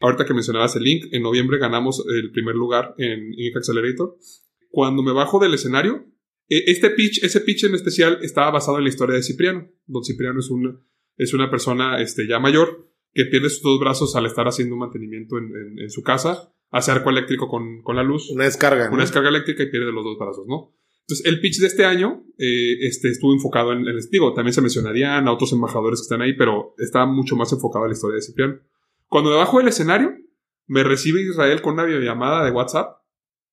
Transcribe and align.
Ahorita 0.00 0.24
que 0.24 0.34
mencionabas 0.34 0.74
el 0.76 0.82
link, 0.82 1.04
en 1.12 1.22
noviembre 1.22 1.58
ganamos 1.58 2.04
el 2.08 2.32
primer 2.32 2.54
lugar 2.54 2.94
en 2.96 3.34
Ink 3.34 3.56
Accelerator. 3.56 4.16
Cuando 4.70 5.02
me 5.02 5.12
bajo 5.12 5.38
del 5.38 5.54
escenario, 5.54 6.06
e, 6.48 6.64
este 6.70 6.90
pitch, 6.90 7.22
ese 7.22 7.40
pitch 7.42 7.64
en 7.64 7.74
especial 7.74 8.18
estaba 8.22 8.50
basado 8.50 8.78
en 8.78 8.84
la 8.84 8.88
historia 8.88 9.14
de 9.14 9.22
Cipriano. 9.22 9.70
Don 9.86 10.02
Cipriano 10.02 10.40
es 10.40 10.50
una, 10.50 10.80
es 11.16 11.34
una 11.34 11.50
persona 11.50 12.00
este, 12.00 12.26
ya 12.26 12.38
mayor 12.38 12.88
que 13.12 13.26
pierde 13.26 13.50
sus 13.50 13.62
dos 13.62 13.78
brazos 13.78 14.16
al 14.16 14.24
estar 14.26 14.46
haciendo 14.46 14.74
un 14.74 14.80
mantenimiento 14.80 15.36
en, 15.36 15.78
en, 15.78 15.90
su 15.90 16.02
casa, 16.02 16.54
hace 16.70 16.92
arco 16.92 17.10
eléctrico 17.10 17.48
con, 17.48 17.82
con 17.82 17.96
la 17.96 18.02
luz. 18.02 18.30
Una 18.30 18.44
descarga. 18.44 18.90
Una 18.90 19.02
descarga 19.02 19.28
eléctrica 19.28 19.64
y 19.64 19.70
pierde 19.70 19.92
los 19.92 20.04
dos 20.04 20.16
brazos, 20.18 20.46
¿no? 20.46 20.74
Entonces, 21.02 21.26
el 21.26 21.40
pitch 21.40 21.58
de 21.58 21.66
este 21.66 21.84
año 21.84 22.24
eh, 22.38 22.86
este, 22.86 23.08
estuvo 23.08 23.32
enfocado 23.32 23.72
en 23.72 23.86
el 23.86 23.98
digo, 24.10 24.32
también 24.32 24.54
se 24.54 24.62
mencionarían 24.62 25.26
a 25.26 25.32
otros 25.32 25.52
embajadores 25.52 26.00
que 26.00 26.04
están 26.04 26.22
ahí, 26.22 26.34
pero 26.36 26.74
está 26.78 27.04
mucho 27.04 27.34
más 27.34 27.52
enfocado 27.52 27.84
en 27.84 27.90
la 27.90 27.94
historia 27.94 28.14
de 28.14 28.22
Cipriano. 28.22 28.60
Cuando 29.10 29.30
me 29.30 29.36
bajo 29.36 29.58
del 29.58 29.68
escenario, 29.68 30.16
me 30.68 30.84
recibe 30.84 31.20
Israel 31.20 31.60
con 31.62 31.74
una 31.74 31.84
videollamada 31.84 32.44
de 32.44 32.52
WhatsApp 32.52 32.96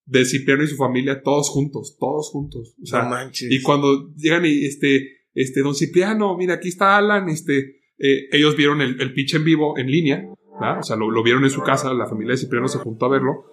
de 0.05 0.23
Cipriano 0.23 0.63
y 0.63 0.67
su 0.67 0.77
familia, 0.77 1.23
todos 1.23 1.49
juntos, 1.49 1.97
todos 1.99 2.29
juntos. 2.29 2.75
O 2.81 2.85
sea, 2.85 3.03
no 3.03 3.09
manches. 3.09 3.51
y 3.51 3.61
cuando 3.63 4.13
llegan 4.15 4.45
y 4.45 4.65
este, 4.65 5.25
este, 5.33 5.61
don 5.61 5.73
Cipriano, 5.73 6.37
mira, 6.37 6.53
aquí 6.53 6.69
está 6.69 6.95
Alan, 6.95 7.27
este, 7.27 7.79
eh, 7.97 8.27
ellos 8.31 8.55
vieron 8.55 8.81
el, 8.81 9.01
el, 9.01 9.13
pitch 9.13 9.33
en 9.33 9.43
vivo, 9.43 9.79
en 9.79 9.89
línea, 9.89 10.23
¿verdad? 10.53 10.79
O 10.79 10.83
sea, 10.83 10.95
lo, 10.95 11.09
lo, 11.09 11.23
vieron 11.23 11.43
en 11.43 11.49
su 11.49 11.63
casa, 11.63 11.91
la 11.91 12.05
familia 12.05 12.33
de 12.33 12.37
Cipriano 12.37 12.67
se 12.67 12.77
juntó 12.77 13.07
a 13.07 13.09
verlo, 13.09 13.45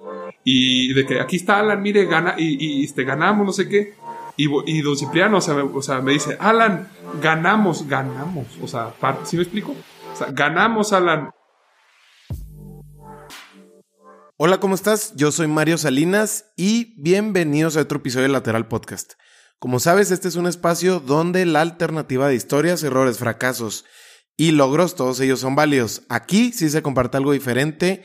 y 0.45 0.93
de 0.93 1.07
que 1.07 1.21
aquí 1.21 1.37
está 1.37 1.59
Alan, 1.59 1.81
mire, 1.81 2.05
gana, 2.05 2.35
y, 2.37 2.83
y 2.83 2.85
este, 2.85 3.05
ganamos, 3.05 3.47
no 3.47 3.53
sé 3.53 3.67
qué. 3.67 3.95
Y, 4.37 4.49
y 4.67 4.83
don 4.83 4.97
Cipriano, 4.99 5.39
o 5.39 5.41
sea, 5.41 5.55
me, 5.55 5.63
o 5.63 5.81
sea, 5.81 6.03
me 6.03 6.13
dice, 6.13 6.37
Alan, 6.39 6.89
ganamos, 7.23 7.89
ganamos. 7.89 8.47
O 8.63 8.69
sea, 8.69 8.93
¿sí 9.25 9.37
me 9.37 9.43
explico? 9.43 9.75
O 10.13 10.17
sea, 10.17 10.29
ganamos, 10.33 10.93
Alan. 10.93 11.31
Hola, 14.37 14.59
¿cómo 14.59 14.75
estás? 14.75 15.15
Yo 15.15 15.31
soy 15.31 15.47
Mario 15.47 15.79
Salinas 15.79 16.47
y 16.57 17.01
bienvenidos 17.01 17.77
a 17.77 17.83
otro 17.83 17.99
episodio 17.99 18.25
de 18.25 18.33
Lateral 18.33 18.67
Podcast. 18.67 19.13
Como 19.61 19.79
sabes, 19.79 20.11
este 20.11 20.27
es 20.27 20.35
un 20.35 20.49
espacio 20.49 20.99
donde 20.99 21.47
la 21.47 21.61
alternativa 21.61 22.27
de 22.27 22.35
historias, 22.35 22.83
errores, 22.83 23.19
fracasos 23.19 23.85
y 24.37 24.51
logros, 24.51 24.97
todos 24.97 25.21
ellos 25.21 25.39
son 25.39 25.55
válidos. 25.55 26.03
Aquí 26.09 26.51
sí 26.51 26.69
se 26.69 26.83
comparte 26.83 27.17
algo 27.17 27.31
diferente 27.31 28.05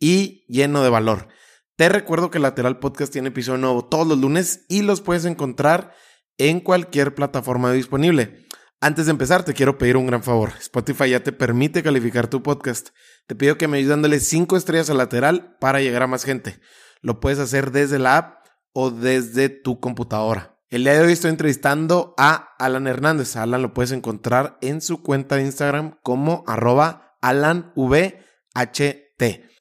y 0.00 0.46
lleno 0.48 0.82
de 0.82 0.88
valor. 0.88 1.28
Te 1.76 1.90
recuerdo 1.90 2.30
que 2.30 2.38
Lateral 2.38 2.78
Podcast 2.78 3.12
tiene 3.12 3.28
episodio 3.28 3.58
nuevo 3.58 3.84
todos 3.84 4.06
los 4.06 4.16
lunes 4.16 4.64
y 4.70 4.80
los 4.80 5.02
puedes 5.02 5.26
encontrar 5.26 5.92
en 6.38 6.60
cualquier 6.60 7.14
plataforma 7.14 7.70
disponible. 7.70 8.46
Antes 8.80 9.06
de 9.06 9.10
empezar, 9.10 9.44
te 9.44 9.52
quiero 9.52 9.76
pedir 9.76 9.98
un 9.98 10.06
gran 10.06 10.22
favor. 10.22 10.54
Spotify 10.58 11.10
ya 11.10 11.22
te 11.22 11.32
permite 11.32 11.82
calificar 11.82 12.28
tu 12.28 12.42
podcast. 12.42 12.90
Te 13.26 13.34
pido 13.34 13.58
que 13.58 13.66
me 13.66 13.78
ayudes 13.78 13.90
dándole 13.90 14.20
5 14.20 14.56
estrellas 14.56 14.88
a 14.88 14.94
lateral 14.94 15.56
para 15.60 15.80
llegar 15.80 16.02
a 16.02 16.06
más 16.06 16.24
gente. 16.24 16.60
Lo 17.00 17.18
puedes 17.18 17.40
hacer 17.40 17.72
desde 17.72 17.98
la 17.98 18.16
app 18.16 18.46
o 18.72 18.90
desde 18.90 19.48
tu 19.48 19.80
computadora. 19.80 20.56
El 20.68 20.84
día 20.84 20.94
de 20.94 21.00
hoy 21.00 21.12
estoy 21.12 21.30
entrevistando 21.30 22.14
a 22.18 22.54
Alan 22.58 22.86
Hernández. 22.86 23.36
Alan 23.36 23.62
lo 23.62 23.74
puedes 23.74 23.92
encontrar 23.92 24.58
en 24.60 24.80
su 24.80 25.02
cuenta 25.02 25.36
de 25.36 25.42
Instagram 25.42 25.98
como 26.02 26.44
arroba 26.46 27.16
alanvht. 27.20 28.14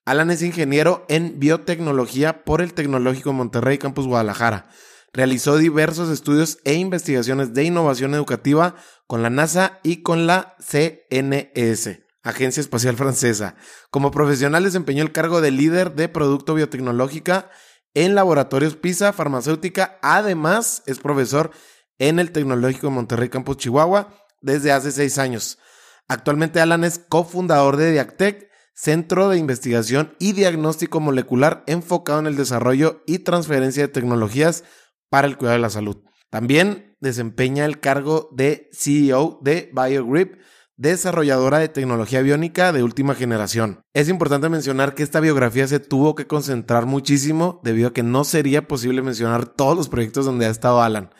Alan 0.05 0.29
es 0.29 0.41
ingeniero 0.43 1.05
en 1.09 1.39
biotecnología 1.39 2.43
por 2.43 2.61
el 2.61 2.73
Tecnológico 2.73 3.33
Monterrey 3.33 3.79
Campus 3.79 4.05
Guadalajara. 4.05 4.67
Realizó 5.11 5.57
diversos 5.57 6.09
estudios 6.09 6.59
e 6.65 6.73
investigaciones 6.73 7.53
de 7.53 7.63
innovación 7.63 8.13
educativa 8.13 8.75
con 9.07 9.23
la 9.23 9.29
NASA 9.29 9.79
y 9.81 10.03
con 10.03 10.27
la 10.27 10.55
CNES, 10.59 12.04
Agencia 12.25 12.59
Espacial 12.59 12.97
Francesa. 12.97 13.55
Como 13.91 14.11
profesional 14.11 14.63
desempeñó 14.63 15.03
el 15.03 15.11
cargo 15.11 15.39
de 15.41 15.51
líder 15.51 15.93
de 15.93 16.09
producto 16.09 16.55
biotecnológica 16.55 17.49
en 17.93 18.15
laboratorios 18.15 18.75
PISA 18.75 19.13
Farmacéutica. 19.13 19.99
Además, 20.01 20.83
es 20.87 20.99
profesor 20.99 21.51
en 21.99 22.19
el 22.19 22.31
Tecnológico 22.31 22.89
Monterrey 22.89 23.29
Campus 23.29 23.57
Chihuahua 23.57 24.09
desde 24.41 24.71
hace 24.71 24.91
seis 24.91 25.17
años. 25.19 25.59
Actualmente 26.07 26.59
Alan 26.59 26.83
es 26.83 26.99
cofundador 26.99 27.77
de 27.77 27.91
Diactec 27.91 28.49
centro 28.73 29.29
de 29.29 29.37
investigación 29.37 30.15
y 30.19 30.33
diagnóstico 30.33 30.99
molecular 30.99 31.63
enfocado 31.65 32.19
en 32.19 32.27
el 32.27 32.35
desarrollo 32.35 33.03
y 33.05 33.19
transferencia 33.19 33.83
de 33.83 33.93
tecnologías 33.93 34.63
para 35.09 35.27
el 35.27 35.37
cuidado 35.37 35.57
de 35.57 35.61
la 35.61 35.69
salud. 35.69 36.03
También 36.29 36.97
desempeña 36.99 37.65
el 37.65 37.79
cargo 37.79 38.29
de 38.33 38.69
CEO 38.73 39.39
de 39.41 39.71
BioGrip, 39.73 40.41
desarrolladora 40.77 41.59
de 41.59 41.69
tecnología 41.69 42.21
biónica 42.21 42.71
de 42.71 42.83
última 42.83 43.15
generación. 43.15 43.81
Es 43.93 44.09
importante 44.09 44.49
mencionar 44.49 44.93
que 44.93 45.03
esta 45.03 45.19
biografía 45.19 45.67
se 45.67 45.79
tuvo 45.79 46.15
que 46.15 46.27
concentrar 46.27 46.85
muchísimo 46.85 47.61
debido 47.63 47.89
a 47.89 47.93
que 47.93 48.03
no 48.03 48.23
sería 48.23 48.67
posible 48.67 49.01
mencionar 49.01 49.45
todos 49.45 49.77
los 49.77 49.89
proyectos 49.89 50.25
donde 50.25 50.45
ha 50.45 50.49
estado 50.49 50.81
Alan. 50.81 51.11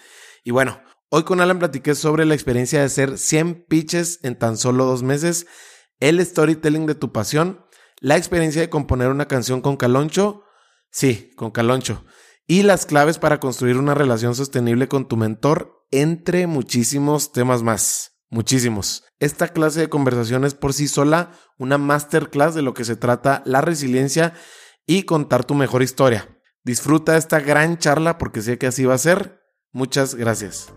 Y 0.43 0.51
bueno, 0.51 0.81
hoy 1.09 1.23
con 1.23 1.39
Alan 1.39 1.59
platiqué 1.59 1.95
sobre 1.95 2.25
la 2.25 2.33
experiencia 2.33 2.79
de 2.79 2.85
hacer 2.85 3.17
100 3.17 3.65
pitches 3.67 4.19
en 4.23 4.37
tan 4.37 4.57
solo 4.57 4.85
dos 4.85 5.03
meses 5.03 5.47
el 5.99 6.23
storytelling 6.23 6.85
de 6.85 6.95
tu 6.95 7.11
pasión, 7.11 7.65
la 7.99 8.17
experiencia 8.17 8.61
de 8.61 8.69
componer 8.69 9.09
una 9.09 9.27
canción 9.27 9.61
con 9.61 9.77
Caloncho, 9.77 10.43
sí, 10.91 11.31
con 11.35 11.51
Caloncho, 11.51 12.03
y 12.47 12.63
las 12.63 12.85
claves 12.85 13.17
para 13.17 13.39
construir 13.39 13.77
una 13.77 13.93
relación 13.93 14.35
sostenible 14.35 14.87
con 14.87 15.07
tu 15.07 15.17
mentor, 15.17 15.85
entre 15.91 16.47
muchísimos 16.47 17.31
temas 17.31 17.63
más. 17.63 18.14
Muchísimos. 18.29 19.03
Esta 19.19 19.49
clase 19.49 19.81
de 19.81 19.89
conversación 19.89 20.45
es 20.45 20.55
por 20.55 20.73
sí 20.73 20.87
sola 20.87 21.31
una 21.57 21.77
masterclass 21.77 22.55
de 22.55 22.61
lo 22.61 22.73
que 22.73 22.83
se 22.83 22.95
trata 22.95 23.43
la 23.45 23.61
resiliencia 23.61 24.33
y 24.87 25.03
contar 25.03 25.45
tu 25.45 25.55
mejor 25.55 25.83
historia. 25.83 26.39
Disfruta 26.63 27.17
esta 27.17 27.39
gran 27.39 27.77
charla 27.77 28.17
porque 28.17 28.41
sé 28.41 28.57
que 28.57 28.67
así 28.67 28.85
va 28.85 28.95
a 28.95 28.99
ser. 28.99 29.41
Muchas 29.71 30.15
gracias. 30.15 30.73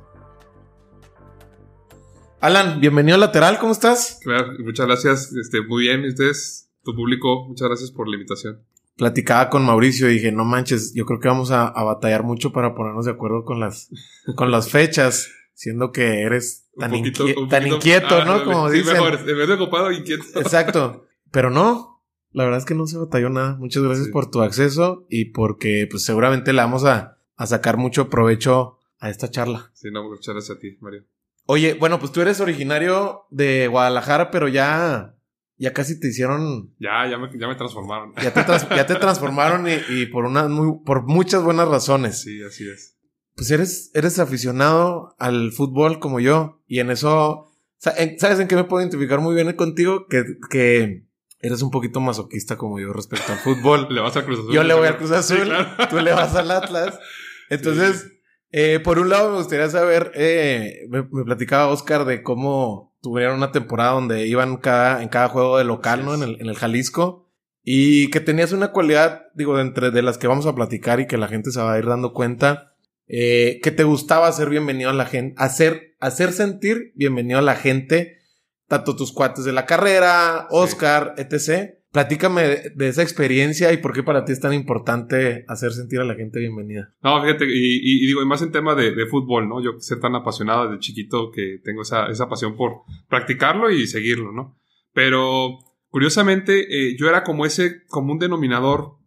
Alan, 2.41 2.81
bienvenido 2.81 3.17
a 3.17 3.19
Lateral, 3.19 3.59
¿cómo 3.59 3.73
estás? 3.73 4.21
Claro, 4.23 4.53
muchas 4.61 4.87
gracias, 4.87 5.33
este, 5.33 5.61
muy 5.63 5.83
bien, 5.83 6.05
ustedes, 6.05 6.71
tu 6.85 6.95
público, 6.95 7.49
muchas 7.49 7.67
gracias 7.67 7.91
por 7.91 8.09
la 8.09 8.15
invitación. 8.15 8.65
Platicaba 8.97 9.51
con 9.51 9.65
Mauricio 9.65 10.09
y 10.09 10.15
dije, 10.15 10.31
no 10.31 10.45
manches, 10.45 10.95
yo 10.95 11.05
creo 11.05 11.19
que 11.19 11.27
vamos 11.27 11.51
a, 11.51 11.67
a 11.67 11.83
batallar 11.83 12.23
mucho 12.23 12.53
para 12.53 12.77
ponernos 12.77 13.07
de 13.07 13.11
acuerdo 13.11 13.45
con 13.45 13.59
las, 13.59 13.91
con 14.37 14.53
las 14.53 14.71
fechas, 14.71 15.29
siendo 15.59 15.91
que 15.91 16.23
eres 16.23 16.69
tan, 16.79 16.93
poquito, 16.93 17.25
tan 17.49 17.67
inquieto 17.67 18.15
ah, 18.15 18.25
¿no? 18.25 18.45
Como 18.45 18.71
sí, 18.71 18.79
dicen. 18.79 18.93
mejor, 18.93 19.15
en 19.15 19.39
vez 19.39 19.49
de 19.49 19.55
ocupado, 19.55 19.91
inquieto. 19.91 20.23
Exacto, 20.37 21.09
pero 21.33 21.51
no, 21.51 22.05
la 22.31 22.45
verdad 22.45 22.61
es 22.61 22.65
que 22.65 22.77
no 22.77 22.87
se 22.87 22.97
batalló 22.97 23.29
nada. 23.29 23.57
Muchas 23.57 23.83
gracias 23.83 24.07
sí. 24.07 24.13
por 24.13 24.31
tu 24.31 24.41
acceso 24.41 25.05
y 25.11 25.33
porque 25.33 25.89
pues 25.91 26.05
seguramente 26.05 26.53
le 26.53 26.63
vamos 26.63 26.85
a, 26.85 27.19
a 27.37 27.47
sacar 27.49 27.77
mucho 27.77 28.09
provecho 28.09 28.79
a 29.01 29.11
esta 29.11 29.33
charla. 29.33 29.73
Sí, 29.75 29.89
no, 29.91 30.05
muchas 30.05 30.33
gracias 30.33 30.57
a 30.57 30.61
ti, 30.61 30.79
Mario. 30.81 31.07
Oye, 31.47 31.75
bueno, 31.75 31.99
pues 31.99 32.13
tú 32.13 32.21
eres 32.21 32.39
originario 32.41 33.27
de 33.31 33.67
Guadalajara, 33.67 34.31
pero 34.31 34.47
ya, 34.47 35.17
ya 35.57 35.73
casi 35.73 35.99
te 35.99 36.07
hicieron. 36.07 36.73
Ya, 36.79 37.05
ya 37.11 37.19
me, 37.19 37.37
ya 37.37 37.49
me 37.49 37.57
transformaron. 37.57 38.15
Ya 38.23 38.33
te, 38.33 38.45
trans, 38.45 38.69
ya 38.69 38.87
te 38.87 38.95
transformaron 39.01 39.67
y, 39.67 39.73
y, 39.89 40.07
por 40.07 40.25
una 40.25 40.47
muy, 40.47 40.85
por 40.85 41.05
muchas 41.05 41.43
buenas 41.43 41.67
razones. 41.67 42.21
Sí, 42.23 42.41
así 42.45 42.69
es. 42.69 42.98
Pues 43.39 43.53
eres, 43.53 43.93
eres 43.95 44.19
aficionado 44.19 45.15
al 45.21 45.53
fútbol 45.53 46.01
como 46.01 46.19
yo. 46.19 46.61
Y 46.67 46.81
en 46.81 46.91
eso, 46.91 47.53
¿sabes 47.77 48.41
en 48.41 48.49
qué 48.49 48.57
me 48.57 48.65
puedo 48.65 48.83
identificar 48.83 49.21
muy 49.21 49.33
bien 49.33 49.53
contigo? 49.53 50.09
Que, 50.09 50.25
que 50.51 51.05
eres 51.39 51.63
un 51.63 51.71
poquito 51.71 52.01
masoquista 52.01 52.57
como 52.57 52.81
yo 52.81 52.93
respecto 52.93 53.33
al 53.33 53.39
fútbol. 53.39 53.87
le 53.95 54.01
vas 54.01 54.17
al 54.17 54.25
Cruz 54.25 54.41
Azul. 54.41 54.53
Yo 54.53 54.65
le 54.65 54.75
voy 54.75 54.89
al 54.89 54.97
Cruz 54.99 55.13
Azul. 55.13 55.39
Sí, 55.39 55.45
claro. 55.45 55.69
Tú 55.89 56.01
le 56.01 56.13
vas 56.13 56.35
al 56.35 56.51
Atlas. 56.51 56.99
Entonces. 57.49 58.09
Sí. 58.09 58.09
Eh, 58.51 58.81
por 58.83 58.99
un 58.99 59.09
lado, 59.09 59.31
me 59.31 59.37
gustaría 59.37 59.69
saber, 59.69 60.11
eh, 60.15 60.87
me, 60.89 61.03
me, 61.03 61.23
platicaba 61.23 61.69
Oscar 61.69 62.07
de 62.07 62.25
cómo 62.25 62.97
tuvieron 63.03 63.37
una 63.37 63.53
temporada 63.53 63.93
donde 63.93 64.27
iban 64.27 64.57
cada, 64.57 65.03
en 65.03 65.11
cada 65.11 65.29
juego 65.29 65.59
de 65.59 65.65
local, 65.65 66.05
¿no? 66.05 66.15
En 66.15 66.23
el, 66.25 66.41
en 66.41 66.49
el 66.49 66.57
Jalisco. 66.57 67.31
Y 67.63 68.11
que 68.11 68.19
tenías 68.19 68.51
una 68.51 68.73
cualidad, 68.73 69.27
digo, 69.35 69.55
de 69.57 69.63
entre 69.63 69.93
de 69.93 70.03
las 70.03 70.19
que 70.19 70.27
vamos 70.27 70.47
a 70.47 70.57
platicar 70.57 70.99
y 70.99 71.07
que 71.07 71.19
la 71.19 71.29
gente 71.29 71.53
se 71.53 71.61
va 71.61 71.75
a 71.75 71.79
ir 71.79 71.87
dando 71.87 72.15
cuenta, 72.15 72.73
eh, 73.09 73.61
que 73.63 73.71
te 73.71 73.85
gustaba 73.85 74.29
hacer 74.29 74.51
bienvenido 74.51 74.91
a 74.91 74.95
la 74.95 75.07
gente, 75.07 75.35
hacer, 75.39 75.97
hacer 75.99 76.33
sentir 76.33 76.93
bienvenido 76.95 77.39
a 77.39 77.43
la 77.43 77.57
gente, 77.57 78.19
tanto 78.67 78.97
tus 78.97 79.13
cuates 79.13 79.45
de 79.45 79.53
la 79.53 79.65
carrera, 79.65 80.47
Oscar, 80.51 81.15
sí. 81.17 81.23
etc. 81.23 81.71
Platícame 81.91 82.43
de, 82.43 82.71
de, 82.75 82.89
esa 82.89 83.03
experiencia 83.03 83.73
y 83.73 83.79
por 83.79 83.95
qué 83.95 84.03
para 84.03 84.27
ti 84.27 84.33
es 84.33 84.41
tan 84.41 84.53
importante 84.53 85.47
hacer 85.49 85.73
sentir 85.73 86.01
a 86.01 86.05
la 86.05 86.17
gente 86.17 86.39
bienvenida. 86.39 86.95
No, 87.03 87.23
fíjate, 87.23 87.47
y, 87.47 87.77
y, 87.77 88.05
y 88.05 88.07
digo, 88.07 88.21
y 88.21 88.27
más 88.27 88.43
en 88.43 88.53
tema 88.53 88.75
de, 88.75 88.95
de, 88.95 89.07
fútbol, 89.07 89.49
¿no? 89.49 89.63
Yo 89.65 89.81
ser 89.81 90.01
tan 90.01 90.15
apasionado 90.15 90.69
desde 90.69 90.81
chiquito 90.81 91.31
que 91.31 91.61
tengo 91.65 91.83
esa, 91.83 92.09
esa 92.09 92.29
pasión 92.29 92.57
por 92.57 92.83
practicarlo 93.09 93.71
y 93.71 93.87
seguirlo, 93.87 94.33
¿no? 94.33 94.61
Pero, 94.93 95.61
curiosamente, 95.89 96.67
eh, 96.91 96.97
yo 96.99 97.09
era 97.09 97.25
como 97.25 97.47
ese 97.47 97.87
común 97.87 98.19
denominador 98.19 98.99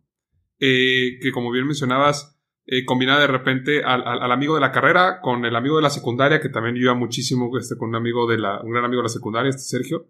eh, 0.60 1.20
que, 1.22 1.32
como 1.32 1.52
bien 1.52 1.68
mencionabas, 1.68 2.41
eh, 2.66 2.86
de 2.86 3.28
repente 3.28 3.84
al, 3.84 4.32
amigo 4.32 4.56
de 4.56 4.62
la 4.62 4.72
carrera 4.72 5.20
con 5.22 5.46
el 5.46 5.56
amigo 5.56 5.78
de 5.78 5.82
la 5.82 5.90
secundaria, 5.90 6.40
que 6.40 6.50
también 6.50 6.78
iba 6.78 6.94
muchísimo 6.94 7.50
este, 7.58 7.76
con 7.78 7.90
un 7.90 7.96
amigo 7.96 8.28
de 8.28 8.38
la, 8.38 8.62
un 8.62 8.72
gran 8.72 8.86
amigo 8.86 9.02
de 9.02 9.08
la 9.08 9.10
secundaria, 9.10 9.50
este 9.50 9.62
Sergio. 9.62 10.08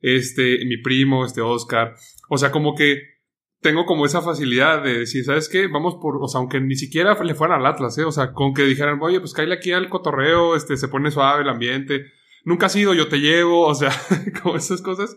este, 0.00 0.64
mi 0.64 0.78
primo, 0.78 1.24
este 1.24 1.40
Oscar. 1.40 1.94
O 2.28 2.38
sea, 2.38 2.50
como 2.50 2.74
que 2.74 3.18
tengo 3.60 3.86
como 3.86 4.06
esa 4.06 4.22
facilidad 4.22 4.82
de 4.82 5.00
decir, 5.00 5.24
¿sabes 5.24 5.48
qué? 5.48 5.66
Vamos 5.66 5.96
por, 6.00 6.22
o 6.22 6.28
sea, 6.28 6.38
aunque 6.40 6.60
ni 6.60 6.76
siquiera 6.76 7.20
le 7.22 7.34
fueran 7.34 7.60
al 7.60 7.66
Atlas, 7.66 7.98
¿eh? 7.98 8.04
O 8.04 8.12
sea, 8.12 8.32
con 8.32 8.54
que 8.54 8.62
dijeran, 8.62 8.98
oye, 9.02 9.20
pues 9.20 9.32
cállate 9.32 9.54
aquí 9.54 9.72
al 9.72 9.88
cotorreo, 9.88 10.54
este, 10.54 10.76
se 10.76 10.88
pone 10.88 11.10
suave 11.10 11.42
el 11.42 11.48
ambiente. 11.48 12.06
Nunca 12.44 12.66
has 12.66 12.76
ido, 12.76 12.94
yo 12.94 13.08
te 13.08 13.18
llevo, 13.18 13.66
o 13.66 13.74
sea, 13.74 13.90
como 14.42 14.56
esas 14.56 14.80
cosas. 14.82 15.16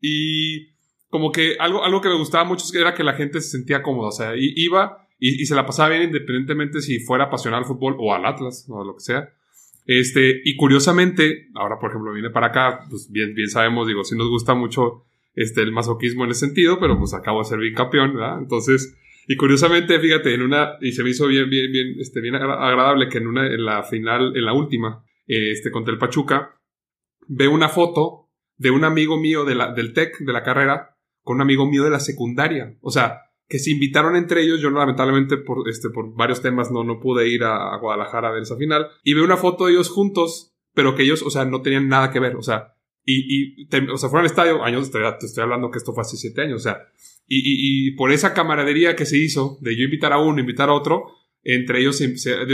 Y 0.00 0.74
como 1.08 1.30
que 1.30 1.56
algo, 1.60 1.84
algo 1.84 2.00
que 2.00 2.08
me 2.08 2.18
gustaba 2.18 2.44
mucho 2.44 2.64
era 2.74 2.94
que 2.94 3.04
la 3.04 3.14
gente 3.14 3.40
se 3.40 3.50
sentía 3.50 3.82
cómoda, 3.82 4.08
o 4.08 4.12
sea, 4.12 4.32
iba 4.36 5.05
y, 5.18 5.46
se 5.46 5.54
la 5.54 5.66
pasaba 5.66 5.90
bien 5.90 6.02
independientemente 6.02 6.80
si 6.80 7.00
fuera 7.00 7.24
apasionado 7.24 7.62
al 7.62 7.68
fútbol 7.68 7.96
o 7.98 8.14
al 8.14 8.26
Atlas, 8.26 8.66
o 8.68 8.84
lo 8.84 8.94
que 8.94 9.00
sea. 9.00 9.30
Este, 9.86 10.42
y 10.44 10.56
curiosamente, 10.56 11.48
ahora 11.54 11.78
por 11.78 11.90
ejemplo 11.90 12.12
viene 12.12 12.30
para 12.30 12.48
acá, 12.48 12.80
pues 12.90 13.10
bien, 13.10 13.34
bien 13.34 13.48
sabemos, 13.48 13.86
digo, 13.86 14.04
si 14.04 14.16
nos 14.16 14.28
gusta 14.28 14.54
mucho 14.54 15.04
este, 15.34 15.62
el 15.62 15.72
masoquismo 15.72 16.24
en 16.24 16.30
ese 16.30 16.46
sentido, 16.46 16.78
pero 16.80 16.98
pues 16.98 17.14
acabo 17.14 17.38
de 17.38 17.44
ser 17.44 17.58
bicampeón, 17.58 18.14
¿verdad? 18.14 18.38
Entonces, 18.38 18.96
y 19.28 19.36
curiosamente, 19.36 19.98
fíjate, 19.98 20.34
en 20.34 20.42
una, 20.42 20.76
y 20.80 20.92
se 20.92 21.02
me 21.02 21.10
hizo 21.10 21.26
bien, 21.26 21.48
bien, 21.50 21.70
bien, 21.72 21.96
este, 21.98 22.20
bien 22.20 22.36
agradable 22.36 23.08
que 23.08 23.18
en 23.18 23.26
una, 23.26 23.46
en 23.46 23.64
la 23.64 23.82
final, 23.82 24.36
en 24.36 24.44
la 24.44 24.52
última, 24.52 25.04
este, 25.26 25.70
contra 25.70 25.92
el 25.92 25.98
Pachuca, 25.98 26.60
veo 27.26 27.50
una 27.50 27.68
foto 27.68 28.28
de 28.56 28.70
un 28.70 28.84
amigo 28.84 29.18
mío 29.18 29.44
de 29.44 29.54
la, 29.54 29.72
del 29.72 29.92
TEC, 29.92 30.18
de 30.18 30.32
la 30.32 30.42
carrera, 30.42 30.96
con 31.22 31.36
un 31.36 31.42
amigo 31.42 31.66
mío 31.66 31.82
de 31.84 31.90
la 31.90 32.00
secundaria. 32.00 32.76
O 32.80 32.90
sea, 32.90 33.25
que 33.48 33.58
se 33.58 33.70
invitaron 33.70 34.16
entre 34.16 34.42
ellos. 34.42 34.60
Yo 34.60 34.70
lamentablemente 34.70 35.36
por, 35.36 35.68
este, 35.68 35.90
por 35.90 36.14
varios 36.14 36.42
temas 36.42 36.70
no, 36.70 36.84
no 36.84 37.00
pude 37.00 37.28
ir 37.28 37.44
a, 37.44 37.76
Guadalajara 37.78 38.28
a 38.28 38.32
ver 38.32 38.42
esa 38.42 38.56
final. 38.56 38.88
Y 39.02 39.14
veo 39.14 39.24
una 39.24 39.36
foto 39.36 39.66
de 39.66 39.72
ellos 39.72 39.88
juntos, 39.88 40.54
pero 40.74 40.94
que 40.94 41.02
ellos, 41.02 41.22
o 41.22 41.30
sea, 41.30 41.44
no 41.44 41.62
tenían 41.62 41.88
nada 41.88 42.10
que 42.10 42.20
ver. 42.20 42.36
O 42.36 42.42
sea, 42.42 42.74
y, 43.04 43.62
y 43.62 43.68
o 43.92 43.96
sea, 43.96 44.08
fueron 44.08 44.24
al 44.24 44.30
estadio, 44.30 44.64
años, 44.64 44.90
te, 44.90 44.98
te, 44.98 45.26
estoy 45.26 45.44
hablando 45.44 45.70
que 45.70 45.78
esto 45.78 45.92
fue 45.92 46.02
hace 46.02 46.16
siete 46.16 46.42
años, 46.42 46.56
o 46.56 46.62
sea, 46.64 46.88
y, 47.28 47.88
y, 47.88 47.92
por 47.92 48.10
esa 48.10 48.34
camaradería 48.34 48.96
que 48.96 49.06
se 49.06 49.16
hizo, 49.16 49.58
de 49.60 49.76
yo 49.76 49.84
invitar 49.84 50.12
a 50.12 50.18
uno, 50.18 50.40
invitar 50.40 50.68
a 50.68 50.72
otro, 50.72 51.04
entre 51.42 51.80
ellos, 51.80 52.00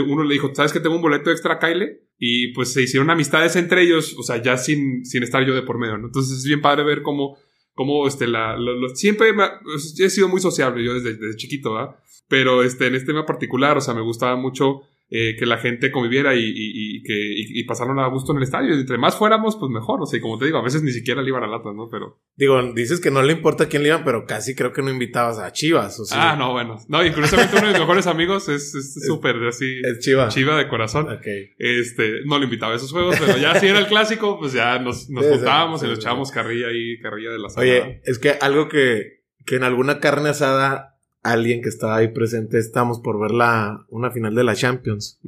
uno 0.07 0.25
le 0.25 0.35
dijo, 0.35 0.55
¿sabes 0.55 0.73
que 0.73 0.81
tengo 0.81 0.97
un 0.97 1.03
boleto 1.03 1.31
extra, 1.31 1.59
Kyle? 1.59 2.03
Y 2.19 2.49
pues 2.49 2.75
se 2.75 2.83
hicieron 2.83 3.09
amistades 3.09 3.57
entre 3.57 3.83
ellos, 3.83 4.15
o 4.19 4.23
sea, 4.23 4.43
ya 4.43 4.59
sin, 4.59 5.07
sin 5.07 5.23
estar 5.23 5.45
yo 5.47 5.55
de 5.55 5.63
por 5.63 5.79
medio, 5.79 5.97
¿no? 5.97 6.07
Entonces 6.07 6.39
es 6.39 6.45
bien 6.45 6.61
padre 6.61 6.85
ver 6.85 7.01
cómo 7.01 7.39
como 7.75 8.07
este, 8.07 8.27
la, 8.27 8.57
siempre 8.95 9.33
pues, 9.63 9.99
he 9.99 10.11
sido 10.11 10.29
muy 10.29 10.41
sociable 10.41 10.85
yo 10.85 10.95
desde, 10.95 11.15
desde 11.15 11.37
chiquito, 11.37 11.75
¿verdad? 11.75 11.97
Pero 12.29 12.63
este, 12.63 12.87
en 12.87 12.95
este 12.95 13.09
tema 13.09 13.27
particular, 13.27 13.77
o 13.77 13.81
sea, 13.81 13.95
me 13.95 14.03
gustaba 14.03 14.37
mucho 14.37 14.83
eh, 15.15 15.37
que 15.37 15.45
la 15.45 15.59
gente 15.59 15.91
conviviera 15.91 16.35
y, 16.35 16.41
y, 16.41 16.97
y 16.97 17.03
que 17.03 17.13
y, 17.13 17.65
pasaron 17.65 17.99
a 17.99 18.07
gusto 18.07 18.33
en 18.33 18.39
el 18.39 18.45
estadio. 18.45 18.75
Y 18.75 18.81
entre 18.81 18.97
más 18.97 19.15
fuéramos, 19.15 19.57
pues 19.57 19.71
mejor. 19.71 20.01
O 20.01 20.07
sea, 20.07 20.19
como 20.23 20.39
te 20.39 20.47
digo, 20.47 20.57
a 20.57 20.63
veces 20.63 20.83
ni 20.83 20.91
siquiera 20.91 21.21
le 21.21 21.29
iban 21.29 21.45
a 21.45 21.49
latas, 21.49 21.75
¿no? 21.75 21.91
Pero. 21.91 22.23
Digo, 22.35 22.63
dices 22.73 22.99
que 22.99 23.11
no 23.11 23.23
le 23.23 23.35
importa 23.35 23.69
quién 23.69 23.83
le 23.83 23.91
iban, 23.91 24.05
pero 24.05 24.25
casi 24.25 24.55
creo 24.55 24.73
que 24.73 24.81
no 24.81 24.89
invitabas 24.89 25.39
a 25.39 25.53
Chivas. 25.53 26.01
O 26.01 26.07
sea. 26.07 26.31
Ah, 26.33 26.37
no, 26.37 26.53
bueno. 26.53 26.79
No, 26.89 27.05
y 27.05 27.13
curiosamente 27.13 27.55
uno 27.59 27.67
de 27.67 27.73
mis 27.75 27.81
mejores 27.81 28.07
amigos 28.07 28.49
es 28.49 28.73
súper 29.07 29.37
así. 29.47 29.83
Es 29.85 29.99
Chiva. 29.99 30.29
Chiva 30.29 30.57
de 30.57 30.67
corazón. 30.67 31.07
Este, 31.59 32.25
no 32.25 32.39
le 32.39 32.45
invitaba 32.45 32.73
a 32.73 32.77
esos 32.77 32.91
juegos, 32.91 33.17
pero 33.21 33.37
ya 33.37 33.61
si 33.61 33.67
era 33.67 33.81
el 33.81 33.89
clásico, 33.89 34.39
pues 34.39 34.55
ya 34.55 34.79
nos, 34.79 35.11
nos 35.11 35.27
juntábamos 35.27 35.83
y 35.83 35.89
nos 35.89 35.99
echábamos 35.99 36.31
carrilla 36.31 36.69
ahí, 36.69 36.99
carrilla 37.01 37.33
de 37.33 37.39
la 37.39 37.51
sala. 37.51 37.67
Oye, 37.67 38.01
es 38.07 38.19
que 38.19 38.31
algo 38.41 38.71
que, 38.71 39.27
que 39.45 39.57
en 39.57 39.65
alguna 39.65 40.01
carne 40.01 40.31
asada 40.31 40.92
alguien 41.23 41.63
que 41.63 41.69
estaba 41.69 41.97
ahí 41.97 42.09
presente, 42.09 42.59
estamos 42.59 43.01
por 43.01 43.21
ver 43.21 43.31
la, 43.31 43.87
una 43.89 44.11
final 44.11 44.35
de 44.35 44.45
la 44.45 44.55
Champions. 44.55 45.21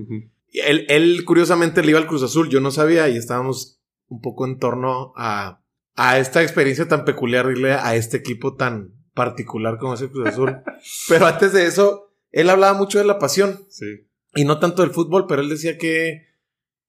él, 0.52 0.86
él, 0.88 1.24
curiosamente, 1.24 1.82
le 1.82 1.90
iba 1.90 1.98
al 1.98 2.06
Cruz 2.06 2.22
Azul, 2.22 2.48
yo 2.48 2.60
no 2.60 2.70
sabía, 2.70 3.08
y 3.08 3.16
estábamos 3.16 3.80
un 4.08 4.20
poco 4.20 4.46
en 4.46 4.58
torno 4.58 5.12
a, 5.16 5.62
a 5.94 6.18
esta 6.18 6.42
experiencia 6.42 6.88
tan 6.88 7.04
peculiar, 7.04 7.46
a 7.80 7.96
este 7.96 8.16
equipo 8.16 8.56
tan 8.56 8.92
particular 9.14 9.78
como 9.78 9.94
es 9.94 10.00
el 10.00 10.10
Cruz 10.10 10.28
Azul. 10.28 10.56
pero 11.08 11.26
antes 11.26 11.52
de 11.52 11.66
eso, 11.66 12.12
él 12.32 12.50
hablaba 12.50 12.76
mucho 12.76 12.98
de 12.98 13.04
la 13.04 13.18
pasión. 13.18 13.64
Sí. 13.68 14.08
Y 14.34 14.44
no 14.44 14.58
tanto 14.58 14.82
del 14.82 14.90
fútbol, 14.90 15.26
pero 15.28 15.42
él 15.42 15.48
decía 15.48 15.78
que, 15.78 16.26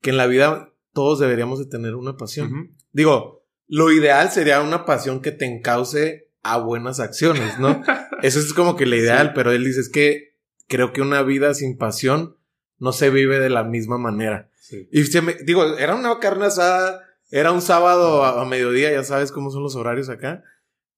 que 0.02 0.10
en 0.10 0.18
la 0.18 0.26
vida 0.26 0.74
todos 0.94 1.20
deberíamos 1.20 1.60
de 1.60 1.68
tener 1.68 1.94
una 1.94 2.18
pasión. 2.18 2.76
Digo, 2.92 3.46
lo 3.68 3.92
ideal 3.92 4.32
sería 4.32 4.62
una 4.62 4.86
pasión 4.86 5.22
que 5.22 5.32
te 5.32 5.46
encauce 5.46 6.25
a 6.46 6.58
buenas 6.60 7.00
acciones, 7.00 7.58
¿no? 7.60 7.84
Eso 8.22 8.40
es 8.40 8.54
como 8.54 8.76
que 8.76 8.86
la 8.86 8.98
ideal, 8.98 9.34
pero 9.34 9.52
él 9.52 9.64
dice 9.64 9.80
es 9.82 9.90
que 9.90 10.36
creo 10.68 10.94
que 10.94 11.02
una 11.02 11.24
vida 11.24 11.54
sin 11.56 11.76
pasión 11.78 12.38
no 12.78 12.92
se 12.92 13.10
vive 13.10 13.40
de 13.40 13.50
la 13.50 13.64
misma 13.64 13.98
manera. 13.98 14.50
Y 14.92 15.04
se 15.06 15.22
me, 15.22 15.34
digo, 15.34 15.78
era 15.78 15.96
una 15.96 16.20
carne 16.20 16.46
asada, 16.46 17.02
era 17.32 17.52
un 17.52 17.62
sábado 17.62 18.24
a, 18.24 18.46
mediodía, 18.46 18.92
ya 18.92 19.04
sabes 19.04 19.32
cómo 19.32 19.50
son 19.50 19.64
los 19.64 19.76
horarios 19.76 20.10
acá. 20.10 20.44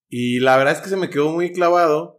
Y 0.09 0.39
la 0.39 0.57
verdad 0.57 0.75
es 0.75 0.81
que 0.81 0.89
se 0.89 0.97
me 0.97 1.09
quedó 1.09 1.31
muy 1.31 1.53
clavado 1.53 2.16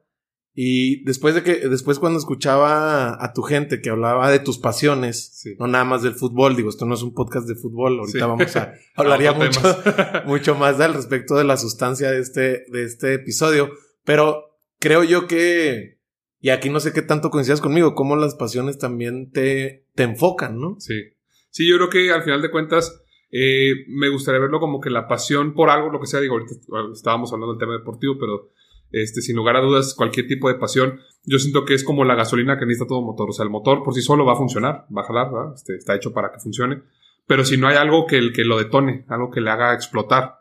y 0.60 1.04
después 1.04 1.36
de 1.36 1.44
que, 1.44 1.68
después 1.68 2.00
cuando 2.00 2.18
escuchaba 2.18 3.24
a 3.24 3.32
tu 3.32 3.42
gente 3.42 3.80
que 3.80 3.90
hablaba 3.90 4.28
de 4.28 4.40
tus 4.40 4.58
pasiones, 4.58 5.40
no 5.56 5.68
nada 5.68 5.84
más 5.84 6.02
del 6.02 6.14
fútbol, 6.14 6.56
digo, 6.56 6.68
esto 6.68 6.84
no 6.84 6.94
es 6.94 7.02
un 7.04 7.14
podcast 7.14 7.46
de 7.46 7.54
fútbol, 7.54 8.00
ahorita 8.00 8.26
vamos 8.26 8.56
a, 8.56 8.74
hablaría 8.96 9.32
mucho, 9.34 9.60
mucho 10.26 10.56
más 10.56 10.80
al 10.80 10.94
respecto 10.94 11.36
de 11.36 11.44
la 11.44 11.56
sustancia 11.56 12.10
de 12.10 12.18
este, 12.18 12.64
de 12.72 12.82
este 12.82 13.14
episodio, 13.14 13.70
pero 14.02 14.58
creo 14.80 15.04
yo 15.04 15.28
que, 15.28 16.00
y 16.40 16.48
aquí 16.48 16.70
no 16.70 16.80
sé 16.80 16.92
qué 16.92 17.02
tanto 17.02 17.30
coincidas 17.30 17.60
conmigo, 17.60 17.94
cómo 17.94 18.16
las 18.16 18.34
pasiones 18.34 18.78
también 18.78 19.30
te, 19.30 19.86
te 19.94 20.02
enfocan, 20.02 20.58
¿no? 20.58 20.74
Sí. 20.80 21.04
Sí, 21.50 21.68
yo 21.68 21.76
creo 21.76 21.88
que 21.88 22.10
al 22.10 22.24
final 22.24 22.42
de 22.42 22.50
cuentas, 22.50 23.00
eh, 23.30 23.74
me 23.86 24.08
gustaría 24.08 24.40
verlo 24.40 24.58
como 24.58 24.80
que 24.80 24.90
la 24.90 25.06
pasión 25.06 25.54
por 25.54 25.70
algo, 25.70 25.92
lo 25.92 26.00
que 26.00 26.08
sea, 26.08 26.18
digo, 26.18 26.34
ahorita 26.34 26.52
estábamos 26.92 27.32
hablando 27.32 27.52
del 27.52 27.60
tema 27.60 27.74
deportivo, 27.74 28.16
pero 28.18 28.50
este, 28.92 29.20
sin 29.20 29.36
lugar 29.36 29.56
a 29.56 29.60
dudas, 29.60 29.94
cualquier 29.94 30.26
tipo 30.26 30.48
de 30.48 30.54
pasión, 30.54 31.00
yo 31.24 31.38
siento 31.38 31.64
que 31.64 31.74
es 31.74 31.84
como 31.84 32.04
la 32.04 32.14
gasolina 32.14 32.58
que 32.58 32.66
necesita 32.66 32.88
todo 32.88 33.02
motor. 33.02 33.30
O 33.30 33.32
sea, 33.32 33.44
el 33.44 33.50
motor 33.50 33.82
por 33.82 33.94
sí 33.94 34.00
solo 34.00 34.24
va 34.24 34.32
a 34.32 34.36
funcionar, 34.36 34.86
va 34.96 35.02
a 35.02 35.04
jalar, 35.04 35.28
este, 35.54 35.76
está 35.76 35.94
hecho 35.94 36.12
para 36.12 36.32
que 36.32 36.38
funcione. 36.38 36.82
Pero 37.26 37.44
si 37.44 37.58
no 37.58 37.68
hay 37.68 37.76
algo 37.76 38.06
que, 38.06 38.32
que 38.32 38.44
lo 38.44 38.58
detone, 38.58 39.04
algo 39.08 39.30
que 39.30 39.42
le 39.42 39.50
haga 39.50 39.74
explotar, 39.74 40.38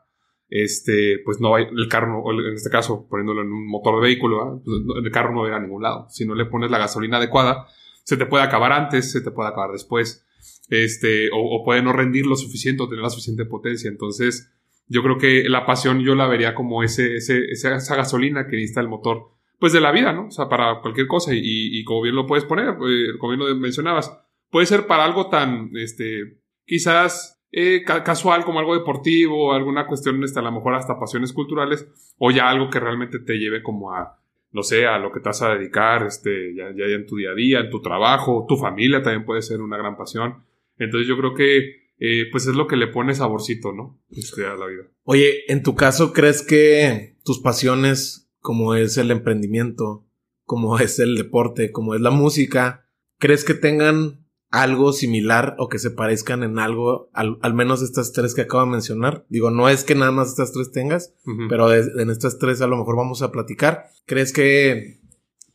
este, 0.49 1.19
pues 1.25 1.41
no 1.41 1.55
hay, 1.55 1.65
el 1.65 1.89
carro, 1.89 2.23
en 2.31 2.53
este 2.53 2.69
caso, 2.69 3.05
poniéndolo 3.09 3.41
en 3.41 3.51
un 3.51 3.67
motor 3.67 3.95
de 3.95 4.07
vehículo, 4.07 4.61
pues 4.63 4.77
el 5.03 5.11
carro 5.11 5.33
no 5.33 5.41
va 5.41 5.47
a 5.47 5.49
ir 5.49 5.55
a 5.55 5.59
ningún 5.59 5.83
lado. 5.83 6.07
Si 6.09 6.25
no 6.25 6.35
le 6.35 6.45
pones 6.45 6.71
la 6.71 6.77
gasolina 6.77 7.17
adecuada, 7.17 7.67
se 8.03 8.15
te 8.15 8.25
puede 8.25 8.45
acabar 8.45 8.71
antes, 8.71 9.11
se 9.11 9.19
te 9.19 9.31
puede 9.31 9.49
acabar 9.49 9.73
después, 9.73 10.25
este, 10.69 11.29
o, 11.31 11.37
o 11.37 11.65
puede 11.65 11.81
no 11.81 11.91
rendir 11.91 12.25
lo 12.25 12.37
suficiente 12.37 12.83
o 12.83 12.87
tener 12.87 13.03
la 13.03 13.09
suficiente 13.09 13.43
potencia. 13.43 13.89
Entonces, 13.89 14.53
yo 14.87 15.03
creo 15.03 15.17
que 15.17 15.49
la 15.49 15.65
pasión 15.65 15.99
yo 15.99 16.15
la 16.15 16.27
vería 16.27 16.55
como 16.55 16.83
ese, 16.83 17.17
ese, 17.17 17.45
esa 17.51 17.95
gasolina 17.95 18.47
que 18.47 18.55
necesita 18.55 18.81
el 18.81 18.87
motor, 18.87 19.31
pues 19.59 19.73
de 19.73 19.81
la 19.81 19.91
vida, 19.91 20.13
¿no? 20.13 20.27
O 20.27 20.31
sea, 20.31 20.47
para 20.47 20.81
cualquier 20.81 21.07
cosa. 21.07 21.33
Y, 21.33 21.39
y, 21.43 21.83
como 21.83 22.03
bien 22.03 22.15
lo 22.15 22.25
puedes 22.25 22.45
poner, 22.45 22.69
eh, 22.69 23.17
como 23.19 23.35
bien 23.35 23.39
lo 23.39 23.55
mencionabas, 23.55 24.17
puede 24.49 24.65
ser 24.65 24.87
para 24.87 25.03
algo 25.03 25.29
tan, 25.29 25.71
este, 25.75 26.39
quizás 26.65 27.41
eh, 27.51 27.83
casual 27.83 28.45
como 28.45 28.59
algo 28.59 28.75
deportivo, 28.75 29.53
alguna 29.53 29.87
cuestión, 29.87 30.23
este, 30.23 30.39
a 30.39 30.43
lo 30.43 30.51
mejor 30.51 30.75
hasta 30.75 30.99
pasiones 30.99 31.33
culturales, 31.33 31.87
o 32.17 32.31
ya 32.31 32.49
algo 32.49 32.69
que 32.69 32.79
realmente 32.79 33.19
te 33.19 33.37
lleve 33.37 33.63
como 33.63 33.93
a, 33.93 34.19
no 34.51 34.63
sé, 34.63 34.85
a 34.85 34.99
lo 34.99 35.11
que 35.11 35.19
te 35.19 35.29
vas 35.29 35.41
a 35.41 35.55
dedicar, 35.55 36.05
este, 36.05 36.53
ya, 36.55 36.71
ya 36.75 36.85
en 36.85 37.05
tu 37.05 37.17
día 37.17 37.31
a 37.31 37.35
día, 37.35 37.59
en 37.59 37.69
tu 37.69 37.81
trabajo, 37.81 38.45
tu 38.47 38.57
familia 38.57 39.01
también 39.01 39.25
puede 39.25 39.41
ser 39.41 39.61
una 39.61 39.77
gran 39.77 39.97
pasión. 39.97 40.43
Entonces 40.77 41.07
yo 41.07 41.17
creo 41.17 41.33
que 41.33 41.86
eh, 41.99 42.25
pues 42.31 42.45
es 42.47 42.55
lo 42.55 42.67
que 42.67 42.75
le 42.75 42.87
pone 42.87 43.15
saborcito, 43.15 43.73
¿no? 43.73 43.99
Este, 44.09 44.45
a 44.45 44.55
la 44.55 44.67
vida. 44.67 44.83
Oye, 45.03 45.51
en 45.51 45.63
tu 45.63 45.75
caso, 45.75 46.13
¿crees 46.13 46.43
que 46.43 47.17
tus 47.23 47.39
pasiones, 47.39 48.29
como 48.39 48.75
es 48.75 48.97
el 48.97 49.11
emprendimiento, 49.11 50.07
como 50.43 50.79
es 50.79 50.99
el 50.99 51.15
deporte, 51.15 51.71
como 51.71 51.95
es 51.95 52.01
la 52.01 52.11
música, 52.11 52.87
¿crees 53.19 53.43
que 53.43 53.53
tengan 53.53 54.25
algo 54.49 54.93
similar 54.93 55.55
o 55.59 55.67
que 55.67 55.79
se 55.79 55.91
parezcan 55.91 56.43
en 56.43 56.57
algo, 56.57 57.09
al, 57.13 57.53
menos 57.53 57.81
estas 57.81 58.13
tres 58.13 58.33
que 58.33 58.41
acabo 58.41 58.63
de 58.63 58.71
mencionar? 58.71 59.25
Digo, 59.29 59.51
no 59.51 59.67
es 59.67 59.83
que 59.83 59.95
nada 59.95 60.11
más 60.11 60.29
estas 60.29 60.53
tres 60.53 60.71
tengas, 60.71 61.13
pero 61.49 61.73
en 61.73 62.09
estas 62.09 62.39
tres 62.39 62.61
a 62.61 62.67
lo 62.67 62.77
mejor 62.77 62.95
vamos 62.95 63.21
a 63.21 63.31
platicar. 63.31 63.87
¿Crees 64.05 64.31
que 64.31 65.01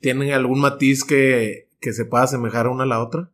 tienen 0.01 0.33
algún 0.33 0.61
matiz 0.61 1.05
que, 1.05 1.71
que 1.81 1.93
se 1.93 2.05
pueda 2.05 2.25
asemejar 2.25 2.69
una 2.69 2.83
a 2.83 2.87
la 2.87 3.03
otra? 3.03 3.33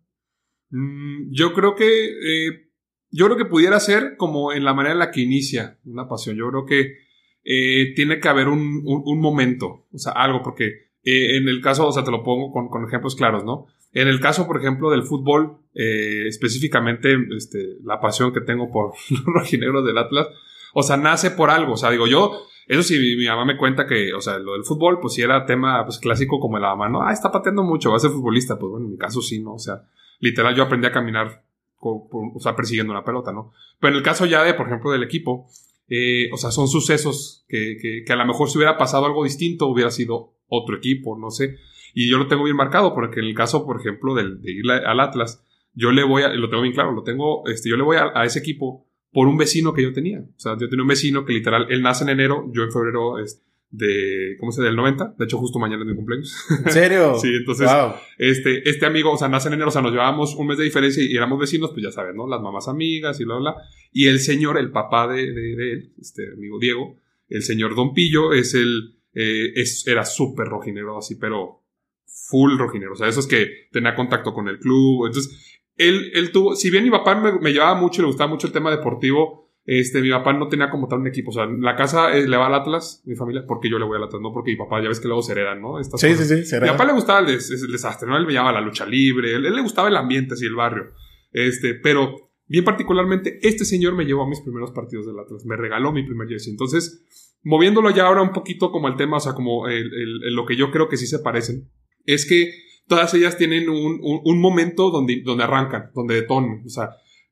Mm, 0.71 1.33
yo 1.33 1.55
creo 1.55 1.75
que 1.75 1.87
eh, 1.87 2.68
yo 3.11 3.27
creo 3.27 3.37
que 3.37 3.45
pudiera 3.45 3.81
ser 3.81 4.17
como 4.17 4.53
en 4.53 4.65
la 4.65 4.75
manera 4.75 4.93
en 4.93 4.99
la 4.99 5.11
que 5.11 5.23
inicia 5.23 5.79
una 5.85 6.09
pasión. 6.09 6.37
Yo 6.37 6.49
creo 6.49 6.67
que 6.67 7.09
eh, 7.45 7.95
tiene 7.95 8.21
que 8.21 8.29
haber 8.29 8.49
un, 8.49 8.83
un, 8.85 9.21
momento, 9.21 9.87
o 9.93 9.99
sea, 9.99 10.13
algo, 10.13 10.43
porque 10.43 10.91
eh, 11.03 11.37
en 11.37 11.49
el 11.49 11.63
caso, 11.63 11.87
o 11.87 11.93
sea, 11.93 12.05
te 12.05 12.11
lo 12.11 12.23
pongo 12.23 12.53
con, 12.53 12.69
con, 12.69 12.87
ejemplos 12.87 13.17
claros, 13.17 13.45
¿no? 13.45 13.67
En 13.93 14.07
el 14.09 14.21
caso, 14.21 14.47
por 14.47 14.59
ejemplo, 14.59 14.91
del 14.91 15.05
fútbol, 15.05 15.57
eh, 15.75 16.27
específicamente 16.27 17.17
este, 17.35 17.79
la 17.85 18.01
pasión 18.01 18.35
que 18.35 18.43
tengo 18.43 18.71
por 18.71 18.93
los 19.11 19.25
rojinegros 19.25 19.87
del 19.87 19.97
Atlas, 19.97 20.29
o 20.75 20.83
sea, 20.83 20.99
nace 20.99 21.31
por 21.31 21.49
algo, 21.51 21.73
o 21.73 21.77
sea, 21.77 21.91
digo 21.91 22.07
yo, 22.07 22.43
eso 22.67 22.83
sí, 22.83 22.99
mi, 23.17 23.27
mamá 23.27 23.47
me 23.47 23.57
cuenta 23.57 23.87
que, 23.87 24.13
o 24.13 24.21
sea, 24.21 24.39
lo 24.39 24.53
del 24.53 24.65
fútbol, 24.65 25.01
pues 25.01 25.15
sí 25.15 25.23
era 25.23 25.47
tema 25.47 25.83
pues, 25.87 25.99
clásico 25.99 26.39
como 26.39 26.59
la 26.59 26.77
mamá, 26.77 26.91
¿no? 26.91 27.03
Ah, 27.03 27.13
está 27.13 27.33
pateando 27.33 27.63
mucho, 27.63 27.91
va 27.91 27.97
a 27.97 28.01
ser 28.01 28.11
futbolista, 28.11 28.59
pues 28.59 28.71
bueno, 28.71 28.85
en 28.85 28.93
mi 28.93 28.99
caso 28.99 29.23
sí, 29.23 29.41
¿no? 29.41 29.55
O 29.55 29.59
sea, 29.59 29.85
literal 30.21 30.55
yo 30.55 30.65
aprendí 30.65 30.87
a 30.87 30.93
caminar 30.93 31.48
o 31.81 32.41
sea, 32.41 32.57
persiguiendo 32.57 32.93
una 32.93 33.05
pelota, 33.05 33.33
¿no? 33.33 33.53
Pero 33.81 33.93
en 33.93 33.99
el 33.99 34.03
caso 34.03 34.27
ya 34.27 34.43
de, 34.43 34.55
por 34.55 34.67
ejemplo, 34.67 34.91
del 34.91 35.03
equipo, 35.03 35.47
eh, 35.89 36.29
o 36.33 36.37
sea, 36.37 36.51
son 36.51 36.69
sucesos 36.69 37.45
que, 37.49 37.77
que, 38.05 38.13
a 38.13 38.17
lo 38.17 38.27
mejor 38.27 38.51
si 38.51 38.59
hubiera 38.59 38.77
pasado 38.77 39.07
algo 39.07 39.25
distinto 39.25 39.67
hubiera 39.67 39.91
sido 39.91 40.35
otro 40.49 40.77
equipo, 40.77 41.19
no 41.19 41.31
sé. 41.31 41.57
Y 41.95 42.11
yo 42.11 42.19
lo 42.19 42.27
tengo 42.27 42.45
bien 42.45 42.57
marcado 42.57 42.95
porque 42.95 43.21
en 43.21 43.27
el 43.27 43.35
caso, 43.35 43.65
por 43.65 43.81
ejemplo, 43.81 44.15
del, 44.15 44.41
de 44.43 44.53
ir 44.53 44.71
al 44.71 45.01
Atlas, 45.01 45.45
yo 45.73 45.91
le 45.93 46.05
voy 46.05 46.23
a, 46.23 46.29
lo 46.29 46.51
tengo 46.51 46.63
bien 46.63 46.75
claro, 46.75 46.93
lo 46.93 47.03
tengo, 47.03 47.47
este, 47.49 47.71
yo 47.71 47.77
le 47.77 47.83
voy 47.83 47.97
a, 47.97 48.11
a 48.15 48.25
ese 48.25 48.41
equipo 48.41 48.87
por 49.13 49.29
un 49.29 49.37
vecino 49.37 49.73
que 49.73 49.83
yo 49.83 49.93
tenía. 49.93 50.21
O 50.21 50.39
sea, 50.39 50.57
yo 50.59 50.69
tenía 50.69 50.83
un 50.83 50.89
vecino 50.89 51.25
que 51.25 51.33
literal, 51.33 51.67
él 51.71 51.83
nace 51.83 52.05
en 52.05 52.11
enero, 52.11 52.51
yo 52.53 52.65
en 52.65 52.73
febrero, 52.73 53.19
este, 53.19 53.48
de, 53.71 54.37
¿cómo 54.41 54.53
se 54.53 54.63
Del 54.63 54.77
90. 54.77 55.15
De 55.19 55.25
hecho, 55.25 55.39
justo 55.39 55.59
mañana 55.59 55.83
es 55.83 55.89
mi 55.89 55.95
cumpleaños. 55.95 56.35
¿En 56.65 56.73
serio? 56.73 57.15
sí, 57.21 57.29
entonces, 57.29 57.71
este, 58.17 58.69
este 58.69 58.87
amigo, 58.87 59.13
o 59.13 59.17
sea, 59.17 59.29
nace 59.29 59.49
en 59.49 59.55
enero, 59.55 59.69
o 59.69 59.73
sea, 59.73 59.83
nos 59.83 59.93
llevábamos 59.93 60.35
un 60.35 60.47
mes 60.47 60.59
de 60.59 60.65
diferencia 60.65 61.03
y 61.03 61.15
éramos 61.15 61.39
vecinos, 61.39 61.71
pues 61.71 61.83
ya 61.83 61.93
sabes, 61.93 62.15
¿no? 62.15 62.27
Las 62.27 62.41
mamás 62.41 62.69
amigas 62.69 63.21
y 63.21 63.25
bla, 63.25 63.37
bla, 63.37 63.57
Y 63.93 64.07
el 64.07 64.21
señor, 64.21 64.59
el 64.59 64.71
papá 64.71 65.09
de, 65.09 65.33
de, 65.33 65.73
él, 65.73 65.93
este 66.01 66.33
amigo 66.33 66.59
Diego, 66.59 66.97
el 67.29 67.43
señor 67.43 67.75
Don 67.75 67.93
Pillo, 67.93 68.33
es 68.33 68.55
el, 68.55 68.97
eh, 69.15 69.53
es, 69.55 69.87
era 69.87 70.05
súper 70.05 70.47
rojinero 70.47 70.99
así, 70.99 71.17
pero 71.17 71.63
full 72.07 72.57
rojinero. 72.59 72.93
O 72.93 72.97
sea, 72.97 73.09
eso 73.09 73.21
es 73.21 73.27
que 73.27 73.69
tenía 73.71 73.95
contacto 73.95 74.33
con 74.33 74.49
el 74.49 74.59
club. 74.59 75.07
Entonces, 75.07 75.61
él, 75.77 76.11
él 76.15 76.33
tuvo, 76.33 76.57
si 76.57 76.71
bien 76.71 76.85
mi 76.85 76.91
papá 76.91 77.15
me, 77.15 77.39
me 77.39 77.53
llevaba 77.53 77.75
mucho, 77.75 78.03
le 78.03 78.09
gustaba 78.09 78.31
mucho 78.31 78.47
el 78.47 78.53
tema 78.53 78.71
deportivo, 78.71 79.48
este, 79.71 80.01
mi 80.01 80.09
papá 80.09 80.33
no 80.33 80.49
tenía 80.49 80.71
como 80.71 80.89
tal 80.89 81.01
un 81.01 81.09
equipo. 81.09 81.29
O 81.29 81.35
sea, 81.35 81.45
la 81.45 81.77
casa 81.77 82.17
eh, 82.17 82.27
le 82.27 82.39
va 82.39 82.47
al 82.47 82.55
Atlas, 82.55 83.03
mi 83.05 83.15
familia, 83.15 83.45
porque 83.47 83.69
yo 83.69 83.79
le 83.79 83.85
voy 83.85 83.99
al 83.99 84.05
Atlas, 84.05 84.23
no 84.23 84.33
porque 84.33 84.53
mi 84.53 84.57
papá, 84.57 84.83
ya 84.83 84.89
ves 84.89 84.99
que 84.99 85.09
luego 85.09 85.21
se 85.21 85.33
heredan, 85.33 85.61
¿no? 85.61 85.75
sí, 85.85 86.15
sí, 86.15 86.25
sí, 86.25 86.45
se 86.47 86.59
Mi 86.59 86.69
papá 86.69 86.87
le 86.87 86.95
gustaba 86.95 87.19
el, 87.19 87.27
desastre, 87.27 88.09
¿no? 88.09 88.17
Él 88.17 88.27
me 88.27 88.33
llamaba 88.33 88.59
la 88.59 88.65
lucha 88.65 88.87
libre, 88.87 89.35
él, 89.35 89.45
él, 89.45 89.55
le 89.55 89.61
gustaba 89.61 89.89
el 89.89 89.97
ambiente, 89.99 90.33
así, 90.33 90.47
el 90.47 90.55
barrio. 90.55 90.95
Este, 91.33 91.75
pero 91.75 92.31
bien 92.47 92.65
particularmente, 92.65 93.41
este 93.43 93.67
señor 93.67 93.95
me 93.95 94.07
llevó 94.07 94.23
a 94.23 94.29
mis 94.31 94.41
primeros 94.41 94.71
partidos 94.71 95.07
del 95.07 95.19
Atlas, 95.19 95.45
me 95.45 95.55
regaló 95.55 95.93
mi 95.93 96.03
primer 96.03 96.29
jersey. 96.29 96.51
Entonces, 96.51 97.05
moviéndolo 97.43 97.91
ya 97.91 98.07
ahora 98.07 98.23
un 98.23 98.33
poquito 98.33 98.71
como 98.73 98.89
el 98.89 98.97
tema, 98.97 99.19
o 99.19 99.21
sea, 99.21 99.35
como 99.35 99.69
el, 99.69 99.93
el, 99.93 100.35
lo 100.35 100.47
que 100.47 100.57
yo 100.57 100.71
creo 100.71 100.89
que 100.89 100.97
sí 100.97 101.07
se 101.07 101.19
parecen, 101.19 101.69
es 102.07 102.25
que 102.25 102.55
todas 102.87 103.13
ellas 103.13 103.37
tienen 103.37 103.69
un, 103.69 104.01
un, 104.03 104.23
un 104.25 104.41
momento 104.41 104.91
donde, 104.91 105.21
donde 105.23 105.45
arrancan, 105.45 105.91
donde 105.95 106.15
detonan. 106.15 106.63
O 106.65 106.71
sea, 106.71 106.89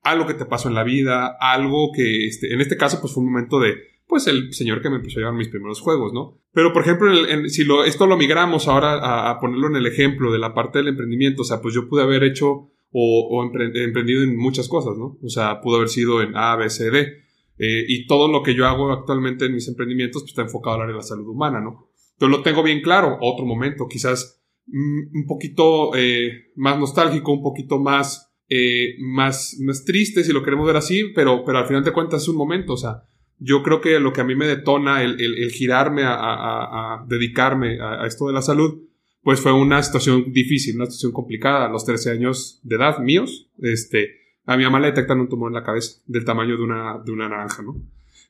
algo 0.06 0.26
que 0.26 0.34
te 0.34 0.46
pasó 0.46 0.68
en 0.68 0.74
la 0.74 0.84
vida, 0.84 1.36
algo 1.40 1.90
que, 1.92 2.26
este, 2.26 2.52
en 2.54 2.60
este 2.60 2.76
caso, 2.76 3.00
pues 3.00 3.12
fue 3.12 3.22
un 3.22 3.32
momento 3.32 3.58
de, 3.58 3.74
pues 4.06 4.26
el 4.28 4.52
señor 4.54 4.80
que 4.80 4.88
me 4.88 4.96
empezó 4.96 5.18
a 5.18 5.22
llevar 5.22 5.34
mis 5.34 5.48
primeros 5.48 5.80
juegos, 5.80 6.12
¿no? 6.12 6.38
Pero, 6.52 6.72
por 6.72 6.82
ejemplo, 6.82 7.10
si 7.48 7.64
lo, 7.64 7.84
esto 7.84 8.06
lo 8.06 8.16
migramos 8.16 8.68
ahora 8.68 9.30
a, 9.30 9.40
ponerlo 9.40 9.66
en 9.66 9.76
el 9.76 9.86
ejemplo 9.86 10.32
de 10.32 10.38
la 10.38 10.54
parte 10.54 10.78
del 10.78 10.88
emprendimiento, 10.88 11.42
o 11.42 11.44
sea, 11.44 11.60
pues 11.60 11.74
yo 11.74 11.88
pude 11.88 12.02
haber 12.02 12.22
hecho 12.22 12.70
o, 12.92 13.42
emprendido 13.44 14.22
en 14.22 14.36
muchas 14.36 14.68
cosas, 14.68 14.96
¿no? 14.96 15.18
O 15.22 15.28
sea, 15.28 15.60
pudo 15.60 15.76
haber 15.76 15.88
sido 15.88 16.22
en 16.22 16.36
A, 16.36 16.56
B, 16.56 16.70
C, 16.70 16.90
D. 16.90 17.26
Eh, 17.58 17.84
y 17.88 18.06
todo 18.06 18.30
lo 18.30 18.42
que 18.42 18.54
yo 18.54 18.66
hago 18.66 18.92
actualmente 18.92 19.46
en 19.46 19.54
mis 19.54 19.66
emprendimientos 19.66 20.22
pues, 20.22 20.30
está 20.30 20.42
enfocado 20.42 20.76
al 20.76 20.82
área 20.82 20.92
de 20.92 20.98
la 20.98 21.02
salud 21.02 21.26
humana, 21.26 21.60
¿no? 21.60 21.88
Yo 22.18 22.28
lo 22.28 22.42
tengo 22.42 22.62
bien 22.62 22.80
claro, 22.80 23.18
otro 23.20 23.44
momento, 23.44 23.88
quizás 23.88 24.42
mm, 24.66 25.16
un 25.18 25.26
poquito 25.26 25.96
eh, 25.96 26.52
más 26.54 26.78
nostálgico, 26.78 27.32
un 27.32 27.42
poquito 27.42 27.78
más 27.78 28.25
eh, 28.48 28.96
más, 29.00 29.56
más 29.60 29.84
triste, 29.84 30.22
si 30.22 30.32
lo 30.32 30.42
queremos 30.42 30.66
ver 30.66 30.76
así, 30.76 31.12
pero, 31.14 31.44
pero 31.44 31.58
al 31.58 31.66
final 31.66 31.84
de 31.84 31.92
cuentas 31.92 32.22
es 32.22 32.28
un 32.28 32.36
momento, 32.36 32.74
o 32.74 32.76
sea, 32.76 33.02
yo 33.38 33.62
creo 33.62 33.80
que 33.80 34.00
lo 34.00 34.12
que 34.12 34.20
a 34.20 34.24
mí 34.24 34.34
me 34.34 34.46
detona 34.46 35.02
el, 35.02 35.20
el, 35.20 35.50
girarme 35.50 36.04
a, 36.04 36.14
a, 36.14 37.06
dedicarme 37.06 37.78
a, 37.80 38.06
esto 38.06 38.26
de 38.26 38.32
la 38.32 38.42
salud, 38.42 38.82
pues 39.22 39.40
fue 39.40 39.52
una 39.52 39.82
situación 39.82 40.32
difícil, 40.32 40.76
una 40.76 40.86
situación 40.86 41.12
complicada. 41.12 41.66
A 41.66 41.68
los 41.68 41.84
13 41.84 42.12
años 42.12 42.60
de 42.62 42.76
edad 42.76 42.98
míos, 43.00 43.50
este, 43.58 44.20
a 44.46 44.56
mi 44.56 44.64
mamá 44.64 44.80
le 44.80 44.86
detectan 44.86 45.20
un 45.20 45.28
tumor 45.28 45.50
en 45.50 45.54
la 45.54 45.64
cabeza 45.64 46.00
del 46.06 46.24
tamaño 46.24 46.56
de 46.56 46.62
una, 46.62 47.02
de 47.04 47.12
una 47.12 47.28
naranja, 47.28 47.62
¿no? 47.62 47.76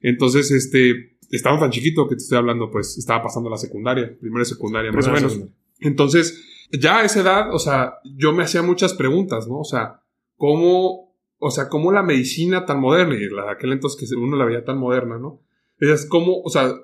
Entonces, 0.00 0.50
este, 0.50 1.18
estaba 1.30 1.58
tan 1.58 1.70
chiquito 1.70 2.08
que 2.08 2.16
te 2.16 2.22
estoy 2.22 2.38
hablando, 2.38 2.70
pues 2.70 2.96
estaba 2.98 3.22
pasando 3.22 3.50
la 3.50 3.58
secundaria, 3.58 4.16
primera 4.18 4.44
secundaria, 4.44 4.90
más 4.90 5.06
o 5.06 5.12
menos. 5.12 5.40
Entonces, 5.80 6.42
ya 6.72 7.00
a 7.00 7.04
esa 7.04 7.20
edad, 7.20 7.54
o 7.54 7.58
sea, 7.58 7.96
yo 8.04 8.32
me 8.32 8.42
hacía 8.42 8.62
muchas 8.62 8.94
preguntas, 8.94 9.46
¿no? 9.46 9.60
O 9.60 9.64
sea, 9.64 10.02
cómo, 10.36 11.14
o 11.38 11.50
sea, 11.50 11.68
cómo 11.68 11.92
la 11.92 12.02
medicina 12.02 12.66
tan 12.66 12.80
moderna, 12.80 13.16
y 13.16 13.28
la 13.28 13.50
aquel 13.50 13.72
entonces 13.72 14.08
que 14.08 14.16
uno 14.16 14.36
la 14.36 14.44
veía 14.44 14.64
tan 14.64 14.78
moderna, 14.78 15.18
¿no? 15.18 15.42
Es 15.78 16.06
como, 16.06 16.40
o 16.42 16.50
sea, 16.50 16.74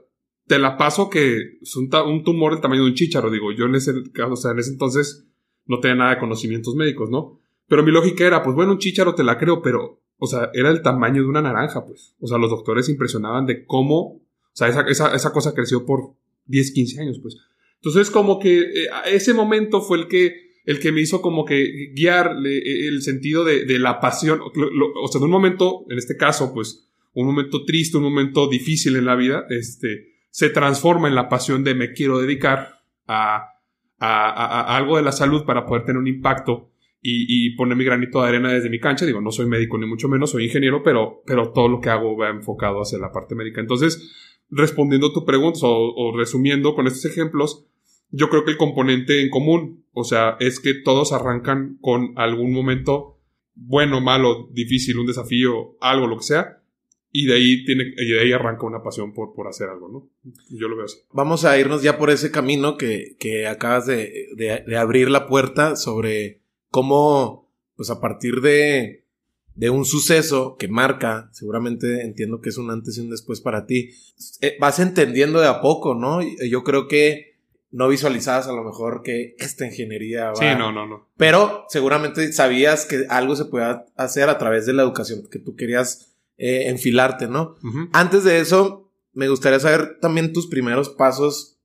te 0.46 0.58
la 0.58 0.76
paso 0.76 1.08
que 1.08 1.58
es 1.62 1.76
un, 1.76 1.88
tumor 2.24 2.52
del 2.52 2.60
tamaño 2.60 2.82
de 2.82 2.88
un 2.88 2.94
chícharo, 2.94 3.30
digo, 3.30 3.52
yo 3.52 3.66
en 3.66 3.74
ese 3.74 3.92
caso, 4.12 4.32
o 4.32 4.36
sea, 4.36 4.50
en 4.50 4.58
ese 4.58 4.72
entonces 4.72 5.26
no 5.66 5.80
tenía 5.80 5.96
nada 5.96 6.10
de 6.14 6.20
conocimientos 6.20 6.74
médicos, 6.74 7.10
¿no? 7.10 7.40
Pero 7.68 7.82
mi 7.82 7.92
lógica 7.92 8.26
era, 8.26 8.42
pues 8.42 8.54
bueno, 8.54 8.72
un 8.72 8.78
chícharo 8.78 9.14
te 9.14 9.22
la 9.22 9.38
creo, 9.38 9.62
pero, 9.62 10.02
o 10.18 10.26
sea, 10.26 10.50
era 10.52 10.70
el 10.70 10.82
tamaño 10.82 11.22
de 11.22 11.28
una 11.28 11.40
naranja, 11.40 11.86
pues. 11.86 12.14
O 12.20 12.26
sea, 12.26 12.38
los 12.38 12.50
doctores 12.50 12.88
impresionaban 12.88 13.46
de 13.46 13.64
cómo, 13.64 14.00
o 14.00 14.22
sea, 14.52 14.68
esa, 14.68 14.82
esa, 14.82 15.14
esa 15.14 15.32
cosa 15.32 15.54
creció 15.54 15.86
por 15.86 16.14
10, 16.46 16.72
15 16.72 17.00
años, 17.00 17.18
pues. 17.22 17.38
Entonces, 17.76 18.10
como 18.10 18.38
que 18.38 18.60
eh, 18.60 18.88
ese 19.06 19.32
momento 19.32 19.80
fue 19.80 19.98
el 19.98 20.08
que 20.08 20.51
el 20.64 20.80
que 20.80 20.92
me 20.92 21.00
hizo 21.00 21.20
como 21.20 21.44
que 21.44 21.92
guiar 21.94 22.36
e, 22.44 22.88
el 22.88 23.02
sentido 23.02 23.44
de, 23.44 23.64
de 23.64 23.78
la 23.78 24.00
pasión. 24.00 24.40
o 24.40 25.08
sea, 25.08 25.18
en 25.18 25.24
un 25.24 25.30
momento, 25.30 25.84
en 25.88 25.98
este 25.98 26.16
caso, 26.16 26.52
pues, 26.54 26.88
un 27.14 27.26
momento 27.26 27.64
triste, 27.64 27.98
un 27.98 28.04
momento 28.04 28.48
difícil 28.48 28.96
en 28.96 29.04
la 29.04 29.16
vida, 29.16 29.44
este, 29.50 30.12
se 30.30 30.50
transforma 30.50 31.08
en 31.08 31.14
la 31.14 31.28
pasión 31.28 31.64
de 31.64 31.74
me 31.74 31.92
quiero 31.92 32.18
dedicar 32.18 32.80
a, 33.06 33.48
a, 33.98 34.76
algo 34.76 34.96
de 34.96 35.02
la 35.02 35.12
salud 35.12 35.44
para 35.44 35.66
poder 35.66 35.84
tener 35.84 35.98
un 35.98 36.06
impacto 36.06 36.70
y, 37.02 37.26
y, 37.28 37.56
poner 37.56 37.76
mi 37.76 37.84
granito 37.84 38.22
de 38.22 38.28
arena 38.28 38.52
desde 38.52 38.70
mi 38.70 38.78
cancha. 38.78 39.04
Digo, 39.04 39.20
no 39.20 39.32
soy 39.32 39.46
médico 39.46 39.76
ni 39.76 39.86
mucho 39.86 40.08
menos, 40.08 40.30
soy 40.30 40.44
ingeniero, 40.44 40.82
pero, 40.84 41.22
pero 41.26 41.52
todo 41.52 41.68
lo 41.68 41.80
que 41.80 41.90
hago 41.90 42.16
va 42.16 42.30
enfocado 42.30 42.80
hacia 42.80 42.98
la 42.98 43.10
parte 43.10 43.34
médica. 43.34 43.60
Entonces, 43.60 44.38
respondiendo 44.48 45.08
a 45.08 45.12
tu 45.12 45.24
pregunta 45.24 45.58
o 45.64 46.16
resumiendo 46.16 46.74
con 46.74 46.86
estos 46.86 47.04
ejemplos, 47.04 47.66
yo 48.12 48.28
creo 48.28 48.44
que 48.44 48.52
el 48.52 48.58
componente 48.58 49.22
en 49.22 49.30
común, 49.30 49.84
o 49.92 50.04
sea, 50.04 50.36
es 50.38 50.60
que 50.60 50.74
todos 50.74 51.12
arrancan 51.12 51.78
con 51.80 52.12
algún 52.16 52.52
momento 52.52 53.18
bueno, 53.54 54.00
malo, 54.00 54.48
difícil, 54.52 54.98
un 54.98 55.06
desafío, 55.06 55.76
algo, 55.80 56.06
lo 56.06 56.18
que 56.18 56.24
sea, 56.24 56.62
y 57.10 57.26
de 57.26 57.34
ahí 57.34 57.64
tiene, 57.64 57.92
y 57.96 58.12
de 58.12 58.20
ahí 58.20 58.32
arranca 58.32 58.66
una 58.66 58.82
pasión 58.82 59.12
por, 59.12 59.34
por 59.34 59.46
hacer 59.46 59.68
algo, 59.68 59.88
¿no? 59.88 60.32
Yo 60.50 60.68
lo 60.68 60.76
veo 60.76 60.86
así. 60.86 60.98
Vamos 61.12 61.44
a 61.44 61.58
irnos 61.58 61.82
ya 61.82 61.98
por 61.98 62.10
ese 62.10 62.30
camino 62.30 62.76
que, 62.76 63.16
que 63.18 63.46
acabas 63.46 63.86
de, 63.86 64.28
de, 64.36 64.76
abrir 64.76 65.10
la 65.10 65.26
puerta 65.26 65.76
sobre 65.76 66.40
cómo, 66.70 67.50
pues 67.76 67.90
a 67.90 68.00
partir 68.00 68.40
de, 68.40 69.04
de 69.54 69.68
un 69.68 69.84
suceso 69.84 70.56
que 70.58 70.68
marca, 70.68 71.28
seguramente 71.32 72.02
entiendo 72.02 72.40
que 72.40 72.48
es 72.48 72.56
un 72.56 72.70
antes 72.70 72.96
y 72.96 73.02
un 73.02 73.10
después 73.10 73.42
para 73.42 73.66
ti, 73.66 73.90
eh, 74.40 74.56
vas 74.58 74.80
entendiendo 74.80 75.40
de 75.40 75.48
a 75.48 75.60
poco, 75.60 75.94
¿no? 75.94 76.20
Yo 76.48 76.64
creo 76.64 76.88
que 76.88 77.31
no 77.72 77.88
visualizabas 77.88 78.46
a 78.46 78.52
lo 78.52 78.62
mejor 78.62 79.02
que 79.02 79.34
esta 79.38 79.66
ingeniería 79.66 80.28
va. 80.28 80.36
Sí, 80.36 80.44
no, 80.56 80.70
no, 80.70 80.86
no. 80.86 81.08
Pero 81.16 81.64
seguramente 81.68 82.32
sabías 82.32 82.84
que 82.84 83.06
algo 83.08 83.34
se 83.34 83.46
podía 83.46 83.86
hacer 83.96 84.28
a 84.28 84.38
través 84.38 84.66
de 84.66 84.74
la 84.74 84.82
educación 84.82 85.22
que 85.30 85.38
tú 85.38 85.56
querías 85.56 86.14
eh, 86.36 86.68
enfilarte, 86.68 87.28
¿no? 87.28 87.56
Antes 87.92 88.24
de 88.24 88.40
eso, 88.40 88.92
me 89.12 89.28
gustaría 89.28 89.58
saber 89.58 89.98
también 90.00 90.34
tus 90.34 90.46
primeros 90.48 90.90
pasos. 90.90 91.58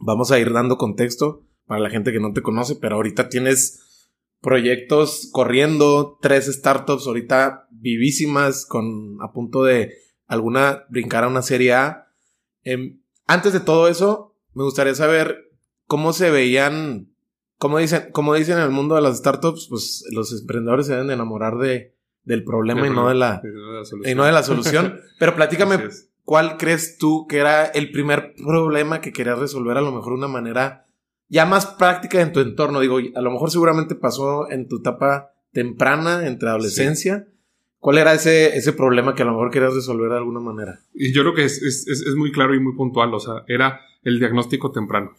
Vamos 0.00 0.32
a 0.32 0.38
ir 0.38 0.50
dando 0.52 0.78
contexto 0.78 1.46
para 1.66 1.80
la 1.80 1.90
gente 1.90 2.10
que 2.10 2.20
no 2.20 2.32
te 2.32 2.42
conoce, 2.42 2.76
pero 2.76 2.96
ahorita 2.96 3.28
tienes 3.28 4.08
proyectos 4.40 5.28
corriendo, 5.30 6.18
tres 6.22 6.46
startups 6.46 7.06
ahorita 7.06 7.68
vivísimas, 7.70 8.64
con 8.64 9.18
a 9.20 9.32
punto 9.32 9.64
de 9.64 9.92
alguna 10.26 10.84
brincar 10.88 11.24
a 11.24 11.28
una 11.28 11.42
serie 11.42 11.74
A. 11.74 12.08
Em, 12.64 13.02
antes 13.26 13.52
de 13.52 13.60
todo 13.60 13.88
eso, 13.88 14.38
me 14.54 14.64
gustaría 14.64 14.94
saber 14.94 15.49
cómo 15.90 16.12
se 16.12 16.30
veían, 16.30 17.08
como 17.58 17.78
dicen, 17.78 18.12
como 18.12 18.34
dicen 18.34 18.58
en 18.58 18.62
el 18.62 18.70
mundo 18.70 18.94
de 18.94 19.00
las 19.00 19.18
startups, 19.18 19.66
pues 19.68 20.04
los 20.12 20.32
emprendedores 20.40 20.86
se 20.86 20.92
deben 20.92 21.10
enamorar 21.10 21.58
de, 21.58 21.96
del 22.22 22.44
problema 22.44 22.86
y 22.86 22.90
no 22.90 23.08
de 23.08 23.16
la, 23.16 23.42
y 24.04 24.14
no 24.14 24.24
de 24.24 24.30
la 24.30 24.44
solución. 24.44 25.00
Pero 25.18 25.34
platícame, 25.34 25.80
¿cuál 26.22 26.58
crees 26.58 26.96
tú 26.96 27.26
que 27.28 27.38
era 27.38 27.64
el 27.66 27.90
primer 27.90 28.34
problema 28.36 29.00
que 29.00 29.12
querías 29.12 29.40
resolver 29.40 29.78
a 29.78 29.80
lo 29.80 29.90
mejor 29.90 30.12
de 30.12 30.18
una 30.18 30.28
manera 30.28 30.86
ya 31.26 31.44
más 31.44 31.66
práctica 31.66 32.20
en 32.20 32.32
tu 32.32 32.38
entorno? 32.38 32.78
Digo, 32.78 32.98
a 32.98 33.20
lo 33.20 33.32
mejor 33.32 33.50
seguramente 33.50 33.96
pasó 33.96 34.48
en 34.48 34.68
tu 34.68 34.76
etapa 34.78 35.32
temprana, 35.52 36.24
entre 36.24 36.50
adolescencia. 36.50 37.26
¿Cuál 37.80 37.98
era 37.98 38.14
ese, 38.14 38.56
ese 38.56 38.72
problema 38.74 39.16
que 39.16 39.22
a 39.22 39.24
lo 39.24 39.32
mejor 39.32 39.50
querías 39.50 39.74
resolver 39.74 40.10
de 40.10 40.18
alguna 40.18 40.38
manera? 40.38 40.82
Y 40.94 41.12
yo 41.12 41.22
creo 41.22 41.34
que 41.34 41.46
es, 41.46 41.60
es, 41.60 41.88
es 41.88 42.14
muy 42.14 42.30
claro 42.30 42.54
y 42.54 42.60
muy 42.60 42.76
puntual. 42.76 43.12
O 43.12 43.18
sea, 43.18 43.42
era 43.48 43.80
el 44.04 44.20
diagnóstico 44.20 44.70
temprano. 44.70 45.16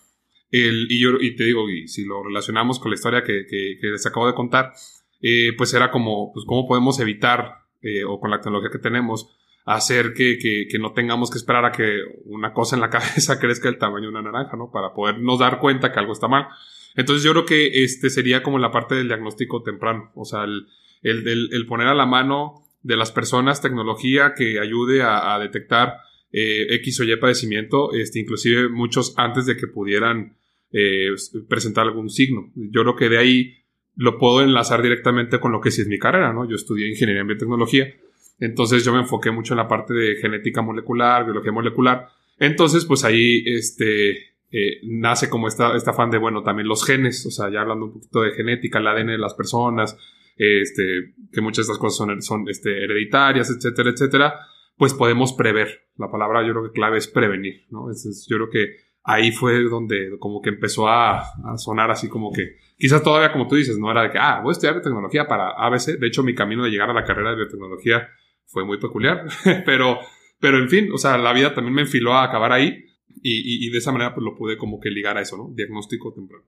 El, 0.52 0.88
y, 0.90 1.02
yo, 1.02 1.12
y 1.20 1.36
te 1.36 1.46
digo, 1.46 1.70
y 1.70 1.88
si 1.88 2.06
lo 2.06 2.24
relacionamos 2.24 2.80
con 2.80 2.92
la 2.92 2.96
historia 2.96 3.24
que, 3.24 3.46
que, 3.48 3.88
les 3.88 4.06
acabo 4.06 4.28
de 4.28 4.34
contar, 4.34 4.74
eh, 5.22 5.54
pues 5.58 5.74
era 5.74 5.90
como, 5.92 6.32
pues 6.34 6.46
cómo 6.46 6.68
podemos 6.68 7.00
evitar, 7.00 7.60
eh, 7.82 8.04
o 8.04 8.20
con 8.20 8.32
la 8.32 8.42
tecnología 8.42 8.70
que 8.72 8.80
tenemos, 8.80 9.36
hacer 9.66 10.14
que, 10.14 10.38
que, 10.38 10.68
que, 10.70 10.80
no 10.80 10.94
tengamos 10.94 11.32
que 11.32 11.38
esperar 11.38 11.66
a 11.66 11.72
que 11.72 12.00
una 12.26 12.54
cosa 12.54 12.76
en 12.76 12.82
la 12.82 12.90
cabeza 12.92 13.40
crezca 13.40 13.70
el 13.70 13.78
tamaño 13.78 14.12
de 14.12 14.20
una 14.20 14.22
naranja, 14.22 14.58
¿no? 14.58 14.72
Para 14.72 14.94
podernos 14.94 15.40
dar 15.40 15.60
cuenta 15.60 15.92
que 15.92 16.00
algo 16.00 16.14
está 16.14 16.28
mal. 16.28 16.48
Entonces 16.96 17.24
yo 17.24 17.32
creo 17.32 17.46
que 17.46 17.84
este 17.84 18.10
sería 18.10 18.44
como 18.44 18.60
la 18.60 18.72
parte 18.72 18.96
del 18.96 19.08
diagnóstico 19.08 19.64
temprano, 19.64 20.12
o 20.16 20.26
sea, 20.26 20.44
el, 20.44 20.68
el 21.04 21.66
poner 21.66 21.88
a 21.88 21.96
la 21.96 22.06
mano 22.06 22.62
de 22.84 22.98
las 22.98 23.12
personas 23.12 23.62
tecnología 23.62 24.34
que 24.36 24.60
ayude 24.60 25.02
a, 25.04 25.38
detectar 25.40 25.98
eh, 26.32 26.68
X 26.76 27.00
o 27.02 27.04
Y 27.04 27.16
padecimiento, 27.18 27.94
este, 27.94 28.20
inclusive 28.20 28.70
muchos 28.70 29.14
antes 29.18 29.46
de 29.46 29.58
que 29.58 29.68
pudieran 29.68 30.38
eh, 30.72 31.10
presentar 31.48 31.86
algún 31.86 32.10
signo. 32.10 32.52
Yo 32.56 32.82
creo 32.82 32.96
que 32.96 33.10
de 33.10 33.18
ahí 33.18 33.58
lo 33.96 34.18
puedo 34.18 34.42
enlazar 34.42 34.82
directamente 34.82 35.40
con 35.40 35.52
lo 35.52 35.62
que 35.62 35.72
sí 35.72 35.82
es 35.82 35.88
mi 35.88 36.00
carrera, 36.00 36.34
¿no? 36.34 36.50
Yo 36.50 36.56
estudié 36.56 36.90
ingeniería 36.90 37.22
en 37.22 37.28
biotecnología, 37.28 37.94
entonces 38.40 38.84
yo 38.84 38.94
me 38.94 39.00
enfoqué 39.00 39.32
mucho 39.32 39.54
en 39.54 39.58
la 39.58 39.68
parte 39.68 39.94
de 39.94 40.16
genética 40.16 40.62
molecular, 40.62 41.26
biología 41.26 41.52
molecular. 41.52 42.08
Entonces, 42.40 42.86
pues 42.86 43.04
ahí, 43.04 43.44
este, 43.46 44.12
eh, 44.52 44.80
nace 44.84 45.30
como 45.30 45.48
esta, 45.48 45.76
esta 45.76 45.92
afán 45.92 46.10
de, 46.10 46.18
bueno, 46.18 46.42
también 46.42 46.68
los 46.68 46.86
genes, 46.86 47.26
o 47.26 47.32
sea, 47.32 47.52
ya 47.52 47.62
hablando 47.62 47.86
un 47.86 47.94
poquito 47.94 48.22
de 48.22 48.32
genética, 48.32 48.80
el 48.80 48.88
ADN 48.88 49.08
de 49.08 49.18
las 49.18 49.36
personas, 49.36 49.96
este, 50.38 51.14
que 51.32 51.42
muchas 51.42 51.68
de 51.68 51.74
estas 51.74 51.78
cosas 51.78 51.98
son, 51.98 52.22
son 52.22 52.50
este, 52.50 52.84
hereditarias, 52.84 53.52
etcétera, 53.52 53.92
etcétera, 53.92 54.40
pues 54.76 54.94
podemos 54.96 55.34
prever. 55.34 55.90
La 55.98 56.10
palabra 56.10 56.46
yo 56.46 56.54
creo 56.54 56.64
que 56.64 56.72
clave 56.72 56.98
es 56.98 57.08
prevenir, 57.08 57.68
¿no? 57.70 57.92
yo 57.92 58.38
creo 58.38 58.50
que 58.50 58.91
ahí 59.04 59.32
fue 59.32 59.64
donde 59.64 60.18
como 60.20 60.42
que 60.42 60.50
empezó 60.50 60.88
a, 60.88 61.24
sonar 61.58 61.92
así 61.92 62.08
como 62.08 62.32
que, 62.32 62.58
quizás 62.78 63.04
todavía 63.04 63.32
como 63.32 63.48
tú 63.48 63.56
dices, 63.56 63.78
no 63.78 63.92
era 63.92 64.04
de 64.04 64.12
que, 64.12 64.18
ah, 64.20 64.40
voy 64.42 64.52
a 64.52 64.54
estudiar 64.54 64.76
biotecnología 64.76 65.28
para 65.28 65.52
ABC. 65.52 66.00
De 66.00 66.08
hecho, 66.08 66.24
mi 66.24 66.36
camino 66.36 66.64
de 66.64 66.70
llegar 66.70 66.90
a 66.90 66.94
la 66.94 67.04
carrera 67.04 67.32
de 67.32 67.38
biotecnología 67.38 68.08
fue 68.46 68.66
muy 68.66 68.80
peculiar, 68.80 69.26
pero, 69.66 70.00
pero 70.40 70.58
en 70.58 70.70
fin, 70.70 70.90
o 70.94 70.98
sea, 70.98 71.18
la 71.18 71.34
vida 71.34 71.54
también 71.54 71.74
me 71.74 71.82
enfiló 71.82 72.14
a 72.14 72.24
acabar 72.24 72.52
ahí 72.52 72.86
y, 73.24 73.70
de 73.70 73.78
esa 73.78 73.92
manera 73.92 74.14
pues 74.14 74.24
lo 74.24 74.36
pude 74.36 74.58
como 74.58 74.80
que 74.80 74.90
ligar 74.90 75.18
a 75.18 75.22
eso, 75.22 75.38
¿no? 75.38 75.52
Diagnóstico 75.54 76.14
temprano. 76.14 76.46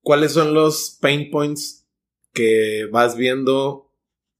¿Cuáles 0.00 0.32
son 0.32 0.54
los 0.54 0.98
pain 1.00 1.30
points 1.30 1.88
que 2.32 2.86
vas 2.92 3.16
viendo 3.16 3.90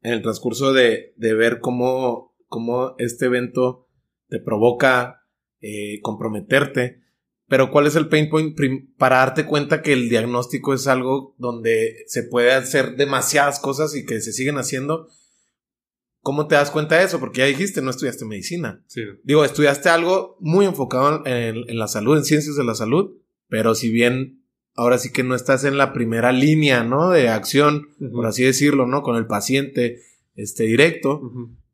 en 0.00 0.12
el 0.12 0.22
transcurso 0.22 0.72
de, 0.72 1.12
ver 1.18 1.58
cómo, 1.60 2.36
cómo, 2.46 2.94
este 2.98 3.26
evento 3.26 3.88
te 4.28 4.40
provoca 4.40 5.26
eh, 5.60 6.00
comprometerte? 6.02 7.05
Pero 7.48 7.70
¿cuál 7.70 7.86
es 7.86 7.94
el 7.94 8.08
pain 8.08 8.28
point 8.28 8.58
para 8.98 9.18
darte 9.18 9.46
cuenta 9.46 9.80
que 9.80 9.92
el 9.92 10.08
diagnóstico 10.08 10.74
es 10.74 10.86
algo 10.88 11.34
donde 11.38 12.04
se 12.08 12.24
puede 12.24 12.52
hacer 12.52 12.96
demasiadas 12.96 13.60
cosas 13.60 13.94
y 13.94 14.04
que 14.04 14.20
se 14.20 14.32
siguen 14.32 14.58
haciendo? 14.58 15.08
¿Cómo 16.22 16.48
te 16.48 16.56
das 16.56 16.72
cuenta 16.72 16.98
de 16.98 17.04
eso? 17.04 17.20
Porque 17.20 17.38
ya 17.38 17.46
dijiste, 17.46 17.82
no 17.82 17.90
estudiaste 17.90 18.24
medicina. 18.24 18.82
Sí. 18.88 19.02
Digo, 19.22 19.44
estudiaste 19.44 19.90
algo 19.90 20.36
muy 20.40 20.66
enfocado 20.66 21.22
en, 21.24 21.78
la 21.78 21.86
salud, 21.86 22.16
en 22.16 22.24
ciencias 22.24 22.56
de 22.56 22.64
la 22.64 22.74
salud, 22.74 23.12
pero 23.48 23.76
si 23.76 23.90
bien 23.90 24.42
ahora 24.74 24.98
sí 24.98 25.12
que 25.12 25.22
no 25.22 25.36
estás 25.36 25.62
en 25.62 25.78
la 25.78 25.92
primera 25.92 26.32
línea, 26.32 26.82
¿no? 26.82 27.10
De 27.10 27.28
acción, 27.28 27.90
por 28.12 28.26
así 28.26 28.42
decirlo, 28.42 28.86
¿no? 28.86 29.02
Con 29.02 29.14
el 29.14 29.28
paciente, 29.28 30.00
este, 30.34 30.64
directo. 30.64 31.22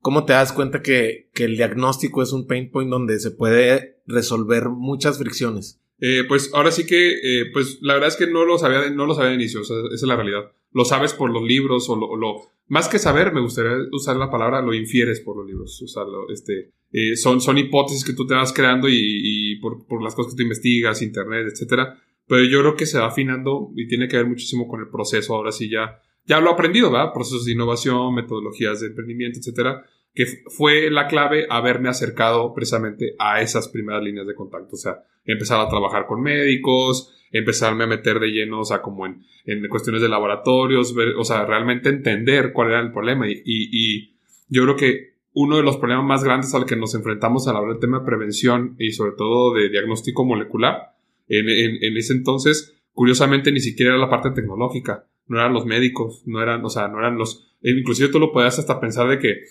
¿Cómo 0.02 0.24
te 0.24 0.34
das 0.34 0.52
cuenta 0.52 0.82
que, 0.82 1.30
que, 1.32 1.44
el 1.44 1.56
diagnóstico 1.56 2.22
es 2.22 2.32
un 2.32 2.46
pain 2.46 2.70
point 2.70 2.90
donde 2.90 3.18
se 3.20 3.30
puede 3.30 4.02
resolver 4.06 4.68
muchas 4.68 5.16
fricciones? 5.18 5.80
Eh, 6.00 6.24
pues 6.26 6.50
ahora 6.52 6.72
sí 6.72 6.84
que, 6.84 7.12
eh, 7.12 7.46
pues 7.52 7.78
la 7.80 7.94
verdad 7.94 8.08
es 8.08 8.16
que 8.16 8.26
no 8.26 8.44
lo 8.44 8.58
sabía, 8.58 8.90
no 8.90 9.06
lo 9.06 9.14
sabía 9.14 9.30
de 9.30 9.36
inicio, 9.36 9.60
esa 9.60 9.74
es 9.94 10.02
la 10.02 10.16
realidad. 10.16 10.50
Lo 10.72 10.84
sabes 10.84 11.14
por 11.14 11.30
los 11.30 11.44
libros 11.44 11.88
o 11.88 11.94
lo, 11.94 12.52
más 12.66 12.88
que 12.88 12.98
saber, 12.98 13.32
me 13.32 13.40
gustaría 13.40 13.76
usar 13.92 14.16
la 14.16 14.28
palabra, 14.28 14.60
lo 14.60 14.74
infieres 14.74 15.20
por 15.20 15.36
los 15.36 15.46
libros. 15.46 15.80
O 15.80 15.86
sea, 15.86 16.02
este, 16.32 16.72
eh, 16.90 17.14
son, 17.14 17.40
son 17.40 17.58
hipótesis 17.58 18.04
que 18.04 18.14
tú 18.14 18.26
te 18.26 18.34
vas 18.34 18.52
creando 18.52 18.88
y, 18.90 19.56
por, 19.60 19.86
por, 19.86 20.02
las 20.02 20.16
cosas 20.16 20.32
que 20.32 20.38
tú 20.38 20.42
investigas, 20.42 21.02
internet, 21.02 21.46
etcétera. 21.52 22.02
Pero 22.26 22.44
yo 22.44 22.60
creo 22.60 22.74
que 22.74 22.86
se 22.86 22.98
va 22.98 23.06
afinando 23.06 23.70
y 23.76 23.86
tiene 23.86 24.08
que 24.08 24.16
ver 24.16 24.26
muchísimo 24.26 24.66
con 24.66 24.80
el 24.80 24.88
proceso. 24.88 25.36
Ahora 25.36 25.52
sí 25.52 25.70
ya, 25.70 26.02
ya 26.24 26.40
lo 26.40 26.50
aprendido, 26.50 26.90
¿verdad? 26.90 27.12
Procesos 27.12 27.44
de 27.44 27.52
innovación, 27.52 28.14
metodologías 28.14 28.80
de 28.80 28.88
emprendimiento, 28.88 29.38
etcétera 29.38 29.84
que 30.14 30.26
fue 30.26 30.90
la 30.90 31.06
clave 31.06 31.46
haberme 31.48 31.88
acercado 31.88 32.52
precisamente 32.54 33.14
a 33.18 33.40
esas 33.40 33.68
primeras 33.68 34.02
líneas 34.02 34.26
de 34.26 34.34
contacto. 34.34 34.76
O 34.76 34.78
sea, 34.78 35.02
empezar 35.24 35.60
a 35.60 35.68
trabajar 35.68 36.06
con 36.06 36.20
médicos, 36.20 37.14
empezarme 37.30 37.84
a 37.84 37.86
meter 37.86 38.20
de 38.20 38.28
lleno, 38.28 38.60
o 38.60 38.64
sea, 38.64 38.82
como 38.82 39.06
en, 39.06 39.24
en 39.46 39.66
cuestiones 39.68 40.02
de 40.02 40.08
laboratorios, 40.08 40.94
ver, 40.94 41.14
o 41.16 41.24
sea, 41.24 41.46
realmente 41.46 41.88
entender 41.88 42.52
cuál 42.52 42.68
era 42.68 42.80
el 42.80 42.92
problema. 42.92 43.28
Y, 43.28 43.42
y, 43.44 44.12
yo 44.48 44.64
creo 44.64 44.76
que 44.76 45.12
uno 45.32 45.56
de 45.56 45.62
los 45.62 45.78
problemas 45.78 46.04
más 46.04 46.24
grandes 46.24 46.54
al 46.54 46.66
que 46.66 46.76
nos 46.76 46.94
enfrentamos 46.94 47.48
al 47.48 47.56
hablar 47.56 47.72
del 47.72 47.80
tema 47.80 48.00
de 48.00 48.04
prevención 48.04 48.76
y 48.78 48.92
sobre 48.92 49.12
todo 49.16 49.54
de 49.54 49.70
diagnóstico 49.70 50.26
molecular, 50.26 50.94
en, 51.26 51.48
en, 51.48 51.82
en 51.82 51.96
ese 51.96 52.12
entonces, 52.12 52.74
curiosamente, 52.92 53.50
ni 53.50 53.60
siquiera 53.60 53.92
era 53.92 54.00
la 54.00 54.10
parte 54.10 54.32
tecnológica, 54.32 55.06
no 55.26 55.38
eran 55.38 55.52
los 55.52 55.66
médicos, 55.66 56.22
no 56.26 56.42
eran, 56.42 56.64
o 56.64 56.70
sea, 56.70 56.88
no 56.88 56.98
eran 56.98 57.16
los, 57.16 57.56
inclusive 57.62 58.10
tú 58.10 58.18
lo 58.18 58.32
podías 58.32 58.58
hasta 58.58 58.80
pensar 58.80 59.08
de 59.08 59.18
que 59.18 59.42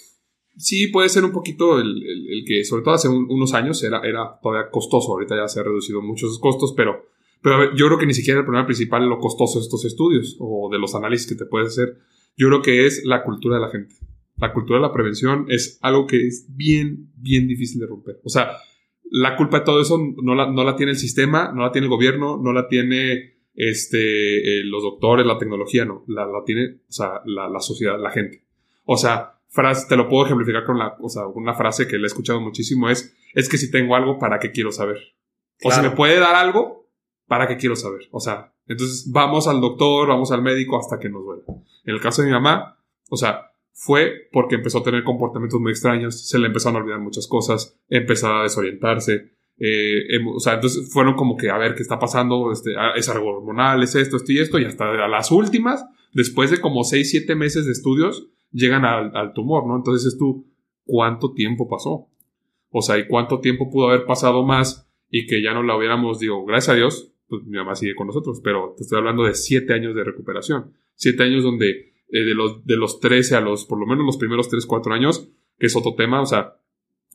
sí 0.57 0.88
puede 0.88 1.10
ser 1.10 1.23
un 1.23 1.31
poquito 1.31 1.79
el, 1.79 1.88
el, 1.88 2.43
que, 2.45 2.63
sobre 2.63 2.84
todo 2.84 2.93
hace 2.93 3.07
unos 3.07 3.53
años, 3.53 3.84
era, 3.84 4.01
era 4.03 4.39
todavía 4.41 4.69
costoso. 4.69 5.12
Ahorita 5.12 5.36
ya 5.36 5.47
se 5.47 5.60
ha 5.60 5.63
reducido 5.63 6.01
muchos 6.01 6.39
costos, 6.39 6.73
pero, 6.75 7.05
pero 7.41 7.75
yo 7.75 7.88
creo 7.88 7.97
que 7.97 8.05
ni 8.05 8.13
siquiera 8.13 8.39
el 8.39 8.45
problema 8.45 8.65
principal 8.65 9.03
es 9.03 9.10
lo 9.10 9.19
costoso 9.19 9.60
de 9.60 9.63
estos 9.63 9.86
estudios 9.86 10.38
o 10.39 10.69
de 10.71 10.79
los 10.79 10.95
análisis 10.95 11.27
que 11.27 11.36
te 11.36 11.45
puedes 11.45 11.69
hacer. 11.69 11.97
Yo 12.38 12.47
creo 12.47 12.62
que 12.62 12.86
es 12.86 13.03
la 13.05 13.23
cultura 13.23 13.55
de 13.55 13.62
la 13.62 13.69
gente. 13.69 13.95
La 14.38 14.53
cultura 14.53 14.79
de 14.79 14.88
la 14.88 14.93
prevención 14.93 15.45
es 15.49 15.77
algo 15.81 16.07
que 16.07 16.25
es 16.25 16.47
bien, 16.49 17.12
bien 17.15 17.47
difícil 17.47 17.79
de 17.79 17.88
romper. 17.88 18.19
O 18.23 18.29
sea, 18.29 18.57
la 19.03 19.36
culpa 19.36 19.60
de 19.60 19.65
todo 19.65 19.81
eso 19.81 19.99
no 20.21 20.36
la, 20.36 20.49
no 20.49 20.63
la 20.63 20.75
tiene 20.75 20.93
el 20.93 20.97
sistema, 20.97 21.51
no 21.53 21.62
la 21.63 21.71
tiene 21.71 21.86
el 21.86 21.91
gobierno, 21.91 22.39
no 22.41 22.53
la 22.53 22.67
tiene 22.67 23.40
este, 23.53 24.59
eh, 24.59 24.63
los 24.63 24.83
doctores, 24.83 25.25
la 25.25 25.37
tecnología, 25.37 25.85
no. 25.85 26.03
La, 26.07 26.25
la 26.25 26.43
tiene, 26.45 26.81
o 26.87 26.91
sea, 26.91 27.21
la, 27.25 27.49
la 27.49 27.59
sociedad, 27.59 27.99
la 27.99 28.11
gente. 28.11 28.45
O 28.85 28.97
sea, 28.97 29.39
frase, 29.49 29.87
te 29.87 29.97
lo 29.97 30.07
puedo 30.07 30.25
ejemplificar 30.25 30.65
con 30.65 30.79
la, 30.79 30.95
o 30.99 31.09
sea, 31.09 31.27
una 31.27 31.53
frase 31.53 31.87
que 31.87 31.97
le 31.97 32.03
he 32.03 32.07
escuchado 32.07 32.41
muchísimo 32.41 32.89
es, 32.89 33.15
es 33.33 33.49
que 33.49 33.57
si 33.57 33.69
tengo 33.69 33.95
algo, 33.95 34.17
¿para 34.17 34.39
qué 34.39 34.51
quiero 34.51 34.71
saber? 34.71 34.97
O 35.63 35.71
si 35.71 35.81
me 35.81 35.91
puede 35.91 36.19
dar 36.19 36.35
algo, 36.35 36.89
¿para 37.27 37.47
qué 37.47 37.57
quiero 37.57 37.75
saber? 37.75 38.01
O 38.11 38.19
sea, 38.19 38.53
entonces 38.67 39.11
vamos 39.11 39.47
al 39.47 39.61
doctor, 39.61 40.07
vamos 40.07 40.31
al 40.31 40.41
médico 40.41 40.79
hasta 40.79 40.99
que 40.99 41.09
nos 41.09 41.23
duele. 41.23 41.43
En 41.83 41.93
el 41.93 42.01
caso 42.01 42.21
de 42.21 42.29
mi 42.29 42.33
mamá, 42.33 42.79
o 43.09 43.17
sea, 43.17 43.51
fue 43.73 44.29
porque 44.31 44.55
empezó 44.55 44.79
a 44.79 44.83
tener 44.83 45.03
comportamientos 45.03 45.59
muy 45.59 45.71
extraños, 45.71 46.27
se 46.27 46.39
le 46.39 46.47
empezaron 46.47 46.77
a 46.77 46.79
olvidar 46.79 46.99
muchas 46.99 47.27
cosas, 47.27 47.79
empezó 47.89 48.27
a 48.27 48.43
desorientarse, 48.43 49.33
eh, 49.63 50.19
o 50.26 50.39
sea, 50.39 50.56
entonces 50.56 50.91
fueron 50.91 51.13
como 51.13 51.38
que 51.38 51.52
a 51.52 51.58
ver 51.60 51.76
qué 51.76 51.84
está 51.84 52.00
pasando, 52.00 52.52
este, 52.52 52.71
ah, 52.76 52.93
es 52.95 53.08
algo 53.10 53.28
hormonal, 53.28 53.84
es 53.84 53.93
esto, 53.93 54.17
esto 54.17 54.32
y 54.32 54.39
esto, 54.39 54.58
y 54.58 54.65
hasta 54.65 55.08
las 55.08 55.32
últimas, 55.32 55.86
después 56.13 56.50
de 56.50 56.60
como 56.60 56.84
6, 56.84 57.08
7 57.08 57.36
meses 57.36 57.67
de 57.67 57.71
estudios, 57.71 58.28
llegan 58.52 58.86
al, 58.86 59.34
tumor, 59.34 59.67
¿no? 59.67 59.76
Entonces 59.76 60.12
es 60.12 60.17
tú, 60.17 60.47
¿cuánto 60.84 61.34
tiempo 61.34 61.69
pasó? 61.69 62.10
O 62.71 62.82
sea, 62.82 62.97
¿y 62.97 63.08
cuánto 63.08 63.39
tiempo 63.39 63.69
pudo 63.69 63.89
haber 63.89 64.06
pasado 64.06 64.43
más 64.43 64.89
y 65.12 65.28
que 65.28 65.43
ya 65.43 65.54
no 65.54 65.62
la 65.62 65.78
hubiéramos, 65.78 66.17
digo, 66.17 66.43
gracias 66.43 66.69
a 66.69 66.78
Dios, 66.78 67.13
pues 67.28 67.43
mi 67.43 67.58
mamá 67.58 67.76
sigue 67.76 67.93
con 67.93 68.08
nosotros, 68.08 68.41
pero 68.43 68.74
te 68.76 68.82
estoy 68.82 68.97
hablando 68.97 69.26
de 69.26 69.36
siete 69.36 69.74
años 69.74 69.93
de 69.93 70.04
recuperación. 70.04 70.74
Siete 70.95 71.21
años 71.21 71.43
donde 71.43 71.93
eh, 72.10 72.24
de, 72.24 72.34
los, 72.34 72.65
de 72.65 72.78
los 72.78 73.00
13 73.00 73.36
a 73.36 73.41
los, 73.41 73.65
por 73.65 73.80
lo 73.80 73.86
menos 73.86 74.06
los 74.06 74.17
primeros 74.17 74.50
3, 74.50 74.65
4 74.65 74.93
años, 74.93 75.30
que 75.60 75.67
es 75.67 75.76
otro 75.76 75.93
tema, 75.93 76.19
o 76.19 76.26
sea, 76.26 76.56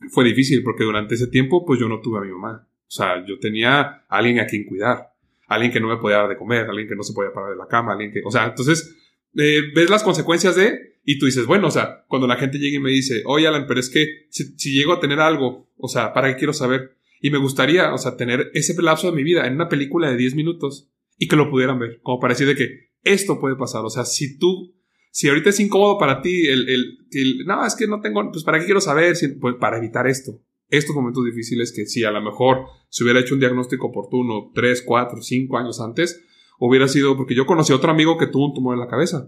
fue 0.09 0.25
difícil 0.25 0.63
porque 0.63 0.83
durante 0.83 1.15
ese 1.15 1.27
tiempo, 1.27 1.65
pues 1.65 1.79
yo 1.79 1.87
no 1.87 2.01
tuve 2.01 2.19
a 2.19 2.21
mi 2.21 2.31
mamá. 2.31 2.67
O 2.87 2.91
sea, 2.91 3.25
yo 3.25 3.39
tenía 3.39 3.79
a 3.81 4.05
alguien 4.07 4.39
a 4.39 4.45
quien 4.45 4.65
cuidar, 4.65 5.13
alguien 5.47 5.71
que 5.71 5.79
no 5.79 5.87
me 5.87 5.97
podía 5.97 6.17
dar 6.17 6.29
de 6.29 6.37
comer, 6.37 6.67
alguien 6.69 6.87
que 6.87 6.95
no 6.95 7.03
se 7.03 7.13
podía 7.13 7.33
parar 7.33 7.51
de 7.51 7.57
la 7.57 7.67
cama, 7.67 7.93
alguien 7.93 8.11
que, 8.11 8.21
o 8.23 8.31
sea, 8.31 8.45
entonces, 8.45 8.95
eh, 9.35 9.61
ves 9.75 9.89
las 9.89 10.03
consecuencias 10.03 10.55
de, 10.55 10.97
y 11.03 11.19
tú 11.19 11.25
dices, 11.25 11.45
bueno, 11.45 11.67
o 11.67 11.71
sea, 11.71 12.05
cuando 12.07 12.27
la 12.27 12.35
gente 12.35 12.59
llega 12.59 12.77
y 12.77 12.79
me 12.79 12.91
dice, 12.91 13.23
oye 13.25 13.47
Alan, 13.47 13.65
pero 13.67 13.79
es 13.79 13.89
que 13.89 14.27
si, 14.29 14.53
llego 14.73 14.93
a 14.93 14.99
tener 14.99 15.19
algo, 15.19 15.69
o 15.77 15.87
sea, 15.87 16.13
¿para 16.13 16.29
qué 16.29 16.37
quiero 16.37 16.53
saber? 16.53 16.97
Y 17.21 17.29
me 17.29 17.37
gustaría, 17.37 17.93
o 17.93 17.97
sea, 17.97 18.17
tener 18.17 18.51
ese 18.53 18.79
lapso 18.81 19.09
de 19.09 19.15
mi 19.15 19.23
vida 19.23 19.47
en 19.47 19.53
una 19.53 19.69
película 19.69 20.09
de 20.09 20.17
10 20.17 20.35
minutos 20.35 20.89
y 21.17 21.27
que 21.27 21.35
lo 21.35 21.49
pudieran 21.49 21.79
ver, 21.79 21.99
como 22.03 22.19
para 22.19 22.33
decir 22.33 22.47
de 22.47 22.55
que 22.55 22.89
esto 23.03 23.39
puede 23.39 23.55
pasar. 23.55 23.83
O 23.85 23.89
sea, 23.89 24.05
si 24.05 24.37
tú, 24.37 24.75
si 25.17 25.29
ahorita 25.29 25.49
es 25.49 25.59
incómodo 25.59 25.97
para 25.97 26.21
ti 26.21 26.45
el, 26.45 26.69
el, 26.69 26.99
el 27.09 27.45
no, 27.47 27.65
es 27.65 27.75
que 27.75 27.87
no 27.87 28.01
tengo, 28.01 28.31
pues 28.31 28.43
¿para 28.43 28.59
qué 28.59 28.65
quiero 28.65 28.81
saber? 28.81 29.15
pues 29.41 29.55
para 29.59 29.79
evitar 29.79 30.05
esto. 30.05 30.43
Estos 30.69 30.95
momentos 30.95 31.25
difíciles 31.25 31.73
que 31.73 31.87
si 31.87 32.03
a 32.03 32.11
lo 32.11 32.21
mejor 32.21 32.65
se 32.89 33.03
hubiera 33.03 33.19
hecho 33.19 33.33
un 33.33 33.39
diagnóstico 33.39 33.87
oportuno 33.87 34.51
3, 34.53 34.83
4, 34.85 35.21
5 35.23 35.57
años 35.57 35.81
antes, 35.81 36.23
hubiera 36.59 36.87
sido, 36.87 37.17
porque 37.17 37.33
yo 37.33 37.47
conocí 37.47 37.73
a 37.73 37.77
otro 37.77 37.89
amigo 37.89 38.15
que 38.15 38.27
tuvo 38.27 38.49
un 38.49 38.53
tumor 38.53 38.75
en 38.75 38.81
la 38.81 38.87
cabeza 38.87 39.27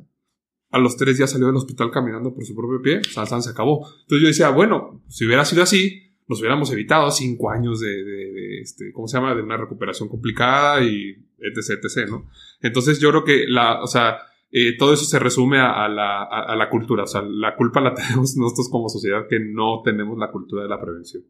a 0.72 0.78
los 0.78 0.98
tres 0.98 1.18
días 1.18 1.32
salió 1.32 1.48
del 1.48 1.56
hospital 1.56 1.90
caminando 1.90 2.32
por 2.32 2.46
su 2.46 2.56
propio 2.56 2.80
pie, 2.80 3.02
Salsan 3.04 3.42
se 3.42 3.50
acabó. 3.50 3.88
Entonces 4.02 4.22
yo 4.22 4.28
decía, 4.28 4.50
bueno, 4.50 5.02
si 5.08 5.26
hubiera 5.26 5.44
sido 5.44 5.64
así, 5.64 6.14
nos 6.28 6.42
hubiéramos 6.42 6.72
evitado 6.72 7.10
cinco 7.10 7.50
años 7.50 7.80
de, 7.80 8.04
de, 8.04 8.62
este, 8.62 8.92
¿cómo 8.94 9.08
se 9.08 9.18
llama? 9.18 9.34
De 9.34 9.42
una 9.42 9.58
recuperación 9.58 10.08
complicada 10.10 10.84
y 10.84 11.16
etc, 11.40 11.84
etc, 11.84 12.10
¿no? 12.10 12.30
Entonces 12.62 13.00
yo 13.00 13.10
creo 13.10 13.24
que 13.24 13.46
la, 13.48 13.82
o 13.82 13.88
sea, 13.88 14.20
eh, 14.52 14.78
todo 14.78 14.94
eso 14.94 15.06
se 15.06 15.20
resume 15.20 15.60
a, 15.60 15.88
la, 15.88 16.24
a, 16.24 16.56
la, 16.56 16.70
cultura, 16.70 17.04
o 17.04 17.08
sea, 17.08 17.22
la 17.22 17.56
culpa 17.56 17.82
la 17.82 17.94
tenemos 17.96 18.36
nosotros 18.36 18.70
como 18.70 18.90
sociedad 18.90 19.28
que 19.30 19.40
no 19.40 19.82
tenemos 19.84 20.18
la 20.18 20.32
cultura 20.32 20.64
de 20.64 20.70
la 20.70 20.82
prevención. 20.82 21.24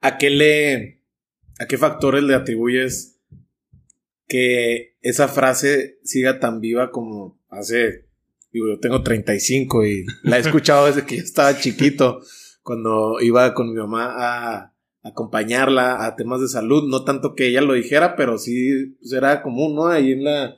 ¿A 0.00 0.18
qué 0.18 0.30
le, 0.30 1.02
a 1.58 1.66
qué 1.66 1.78
factores 1.78 2.24
le 2.24 2.34
atribuyes 2.34 3.20
que 4.26 4.96
esa 5.02 5.28
frase 5.28 5.98
siga 6.02 6.40
tan 6.40 6.60
viva 6.60 6.90
como 6.90 7.40
hace 7.48 8.06
digo, 8.54 8.68
yo 8.68 8.78
tengo 8.78 9.02
35 9.02 9.84
y 9.84 10.06
la 10.22 10.38
he 10.38 10.40
escuchado 10.40 10.86
desde 10.86 11.04
que 11.04 11.16
yo 11.16 11.22
estaba 11.22 11.58
chiquito, 11.58 12.20
cuando 12.62 13.20
iba 13.20 13.52
con 13.52 13.70
mi 13.70 13.76
mamá 13.76 14.14
a 14.16 14.74
acompañarla 15.02 16.06
a 16.06 16.16
temas 16.16 16.40
de 16.40 16.48
salud, 16.48 16.88
no 16.88 17.04
tanto 17.04 17.34
que 17.34 17.48
ella 17.48 17.60
lo 17.60 17.74
dijera, 17.74 18.16
pero 18.16 18.38
sí 18.38 18.96
pues 19.00 19.12
era 19.12 19.42
común, 19.42 19.74
¿no? 19.74 19.88
Ahí 19.88 20.12
en 20.12 20.24
la, 20.24 20.56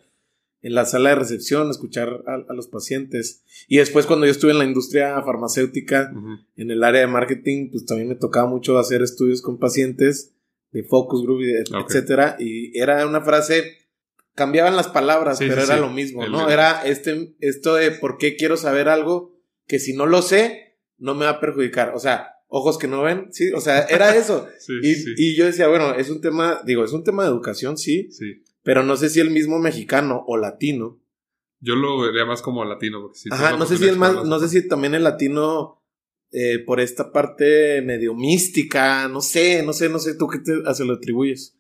en 0.67 0.75
la 0.75 0.85
sala 0.85 1.11
de 1.11 1.15
recepción, 1.15 1.71
escuchar 1.71 2.25
a, 2.27 2.53
los 2.53 2.67
pacientes. 2.67 3.45
Y 3.69 3.77
después 3.77 4.05
cuando 4.05 4.27
yo 4.27 4.33
estuve 4.33 4.51
en 4.51 4.59
la 4.59 4.65
industria 4.65 5.23
farmacéutica, 5.23 6.13
en 6.57 6.71
el 6.73 6.83
área 6.83 7.03
de 7.03 7.07
marketing, 7.07 7.71
pues 7.71 7.87
también 7.87 8.09
me 8.09 8.17
tocaba 8.17 8.49
mucho 8.49 8.77
hacer 8.77 9.01
estudios 9.01 9.43
con 9.43 9.61
pacientes 9.61 10.35
de 10.73 10.83
focus 10.83 11.23
group, 11.23 11.43
y 11.43 11.53
etcétera, 11.55 12.35
y 12.41 12.77
era 12.77 13.07
una 13.07 13.21
frase 13.21 13.77
cambiaban 14.35 14.75
las 14.75 14.89
palabras, 14.89 15.39
pero 15.39 15.63
era 15.63 15.77
lo 15.77 15.89
mismo, 15.89 16.27
¿no? 16.27 16.51
Era 16.51 16.85
este, 16.85 17.37
esto 17.39 17.77
de 17.77 17.93
por 17.93 18.19
qué 18.19 18.35
quiero 18.35 18.57
saber 18.57 18.89
algo 18.89 19.39
que 19.69 19.79
si 19.79 19.93
no 19.93 20.07
lo 20.07 20.21
sé, 20.21 20.79
no 20.99 21.15
me 21.15 21.27
va 21.27 21.31
a 21.31 21.41
perjudicar. 21.41 21.93
O 21.95 22.01
sea, 22.01 22.41
ojos 22.49 22.77
que 22.77 22.89
no 22.89 23.03
ven, 23.03 23.29
sí, 23.31 23.53
o 23.53 23.61
sea, 23.61 23.83
era 23.85 24.17
eso. 24.17 24.49
y, 24.83 24.95
y, 25.17 25.37
yo 25.37 25.47
decía, 25.47 25.69
bueno, 25.69 25.95
es 25.95 26.11
un 26.11 26.21
tema, 26.21 26.61
digo, 26.67 26.85
es 26.85 26.93
un 26.93 27.05
tema 27.05 27.23
de 27.23 27.29
educación, 27.29 27.79
sí, 27.79 28.11
sí. 28.11 28.43
Pero 28.67 28.83
no 28.83 28.97
sé 28.97 29.11
si 29.11 29.21
el 29.21 29.31
mismo 29.31 29.61
mexicano 29.61 30.25
o 30.27 30.37
latino. 30.37 31.01
Yo 31.61 31.77
lo 31.77 32.01
vería 32.01 32.25
más 32.25 32.43
como 32.43 32.65
latino, 32.65 33.01
porque 33.01 33.17
sí. 33.17 33.29
Ajá, 33.31 33.57
no 33.57 33.65
sé 33.65 33.77
si 33.77 33.85
el 33.87 33.97
más, 33.97 34.25
no 34.25 34.41
sé 34.41 34.49
si 34.49 34.67
también 34.67 34.93
el 34.97 35.05
latino, 35.05 35.85
eh, 36.33 36.59
por 36.59 36.81
esta 36.81 37.13
parte 37.13 37.81
medio 37.83 38.13
mística, 38.15 39.07
no 39.07 39.21
sé, 39.21 39.63
no 39.63 39.73
sé, 39.73 39.89
no 39.89 40.01
sé, 40.01 40.17
tú 40.17 40.27
qué 40.27 40.41
te, 40.41 40.75
se 40.75 40.85
lo 40.85 40.95
atribuyes. 40.95 41.57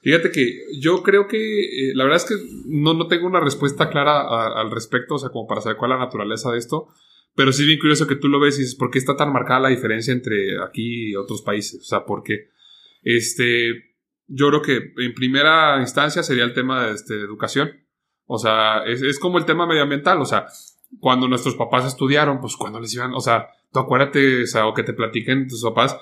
Fíjate 0.00 0.32
que 0.32 0.58
yo 0.80 1.04
creo 1.04 1.28
que 1.28 1.38
eh, 1.38 1.92
la 1.94 2.02
verdad 2.02 2.16
es 2.16 2.24
que 2.24 2.34
no, 2.66 2.94
no 2.94 3.06
tengo 3.06 3.28
una 3.28 3.38
respuesta 3.38 3.88
clara 3.88 4.20
al 4.60 4.72
respecto, 4.72 5.14
o 5.14 5.18
sea, 5.20 5.30
como 5.30 5.46
para 5.46 5.60
saber 5.60 5.76
cuál 5.76 5.92
es 5.92 5.98
la 5.98 6.04
naturaleza 6.04 6.50
de 6.50 6.58
esto, 6.58 6.88
pero 7.36 7.52
sí 7.52 7.62
es 7.62 7.68
bien 7.68 7.78
curioso 7.78 8.08
que 8.08 8.16
tú 8.16 8.26
lo 8.26 8.40
ves 8.40 8.58
y 8.58 8.62
dices, 8.62 8.74
¿por 8.74 8.90
qué 8.90 8.98
está 8.98 9.14
tan 9.16 9.32
marcada 9.32 9.60
la 9.60 9.68
diferencia 9.68 10.12
entre 10.12 10.60
aquí 10.60 11.10
y 11.10 11.14
otros 11.14 11.42
países? 11.42 11.80
O 11.80 11.84
sea, 11.84 12.04
porque 12.04 12.48
este, 13.04 13.89
yo 14.30 14.48
creo 14.48 14.62
que 14.62 14.92
en 15.04 15.14
primera 15.14 15.78
instancia 15.80 16.22
sería 16.22 16.44
el 16.44 16.54
tema 16.54 16.86
de, 16.86 16.94
este, 16.94 17.14
educación. 17.14 17.70
O 18.26 18.38
sea, 18.38 18.84
es, 18.86 19.02
es 19.02 19.18
como 19.18 19.38
el 19.38 19.44
tema 19.44 19.66
medioambiental, 19.66 20.20
o 20.20 20.24
sea, 20.24 20.46
cuando 20.98 21.28
nuestros 21.28 21.54
papás 21.54 21.86
estudiaron, 21.86 22.40
pues 22.40 22.56
cuando 22.56 22.80
les 22.80 22.94
iban, 22.94 23.12
o 23.14 23.20
sea, 23.20 23.48
tú 23.72 23.78
acuérdate, 23.78 24.42
o 24.42 24.46
sea, 24.46 24.66
o 24.66 24.74
que 24.74 24.82
te 24.82 24.92
platiquen 24.92 25.46
tus 25.48 25.62
papás, 25.62 25.96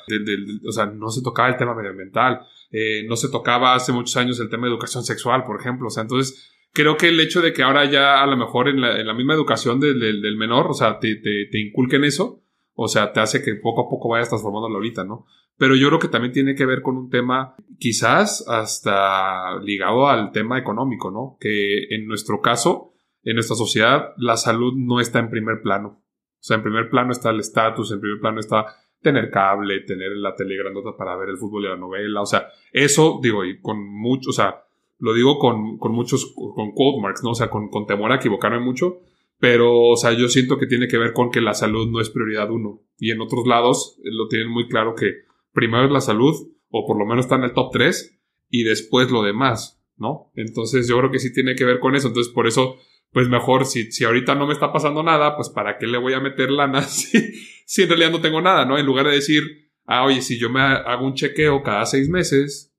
o 0.67 0.73
sea, 0.73 0.87
no 0.87 1.11
se 1.11 1.23
tocaba 1.23 1.49
el 1.49 1.57
tema 1.57 1.75
medioambiental, 1.75 2.41
eh, 2.71 3.05
no 3.09 3.17
se 3.17 3.29
tocaba 3.29 3.75
hace 3.75 3.93
muchos 3.93 4.17
años 4.17 4.41
el 4.41 4.49
tema 4.49 4.67
de 4.67 4.73
educación 4.73 5.05
sexual, 5.05 5.45
por 5.45 5.61
ejemplo, 5.61 5.89
o 5.89 5.91
sea, 5.91 6.03
entonces 6.03 6.55
creo 6.73 6.97
que 6.97 7.09
el 7.09 7.21
hecho 7.21 7.43
de 7.43 7.53
que 7.53 7.63
ahora 7.63 7.85
ya 7.85 8.23
a 8.23 8.27
lo 8.27 8.37
mejor 8.37 8.69
en 8.69 8.81
la, 8.81 9.15
misma 9.15 9.35
educación 9.35 9.81
del, 9.81 10.37
menor, 10.37 10.67
o 10.71 10.75
sea, 10.75 10.99
te, 10.99 11.17
te, 11.17 11.59
inculquen 11.59 12.05
eso, 12.05 12.43
o 12.81 12.87
sea, 12.87 13.13
te 13.13 13.19
hace 13.19 13.43
que 13.43 13.57
poco 13.57 13.81
a 13.83 13.89
poco 13.89 14.09
vayas 14.09 14.29
transformándolo 14.29 14.77
ahorita, 14.77 15.03
¿no? 15.03 15.27
Pero 15.57 15.75
yo 15.75 15.89
creo 15.89 15.99
que 15.99 16.07
también 16.07 16.33
tiene 16.33 16.55
que 16.55 16.65
ver 16.65 16.81
con 16.81 16.97
un 16.97 17.11
tema 17.11 17.57
quizás 17.81 18.47
hasta 18.47 19.59
ligado 19.59 20.07
al 20.07 20.31
tema 20.31 20.61
económico, 20.61 21.11
¿no? 21.11 21.37
Que 21.41 21.93
en 21.93 22.07
nuestro 22.07 22.41
caso, 22.41 22.93
en 23.25 23.35
nuestra 23.35 23.57
sociedad, 23.57 24.13
la 24.17 24.37
salud 24.37 24.75
no 24.77 25.01
está 25.01 25.19
en 25.19 25.29
primer 25.29 25.61
plano. 25.61 26.05
O 26.35 26.39
sea, 26.39 26.57
en 26.57 26.63
primer 26.63 26.89
plano 26.89 27.11
está 27.11 27.31
el 27.31 27.41
estatus, 27.41 27.91
en 27.91 28.01
primer 28.01 28.21
plano 28.21 28.39
está 28.39 28.67
tener 29.03 29.29
cable, 29.29 29.81
tener 29.81 30.13
la 30.13 30.37
tele 30.37 30.57
grandota 30.57 30.97
para 30.97 31.17
ver 31.17 31.31
el 31.31 31.37
fútbol 31.37 31.65
y 31.65 31.69
la 31.69 31.77
novela. 31.77 32.21
O 32.21 32.27
sea, 32.27 32.47
eso, 32.73 33.19
digo, 33.21 33.45
y 33.45 33.61
con 33.61 33.85
mucho, 33.85 34.31
o 34.31 34.33
sea, 34.33 34.63
lo 35.01 35.15
digo 35.15 35.37
con, 35.41 35.79
con 35.79 35.91
muchos, 35.91 36.33
con 36.55 36.71
quote 36.71 37.01
marks, 37.01 37.25
¿no? 37.25 37.31
O 37.31 37.35
sea, 37.35 37.51
con, 37.51 37.71
con, 37.71 37.87
temor 37.87 38.13
a 38.13 38.17
equivocarme 38.17 38.61
mucho. 38.61 39.01
Pero, 39.39 39.91
o 39.91 39.97
sea, 39.97 40.13
yo 40.13 40.29
siento 40.29 40.59
que 40.59 40.67
tiene 40.67 40.89
que 40.89 40.99
ver 40.99 41.13
con 41.13 41.31
que 41.31 41.41
la 41.41 41.55
salud 41.55 41.89
no 41.89 42.01
es 42.01 42.11
prioridad 42.11 42.51
uno. 42.51 42.83
Y 42.99 43.13
en 43.13 43.21
otros 43.21 43.47
lados 43.47 43.99
eh, 43.99 44.09
lo 44.11 44.29
tienen 44.29 44.49
muy 44.49 44.69
claro 44.69 44.95
que 44.95 45.25
primero 45.53 45.85
es 45.85 45.93
la 45.93 46.01
salud, 46.01 46.35
o 46.71 46.87
por 46.87 46.99
lo 46.99 47.07
menos 47.07 47.27
está 47.27 47.37
en 47.37 47.45
el 47.45 47.53
top 47.53 47.71
3, 47.73 48.21
y 48.51 48.65
después 48.65 49.11
lo 49.11 49.23
demás, 49.23 49.81
¿no? 49.97 50.33
Entonces 50.35 50.89
yo 50.89 50.99
creo 50.99 51.11
que 51.11 51.19
sí 51.19 51.33
tiene 51.33 51.55
que 51.55 51.65
ver 51.65 51.79
con 51.79 51.95
eso. 51.95 52.09
Entonces, 52.09 52.33
por 52.33 52.47
eso 52.47 52.77
pues 53.13 53.29
mejor 53.29 53.65
si, 53.65 53.91
si 53.91 54.05
ahorita 54.05 54.35
no 54.35 54.47
me 54.47 54.53
está 54.53 54.73
pasando 54.73 55.03
nada, 55.03 55.35
pues 55.37 55.49
para 55.49 55.79
qué 55.79 55.87
le 55.87 55.99
voy 55.99 56.13
a 56.13 56.21
meter 56.21 56.51
lana 56.51 56.83
si, 56.83 57.33
si 57.65 57.83
en 57.83 57.89
realidad 57.89 58.11
no 58.11 58.21
tengo 58.21 58.41
nada, 58.41 58.65
¿no? 58.65 58.79
En 58.79 58.87
lugar 58.87 59.07
de 59.07 59.15
decir, 59.15 59.71
ah, 59.87 60.05
oye, 60.05 60.21
si 60.21 60.39
yo 60.39 60.51
me 60.51 60.61
hago 60.61 61.07
un 61.07 61.15
chequeo 61.15 61.63
cada 61.63 61.87
seis 61.87 62.09
meses, 62.09 62.75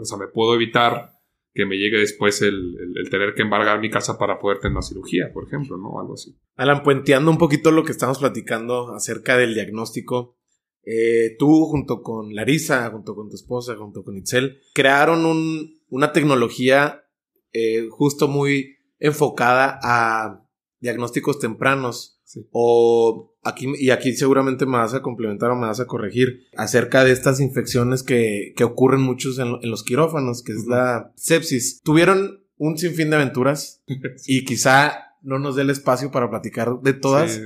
o 0.00 0.04
sea, 0.04 0.18
me 0.18 0.28
puedo 0.28 0.54
evitar 0.54 1.13
que 1.54 1.66
me 1.66 1.76
llegue 1.76 1.98
después 1.98 2.42
el, 2.42 2.76
el, 2.96 3.08
tener 3.10 3.34
que 3.34 3.42
embargar 3.42 3.80
mi 3.80 3.88
casa 3.88 4.18
para 4.18 4.40
poder 4.40 4.58
tener 4.58 4.72
una 4.72 4.82
cirugía, 4.82 5.32
por 5.32 5.46
ejemplo, 5.46 5.76
¿no? 5.76 6.00
Algo 6.00 6.14
así. 6.14 6.36
Alan, 6.56 6.82
puenteando 6.82 7.30
un 7.30 7.38
poquito 7.38 7.70
lo 7.70 7.84
que 7.84 7.92
estamos 7.92 8.18
platicando 8.18 8.92
acerca 8.92 9.36
del 9.38 9.54
diagnóstico, 9.54 10.36
eh, 10.84 11.36
tú 11.38 11.66
junto 11.66 12.02
con 12.02 12.34
Larisa, 12.34 12.90
junto 12.90 13.14
con 13.14 13.28
tu 13.28 13.36
esposa, 13.36 13.76
junto 13.76 14.02
con 14.02 14.16
Itzel, 14.16 14.60
crearon 14.74 15.24
un, 15.24 15.80
una 15.88 16.12
tecnología 16.12 17.04
eh, 17.52 17.86
justo 17.88 18.26
muy 18.26 18.76
enfocada 18.98 19.78
a 19.82 20.44
diagnósticos 20.80 21.38
tempranos. 21.38 22.20
O 22.50 23.33
aquí, 23.44 23.72
y 23.78 23.90
aquí 23.90 24.12
seguramente 24.14 24.66
me 24.66 24.78
vas 24.78 24.94
a 24.94 25.02
complementar 25.02 25.50
o 25.50 25.56
me 25.56 25.66
vas 25.66 25.80
a 25.80 25.86
corregir 25.86 26.46
acerca 26.56 27.04
de 27.04 27.12
estas 27.12 27.40
infecciones 27.40 28.02
que, 28.02 28.52
que 28.56 28.64
ocurren 28.64 29.00
muchos 29.00 29.38
en, 29.38 29.58
los 29.62 29.84
quirófanos, 29.84 30.42
que 30.42 30.52
es 30.52 30.66
la 30.66 31.12
sepsis. 31.16 31.80
Tuvieron 31.82 32.44
un 32.56 32.78
sinfín 32.78 33.10
de 33.10 33.16
aventuras 33.16 33.82
y 34.26 34.44
quizá 34.44 35.16
no 35.22 35.38
nos 35.38 35.56
dé 35.56 35.62
el 35.62 35.70
espacio 35.70 36.10
para 36.10 36.30
platicar 36.30 36.80
de 36.82 36.92
todas, 36.92 37.40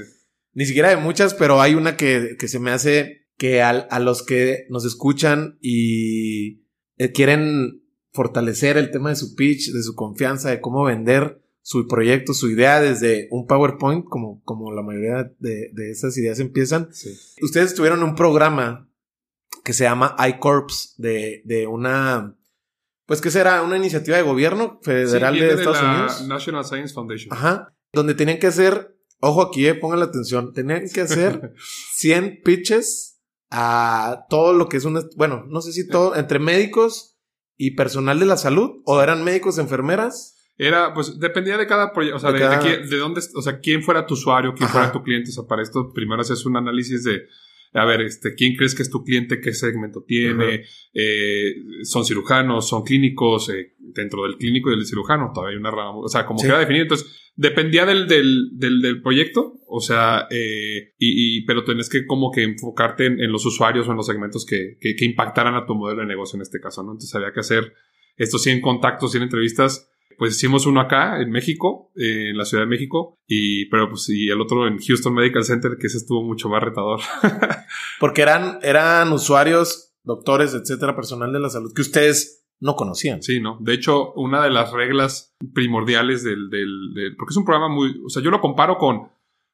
ni 0.52 0.66
siquiera 0.66 0.90
de 0.90 0.96
muchas, 0.96 1.34
pero 1.34 1.61
hay 1.61 1.74
una 1.74 1.96
que, 1.96 2.37
que 2.38 2.48
se 2.48 2.58
me 2.58 2.70
hace 2.70 3.28
que 3.37 3.62
a 3.62 4.00
los 4.00 4.24
que 4.24 4.66
nos 4.68 4.84
escuchan 4.84 5.58
y 5.61 6.64
eh, 6.98 7.12
quieren 7.12 7.84
fortalecer 8.12 8.76
el 8.76 8.90
tema 8.90 9.11
de 9.11 9.16
su 9.16 9.37
pitch, 9.37 9.70
de 9.72 9.82
su 9.82 9.94
confianza, 9.94 10.50
de 10.50 10.61
cómo 10.61 10.82
vender, 10.82 11.40
su 11.68 11.87
proyecto, 11.87 12.33
su 12.33 12.48
idea 12.48 12.81
desde 12.81 13.28
un 13.31 13.46
PowerPoint, 13.46 14.07
como, 14.07 14.40
como 14.44 14.72
la 14.72 14.81
mayoría 14.81 15.31
de, 15.38 15.68
de 15.74 15.90
esas 15.90 16.16
ideas 16.16 16.40
empiezan. 16.40 16.88
Ustedes 17.42 17.74
tuvieron 17.74 18.02
un 18.02 18.14
programa 18.14 18.90
que 19.64 19.74
se 19.74 19.85
llama 19.85 20.16
iCorps 20.31 20.94
de, 20.96 21.42
de 21.44 21.66
una, 21.66 22.35
pues 23.04 23.20
que 23.20 23.31
será 23.31 23.61
una 23.61 23.76
iniciativa 23.76 24.16
de 24.16 24.22
gobierno 24.22 24.81
federal 24.83 25.38
de, 25.38 25.46
Estados 25.46 25.83
Unidos. 25.83 26.26
National 26.26 26.64
Science 26.64 26.94
Foundation. 26.94 27.35
Ajá. 27.35 27.76
Donde 27.92 28.14
tenían 28.14 28.38
que 28.38 28.46
hacer, 28.46 28.96
ojo 29.20 29.42
aquí, 29.42 29.66
eh, 29.66 29.74
pongan 29.74 29.98
la 29.98 30.07
atención, 30.07 30.54
tenían 30.54 30.88
que 30.88 31.02
hacer 31.02 31.52
100 31.96 32.40
pitches 32.44 33.20
a 33.50 34.24
todo 34.31 34.54
lo 34.54 34.70
que 34.70 34.78
es 34.78 34.87
una, 34.87 35.02
bueno, 35.16 35.44
no 35.46 35.61
sé 35.61 35.72
si 35.72 35.87
todo, 35.87 36.16
entre 36.16 36.38
médicos 36.38 37.18
y 37.59 37.72
personal 37.72 38.18
de 38.20 38.24
la 38.24 38.38
salud, 38.38 38.81
o 38.87 39.02
eran 39.02 39.22
médicos, 39.22 39.59
enfermeras, 39.59 40.38
era, 40.59 40.92
pues, 40.92 41.21
dependía 41.21 41.57
de 41.57 41.68
cada 41.68 41.92
proyecto, 41.92 42.16
o 42.16 42.21
sea, 42.21 42.33
de, 42.33 42.79
de, 42.85 42.97
dónde, 42.97 43.21
o 43.35 43.42
sea, 43.42 43.61
quién 43.61 43.81
fuera 43.81 44.05
tu 44.05 44.14
usuario, 44.14 44.55
quién 44.55 44.68
fuera 44.68 44.90
tu 44.90 45.05
cliente. 45.05 45.31
O 45.31 45.33
sea, 45.33 45.44
para 45.44 45.62
esto 45.62 45.92
primero 45.94 46.21
haces 46.21 46.44
un 46.47 46.57
análisis 46.57 47.05
de, 47.05 47.29
a 47.75 47.85
ver, 47.85 48.01
este, 48.01 48.35
quién 48.35 48.57
crees 48.57 48.75
que 48.75 48.83
es 48.83 48.90
tu 48.90 49.05
cliente, 49.05 49.40
qué 49.40 49.53
segmento 49.53 50.03
tiene, 50.03 50.64
eh, 50.92 51.55
son 51.85 52.05
cirujanos, 52.05 52.68
son 52.68 52.83
clínicos, 52.83 53.51
eh, 53.51 53.77
dentro 53.79 54.25
del 54.25 54.37
clínico 54.37 54.71
y 54.71 54.77
del 54.77 54.85
cirujano 54.85 55.31
todavía 55.33 55.55
hay 55.55 55.61
una 55.61 55.71
rama, 55.71 55.97
o 55.97 56.09
sea, 56.09 56.27
como 56.27 56.42
queda 56.42 56.59
definido. 56.59 56.83
Entonces, 56.83 57.31
dependía 57.37 57.87
del, 57.87 58.09
del, 58.09 58.51
del, 58.55 58.83
del 58.83 59.01
proyecto, 59.01 59.61
o 59.68 59.81
sea, 59.81 60.27
eh, 60.29 60.94
y, 60.99 61.38
y, 61.38 61.44
pero 61.44 61.62
tenés 61.62 61.88
que 61.88 62.05
como 62.05 62.33
que 62.33 62.42
enfocarte 62.42 63.07
en, 63.07 63.21
en, 63.21 63.31
los 63.31 63.47
usuarios 63.47 63.87
o 63.87 63.92
en 63.92 63.97
los 63.97 64.07
segmentos 64.07 64.44
que, 64.44 64.77
que, 64.81 64.97
que 64.97 65.05
impactaran 65.05 65.55
a 65.55 65.66
tu 65.66 65.77
modelo 65.77 66.01
de 66.01 66.09
negocio 66.09 66.37
en 66.37 66.42
este 66.42 66.59
caso, 66.59 66.83
¿no? 66.83 66.90
Entonces 66.90 67.14
había 67.14 67.33
que 67.33 67.40
hacer 67.40 67.75
estos 68.16 68.42
100 68.42 68.61
contactos, 68.61 69.12
100 69.12 69.23
entrevistas 69.23 69.88
pues 70.18 70.37
hicimos 70.37 70.66
uno 70.66 70.81
acá 70.81 71.22
en 71.22 71.31
México, 71.31 71.92
en 71.94 72.37
la 72.37 72.44
Ciudad 72.44 72.64
de 72.64 72.68
México, 72.68 73.16
y 73.26 73.66
pero 73.66 73.88
pues 73.88 74.09
y 74.09 74.28
el 74.28 74.40
otro 74.40 74.66
en 74.66 74.78
Houston 74.78 75.14
Medical 75.14 75.44
Center, 75.44 75.76
que 75.78 75.87
ese 75.87 75.98
estuvo 75.98 76.22
mucho 76.24 76.48
más 76.48 76.62
retador. 76.62 77.00
Porque 78.00 78.22
eran, 78.22 78.59
eran 78.62 79.12
usuarios, 79.12 79.94
doctores, 80.02 80.54
etcétera, 80.54 80.96
personal 80.96 81.33
de 81.33 81.40
la 81.40 81.50
salud 81.50 81.72
que 81.72 81.83
ustedes 81.83 82.46
no 82.61 82.74
conocían. 82.74 83.22
Sí, 83.22 83.40
¿no? 83.40 83.59
De 83.61 83.74
hecho, 83.74 84.12
una 84.14 84.42
de 84.42 84.50
las 84.50 84.72
reglas 84.72 85.37
primordiales 85.54 86.24
del, 86.24 86.50
del, 86.50 86.92
del 86.94 87.16
porque 87.16 87.33
es 87.33 87.37
un 87.37 87.44
programa 87.44 87.72
muy, 87.72 88.02
o 88.04 88.09
sea, 88.09 88.22
yo 88.22 88.31
lo 88.31 88.40
comparo 88.40 88.76
con 88.76 89.09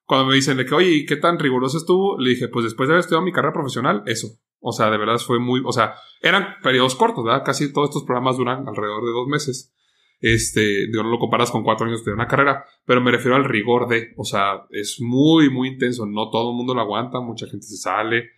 cuando 0.06 0.26
me 0.26 0.34
dicen 0.34 0.56
de 0.56 0.66
que, 0.66 0.74
oye, 0.74 1.04
¿qué 1.06 1.16
tan 1.16 1.38
riguroso 1.38 1.78
estuvo? 1.78 2.18
Le 2.18 2.30
dije, 2.30 2.48
pues 2.48 2.64
después 2.64 2.88
de 2.88 2.94
haber 2.94 3.00
estudiado 3.00 3.24
mi 3.24 3.32
carrera 3.32 3.54
profesional, 3.54 4.02
eso. 4.06 4.28
O 4.60 4.72
sea, 4.72 4.90
de 4.90 4.98
verdad 4.98 5.18
fue 5.18 5.38
muy, 5.38 5.62
o 5.64 5.72
sea, 5.72 5.94
eran 6.20 6.56
periodos 6.62 6.94
cortos, 6.94 7.24
¿verdad? 7.24 7.42
Casi 7.44 7.72
todos 7.72 7.90
estos 7.90 8.04
programas 8.04 8.36
duran 8.36 8.66
alrededor 8.66 9.04
de 9.04 9.12
dos 9.12 9.26
meses. 9.28 9.74
Este, 10.20 10.88
no 10.88 11.02
lo 11.02 11.18
comparas 11.18 11.50
con 11.50 11.62
cuatro 11.62 11.86
años 11.86 12.04
de 12.04 12.12
una 12.12 12.26
carrera, 12.26 12.64
pero 12.86 13.00
me 13.00 13.10
refiero 13.10 13.36
al 13.36 13.44
rigor 13.44 13.88
de, 13.88 14.12
o 14.16 14.24
sea, 14.24 14.64
es 14.70 15.00
muy, 15.00 15.50
muy 15.50 15.68
intenso. 15.68 16.06
No 16.06 16.30
todo 16.30 16.50
el 16.50 16.56
mundo 16.56 16.74
lo 16.74 16.80
aguanta, 16.80 17.20
mucha 17.20 17.46
gente 17.46 17.66
se 17.66 17.76
sale, 17.76 18.30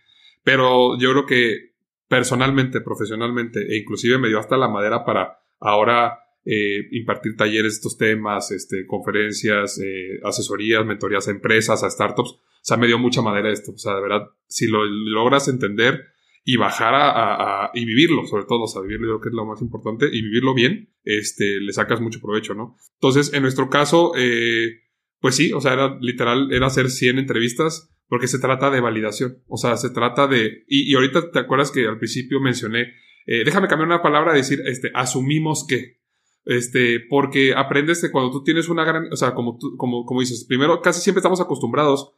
pero 0.43 0.97
yo 0.97 1.11
creo 1.11 1.25
que 1.25 1.71
personalmente, 2.07 2.81
profesionalmente, 2.81 3.61
e 3.61 3.77
inclusive 3.77 4.17
me 4.17 4.27
dio 4.27 4.39
hasta 4.39 4.57
la 4.57 4.67
madera 4.67 5.03
para 5.05 5.39
ahora 5.59 6.19
eh, 6.45 6.87
impartir 6.91 7.35
talleres 7.35 7.73
de 7.73 7.75
estos 7.75 7.97
temas, 7.97 8.51
este, 8.51 8.85
conferencias, 8.85 9.79
eh, 9.79 10.19
asesorías, 10.23 10.85
mentorías 10.85 11.27
a 11.27 11.31
empresas, 11.31 11.83
a 11.83 11.89
startups. 11.89 12.31
O 12.31 12.39
sea, 12.61 12.77
me 12.77 12.87
dio 12.87 12.97
mucha 12.97 13.21
madera 13.21 13.51
esto. 13.51 13.73
O 13.73 13.77
sea, 13.77 13.95
de 13.95 14.01
verdad, 14.01 14.27
si 14.47 14.67
lo 14.67 14.85
logras 14.85 15.49
entender 15.49 16.05
y 16.49 16.55
bajar 16.55 16.93
a, 16.95 17.71
y 17.73 17.83
vivirlo, 17.83 18.25
sobre 18.25 18.45
todo, 18.45 18.61
o 18.63 18.67
sea, 18.67 18.81
vivirlo 18.81 19.19
creo 19.19 19.19
que 19.19 19.27
es 19.27 19.35
lo 19.35 19.45
más 19.45 19.61
importante 19.61 20.05
y 20.05 20.21
vivirlo 20.21 20.53
bien, 20.53 20.93
este, 21.03 21.59
le 21.59 21.73
sacas 21.73 21.99
mucho 21.99 22.21
provecho, 22.21 22.53
¿no? 22.53 22.77
Entonces, 22.93 23.33
en 23.33 23.41
nuestro 23.41 23.69
caso, 23.69 24.13
eh, 24.15 24.79
pues 25.19 25.35
sí, 25.35 25.51
o 25.51 25.59
sea, 25.59 25.73
era 25.73 25.97
literal, 25.99 26.53
era 26.53 26.67
hacer 26.67 26.89
100 26.89 27.19
entrevistas 27.19 27.93
porque 28.07 28.29
se 28.29 28.39
trata 28.39 28.69
de 28.71 28.79
validación, 28.79 29.43
o 29.47 29.57
sea, 29.57 29.75
se 29.75 29.89
trata 29.89 30.27
de, 30.27 30.63
y, 30.69 30.89
y 30.89 30.95
ahorita 30.95 31.31
te 31.31 31.39
acuerdas 31.39 31.69
que 31.69 31.85
al 31.85 31.97
principio 31.97 32.39
mencioné, 32.39 32.93
eh, 33.25 33.43
déjame 33.43 33.67
cambiar 33.67 33.89
una 33.89 34.01
palabra, 34.01 34.31
decir, 34.31 34.61
este, 34.67 34.89
asumimos 34.93 35.65
que, 35.67 35.99
este, 36.45 37.01
porque 37.09 37.55
aprendes 37.57 38.01
que 38.01 38.09
cuando 38.09 38.31
tú 38.31 38.45
tienes 38.45 38.69
una 38.69 38.85
gran, 38.85 39.11
o 39.11 39.17
sea, 39.17 39.33
como, 39.33 39.57
tú, 39.57 39.75
como, 39.75 40.05
como 40.05 40.21
dices, 40.21 40.45
primero 40.47 40.81
casi 40.81 41.01
siempre 41.01 41.19
estamos 41.19 41.41
acostumbrados 41.41 42.13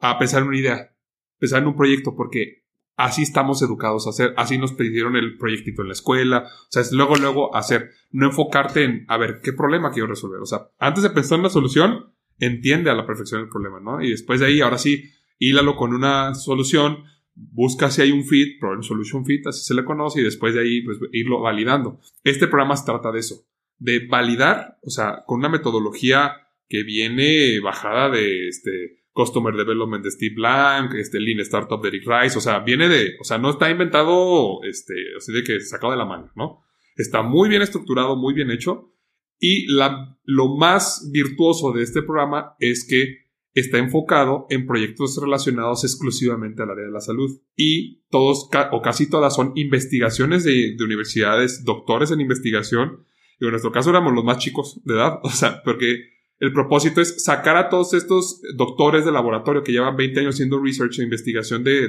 a 0.00 0.18
pensar 0.18 0.40
en 0.40 0.48
una 0.48 0.58
idea, 0.58 0.96
pensar 1.38 1.60
en 1.60 1.68
un 1.68 1.76
proyecto, 1.76 2.16
porque 2.16 2.63
así 2.96 3.22
estamos 3.22 3.62
educados 3.62 4.06
a 4.06 4.10
hacer, 4.10 4.34
así 4.36 4.58
nos 4.58 4.72
pidieron 4.72 5.16
el 5.16 5.36
proyectito 5.36 5.82
en 5.82 5.88
la 5.88 5.94
escuela, 5.94 6.44
o 6.46 6.66
sea, 6.70 6.82
es 6.82 6.92
luego, 6.92 7.16
luego 7.16 7.54
hacer, 7.54 7.90
no 8.10 8.26
enfocarte 8.26 8.84
en, 8.84 9.04
a 9.08 9.16
ver, 9.16 9.40
¿qué 9.42 9.52
problema 9.52 9.90
quiero 9.90 10.08
resolver? 10.08 10.40
O 10.40 10.46
sea, 10.46 10.68
antes 10.78 11.02
de 11.02 11.10
pensar 11.10 11.38
en 11.38 11.44
la 11.44 11.50
solución, 11.50 12.12
entiende 12.38 12.90
a 12.90 12.94
la 12.94 13.06
perfección 13.06 13.40
el 13.40 13.48
problema, 13.48 13.80
¿no? 13.80 14.00
Y 14.00 14.10
después 14.10 14.40
de 14.40 14.46
ahí, 14.46 14.60
ahora 14.60 14.78
sí, 14.78 15.10
hílalo 15.38 15.76
con 15.76 15.92
una 15.92 16.34
solución, 16.34 17.04
busca 17.34 17.90
si 17.90 18.02
hay 18.02 18.12
un 18.12 18.24
fit, 18.24 18.60
problem 18.60 18.82
solution 18.82 19.24
fit, 19.24 19.46
así 19.46 19.64
se 19.64 19.74
le 19.74 19.84
conoce, 19.84 20.20
y 20.20 20.24
después 20.24 20.54
de 20.54 20.60
ahí, 20.60 20.82
pues, 20.82 20.98
irlo 21.12 21.40
validando. 21.40 22.00
Este 22.22 22.46
programa 22.46 22.76
se 22.76 22.86
trata 22.86 23.10
de 23.10 23.20
eso, 23.20 23.44
de 23.78 24.06
validar, 24.06 24.78
o 24.82 24.90
sea, 24.90 25.24
con 25.26 25.38
una 25.38 25.48
metodología 25.48 26.32
que 26.68 26.82
viene 26.82 27.60
bajada 27.60 28.10
de, 28.10 28.48
este, 28.48 29.03
Customer 29.14 29.54
Development 29.54 30.04
de 30.04 30.10
Steve 30.10 30.34
Blank, 30.34 30.94
este 30.94 31.20
Lean 31.20 31.40
Startup 31.40 31.80
de 31.80 31.88
Eric 31.88 32.04
Rice, 32.06 32.36
o 32.36 32.40
sea, 32.40 32.58
viene 32.58 32.88
de, 32.88 33.12
o 33.20 33.24
sea, 33.24 33.38
no 33.38 33.50
está 33.50 33.70
inventado, 33.70 34.62
este, 34.64 34.94
así 35.16 35.32
de 35.32 35.44
que 35.44 35.60
sacado 35.60 35.92
de 35.92 35.98
la 35.98 36.04
mano, 36.04 36.32
¿no? 36.34 36.64
Está 36.96 37.22
muy 37.22 37.48
bien 37.48 37.62
estructurado, 37.62 38.16
muy 38.16 38.34
bien 38.34 38.50
hecho, 38.50 38.92
y 39.38 39.72
la, 39.72 40.18
lo 40.24 40.56
más 40.56 41.10
virtuoso 41.12 41.72
de 41.72 41.82
este 41.82 42.02
programa 42.02 42.56
es 42.58 42.86
que 42.88 43.24
está 43.54 43.78
enfocado 43.78 44.46
en 44.50 44.66
proyectos 44.66 45.16
relacionados 45.20 45.84
exclusivamente 45.84 46.62
al 46.62 46.70
área 46.70 46.86
de 46.86 46.90
la 46.90 47.00
salud. 47.00 47.30
Y 47.56 48.02
todos, 48.10 48.48
o 48.72 48.82
casi 48.82 49.08
todas, 49.08 49.34
son 49.34 49.52
investigaciones 49.54 50.44
de, 50.44 50.74
de 50.76 50.84
universidades, 50.84 51.64
doctores 51.64 52.10
en 52.10 52.20
investigación. 52.20 53.04
Y 53.38 53.44
en 53.44 53.52
nuestro 53.52 53.70
caso 53.70 53.90
éramos 53.90 54.12
los 54.12 54.24
más 54.24 54.38
chicos 54.38 54.80
de 54.84 54.94
edad, 54.94 55.20
o 55.22 55.30
sea, 55.30 55.62
porque 55.62 56.14
el 56.38 56.52
propósito 56.52 57.00
es 57.00 57.24
sacar 57.24 57.56
a 57.56 57.68
todos 57.68 57.94
estos 57.94 58.42
doctores 58.56 59.04
de 59.04 59.12
laboratorio 59.12 59.62
que 59.62 59.72
llevan 59.72 59.96
20 59.96 60.20
años 60.20 60.34
haciendo 60.34 60.60
research 60.60 60.98
e 60.98 61.04
investigación 61.04 61.62
de, 61.62 61.88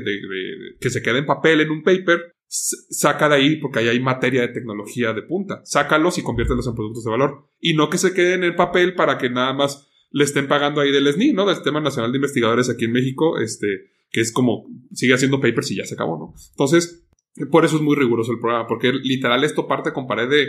que 0.79 0.89
se 0.89 1.01
quede 1.01 1.19
en 1.19 1.25
papel 1.25 1.61
en 1.61 1.71
un 1.71 1.83
paper, 1.83 2.31
saca 2.47 3.27
de 3.27 3.35
ahí 3.35 3.55
porque 3.57 3.79
ahí 3.79 3.87
hay 3.87 3.99
materia 3.99 4.41
de 4.41 4.49
tecnología 4.49 5.13
de 5.13 5.23
punta. 5.23 5.61
Sácalos 5.65 6.17
y 6.17 6.23
conviértelos 6.23 6.67
en 6.67 6.75
productos 6.75 7.03
de 7.03 7.11
valor. 7.11 7.49
Y 7.59 7.73
no 7.73 7.89
que 7.89 7.97
se 7.97 8.13
queden 8.13 8.43
en 8.43 8.43
el 8.43 8.55
papel 8.55 8.93
para 8.93 9.17
que 9.17 9.29
nada 9.29 9.53
más 9.53 9.89
le 10.11 10.23
estén 10.23 10.47
pagando 10.47 10.79
ahí 10.79 10.91
del 10.91 11.11
SNI, 11.11 11.33
¿no? 11.33 11.45
Del 11.45 11.55
Sistema 11.55 11.81
Nacional 11.81 12.11
de 12.11 12.17
Investigadores 12.17 12.69
aquí 12.69 12.85
en 12.85 12.93
México, 12.93 13.37
este, 13.39 13.67
que 14.11 14.21
es 14.21 14.31
como 14.31 14.65
sigue 14.93 15.13
haciendo 15.13 15.41
papers 15.41 15.71
y 15.71 15.77
ya 15.77 15.85
se 15.85 15.95
acabó, 15.95 16.17
¿no? 16.17 16.33
Entonces, 16.51 17.05
por 17.51 17.65
eso 17.65 17.75
es 17.75 17.81
muy 17.81 17.95
riguroso 17.95 18.31
el 18.31 18.39
programa, 18.39 18.67
porque 18.67 18.93
literal 18.93 19.43
esto 19.43 19.67
parte 19.67 19.91
con 19.91 20.07
pared 20.07 20.29
de, 20.29 20.47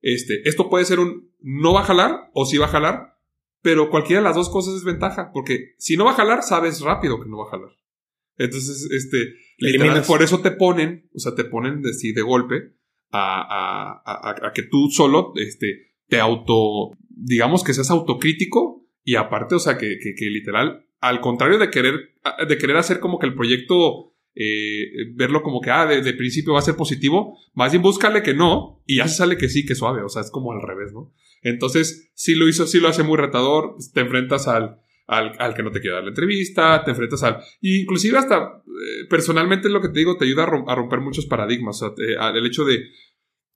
este, 0.00 0.48
esto 0.48 0.70
puede 0.70 0.84
ser 0.84 1.00
un 1.00 1.30
no 1.40 1.74
va 1.74 1.80
a 1.80 1.84
jalar 1.84 2.30
o 2.34 2.44
sí 2.46 2.56
va 2.58 2.66
a 2.66 2.70
jalar, 2.70 3.09
pero 3.62 3.90
cualquiera 3.90 4.22
de 4.22 4.28
las 4.28 4.36
dos 4.36 4.48
cosas 4.48 4.74
es 4.74 4.84
ventaja, 4.84 5.30
porque 5.32 5.74
si 5.78 5.96
no 5.96 6.04
va 6.04 6.12
a 6.12 6.14
jalar, 6.14 6.42
sabes 6.42 6.80
rápido 6.80 7.20
que 7.20 7.28
no 7.28 7.38
va 7.38 7.46
a 7.46 7.50
jalar. 7.50 7.70
Entonces, 8.36 8.88
este, 8.90 9.34
literal, 9.58 10.02
por 10.06 10.22
eso 10.22 10.40
te 10.40 10.50
ponen, 10.50 11.10
o 11.14 11.18
sea, 11.18 11.34
te 11.34 11.44
ponen 11.44 11.82
de, 11.82 11.90
de 11.90 12.22
golpe 12.22 12.72
a, 13.10 13.42
a, 13.42 14.02
a, 14.04 14.46
a, 14.46 14.52
que 14.52 14.62
tú 14.62 14.88
solo, 14.90 15.32
este, 15.36 15.90
te 16.08 16.20
auto, 16.20 16.96
digamos 17.08 17.62
que 17.62 17.74
seas 17.74 17.90
autocrítico 17.90 18.86
y 19.04 19.16
aparte, 19.16 19.56
o 19.56 19.58
sea, 19.58 19.76
que, 19.76 19.98
que, 20.02 20.14
que 20.14 20.26
literal, 20.26 20.86
al 21.00 21.20
contrario 21.20 21.58
de 21.58 21.70
querer, 21.70 22.14
de 22.48 22.58
querer 22.58 22.76
hacer 22.76 22.98
como 22.98 23.18
que 23.18 23.26
el 23.26 23.34
proyecto, 23.34 24.14
eh, 24.34 24.86
verlo 25.14 25.42
como 25.42 25.60
que, 25.60 25.70
ah, 25.70 25.84
de, 25.84 26.00
de, 26.00 26.14
principio 26.14 26.54
va 26.54 26.60
a 26.60 26.62
ser 26.62 26.76
positivo, 26.76 27.36
más 27.52 27.72
bien 27.72 27.82
búscale 27.82 28.22
que 28.22 28.32
no 28.32 28.82
y 28.86 28.96
ya 28.96 29.08
se 29.08 29.16
sale 29.16 29.36
que 29.36 29.50
sí, 29.50 29.66
que 29.66 29.74
suave, 29.74 30.02
o 30.02 30.08
sea, 30.08 30.22
es 30.22 30.30
como 30.30 30.52
al 30.52 30.62
revés, 30.62 30.94
¿no? 30.94 31.12
Entonces, 31.42 32.10
si 32.14 32.34
lo 32.34 32.48
hizo, 32.48 32.66
si 32.66 32.80
lo 32.80 32.88
hace 32.88 33.02
muy 33.02 33.16
retador, 33.16 33.76
te 33.92 34.00
enfrentas 34.00 34.46
al, 34.48 34.80
al, 35.06 35.32
al, 35.38 35.54
que 35.54 35.62
no 35.62 35.70
te 35.70 35.80
quiere 35.80 35.94
dar 35.94 36.04
la 36.04 36.10
entrevista, 36.10 36.82
te 36.84 36.90
enfrentas 36.90 37.22
al... 37.22 37.38
inclusive 37.60 38.18
hasta 38.18 38.62
eh, 38.66 39.06
personalmente 39.08 39.68
lo 39.68 39.80
que 39.80 39.88
te 39.88 39.98
digo 39.98 40.16
te 40.16 40.24
ayuda 40.24 40.44
a, 40.44 40.74
romper 40.74 41.00
muchos 41.00 41.26
paradigmas. 41.26 41.82
O 41.82 41.94
sea, 41.96 42.30
el 42.34 42.46
hecho 42.46 42.64
de... 42.64 42.84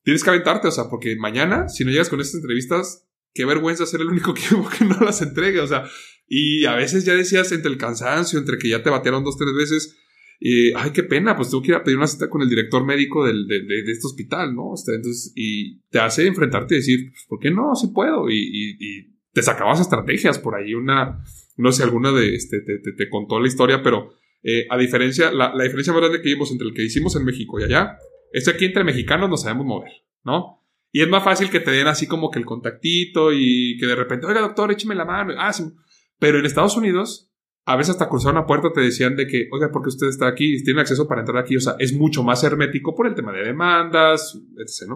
Tienes 0.03 0.23
que 0.23 0.31
aventarte, 0.31 0.69
o 0.69 0.71
sea, 0.71 0.85
porque 0.91 1.17
mañana, 1.17 1.69
si 1.69 1.85
no 1.85 1.91
llegas 1.91 2.11
con 2.11 2.21
estas 2.21 2.37
entrevistas, 2.37 3.07
qué 3.33 3.45
vergüenza 3.45 3.87
ser 3.87 4.01
el 4.01 4.09
único 4.09 4.35
que, 4.35 4.43
que 4.43 4.85
no 4.85 4.99
las 5.01 5.23
entregue, 5.23 5.61
o 5.61 5.67
sea, 5.67 5.85
y 6.27 6.65
a 6.65 6.75
veces 6.75 7.05
ya 7.05 7.15
decías 7.15 7.53
entre 7.53 7.71
el 7.71 7.79
cansancio, 7.79 8.39
entre 8.39 8.59
que 8.59 8.69
ya 8.69 8.83
te 8.83 8.91
batearon 8.91 9.25
dos, 9.25 9.37
tres 9.37 9.55
veces, 9.55 9.97
y, 10.41 10.73
ay, 10.75 10.91
qué 10.93 11.03
pena, 11.03 11.37
pues 11.37 11.51
tengo 11.51 11.63
que 11.63 11.71
ir 11.71 11.75
a 11.75 11.83
pedir 11.83 11.97
una 11.97 12.07
cita 12.07 12.29
con 12.29 12.43
el 12.43 12.49
director 12.49 12.85
médico 12.85 13.25
del, 13.25 13.47
de, 13.47 13.81
este 13.87 14.07
hospital, 14.07 14.55
¿no? 14.55 14.75
Entonces, 14.87 15.33
y 15.35 15.81
te 15.91 15.99
hace 15.99 16.27
enfrentarte 16.27 16.75
y 16.75 16.79
decir, 16.79 17.11
pues, 17.11 17.25
¿por 17.29 17.39
qué 17.39 17.51
no? 17.51 17.75
Sí 17.75 17.89
puedo. 17.95 18.29
Y, 18.29 18.37
y, 18.37 18.71
y, 18.79 19.15
te 19.33 19.43
sacabas 19.43 19.81
estrategias 19.81 20.39
por 20.39 20.55
ahí. 20.55 20.75
Una, 20.75 21.25
no 21.57 21.73
sé, 21.73 21.83
alguna 21.83 22.13
de, 22.13 22.35
este, 22.35 22.61
te, 22.61 22.79
te, 22.79 22.93
te 22.93 23.09
contó 23.09 23.41
la 23.41 23.49
historia, 23.49 23.83
pero 23.83 24.13
eh, 24.43 24.67
a 24.71 24.77
diferencia, 24.77 25.33
la, 25.33 25.55
la, 25.55 25.65
diferencia 25.65 25.93
más 25.93 26.03
grande 26.03 26.21
que 26.21 26.29
vimos 26.29 26.53
entre 26.53 26.69
el 26.69 26.75
que 26.75 26.85
hicimos 26.85 27.17
en 27.17 27.25
México 27.25 27.59
y 27.59 27.65
allá, 27.65 27.97
es 28.33 28.45
que 28.45 28.51
aquí 28.51 28.65
entre 28.67 28.85
mexicanos 28.85 29.31
nos 29.31 29.43
sabemos 29.43 29.67
mover, 29.67 29.93
¿no? 30.25 30.65
Y 30.93 31.03
es 31.03 31.09
más 31.09 31.25
fácil 31.25 31.51
que 31.51 31.59
te 31.59 31.73
den 31.73 31.89
así 31.89 32.07
como 32.07 32.31
que 32.31 32.39
el 32.39 32.45
contactito 32.45 33.33
y 33.33 33.77
que 33.81 33.87
de 33.87 33.97
repente, 33.97 34.27
oiga, 34.27 34.41
doctor, 34.41 34.71
écheme 34.71 34.95
la 34.95 35.05
mano. 35.05 35.35
Ah, 35.39 35.53
sí. 35.53 35.65
Pero 36.21 36.39
en 36.39 36.47
Estados 36.47 36.77
Unidos, 36.77 37.33
a 37.67 37.77
veces 37.77 37.93
hasta 37.93 38.09
cruzar 38.09 38.33
una 38.33 38.47
puerta 38.47 38.73
te 38.73 38.81
decían 38.81 39.17
de 39.17 39.27
que, 39.27 39.49
oiga, 39.51 39.71
porque 39.73 39.89
usted 39.89 40.09
está 40.09 40.29
aquí, 40.29 40.63
tiene 40.63 40.81
acceso 40.81 41.09
para 41.09 41.23
entrar 41.23 41.43
aquí, 41.43 41.57
o 41.57 41.61
sea, 41.61 41.77
es 41.79 41.95
mucho 41.95 42.23
más 42.23 42.45
hermético 42.45 42.95
por 42.95 43.07
el 43.07 43.15
tema 43.15 43.33
de 43.33 43.45
demandas, 43.45 44.39
etc.. 44.59 44.93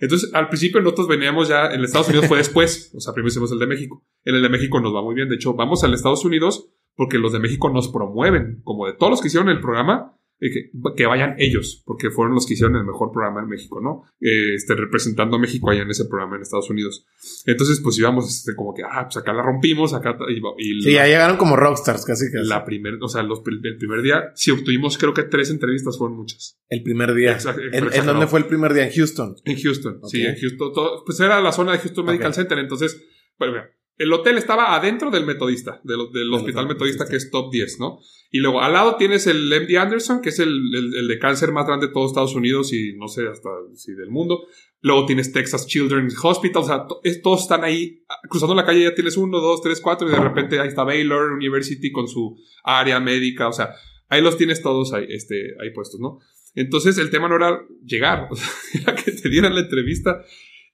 Entonces, 0.00 0.32
al 0.34 0.48
principio 0.48 0.80
nosotros 0.80 1.08
veníamos 1.08 1.48
ya, 1.48 1.66
en 1.66 1.82
Estados 1.82 2.08
Unidos 2.08 2.26
fue 2.26 2.38
después, 2.38 2.92
o 2.96 3.00
sea, 3.00 3.12
primero 3.12 3.28
hicimos 3.28 3.52
el 3.52 3.58
de 3.58 3.66
México. 3.66 4.04
En 4.24 4.34
el 4.34 4.42
de 4.42 4.48
México 4.48 4.80
nos 4.80 4.94
va 4.94 5.02
muy 5.02 5.14
bien, 5.14 5.28
de 5.28 5.36
hecho, 5.36 5.54
vamos 5.54 5.84
al 5.84 5.94
Estados 5.94 6.24
Unidos 6.24 6.70
porque 6.96 7.18
los 7.18 7.32
de 7.32 7.38
México 7.38 7.70
nos 7.70 7.88
promueven, 7.88 8.60
como 8.64 8.86
de 8.86 8.92
todos 8.92 9.10
los 9.10 9.20
que 9.20 9.28
hicieron 9.28 9.48
el 9.48 9.60
programa, 9.60 10.17
que, 10.40 10.70
que, 10.96 11.06
vayan 11.06 11.34
ellos, 11.38 11.82
porque 11.84 12.10
fueron 12.10 12.34
los 12.34 12.46
que 12.46 12.54
hicieron 12.54 12.76
el 12.76 12.84
mejor 12.84 13.10
programa 13.10 13.40
en 13.40 13.48
México, 13.48 13.80
¿no? 13.80 14.04
Eh, 14.20 14.54
este, 14.54 14.74
representando 14.74 15.36
a 15.36 15.40
México 15.40 15.68
allá 15.68 15.82
en 15.82 15.90
ese 15.90 16.04
programa 16.04 16.36
en 16.36 16.42
Estados 16.42 16.70
Unidos. 16.70 17.04
Entonces, 17.46 17.80
pues 17.82 17.98
íbamos 17.98 18.28
este, 18.28 18.54
como 18.54 18.72
que, 18.72 18.82
ah, 18.84 19.04
pues 19.04 19.16
acá 19.16 19.32
la 19.32 19.42
rompimos, 19.42 19.94
acá. 19.94 20.16
Y, 20.28 20.38
y 20.58 20.80
sí, 20.82 20.92
la, 20.92 21.00
ya 21.00 21.06
llegaron 21.06 21.36
como 21.36 21.56
rockstars, 21.56 22.04
casi 22.04 22.30
casi. 22.30 22.46
La 22.46 22.64
primer, 22.64 22.98
o 23.00 23.08
sea, 23.08 23.22
los, 23.24 23.42
el 23.46 23.76
primer 23.78 24.02
día, 24.02 24.30
si 24.34 24.52
obtuvimos, 24.52 24.96
creo 24.96 25.12
que 25.12 25.24
tres 25.24 25.50
entrevistas, 25.50 25.98
fueron 25.98 26.16
muchas. 26.16 26.60
El 26.68 26.82
primer 26.84 27.14
día. 27.14 27.32
Exacto, 27.32 27.60
¿En, 27.72 27.92
¿En, 27.92 28.06
dónde 28.06 28.28
fue 28.28 28.38
el 28.38 28.46
primer 28.46 28.74
día? 28.74 28.86
¿En 28.86 28.92
Houston? 28.92 29.34
En 29.44 29.58
Houston, 29.58 29.98
okay. 30.02 30.20
sí, 30.20 30.26
en 30.26 30.36
Houston. 30.36 30.72
Todo, 30.72 31.04
pues 31.04 31.18
era 31.18 31.40
la 31.40 31.50
zona 31.50 31.72
de 31.72 31.78
Houston 31.78 32.06
Medical 32.06 32.30
okay. 32.30 32.42
Center, 32.42 32.58
entonces, 32.58 33.04
bueno, 33.38 33.54
mira, 33.54 33.70
el 33.98 34.12
hotel 34.12 34.38
estaba 34.38 34.76
adentro 34.76 35.10
del 35.10 35.26
metodista, 35.26 35.80
del, 35.82 36.12
del 36.12 36.32
hospital 36.32 36.68
metodista, 36.68 37.06
que 37.08 37.16
es 37.16 37.30
top 37.30 37.50
10, 37.52 37.80
¿no? 37.80 37.98
Y 38.30 38.38
luego 38.38 38.62
al 38.62 38.72
lado 38.72 38.96
tienes 38.96 39.26
el 39.26 39.48
MD 39.48 39.76
Anderson, 39.76 40.20
que 40.20 40.28
es 40.28 40.38
el, 40.38 40.48
el, 40.74 40.94
el, 40.94 41.08
de 41.08 41.18
cáncer 41.18 41.50
más 41.50 41.66
grande 41.66 41.88
de 41.88 41.92
todos 41.92 42.12
Estados 42.12 42.34
Unidos 42.34 42.72
y 42.72 42.92
no 42.94 43.08
sé 43.08 43.26
hasta 43.26 43.48
si 43.74 43.94
del 43.94 44.10
mundo. 44.10 44.46
Luego 44.80 45.06
tienes 45.06 45.32
Texas 45.32 45.66
Children's 45.66 46.16
Hospital, 46.22 46.62
o 46.62 46.66
sea, 46.66 46.86
to, 46.86 47.00
es, 47.02 47.20
todos 47.22 47.42
están 47.42 47.64
ahí. 47.64 48.04
Cruzando 48.28 48.54
la 48.54 48.64
calle 48.64 48.84
ya 48.84 48.94
tienes 48.94 49.16
uno, 49.16 49.40
dos, 49.40 49.62
tres, 49.62 49.80
cuatro 49.80 50.08
y 50.08 50.12
de 50.12 50.20
repente 50.20 50.60
ahí 50.60 50.68
está 50.68 50.84
Baylor 50.84 51.32
University 51.32 51.90
con 51.90 52.06
su 52.06 52.38
área 52.62 53.00
médica, 53.00 53.48
o 53.48 53.52
sea, 53.52 53.74
ahí 54.08 54.22
los 54.22 54.36
tienes 54.36 54.62
todos 54.62 54.92
ahí, 54.92 55.06
este, 55.08 55.54
ahí 55.60 55.70
puestos, 55.70 55.98
¿no? 55.98 56.20
Entonces 56.54 56.98
el 56.98 57.10
tema 57.10 57.28
no 57.28 57.36
era 57.36 57.60
llegar, 57.84 58.28
o 58.30 58.36
sea, 58.36 58.48
era 58.74 58.94
que 58.94 59.10
te 59.10 59.28
dieran 59.28 59.54
la 59.54 59.62
entrevista 59.62 60.22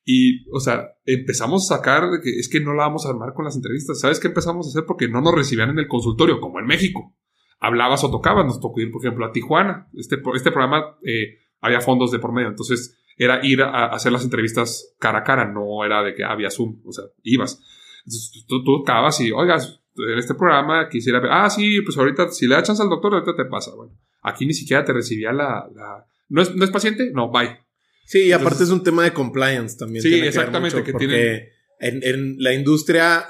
y, 0.04 0.48
o 0.50 0.60
sea, 0.60 0.96
empezamos 1.06 1.70
a 1.70 1.76
sacar 1.76 2.10
de 2.10 2.20
que 2.20 2.30
es 2.38 2.48
que 2.50 2.60
no 2.60 2.74
la 2.74 2.84
vamos 2.84 3.06
a 3.06 3.10
armar 3.10 3.32
con 3.32 3.46
las 3.46 3.56
entrevistas. 3.56 4.00
¿Sabes 4.00 4.20
qué 4.20 4.28
empezamos 4.28 4.66
a 4.66 4.70
hacer? 4.70 4.84
Porque 4.86 5.08
no 5.08 5.22
nos 5.22 5.34
recibían 5.34 5.70
en 5.70 5.78
el 5.78 5.88
consultorio, 5.88 6.40
como 6.40 6.60
en 6.60 6.66
México. 6.66 7.16
Hablabas 7.58 8.04
o 8.04 8.10
tocabas. 8.10 8.44
Nos 8.44 8.60
tocó 8.60 8.80
ir, 8.80 8.92
por 8.92 9.02
ejemplo, 9.02 9.24
a 9.24 9.32
Tijuana. 9.32 9.88
Este, 9.94 10.16
este 10.34 10.50
programa 10.50 10.98
eh, 11.04 11.38
había 11.60 11.80
fondos 11.80 12.10
de 12.10 12.18
por 12.18 12.32
medio. 12.32 12.48
Entonces, 12.48 12.98
era 13.16 13.44
ir 13.46 13.62
a 13.62 13.86
hacer 13.86 14.12
las 14.12 14.24
entrevistas 14.24 14.94
cara 14.98 15.20
a 15.20 15.24
cara. 15.24 15.50
No 15.50 15.82
era 15.84 16.02
de 16.02 16.14
que 16.14 16.22
había 16.22 16.50
Zoom. 16.50 16.82
O 16.84 16.92
sea, 16.92 17.04
ibas. 17.22 17.62
Entonces, 18.04 18.44
tú, 18.46 18.62
tú 18.62 18.78
tocabas 18.80 19.18
y, 19.20 19.32
oigas, 19.32 19.80
en 19.96 20.18
este 20.18 20.34
programa 20.34 20.86
quisiera 20.90 21.18
ver. 21.18 21.30
Ah, 21.32 21.48
sí, 21.48 21.80
pues 21.80 21.96
ahorita, 21.96 22.28
si 22.28 22.46
le 22.46 22.56
da 22.56 22.62
chance 22.62 22.82
al 22.82 22.90
doctor, 22.90 23.14
ahorita 23.14 23.34
te 23.34 23.46
pasa. 23.46 23.74
Bueno, 23.74 23.94
aquí 24.20 24.44
ni 24.44 24.52
siquiera 24.52 24.84
te 24.84 24.92
recibía 24.92 25.32
la. 25.32 25.66
la 25.74 26.04
¿No, 26.28 26.42
es, 26.42 26.54
¿No 26.54 26.62
es 26.62 26.70
paciente? 26.70 27.10
No, 27.14 27.30
bye 27.30 27.63
Sí, 28.04 28.24
y 28.24 28.32
aparte 28.32 28.64
es 28.64 28.70
un 28.70 28.82
tema 28.82 29.02
de 29.02 29.12
compliance 29.12 29.76
también. 29.76 30.02
Sí, 30.02 30.14
exactamente. 30.14 30.82
que 30.82 30.92
porque 30.92 31.48
en, 31.80 32.36
la 32.38 32.52
industria 32.52 33.26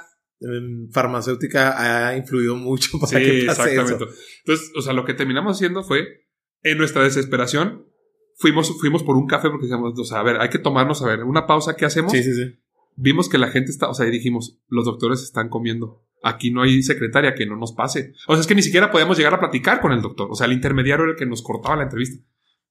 farmacéutica 0.92 2.08
ha 2.08 2.16
influido 2.16 2.56
mucho 2.56 2.98
para 3.00 3.18
que 3.18 3.44
pase 3.46 3.74
exactamente. 3.74 4.04
Entonces, 4.44 4.72
o 4.76 4.82
sea, 4.82 4.92
lo 4.92 5.04
que 5.04 5.14
terminamos 5.14 5.56
haciendo 5.56 5.84
fue, 5.84 6.06
en 6.62 6.78
nuestra 6.78 7.02
desesperación, 7.02 7.86
fuimos, 8.36 8.78
fuimos 8.80 9.02
por 9.02 9.16
un 9.16 9.26
café 9.26 9.48
porque 9.50 9.66
decíamos, 9.66 9.98
o 9.98 10.04
sea, 10.04 10.20
a 10.20 10.22
ver, 10.22 10.40
hay 10.40 10.48
que 10.48 10.58
tomarnos, 10.58 11.02
a 11.02 11.06
ver, 11.06 11.24
una 11.24 11.46
pausa, 11.46 11.76
¿qué 11.76 11.84
hacemos? 11.84 12.12
Sí, 12.12 12.22
sí, 12.22 12.34
sí. 12.34 12.58
Vimos 12.96 13.28
que 13.28 13.38
la 13.38 13.48
gente 13.48 13.70
está, 13.70 13.88
o 13.88 13.94
sea, 13.94 14.06
y 14.06 14.10
dijimos, 14.10 14.60
los 14.68 14.84
doctores 14.84 15.22
están 15.22 15.48
comiendo. 15.48 16.04
Aquí 16.22 16.50
no 16.50 16.62
hay 16.62 16.82
secretaria 16.82 17.34
que 17.34 17.44
no 17.44 17.56
nos 17.56 17.72
pase. 17.72 18.12
O 18.28 18.34
sea, 18.34 18.40
es 18.40 18.46
que 18.46 18.54
ni 18.54 18.62
siquiera 18.62 18.90
podíamos 18.90 19.18
llegar 19.18 19.34
a 19.34 19.40
platicar 19.40 19.80
con 19.80 19.92
el 19.92 20.00
doctor. 20.00 20.28
O 20.30 20.34
sea, 20.34 20.46
el 20.46 20.52
intermediario 20.52 21.04
era 21.04 21.12
el 21.12 21.18
que 21.18 21.26
nos 21.26 21.42
cortaba 21.42 21.76
la 21.76 21.82
entrevista. 21.82 22.24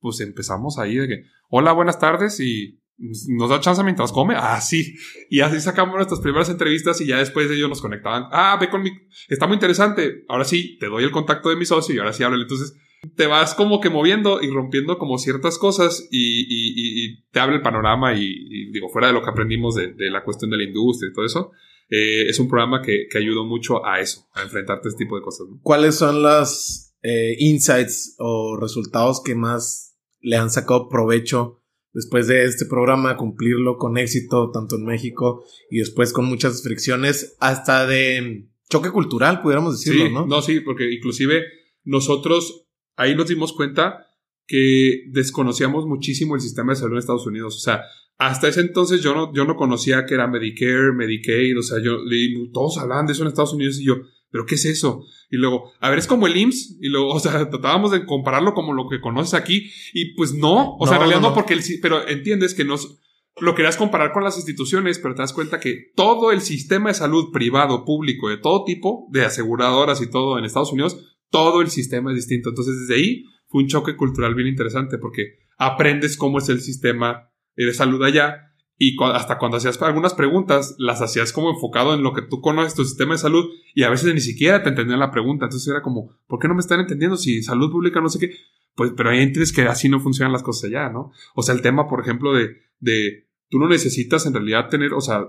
Pues 0.04 0.20
empezamos 0.20 0.78
ahí 0.80 0.96
de 0.96 1.08
que, 1.08 1.24
hola, 1.48 1.72
buenas 1.72 1.98
tardes 1.98 2.42
y 2.42 2.78
nos 2.98 3.50
da 3.50 3.62
chance 3.62 3.82
mientras 3.84 4.12
come. 4.12 4.36
Ah, 4.38 4.60
sí. 4.60 4.96
Y 5.30 5.40
así 5.40 5.62
sacamos 5.62 5.96
nuestras 5.96 6.20
primeras 6.20 6.50
entrevistas 6.50 7.00
y 7.00 7.08
ya 7.08 7.20
después 7.20 7.48
de 7.48 7.56
ellos 7.56 7.70
nos 7.70 7.82
conectaban. 7.82 8.26
Ah, 8.34 8.58
ve 8.60 8.70
con 8.70 8.84
mi, 8.84 8.92
está 9.30 9.48
muy 9.48 9.56
interesante. 9.56 10.26
Ahora 10.28 10.44
sí, 10.44 10.78
te 10.78 10.88
doy 10.88 11.06
el 11.06 11.12
contacto 11.12 11.50
de 11.50 11.56
mi 11.56 11.64
socio 11.64 11.96
y 11.96 12.00
ahora 12.00 12.12
sí 12.12 12.22
háblale. 12.22 12.44
Entonces, 12.44 12.76
te 13.16 13.28
vas 13.28 13.56
como 13.56 13.80
que 13.80 13.90
moviendo 13.90 14.42
y 14.42 14.50
rompiendo 14.50 14.98
como 14.98 15.18
ciertas 15.18 15.58
cosas 15.58 16.06
y, 16.12 17.24
te 17.32 17.40
abre 17.40 17.56
el 17.56 17.62
panorama 17.62 18.14
y, 18.14 18.72
digo, 18.72 18.90
fuera 18.90 19.08
de 19.08 19.14
lo 19.14 19.24
que 19.24 19.30
aprendimos 19.30 19.76
de, 19.76 19.94
la 20.12 20.26
cuestión 20.26 20.52
de 20.52 20.58
la 20.58 20.64
industria 20.64 21.10
y 21.10 21.14
todo 21.14 21.26
eso, 21.26 21.52
eh, 21.90 22.26
es 22.28 22.40
un 22.40 22.50
programa 22.50 22.82
que, 22.82 23.08
que, 23.10 23.18
ayudó 23.20 23.46
mucho 23.46 23.86
a 23.86 24.02
eso, 24.02 24.28
a 24.34 24.42
enfrentarte 24.44 24.90
a 24.90 24.92
este 24.92 25.06
tipo 25.06 25.16
de 25.16 25.22
cosas. 25.22 25.48
¿Cuáles 25.62 25.96
son 25.96 26.24
las 26.24 26.96
eh, 27.06 27.36
insights 27.40 28.16
o 28.20 28.58
resultados 28.58 29.22
que 29.22 29.36
más 29.36 29.93
le 30.24 30.38
han 30.38 30.50
sacado 30.50 30.90
provecho 30.90 31.62
después 31.94 32.28
de 32.28 32.46
este 32.46 32.66
programa, 32.66 33.18
cumplirlo 33.18 33.78
con 33.78 33.98
éxito, 33.98 34.50
tanto 34.52 34.78
en 34.78 34.86
México 34.86 35.44
y 35.70 35.78
después 35.78 36.12
con 36.12 36.26
muchas 36.26 36.64
fricciones, 36.64 37.38
hasta 37.40 37.86
de 37.86 38.50
choque 38.70 38.90
cultural, 38.90 39.42
pudiéramos 39.42 39.80
decirlo, 39.80 40.10
¿no? 40.10 40.26
No, 40.26 40.42
sí, 40.42 40.62
porque 40.62 40.92
inclusive 40.92 41.44
nosotros 41.84 42.66
ahí 42.96 43.16
nos 43.16 43.28
dimos 43.28 43.54
cuenta 43.54 44.08
que 44.48 45.04
desconocíamos 45.12 45.86
muchísimo 45.86 46.36
el 46.36 46.42
sistema 46.42 46.74
de 46.74 46.80
salud 46.80 46.94
en 46.94 47.00
Estados 47.00 47.28
Unidos. 47.28 47.56
O 47.58 47.60
sea, 47.60 47.84
hasta 48.18 48.48
ese 48.48 48.62
entonces 48.62 49.02
yo 49.02 49.14
no, 49.14 49.34
yo 49.34 49.46
no 49.46 49.56
conocía 49.56 50.06
que 50.06 50.16
era 50.16 50.28
Medicare, 50.28 50.94
Medicaid, 50.94 51.58
o 51.58 51.62
sea, 51.62 51.80
yo, 51.82 51.98
todos 52.52 52.78
hablaban 52.78 53.06
de 53.06 53.14
eso 53.14 53.22
en 53.24 53.30
Estados 53.30 53.54
Unidos 53.54 53.80
y 53.80 53.86
yo, 53.86 53.98
¿pero 54.34 54.48
qué 54.48 54.56
es 54.56 54.66
eso? 54.66 55.06
Y 55.30 55.38
luego, 55.38 55.72
a 55.80 55.92
ver, 55.92 56.00
es 56.00 56.08
como 56.08 56.26
el 56.26 56.36
IMSS, 56.36 56.80
y 56.82 56.90
luego, 56.90 57.10
o 57.10 57.20
sea, 57.20 57.48
tratábamos 57.52 57.92
de 57.92 58.04
compararlo 58.04 58.56
como 58.56 58.74
lo 58.74 58.90
que 58.90 59.00
conoces 59.00 59.36
aquí, 59.36 59.70
y 59.94 60.16
pues 60.16 60.34
no, 60.34 60.76
o 60.78 60.88
sea, 60.88 60.96
en 60.96 61.02
realidad 61.02 61.22
no, 61.22 61.36
porque 61.36 61.54
el, 61.54 61.62
pero 61.84 62.08
entiendes 62.08 62.56
que 62.56 62.66
nos, 62.66 63.00
lo 63.40 63.54
querías 63.54 63.78
comparar 63.78 64.12
con 64.12 64.24
las 64.24 64.36
instituciones, 64.38 64.98
pero 64.98 65.14
te 65.14 65.22
das 65.22 65.34
cuenta 65.34 65.60
que 65.60 65.92
todo 65.96 66.32
el 66.32 66.42
sistema 66.42 66.90
de 66.90 66.96
salud 66.96 67.32
privado, 67.32 67.86
público, 67.86 68.28
de 68.28 68.38
todo 68.38 68.64
tipo, 68.64 69.08
de 69.12 69.24
aseguradoras 69.24 70.02
y 70.02 70.10
todo 70.10 70.40
en 70.40 70.46
Estados 70.46 70.72
Unidos, 70.72 70.98
todo 71.30 71.62
el 71.62 71.70
sistema 71.70 72.10
es 72.10 72.16
distinto. 72.16 72.50
Entonces, 72.50 72.80
desde 72.80 72.96
ahí 72.96 73.26
fue 73.50 73.62
un 73.62 73.68
choque 73.68 73.96
cultural 73.96 74.34
bien 74.34 74.48
interesante 74.48 74.98
porque 74.98 75.38
aprendes 75.60 76.18
cómo 76.18 76.40
es 76.40 76.50
el 76.50 76.60
sistema 76.60 77.32
de 77.56 77.72
salud 77.72 78.04
allá 78.04 78.53
y 78.86 78.98
hasta 79.14 79.38
cuando 79.38 79.58
hacías 79.58 79.82
algunas 79.82 80.14
preguntas, 80.14 80.76
las 80.78 81.02
hacías 81.02 81.32
como 81.32 81.52
enfocado 81.52 81.94
en 81.94 82.04
lo 82.04 82.14
que 82.14 82.22
tú 82.22 82.42
conoces, 82.42 82.76
tu 82.76 82.84
sistema 82.84 83.14
de 83.14 83.20
salud, 83.20 83.50
y 83.74 83.84
a 83.84 83.90
veces 83.90 84.14
ni 84.14 84.20
siquiera 84.20 84.62
te 84.62 84.70
entendían 84.70 85.00
la 85.00 85.12
pregunta. 85.12 85.46
Entonces 85.46 85.70
era 85.70 85.82
como, 85.82 86.18
¿por 86.28 86.40
qué 86.40 86.50
no 86.50 86.54
me 86.54 86.60
están 86.60 86.82
entendiendo 86.82 87.16
si 87.16 87.42
salud 87.44 87.72
pública 87.72 88.02
no 88.02 88.10
sé 88.10 88.20
qué? 88.20 88.36
Pues, 88.76 88.92
pero 88.98 89.12
ahí 89.12 89.20
entiendes 89.20 89.54
que 89.54 89.62
así 89.64 89.88
no 89.88 90.02
funcionan 90.02 90.34
las 90.34 90.44
cosas 90.44 90.70
allá, 90.70 90.90
¿no? 90.90 91.12
O 91.34 91.44
sea, 91.44 91.56
el 91.56 91.62
tema, 91.62 91.88
por 91.88 92.02
ejemplo, 92.02 92.34
de, 92.34 92.58
de 92.80 93.30
tú 93.50 93.60
no 93.60 93.70
necesitas 93.70 94.26
en 94.26 94.34
realidad 94.34 94.68
tener, 94.68 94.94
o 94.94 95.02
sea, 95.02 95.28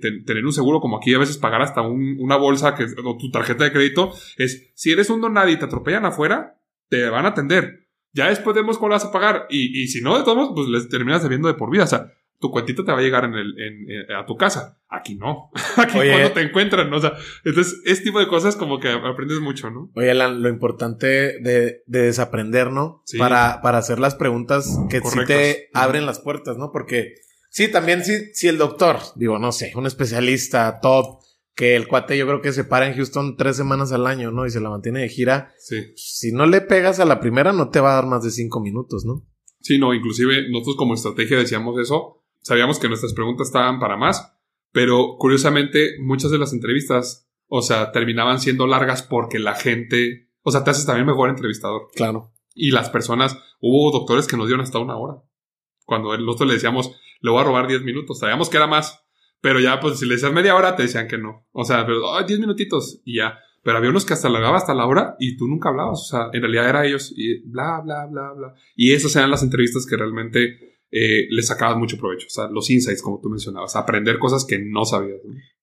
tener 0.00 0.46
un 0.46 0.52
seguro 0.52 0.80
como 0.80 0.96
aquí 0.96 1.12
a 1.12 1.18
veces 1.18 1.36
pagar 1.36 1.60
hasta 1.60 1.82
una 1.82 2.36
bolsa 2.36 2.74
que, 2.74 2.86
o 3.04 3.18
tu 3.18 3.30
tarjeta 3.30 3.64
de 3.64 3.72
crédito. 3.72 4.12
Es, 4.38 4.70
si 4.74 4.92
eres 4.92 5.10
un 5.10 5.20
donado 5.20 5.50
y 5.50 5.58
te 5.58 5.66
atropellan 5.66 6.06
afuera, 6.06 6.58
te 6.88 7.08
van 7.10 7.26
a 7.26 7.30
atender. 7.30 7.88
Ya 8.12 8.28
después 8.28 8.54
vemos 8.54 8.78
cómo 8.78 8.90
vas 8.90 9.04
a 9.04 9.12
pagar. 9.12 9.46
Y, 9.50 9.82
y 9.82 9.88
si 9.88 10.00
no, 10.00 10.16
de 10.16 10.22
todos 10.22 10.36
modos, 10.36 10.52
pues 10.54 10.68
les 10.68 10.88
terminas 10.88 11.22
debiendo 11.22 11.48
de 11.48 11.54
por 11.54 11.68
vida. 11.68 11.82
O 11.82 11.88
sea, 11.88 12.12
tu 12.44 12.50
cuentita 12.50 12.84
te 12.84 12.92
va 12.92 12.98
a 12.98 13.00
llegar 13.00 13.24
en 13.24 13.32
el, 13.32 13.58
en, 13.58 13.90
eh, 13.90 14.14
a 14.14 14.26
tu 14.26 14.36
casa. 14.36 14.78
Aquí 14.90 15.14
no. 15.14 15.50
Aquí 15.78 15.94
cuando 15.94 16.32
te 16.32 16.42
encuentran. 16.42 16.92
O 16.92 17.00
sea, 17.00 17.14
entonces, 17.42 17.80
este 17.86 18.04
tipo 18.04 18.20
de 18.20 18.28
cosas 18.28 18.54
como 18.54 18.80
que 18.80 18.90
aprendes 18.90 19.40
mucho, 19.40 19.70
¿no? 19.70 19.90
Oye, 19.94 20.12
lo 20.14 20.48
importante 20.50 21.06
de, 21.40 21.82
de 21.86 22.02
desaprender, 22.02 22.70
¿no? 22.70 23.02
Para, 23.18 23.62
para 23.62 23.78
hacer 23.78 23.98
las 23.98 24.14
preguntas 24.14 24.78
que 24.90 25.00
sí 25.00 25.18
te 25.26 25.70
abren 25.72 26.04
las 26.04 26.20
puertas, 26.20 26.58
¿no? 26.58 26.70
Porque 26.70 27.14
Sí, 27.48 27.70
también 27.70 28.04
sí, 28.04 28.32
si 28.32 28.48
el 28.48 28.58
doctor, 28.58 28.96
digo, 29.14 29.38
no 29.38 29.52
sé, 29.52 29.70
un 29.76 29.86
especialista 29.86 30.80
top, 30.82 31.20
que 31.54 31.76
el 31.76 31.86
cuate 31.86 32.18
yo 32.18 32.26
creo 32.26 32.40
que 32.42 32.52
se 32.52 32.64
para 32.64 32.88
en 32.88 32.96
Houston 32.96 33.36
tres 33.36 33.56
semanas 33.56 33.92
al 33.92 34.08
año, 34.08 34.32
¿no? 34.32 34.44
Y 34.44 34.50
se 34.50 34.60
la 34.60 34.70
mantiene 34.70 35.02
de 35.02 35.08
gira. 35.08 35.54
Sí. 35.60 35.92
Si 35.94 36.32
no 36.32 36.46
le 36.46 36.62
pegas 36.62 36.98
a 36.98 37.04
la 37.04 37.20
primera, 37.20 37.52
no 37.52 37.70
te 37.70 37.78
va 37.78 37.92
a 37.92 37.94
dar 37.94 38.06
más 38.06 38.24
de 38.24 38.32
cinco 38.32 38.60
minutos, 38.60 39.04
¿no? 39.04 39.24
Sí, 39.64 39.78
no, 39.78 39.94
inclusive 39.94 40.50
nosotros 40.50 40.76
como 40.76 40.92
estrategia 40.92 41.38
decíamos 41.38 41.80
eso, 41.80 42.23
sabíamos 42.44 42.78
que 42.78 42.88
nuestras 42.88 43.14
preguntas 43.14 43.48
estaban 43.48 43.80
para 43.80 43.96
más, 43.96 44.36
pero 44.70 45.16
curiosamente 45.18 45.96
muchas 45.98 46.30
de 46.30 46.38
las 46.38 46.52
entrevistas, 46.52 47.28
o 47.48 47.62
sea, 47.62 47.90
terminaban 47.90 48.38
siendo 48.38 48.66
largas 48.66 49.02
porque 49.02 49.38
la 49.38 49.54
gente, 49.54 50.30
o 50.42 50.50
sea, 50.50 50.62
te 50.62 50.70
haces 50.70 50.86
también 50.86 51.06
mejor 51.06 51.30
entrevistador. 51.30 51.88
Claro. 51.94 52.32
Y 52.54 52.70
las 52.70 52.90
personas, 52.90 53.36
hubo 53.60 53.90
doctores 53.90 54.26
que 54.28 54.36
nos 54.36 54.46
dieron 54.46 54.62
hasta 54.62 54.78
una 54.78 54.96
hora. 54.96 55.22
Cuando 55.84 56.16
nosotros 56.16 56.48
le 56.48 56.54
decíamos, 56.54 56.94
le 57.20 57.30
voy 57.30 57.40
a 57.40 57.44
robar 57.44 57.66
10 57.66 57.82
minutos. 57.82 58.20
Sabíamos 58.20 58.48
que 58.48 58.58
era 58.58 58.66
más. 58.66 59.00
Pero 59.40 59.60
ya, 59.60 59.80
pues, 59.80 59.98
si 59.98 60.06
le 60.06 60.14
decías 60.14 60.32
media 60.32 60.54
hora, 60.54 60.76
te 60.76 60.84
decían 60.84 61.08
que 61.08 61.18
no. 61.18 61.46
O 61.52 61.64
sea, 61.64 61.84
pero, 61.84 62.14
ay, 62.14 62.24
10 62.26 62.40
minutitos. 62.40 63.00
Y 63.04 63.16
ya. 63.16 63.38
Pero 63.62 63.78
había 63.78 63.90
unos 63.90 64.04
que 64.04 64.12
hasta 64.12 64.28
largaba 64.28 64.56
hasta 64.56 64.74
la 64.74 64.86
hora 64.86 65.16
y 65.18 65.36
tú 65.36 65.48
nunca 65.48 65.70
hablabas. 65.70 66.00
O 66.00 66.04
sea, 66.04 66.28
en 66.32 66.42
realidad 66.42 66.68
era 66.68 66.86
ellos 66.86 67.12
y 67.16 67.40
bla, 67.48 67.80
bla, 67.84 68.06
bla, 68.06 68.32
bla. 68.32 68.54
Y 68.76 68.92
esas 68.92 69.16
eran 69.16 69.30
las 69.30 69.42
entrevistas 69.42 69.86
que 69.86 69.96
realmente 69.96 70.73
eh, 70.96 71.26
les 71.28 71.48
sacabas 71.48 71.76
mucho 71.76 71.98
provecho. 71.98 72.28
O 72.28 72.30
sea, 72.30 72.48
los 72.48 72.70
insights, 72.70 73.02
como 73.02 73.20
tú 73.20 73.28
mencionabas. 73.28 73.74
Aprender 73.74 74.20
cosas 74.20 74.44
que 74.44 74.60
no 74.60 74.84
sabías. 74.84 75.18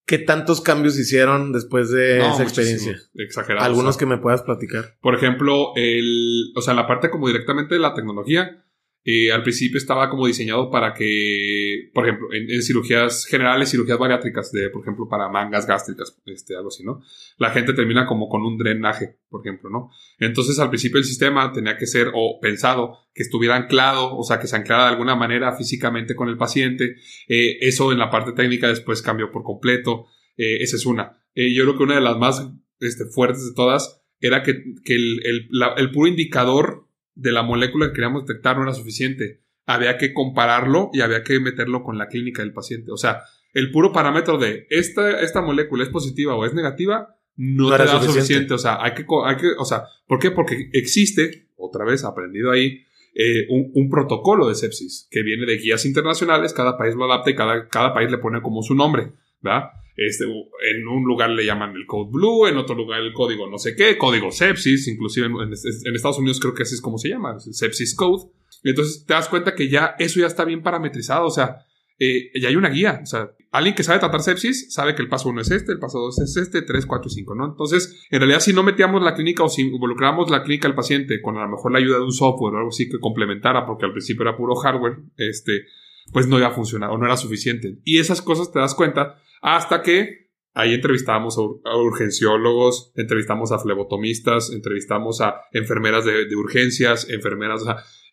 ¿Qué 0.06 0.18
tantos 0.18 0.60
cambios 0.60 1.00
hicieron 1.00 1.54
después 1.54 1.90
de 1.90 2.20
esa 2.20 2.44
experiencia? 2.44 3.00
Exagerado. 3.14 3.66
Algunos 3.66 3.96
que 3.96 4.06
me 4.06 4.18
puedas 4.18 4.42
platicar. 4.42 4.98
Por 5.00 5.16
ejemplo, 5.16 5.72
el, 5.76 6.52
o 6.54 6.62
sea, 6.62 6.74
la 6.74 6.86
parte 6.86 7.10
como 7.10 7.28
directamente 7.28 7.76
de 7.76 7.80
la 7.80 7.94
tecnología 7.94 8.66
eh, 9.04 9.32
al 9.32 9.42
principio 9.42 9.80
estaba 9.80 10.10
como 10.12 10.28
diseñado 10.28 10.70
para 10.70 10.94
que, 10.94 11.90
por 11.92 12.06
ejemplo, 12.06 12.28
en, 12.34 12.62
cirugías 12.62 13.26
generales, 13.26 13.72
cirugías 13.72 13.98
bariátricas, 13.98 14.52
de, 14.52 14.70
por 14.70 14.84
ejemplo, 14.84 15.08
para 15.10 15.28
mangas 15.28 15.66
gástricas, 15.66 16.22
este, 16.26 16.56
algo 16.56 16.68
así, 16.68 16.84
¿no? 16.84 17.02
La 17.38 17.50
gente 17.50 17.74
termina 17.74 18.06
como 18.06 18.30
con 18.30 18.44
un 18.44 18.58
drenaje, 18.60 19.18
por 19.28 19.42
ejemplo, 19.42 19.72
¿no? 19.72 19.90
Entonces, 20.20 20.60
al 20.60 20.70
principio 20.70 21.00
el 21.00 21.06
sistema 21.06 21.52
tenía 21.52 21.78
que 21.78 21.88
ser 21.88 22.12
o 22.14 22.40
pensado 22.40 23.00
que 23.16 23.24
estuviera 23.24 23.56
anclado, 23.56 24.16
o 24.16 24.24
sea, 24.24 24.40
que 24.40 24.46
se 24.46 24.56
anclara 24.56 24.84
de 24.84 24.90
alguna 24.92 25.16
manera 25.16 25.56
físicamente 25.58 26.16
con 26.16 26.30
el 26.30 26.38
paciente. 26.38 26.96
Eh, 27.28 27.58
eso 27.62 27.92
en 27.92 27.98
la 27.98 28.12
parte 28.12 28.34
técnica 28.34 28.68
después 28.68 29.02
cambió 29.02 29.32
por 29.32 29.42
completo. 29.42 30.06
Eh, 30.38 30.58
esa 30.62 30.76
es 30.76 30.86
una. 30.86 31.24
yo 31.36 31.64
creo 31.64 31.78
que 31.78 31.84
una 31.84 31.96
de 31.96 32.02
las 32.02 32.18
más 32.18 32.48
este, 32.80 33.06
fuertes 33.06 33.46
de 33.46 33.56
todas 33.56 34.04
era 34.20 34.44
que, 34.44 34.64
que 34.86 34.94
el, 34.94 35.26
el, 35.26 35.50
el 35.78 35.92
puro 35.92 36.08
indicador 36.08 36.88
de 37.16 37.32
la 37.32 37.44
molécula 37.44 37.88
que 37.88 37.94
queríamos 37.94 38.26
detectar 38.26 38.58
no 38.58 38.64
era 38.64 38.74
suficiente. 38.74 39.42
Había 39.66 39.98
que 39.98 40.14
compararlo 40.14 40.90
y 40.94 41.02
había 41.02 41.24
que 41.24 41.40
meterlo 41.40 41.84
con 41.84 41.98
la 41.98 42.08
clínica 42.08 42.42
del 42.42 42.54
paciente. 42.54 42.92
O 42.92 42.98
sea, 42.98 43.24
el 43.54 43.72
puro 43.72 43.92
parámetro 43.92 44.38
de 44.38 44.68
esta, 44.70 45.22
esta 45.22 45.42
molécula 45.42 45.84
es 45.84 45.90
positiva 45.90 46.36
o 46.36 46.46
es 46.46 46.54
negativa 46.54 47.16
no, 47.36 47.76
te 47.76 47.86
da 47.86 48.02
suficiente. 48.02 48.54
O 48.54 48.58
sea, 48.58 48.84
hay 48.84 48.94
que, 48.94 49.06
hay 49.26 49.36
que, 49.38 49.48
o 49.58 49.66
sea, 49.66 49.84
¿por 50.08 50.20
qué? 50.20 50.32
Porque 50.32 50.70
existe, 50.74 51.50
otra 51.56 51.86
vez 51.86 52.04
aprendido 52.04 52.52
ahí, 52.52 52.84
eh, 53.14 53.48
un, 53.50 53.90
protocolo 53.90 54.48
de 54.48 54.56
sepsis 54.56 55.08
que 55.12 55.22
viene 55.22 55.46
de 55.46 55.58
guías 55.58 55.86
internacionales, 55.86 56.54
cada 56.54 56.78
país 56.78 56.96
lo 56.96 57.06
adapta 57.06 57.30
y 57.30 57.36
cada, 57.36 57.68
cada 57.68 57.94
país 57.94 58.10
le 58.10 58.20
pone 58.20 58.42
como 58.42 58.62
su 58.64 58.74
nombre, 58.76 59.12
¿verdad? 59.42 59.72
Este, 59.98 60.24
en 60.24 60.88
un 60.88 61.04
lugar 61.04 61.30
le 61.30 61.46
llaman 61.46 61.76
el 61.76 61.86
code 61.86 62.10
blue, 62.12 62.48
en 62.48 62.58
otro 62.58 62.76
lugar 62.76 63.02
el 63.02 63.14
código 63.14 63.50
no 63.50 63.58
sé 63.58 63.76
qué, 63.76 63.98
código 63.98 64.32
sepsis, 64.32 64.88
inclusive 64.88 65.28
en, 65.28 65.54
Estados 65.94 66.18
Unidos 66.18 66.40
creo 66.40 66.54
que 66.54 66.64
así 66.64 66.76
es 66.76 66.82
como 66.82 66.98
se 66.98 67.10
llama, 67.10 67.40
sepsis 67.40 67.94
code. 67.94 68.32
entonces 68.64 69.06
te 69.06 69.14
das 69.14 69.28
cuenta 69.28 69.54
que 69.54 69.70
ya 69.70 69.96
eso 70.00 70.20
ya 70.20 70.28
está 70.28 70.46
bien 70.46 70.64
parametrizado, 70.64 71.26
o 71.28 71.30
sea, 71.30 71.58
eh, 72.00 72.32
ya 72.40 72.50
hay 72.50 72.56
una 72.56 72.70
guía, 72.70 73.02
o 73.04 73.06
sea, 73.06 73.30
alguien 73.52 73.76
que 73.76 73.84
sabe 73.84 74.00
tratar 74.00 74.22
sepsis 74.22 74.74
sabe 74.74 74.96
que 74.96 75.04
el 75.04 75.10
paso 75.10 75.30
1 75.30 75.42
es 75.42 75.52
este, 75.52 75.74
el 75.74 75.78
paso 75.78 76.00
2 76.00 76.20
es 76.22 76.38
este, 76.38 76.64
3, 76.64 76.86
4 76.88 77.08
y 77.08 77.14
5, 77.14 77.36
¿no? 77.36 77.46
Entonces, 77.46 78.08
en 78.10 78.20
realidad 78.20 78.40
si 78.40 78.54
no 78.54 78.64
metíamos 78.64 79.04
la 79.04 79.14
clínica 79.14 79.44
o 79.44 79.50
si 79.50 79.62
involucrábamos 79.62 80.32
la 80.32 80.42
clínica 80.42 80.68
del 80.68 80.76
paciente 80.76 81.22
con 81.22 81.38
a 81.38 81.44
lo 81.44 81.50
mejor 81.50 81.74
la 81.74 81.78
ayuda 81.78 81.98
de 81.98 82.06
un 82.06 82.14
software 82.14 82.56
o 82.56 82.58
algo 82.58 82.70
así 82.70 82.90
que 82.90 82.98
complementara, 82.98 83.68
porque 83.68 83.86
al 83.86 83.92
principio 83.92 84.24
era 84.24 84.36
puro 84.36 84.56
hardware, 84.56 84.98
este, 85.18 85.66
pues 86.12 86.28
no 86.28 86.38
iba 86.38 86.48
a 86.48 86.54
funcionar 86.54 86.90
o 86.92 86.98
no 86.98 87.06
era 87.06 87.18
suficiente. 87.18 87.80
Y 87.84 88.00
esas 88.00 88.22
cosas 88.22 88.52
te 88.52 88.60
das 88.60 88.76
cuenta 88.76 89.16
hasta 89.42 89.82
que 89.82 90.22
Ahí 90.54 90.74
entrevistábamos 90.74 91.38
a 91.38 91.78
urgenciólogos, 91.78 92.92
entrevistamos 92.96 93.54
a 93.54 93.60
flebotomistas, 93.60 94.52
entrevistamos 94.52 95.22
a 95.22 95.36
enfermeras 95.54 96.04
de, 96.04 96.36
urgencias, 96.36 97.10
enfermeras 97.10 97.64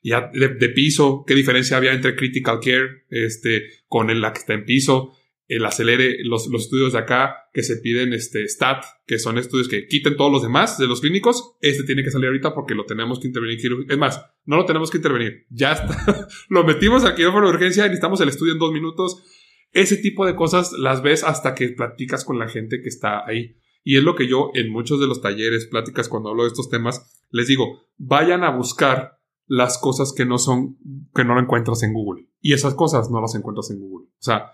ya 0.04 0.30
de, 0.32 0.68
piso, 0.68 1.24
qué 1.26 1.34
diferencia 1.34 1.76
había 1.76 1.92
entre 1.92 2.14
critical 2.14 2.60
care 2.60 3.06
este, 3.10 3.64
con 3.88 4.20
la 4.20 4.32
que 4.32 4.38
está 4.38 4.54
en 4.54 4.64
piso, 4.64 5.17
el 5.48 5.64
acelere, 5.64 6.18
los, 6.24 6.46
los, 6.48 6.64
estudios 6.64 6.92
de 6.92 6.98
acá 6.98 7.48
que 7.52 7.62
se 7.62 7.76
piden 7.78 8.12
este, 8.12 8.46
STAT, 8.46 8.84
que 9.06 9.18
son 9.18 9.38
estudios 9.38 9.66
que 9.66 9.86
quiten 9.86 10.16
todos 10.16 10.30
los 10.30 10.42
demás 10.42 10.78
de 10.78 10.86
los 10.86 11.00
clínicos, 11.00 11.56
este 11.60 11.84
tiene 11.84 12.04
que 12.04 12.10
salir 12.10 12.26
ahorita 12.26 12.54
porque 12.54 12.74
lo 12.74 12.84
tenemos 12.84 13.18
que 13.18 13.28
intervenir. 13.28 13.58
Es 13.88 13.98
más, 13.98 14.24
no 14.44 14.56
lo 14.56 14.66
tenemos 14.66 14.90
que 14.90 14.98
intervenir, 14.98 15.46
ya 15.48 15.72
está. 15.72 16.28
lo 16.48 16.64
metimos 16.64 17.04
aquí 17.04 17.22
en 17.22 17.32
la 17.32 17.48
urgencia 17.48 17.84
y 17.84 17.88
necesitamos 17.88 18.20
el 18.20 18.28
estudio 18.28 18.52
en 18.52 18.58
dos 18.58 18.72
minutos 18.72 19.22
ese 19.72 19.96
tipo 19.96 20.26
de 20.26 20.34
cosas 20.34 20.72
las 20.72 21.02
ves 21.02 21.24
hasta 21.24 21.54
que 21.54 21.68
platicas 21.68 22.24
con 22.24 22.38
la 22.38 22.48
gente 22.48 22.80
que 22.80 22.88
está 22.88 23.26
ahí. 23.26 23.56
Y 23.84 23.96
es 23.96 24.02
lo 24.02 24.14
que 24.14 24.28
yo 24.28 24.50
en 24.54 24.70
muchos 24.70 25.00
de 25.00 25.06
los 25.06 25.20
talleres, 25.20 25.66
pláticas, 25.66 26.08
cuando 26.08 26.30
hablo 26.30 26.42
de 26.42 26.48
estos 26.48 26.68
temas, 26.68 27.26
les 27.30 27.46
digo, 27.46 27.82
vayan 27.96 28.44
a 28.44 28.50
buscar 28.50 29.18
las 29.46 29.78
cosas 29.78 30.12
que 30.14 30.26
no 30.26 30.38
son, 30.38 30.78
que 31.14 31.24
no 31.24 31.38
encuentras 31.38 31.82
en 31.82 31.92
Google. 31.92 32.28
Y 32.40 32.52
esas 32.52 32.74
cosas 32.74 33.10
no 33.10 33.20
las 33.20 33.34
encuentras 33.34 33.70
en 33.70 33.80
Google. 33.80 34.08
O 34.08 34.22
sea, 34.22 34.52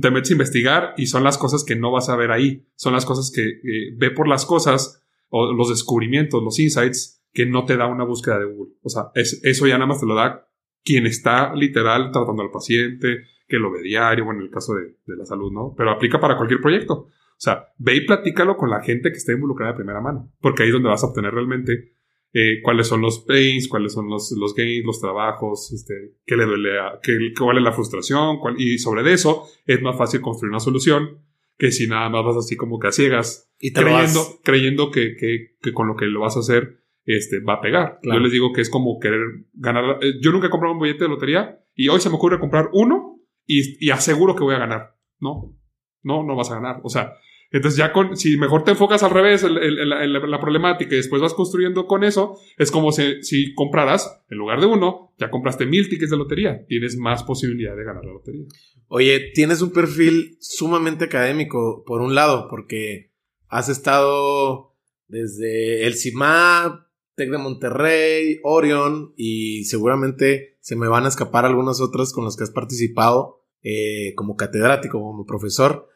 te 0.00 0.10
metes 0.10 0.30
a 0.30 0.34
investigar 0.34 0.94
y 0.96 1.06
son 1.06 1.24
las 1.24 1.38
cosas 1.38 1.64
que 1.64 1.76
no 1.76 1.92
vas 1.92 2.08
a 2.08 2.16
ver 2.16 2.32
ahí. 2.32 2.66
Son 2.74 2.92
las 2.92 3.06
cosas 3.06 3.30
que 3.34 3.60
ve 3.96 4.10
por 4.10 4.28
las 4.28 4.44
cosas 4.44 5.02
o 5.28 5.52
los 5.52 5.68
descubrimientos, 5.68 6.42
los 6.42 6.58
insights 6.58 7.22
que 7.32 7.46
no 7.46 7.64
te 7.64 7.76
da 7.76 7.86
una 7.86 8.04
búsqueda 8.04 8.38
de 8.38 8.46
Google. 8.46 8.74
O 8.82 8.88
sea, 8.88 9.10
eso 9.14 9.66
ya 9.66 9.74
nada 9.74 9.86
más 9.86 10.00
te 10.00 10.06
lo 10.06 10.14
da 10.14 10.48
quien 10.82 11.06
está 11.06 11.54
literal 11.54 12.10
tratando 12.12 12.42
al 12.42 12.50
paciente, 12.50 13.24
que 13.46 13.58
lo 13.58 13.70
ve 13.70 13.82
diario, 13.82 14.24
bueno, 14.24 14.40
en 14.40 14.46
el 14.46 14.52
caso 14.52 14.74
de, 14.74 14.96
la 15.16 15.26
salud, 15.26 15.52
¿no? 15.52 15.74
Pero 15.76 15.90
aplica 15.90 16.18
para 16.18 16.36
cualquier 16.36 16.60
proyecto. 16.60 16.94
O 16.94 17.38
sea, 17.38 17.66
ve 17.76 17.96
y 17.96 18.06
platícalo 18.06 18.56
con 18.56 18.70
la 18.70 18.82
gente 18.82 19.10
que 19.10 19.18
está 19.18 19.32
involucrada 19.32 19.72
de 19.72 19.76
primera 19.76 20.00
mano, 20.00 20.32
porque 20.40 20.62
ahí 20.62 20.68
es 20.70 20.72
donde 20.72 20.88
vas 20.88 21.04
a 21.04 21.08
obtener 21.08 21.34
realmente 21.34 21.95
eh, 22.32 22.60
cuáles 22.62 22.86
son 22.86 23.00
los 23.00 23.20
pains, 23.20 23.68
cuáles 23.68 23.92
son 23.92 24.08
los, 24.08 24.32
los 24.32 24.54
gains, 24.54 24.84
los 24.84 25.00
trabajos, 25.00 25.72
este, 25.72 26.16
qué 26.26 26.36
le 26.36 26.44
duele, 26.44 26.78
a, 26.78 26.98
qué, 27.02 27.18
cuál 27.38 27.58
es 27.58 27.62
la 27.62 27.72
frustración, 27.72 28.38
y 28.58 28.78
sobre 28.78 29.12
eso 29.12 29.44
es 29.66 29.80
más 29.82 29.96
fácil 29.96 30.20
construir 30.20 30.50
una 30.50 30.60
solución 30.60 31.22
que 31.58 31.72
si 31.72 31.86
nada 31.86 32.10
más 32.10 32.24
vas 32.24 32.36
así 32.36 32.56
como 32.56 32.78
que 32.78 32.88
a 32.88 32.92
ciegas, 32.92 33.50
y 33.58 33.72
creyendo, 33.72 34.40
creyendo 34.44 34.90
que, 34.90 35.16
que, 35.16 35.56
que, 35.62 35.72
con 35.72 35.88
lo 35.88 35.96
que 35.96 36.06
lo 36.06 36.20
vas 36.20 36.36
a 36.36 36.40
hacer 36.40 36.84
este, 37.06 37.38
va 37.40 37.54
a 37.54 37.60
pegar. 37.60 38.00
Yo 38.02 38.18
les 38.18 38.32
digo 38.32 38.52
que 38.52 38.60
es 38.60 38.68
como 38.68 38.98
querer 38.98 39.20
ganar. 39.54 39.98
Eh, 40.02 40.14
yo 40.20 40.32
nunca 40.32 40.48
he 40.48 40.50
comprado 40.50 40.74
un 40.74 40.80
billete 40.80 41.04
de 41.04 41.10
lotería 41.10 41.64
y 41.74 41.88
hoy 41.88 42.00
se 42.00 42.10
me 42.10 42.16
ocurre 42.16 42.40
comprar 42.40 42.68
uno 42.72 43.20
y, 43.46 43.90
aseguro 43.90 44.34
que 44.34 44.42
voy 44.42 44.56
a 44.56 44.58
ganar. 44.58 44.96
No, 45.20 45.56
no, 46.02 46.24
no 46.24 46.36
vas 46.36 46.50
a 46.50 46.56
ganar. 46.56 46.80
O 46.82 46.90
sea, 46.90 47.14
entonces 47.50 47.78
ya 47.78 47.92
con, 47.92 48.16
si 48.16 48.36
mejor 48.36 48.64
te 48.64 48.72
enfocas 48.72 49.02
al 49.02 49.10
revés 49.10 49.44
en, 49.44 49.54
la, 49.54 50.40
problemática 50.40 50.94
y 50.94 50.98
después 50.98 51.22
vas 51.22 51.34
construyendo 51.34 51.86
con 51.86 52.04
eso, 52.04 52.38
es 52.58 52.70
como 52.70 52.92
si, 52.92 53.54
compraras, 53.54 54.22
en 54.28 54.38
lugar 54.38 54.60
de 54.60 54.66
uno, 54.66 55.14
ya 55.18 55.30
compraste 55.30 55.66
mil 55.66 55.88
tickets 55.88 56.10
de 56.10 56.16
lotería. 56.16 56.66
Tienes 56.66 56.96
más 56.96 57.22
posibilidad 57.22 57.76
de 57.76 57.84
ganar 57.84 58.04
la 58.04 58.12
lotería. 58.12 58.46
Oye, 58.88 59.30
tienes 59.34 59.62
un 59.62 59.72
perfil 59.72 60.36
sumamente 60.40 61.04
académico, 61.04 61.84
por 61.86 62.00
un 62.00 62.14
lado, 62.14 62.48
porque 62.48 63.12
has 63.48 63.68
estado 63.68 64.74
desde 65.08 65.86
el 65.86 65.94
CIMAP, 65.94 66.86
Tec 67.14 67.30
de 67.30 67.38
Monterrey, 67.38 68.40
Orion 68.42 69.14
y 69.16 69.64
seguramente 69.64 70.58
se 70.60 70.76
me 70.76 70.86
van 70.86 71.06
a 71.06 71.08
escapar 71.08 71.46
algunas 71.46 71.80
otras 71.80 72.12
con 72.12 72.24
las 72.24 72.36
que 72.36 72.44
has 72.44 72.50
participado 72.50 73.42
eh, 73.62 74.14
como 74.14 74.36
catedrático, 74.36 75.00
como 75.00 75.24
profesor. 75.24 75.88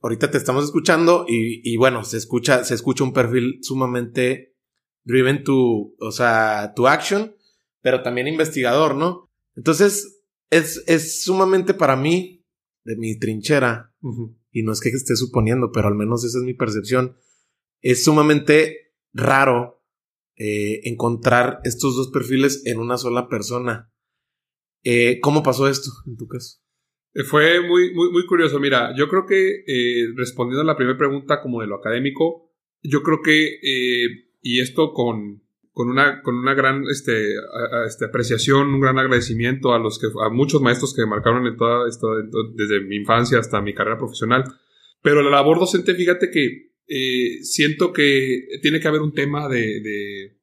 Ahorita 0.00 0.30
te 0.30 0.38
estamos 0.38 0.64
escuchando 0.64 1.24
y, 1.28 1.76
bueno, 1.76 2.04
se 2.04 2.18
escucha, 2.18 2.64
se 2.64 2.74
escucha 2.74 3.04
un 3.04 3.12
perfil 3.12 3.58
sumamente 3.62 4.54
driven 5.04 5.42
to, 5.42 5.54
o 5.98 6.12
sea, 6.12 6.72
to 6.76 6.86
action, 6.86 7.34
pero 7.80 8.02
también 8.02 8.28
investigador, 8.28 8.94
¿no? 8.94 9.30
Entonces, 9.56 10.22
es, 10.50 10.84
es 10.86 11.22
sumamente 11.22 11.74
para 11.74 11.96
mí, 11.96 12.44
de 12.84 12.96
mi 12.96 13.18
trinchera, 13.18 13.92
y 14.52 14.62
no 14.62 14.72
es 14.72 14.80
que 14.80 14.90
esté 14.90 15.16
suponiendo, 15.16 15.72
pero 15.72 15.88
al 15.88 15.94
menos 15.94 16.24
esa 16.24 16.38
es 16.38 16.44
mi 16.44 16.54
percepción, 16.54 17.16
es 17.80 18.04
sumamente 18.04 18.92
raro 19.12 19.82
eh, 20.36 20.80
encontrar 20.84 21.60
estos 21.64 21.96
dos 21.96 22.10
perfiles 22.12 22.62
en 22.64 22.78
una 22.78 22.96
sola 22.96 23.28
persona. 23.28 23.92
Eh, 24.84 25.18
¿Cómo 25.20 25.42
pasó 25.42 25.68
esto 25.68 25.90
en 26.06 26.16
tu 26.16 26.28
caso? 26.28 26.60
Eh, 27.18 27.24
fue 27.24 27.60
muy, 27.60 27.92
muy, 27.92 28.10
muy 28.10 28.26
curioso. 28.26 28.60
Mira, 28.60 28.94
yo 28.96 29.08
creo 29.08 29.26
que 29.26 29.64
respondiendo 30.16 30.62
a 30.62 30.64
la 30.64 30.76
primera 30.76 30.96
pregunta 30.96 31.40
como 31.40 31.60
de 31.60 31.66
lo 31.66 31.76
académico, 31.76 32.50
yo 32.82 33.02
creo 33.02 33.22
que, 33.22 33.58
y 34.40 34.60
esto 34.60 34.92
con, 34.92 35.42
con, 35.78 35.90
una, 35.90 36.22
con 36.22 36.34
una 36.34 36.54
gran 36.54 36.84
este, 36.90 37.34
este, 37.86 38.06
apreciación, 38.06 38.74
un 38.74 38.80
gran 38.80 38.98
agradecimiento 38.98 39.72
a, 39.72 39.78
los 39.78 39.98
que, 39.98 40.08
a 40.24 40.28
muchos 40.28 40.60
maestros 40.60 40.94
que 40.94 41.02
me 41.02 41.10
marcaron 41.10 41.46
en 41.46 41.56
toda 41.56 41.88
esto, 41.88 42.08
desde 42.54 42.80
mi 42.80 42.96
infancia 42.96 43.38
hasta 43.38 43.60
mi 43.60 43.74
carrera 43.74 43.96
profesional. 43.96 44.44
Pero 45.02 45.22
la 45.22 45.30
labor 45.30 45.60
docente, 45.60 45.94
fíjate 45.94 46.30
que 46.30 46.72
eh, 46.88 47.44
siento 47.44 47.92
que 47.92 48.46
tiene 48.62 48.80
que 48.80 48.88
haber 48.88 49.02
un 49.02 49.12
tema 49.12 49.48
de, 49.48 50.36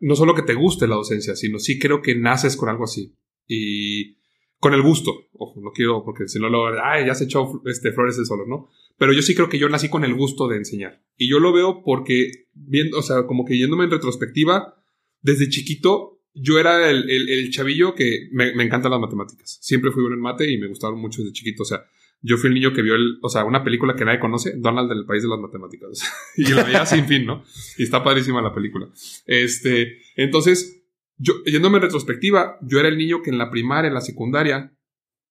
no 0.00 0.16
solo 0.16 0.34
que 0.34 0.42
te 0.42 0.54
guste 0.54 0.88
la 0.88 0.96
docencia, 0.96 1.36
sino 1.36 1.58
sí 1.58 1.78
creo 1.78 2.02
que 2.02 2.16
naces 2.16 2.56
con 2.56 2.68
algo 2.68 2.84
así. 2.84 3.14
Y 3.46 4.21
con 4.62 4.74
el 4.74 4.82
gusto. 4.82 5.28
Ojo, 5.32 5.60
no 5.60 5.72
quiero, 5.72 6.04
porque 6.04 6.28
si 6.28 6.38
no 6.38 6.48
lo, 6.48 6.68
ay, 6.84 7.04
ya 7.04 7.16
se 7.16 7.24
echó 7.24 7.60
este, 7.66 7.90
flores 7.90 8.16
de 8.16 8.24
solo, 8.24 8.46
¿no? 8.46 8.68
Pero 8.96 9.12
yo 9.12 9.20
sí 9.20 9.34
creo 9.34 9.48
que 9.48 9.58
yo 9.58 9.68
nací 9.68 9.88
con 9.88 10.04
el 10.04 10.14
gusto 10.14 10.46
de 10.46 10.56
enseñar. 10.56 11.02
Y 11.16 11.28
yo 11.28 11.40
lo 11.40 11.52
veo 11.52 11.82
porque, 11.84 12.30
viendo, 12.54 12.98
o 12.98 13.02
sea, 13.02 13.26
como 13.26 13.44
que 13.44 13.58
yéndome 13.58 13.82
en 13.82 13.90
retrospectiva, 13.90 14.80
desde 15.20 15.48
chiquito, 15.48 16.20
yo 16.32 16.60
era 16.60 16.88
el, 16.88 17.10
el, 17.10 17.50
chavillo 17.50 17.96
que 17.96 18.28
me, 18.30 18.54
me 18.54 18.62
encantan 18.62 18.92
las 18.92 19.00
matemáticas. 19.00 19.58
Siempre 19.60 19.90
fui 19.90 20.02
bueno 20.02 20.14
en 20.14 20.22
mate 20.22 20.48
y 20.48 20.56
me 20.58 20.68
gustaron 20.68 21.00
mucho 21.00 21.22
desde 21.22 21.32
chiquito. 21.32 21.64
O 21.64 21.66
sea, 21.66 21.84
yo 22.20 22.36
fui 22.36 22.46
el 22.46 22.54
niño 22.54 22.72
que 22.72 22.82
vio 22.82 22.94
el, 22.94 23.18
o 23.20 23.28
sea, 23.28 23.44
una 23.44 23.64
película 23.64 23.96
que 23.96 24.04
nadie 24.04 24.20
conoce, 24.20 24.54
Donald 24.58 24.88
del 24.88 25.06
País 25.06 25.24
de 25.24 25.28
las 25.28 25.40
Matemáticas. 25.40 26.02
y 26.36 26.52
la 26.52 26.62
veía 26.62 26.86
sin 26.86 27.06
fin, 27.06 27.26
¿no? 27.26 27.42
Y 27.78 27.82
está 27.82 28.04
padrísima 28.04 28.40
la 28.40 28.54
película. 28.54 28.88
Este, 29.26 29.98
entonces, 30.14 30.81
yo, 31.22 31.34
yéndome 31.44 31.76
en 31.76 31.82
retrospectiva, 31.82 32.58
yo 32.62 32.80
era 32.80 32.88
el 32.88 32.98
niño 32.98 33.22
que 33.22 33.30
en 33.30 33.38
la 33.38 33.50
primaria, 33.50 33.88
en 33.88 33.94
la 33.94 34.00
secundaria, 34.00 34.76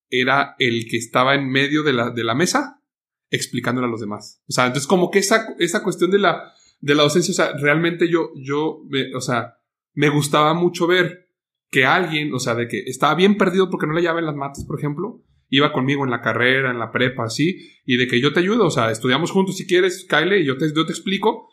era 0.10 0.56
el 0.60 0.88
que 0.90 0.98
estaba 0.98 1.36
en 1.36 1.50
medio 1.50 1.84
de 1.84 1.94
la, 1.94 2.10
de 2.12 2.24
la 2.24 2.34
mesa 2.34 2.82
explicándole 3.30 3.88
a 3.88 3.92
los 3.92 4.00
demás. 4.00 4.42
O 4.48 4.52
sea, 4.52 4.68
entonces 4.68 4.88
como 4.88 5.10
que 5.10 5.20
esa, 5.20 5.56
esa 5.60 5.84
cuestión 5.84 6.12
de 6.12 6.20
la, 6.20 6.54
de 6.80 6.96
la 6.96 7.04
docencia, 7.04 7.32
o 7.32 7.36
sea, 7.36 7.58
realmente 7.58 8.10
yo, 8.10 8.32
yo, 8.36 8.84
o 9.16 9.22
sea, 9.22 9.58
me 9.94 10.10
gustaba 10.10 10.54
mucho 10.54 10.88
ver 10.88 11.30
que 11.70 11.86
alguien, 11.86 12.34
o 12.34 12.40
sea, 12.40 12.56
de 12.56 12.68
que 12.68 12.84
estaba 12.86 13.16
bien 13.16 13.38
perdido 13.38 13.70
porque 13.70 13.88
no 13.88 13.94
le 13.94 14.06
en 14.06 14.26
las 14.26 14.36
mates, 14.36 14.66
por 14.66 14.78
ejemplo, 14.78 15.24
iba 15.50 15.74
conmigo 15.74 16.04
en 16.04 16.12
la 16.12 16.22
carrera, 16.22 16.72
en 16.72 16.80
la 16.80 16.92
prepa, 16.92 17.26
así, 17.26 17.70
y 17.86 17.98
de 17.98 18.08
que 18.08 18.22
yo 18.22 18.34
te 18.34 18.40
ayudo, 18.40 18.66
o 18.66 18.72
sea, 18.72 18.92
estudiamos 18.92 19.32
juntos 19.32 19.58
si 19.58 19.68
quieres, 19.68 20.06
Kyle, 20.10 20.42
y 20.42 20.46
yo 20.46 20.58
te, 20.58 20.74
yo 20.74 20.86
te 20.86 20.92
explico, 20.92 21.50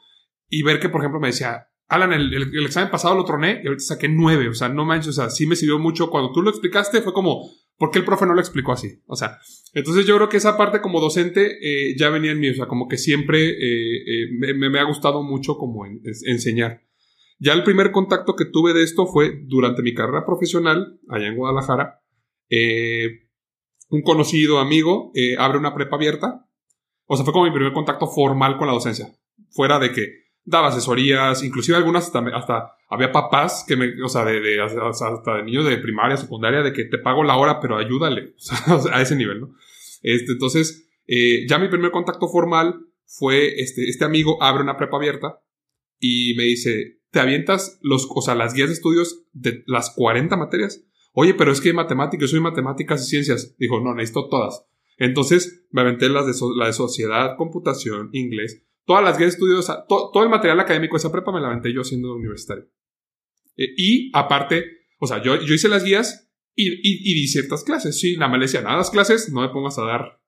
y 0.48 0.62
ver 0.62 0.80
que, 0.80 0.88
por 0.88 1.00
ejemplo, 1.00 1.20
me 1.20 1.28
decía, 1.28 1.68
Alan, 1.88 2.12
el, 2.12 2.34
el, 2.34 2.66
examen 2.66 2.90
pasado 2.90 3.14
lo 3.14 3.24
troné 3.24 3.60
y 3.62 3.66
ahorita 3.66 3.82
saqué 3.82 4.08
nueve, 4.08 4.48
o 4.48 4.54
sea, 4.54 4.68
no 4.68 4.84
manches, 4.84 5.08
o 5.08 5.12
sea, 5.12 5.30
sí 5.30 5.46
me 5.46 5.56
sirvió 5.56 5.78
mucho. 5.78 6.10
Cuando 6.10 6.32
tú 6.32 6.42
lo 6.42 6.50
explicaste 6.50 7.00
fue 7.00 7.14
como, 7.14 7.50
¿por 7.78 7.90
qué 7.90 7.98
el 7.98 8.04
profe 8.04 8.26
no 8.26 8.34
lo 8.34 8.40
explicó 8.40 8.72
así? 8.72 9.00
O 9.06 9.16
sea, 9.16 9.38
entonces 9.72 10.06
yo 10.06 10.16
creo 10.16 10.28
que 10.28 10.36
esa 10.36 10.58
parte 10.58 10.82
como 10.82 11.00
docente 11.00 11.58
eh, 11.62 11.96
ya 11.98 12.10
venía 12.10 12.32
en 12.32 12.40
mí, 12.40 12.50
o 12.50 12.54
sea, 12.54 12.66
como 12.66 12.88
que 12.88 12.98
siempre 12.98 13.48
eh, 13.48 13.96
eh, 14.06 14.26
me, 14.38 14.68
me, 14.68 14.78
ha 14.78 14.84
gustado 14.84 15.22
mucho 15.22 15.56
como 15.56 15.86
enseñar. 15.86 16.82
Ya 17.38 17.52
el 17.52 17.62
primer 17.62 17.92
contacto 17.92 18.34
que 18.34 18.44
tuve 18.44 18.72
de 18.74 18.82
esto 18.82 19.06
fue 19.06 19.40
durante 19.46 19.82
mi 19.82 19.94
carrera 19.94 20.26
profesional 20.26 20.98
allá 21.08 21.28
en 21.28 21.36
Guadalajara. 21.36 22.02
Eh, 22.50 23.28
un 23.90 24.02
conocido 24.02 24.58
amigo 24.58 25.12
eh, 25.14 25.36
abre 25.38 25.58
una 25.58 25.74
prepa 25.74 25.96
abierta. 25.96 26.46
O 27.06 27.16
sea, 27.16 27.24
fue 27.24 27.32
como 27.32 27.44
mi 27.44 27.52
primer 27.52 27.72
contacto 27.72 28.08
formal 28.08 28.58
con 28.58 28.66
la 28.66 28.72
docencia. 28.72 29.14
Fuera 29.50 29.78
de 29.78 29.92
que 29.92 30.27
daba 30.48 30.68
asesorías, 30.68 31.42
inclusive 31.44 31.76
algunas 31.76 32.06
hasta, 32.06 32.20
hasta 32.34 32.72
había 32.88 33.12
papás 33.12 33.64
que 33.68 33.76
me, 33.76 34.02
o 34.02 34.08
sea, 34.08 34.24
de, 34.24 34.60
hasta 34.60 35.36
de 35.36 35.42
niños 35.44 35.66
de 35.66 35.76
primaria, 35.76 36.16
secundaria, 36.16 36.62
de 36.62 36.72
que 36.72 36.84
te 36.84 36.98
pago 36.98 37.22
la 37.22 37.36
hora, 37.36 37.60
pero 37.60 37.76
ayúdale. 37.76 38.34
O 38.68 38.80
sea, 38.80 38.96
a 38.96 39.02
ese 39.02 39.16
nivel, 39.16 39.40
¿no? 39.40 39.54
Este, 40.02 40.32
entonces, 40.32 40.88
eh, 41.06 41.46
ya 41.48 41.58
mi 41.58 41.68
primer 41.68 41.90
contacto 41.90 42.28
formal 42.28 42.80
fue, 43.04 43.60
este, 43.60 43.88
este 43.88 44.04
amigo 44.04 44.42
abre 44.42 44.62
una 44.62 44.76
prepa 44.76 44.96
abierta 44.96 45.40
y 45.98 46.34
me 46.36 46.44
dice, 46.44 47.00
¿te 47.10 47.20
avientas 47.20 47.78
los, 47.82 48.08
o 48.08 48.22
sea, 48.22 48.34
las 48.34 48.54
guías 48.54 48.68
de 48.68 48.74
estudios 48.74 49.24
de 49.32 49.64
las 49.66 49.90
40 49.90 50.36
materias? 50.36 50.82
Oye, 51.12 51.34
pero 51.34 51.52
es 51.52 51.60
que 51.60 51.72
matemáticas, 51.72 52.22
yo 52.22 52.28
soy 52.28 52.40
matemáticas 52.40 53.02
y 53.02 53.10
ciencias. 53.10 53.56
Dijo, 53.58 53.80
no, 53.80 53.94
necesito 53.94 54.28
todas. 54.28 54.64
Entonces 54.96 55.66
me 55.70 55.80
aventé 55.80 56.08
las 56.08 56.26
de, 56.26 56.32
la 56.56 56.66
de 56.66 56.72
sociedad, 56.72 57.36
computación, 57.36 58.10
inglés, 58.12 58.64
todas 58.88 59.04
las 59.04 59.18
guías 59.18 59.32
de 59.32 59.34
estudios, 59.34 59.66
todo 59.86 60.22
el 60.22 60.30
material 60.30 60.58
académico 60.60 60.96
de 60.96 61.00
esa 61.00 61.12
prepa 61.12 61.30
me 61.30 61.40
la 61.40 61.48
aventé 61.48 61.74
yo 61.74 61.84
siendo 61.84 62.14
universitario. 62.14 62.64
Eh, 63.54 63.74
y 63.76 64.10
aparte, 64.14 64.64
o 64.98 65.06
sea, 65.06 65.22
yo, 65.22 65.36
yo 65.36 65.54
hice 65.54 65.68
las 65.68 65.84
guías 65.84 66.32
y, 66.54 66.70
y, 66.82 67.14
di 67.14 67.28
ciertas 67.28 67.64
clases. 67.64 68.00
Sí, 68.00 68.16
nada 68.16 68.28
más 68.28 68.40
le 68.40 68.46
decía, 68.46 68.62
nada, 68.62 68.78
las 68.78 68.88
clases, 68.90 69.30
no 69.30 69.42
me 69.42 69.50
pongas 69.50 69.78
a 69.78 69.84
dar 69.84 70.22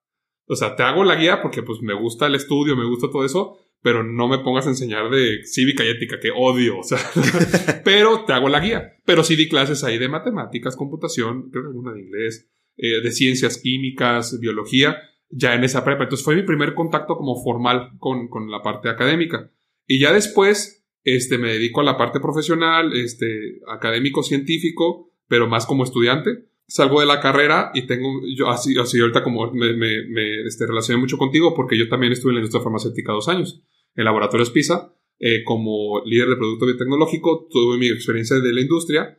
O 0.46 0.56
sea, 0.56 0.76
te 0.76 0.82
hago 0.82 1.04
la 1.04 1.16
guía 1.16 1.40
porque 1.40 1.62
pues 1.62 1.80
me 1.80 1.94
gusta 1.94 2.26
el 2.26 2.34
estudio, 2.34 2.76
me 2.76 2.84
gusta 2.84 3.08
todo 3.10 3.24
eso, 3.24 3.58
pero 3.80 4.04
no 4.04 4.28
me 4.28 4.40
pongas 4.40 4.66
a 4.66 4.70
enseñar 4.70 5.08
de 5.08 5.42
cívica 5.46 5.82
y 5.82 5.88
ética, 5.88 6.20
que 6.20 6.30
odio, 6.30 6.80
o 6.80 6.84
sea, 6.84 6.98
pero 7.84 8.26
te 8.26 8.34
hago 8.34 8.50
la 8.50 8.60
guía. 8.60 8.98
Pero 9.06 9.24
sí 9.24 9.36
di 9.36 9.48
clases 9.48 9.84
ahí 9.84 9.96
de 9.96 10.10
matemáticas, 10.10 10.76
computación, 10.76 11.50
creo 11.50 11.62
que 11.62 11.68
alguna 11.68 11.94
de 11.94 12.02
inglés, 12.02 12.50
eh, 12.76 13.00
de 13.00 13.10
ciencias 13.10 13.56
químicas, 13.56 14.38
biología, 14.38 14.98
ya 15.30 15.54
en 15.54 15.64
esa 15.64 15.84
prepa. 15.84 16.04
Entonces 16.04 16.24
fue 16.24 16.36
mi 16.36 16.42
primer 16.42 16.74
contacto 16.74 17.16
como 17.16 17.42
formal 17.42 17.92
con, 17.98 18.28
con 18.28 18.50
la 18.50 18.62
parte 18.62 18.88
académica. 18.88 19.50
Y 19.86 19.98
ya 19.98 20.12
después, 20.12 20.84
este, 21.04 21.38
me 21.38 21.52
dedico 21.52 21.80
a 21.80 21.84
la 21.84 21.96
parte 21.96 22.20
profesional, 22.20 22.92
este, 22.92 23.60
académico, 23.68 24.22
científico, 24.22 25.12
pero 25.28 25.48
más 25.48 25.66
como 25.66 25.84
estudiante. 25.84 26.46
Salgo 26.66 27.00
de 27.00 27.06
la 27.06 27.20
carrera 27.20 27.72
y 27.74 27.86
tengo, 27.86 28.20
yo 28.36 28.48
así, 28.48 28.78
así 28.78 29.00
ahorita 29.00 29.24
como 29.24 29.50
me, 29.52 29.72
me, 29.72 30.06
me 30.06 30.42
este, 30.42 30.66
relacioné 30.66 31.00
mucho 31.00 31.18
contigo 31.18 31.54
porque 31.54 31.76
yo 31.76 31.88
también 31.88 32.12
estuve 32.12 32.30
en 32.30 32.36
la 32.36 32.40
industria 32.40 32.62
farmacéutica 32.62 33.12
dos 33.12 33.28
años 33.28 33.64
en 33.96 34.04
Laboratorios 34.04 34.50
PISA, 34.50 34.94
eh, 35.18 35.44
como 35.44 36.02
líder 36.04 36.28
de 36.28 36.36
producto 36.36 36.66
biotecnológico, 36.66 37.48
tuve 37.50 37.76
mi 37.78 37.88
experiencia 37.88 38.38
de 38.38 38.52
la 38.52 38.60
industria, 38.60 39.18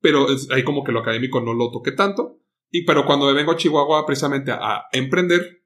pero 0.00 0.26
ahí 0.50 0.62
como 0.62 0.84
que 0.84 0.92
lo 0.92 1.00
académico 1.00 1.40
no 1.40 1.54
lo 1.54 1.70
toqué 1.70 1.92
tanto. 1.92 2.40
Y 2.74 2.84
pero 2.84 3.06
cuando 3.06 3.26
me 3.26 3.34
vengo 3.34 3.52
a 3.52 3.56
Chihuahua 3.56 4.04
precisamente 4.04 4.50
a, 4.50 4.86
emprender, 4.90 5.62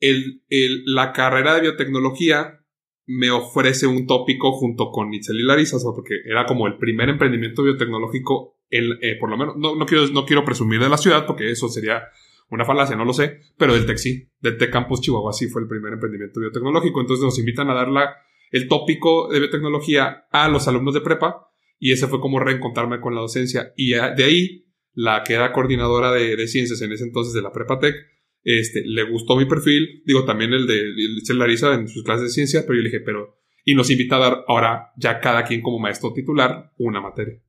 el, 0.00 0.42
el, 0.48 0.82
la 0.84 1.12
carrera 1.12 1.54
de 1.54 1.60
biotecnología 1.60 2.64
me 3.06 3.30
ofrece 3.30 3.86
un 3.86 4.08
tópico 4.08 4.50
junto 4.50 4.90
con 4.90 5.14
Itzel 5.14 5.38
y 5.38 5.44
Larisa, 5.44 5.76
porque 5.94 6.16
era 6.28 6.44
como 6.44 6.66
el 6.66 6.78
primer 6.78 7.10
emprendimiento 7.10 7.62
biotecnológico, 7.62 8.58
el, 8.70 8.98
eh, 9.02 9.16
por 9.20 9.30
lo 9.30 9.36
menos, 9.36 9.56
no, 9.56 9.76
no, 9.76 9.86
quiero, 9.86 10.04
no 10.08 10.26
quiero 10.26 10.44
presumir 10.44 10.80
de 10.80 10.88
la 10.88 10.98
ciudad, 10.98 11.26
porque 11.28 11.48
eso 11.48 11.68
sería 11.68 12.02
una 12.50 12.64
falacia, 12.64 12.96
no 12.96 13.04
lo 13.04 13.12
sé, 13.12 13.38
pero 13.56 13.74
del 13.74 13.86
TEC 13.86 13.96
sí, 13.96 14.28
del 14.40 14.58
TEC 14.58 14.72
Campus 14.72 15.02
Chihuahua 15.02 15.32
sí 15.32 15.46
fue 15.46 15.62
el 15.62 15.68
primer 15.68 15.92
emprendimiento 15.92 16.40
biotecnológico. 16.40 17.00
Entonces 17.00 17.24
nos 17.24 17.38
invitan 17.38 17.70
a 17.70 17.74
dar 17.74 17.86
la, 17.86 18.16
el 18.50 18.66
tópico 18.66 19.28
de 19.30 19.38
biotecnología 19.38 20.26
a 20.32 20.48
los 20.48 20.66
alumnos 20.66 20.92
de 20.92 21.02
prepa 21.02 21.52
y 21.78 21.92
ese 21.92 22.08
fue 22.08 22.20
como 22.20 22.40
reencontrarme 22.40 23.00
con 23.00 23.14
la 23.14 23.20
docencia. 23.20 23.72
Y 23.76 23.90
de 23.90 24.24
ahí, 24.24 24.65
la 24.96 25.22
que 25.22 25.34
era 25.34 25.52
coordinadora 25.52 26.10
de, 26.10 26.34
de 26.34 26.48
ciencias 26.48 26.82
en 26.82 26.90
ese 26.90 27.04
entonces 27.04 27.32
de 27.32 27.42
la 27.42 27.52
prepa 27.52 27.78
TEC, 27.78 27.94
este, 28.42 28.82
le 28.84 29.04
gustó 29.04 29.36
mi 29.36 29.44
perfil, 29.44 30.02
digo 30.04 30.24
también 30.24 30.52
el 30.52 30.66
de, 30.66 30.80
el 30.80 31.38
Larisa 31.38 31.74
en 31.74 31.86
sus 31.86 32.02
clases 32.02 32.24
de 32.24 32.30
ciencia, 32.30 32.62
pero 32.62 32.74
yo 32.74 32.82
le 32.82 32.88
dije, 32.88 33.00
pero, 33.00 33.38
y 33.64 33.74
nos 33.74 33.90
invita 33.90 34.16
a 34.16 34.20
dar 34.20 34.44
ahora 34.48 34.92
ya 34.96 35.20
cada 35.20 35.44
quien 35.44 35.62
como 35.62 35.78
maestro 35.78 36.12
titular 36.12 36.72
una 36.78 37.00
materia 37.00 37.40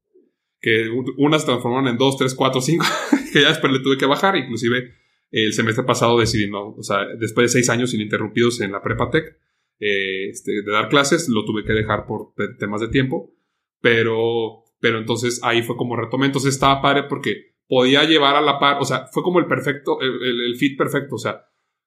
que 0.60 0.90
unas 1.18 1.46
transformaron 1.46 1.88
en 1.88 1.98
dos, 1.98 2.18
tres, 2.18 2.34
cuatro, 2.34 2.62
cinco, 2.62 2.86
que 3.34 3.42
ya 3.42 3.50
después 3.50 3.72
le 3.72 3.80
tuve 3.80 3.98
que 3.98 4.06
bajar, 4.06 4.36
inclusive 4.36 4.94
el 5.32 5.54
semestre 5.54 5.84
pasado 5.84 6.20
decidí 6.20 6.50
no, 6.50 6.70
o 6.70 6.84
sea, 6.84 7.06
después 7.20 7.46
de 7.46 7.60
seis 7.60 7.70
años 7.70 7.94
ininterrumpidos 7.94 8.62
en 8.62 8.72
la 8.72 8.82
prepa 8.82 9.10
tech, 9.10 9.38
eh, 9.80 10.30
este, 10.30 10.64
de 10.64 10.72
dar 10.72 10.90
clases, 10.90 11.30
lo 11.30 11.46
tuve 11.46 11.64
que 11.64 11.74
dejar 11.74 12.06
por 12.08 12.34
temas 12.58 12.82
de 12.82 12.88
tiempo, 12.88 13.34
pero, 13.82 14.64
pero 14.80 15.00
entonces 15.00 15.40
ahí 15.44 15.64
fue 15.64 15.78
como 15.78 15.96
retomé, 15.96 16.28
entonces 16.28 16.54
estaba 16.54 16.82
padre 16.82 17.04
porque 17.04 17.56
podía 17.68 18.04
llevar 18.04 18.36
a 18.36 18.42
la 18.42 18.60
par, 18.60 18.78
o 18.80 18.86
sea, 18.86 19.08
fue 19.12 19.24
como 19.24 19.40
el 19.40 19.46
perfecto, 19.46 20.00
el, 20.02 20.56
fit 20.56 20.78
perfecto, 20.78 21.16
o 21.16 21.20
sea, 21.20 21.46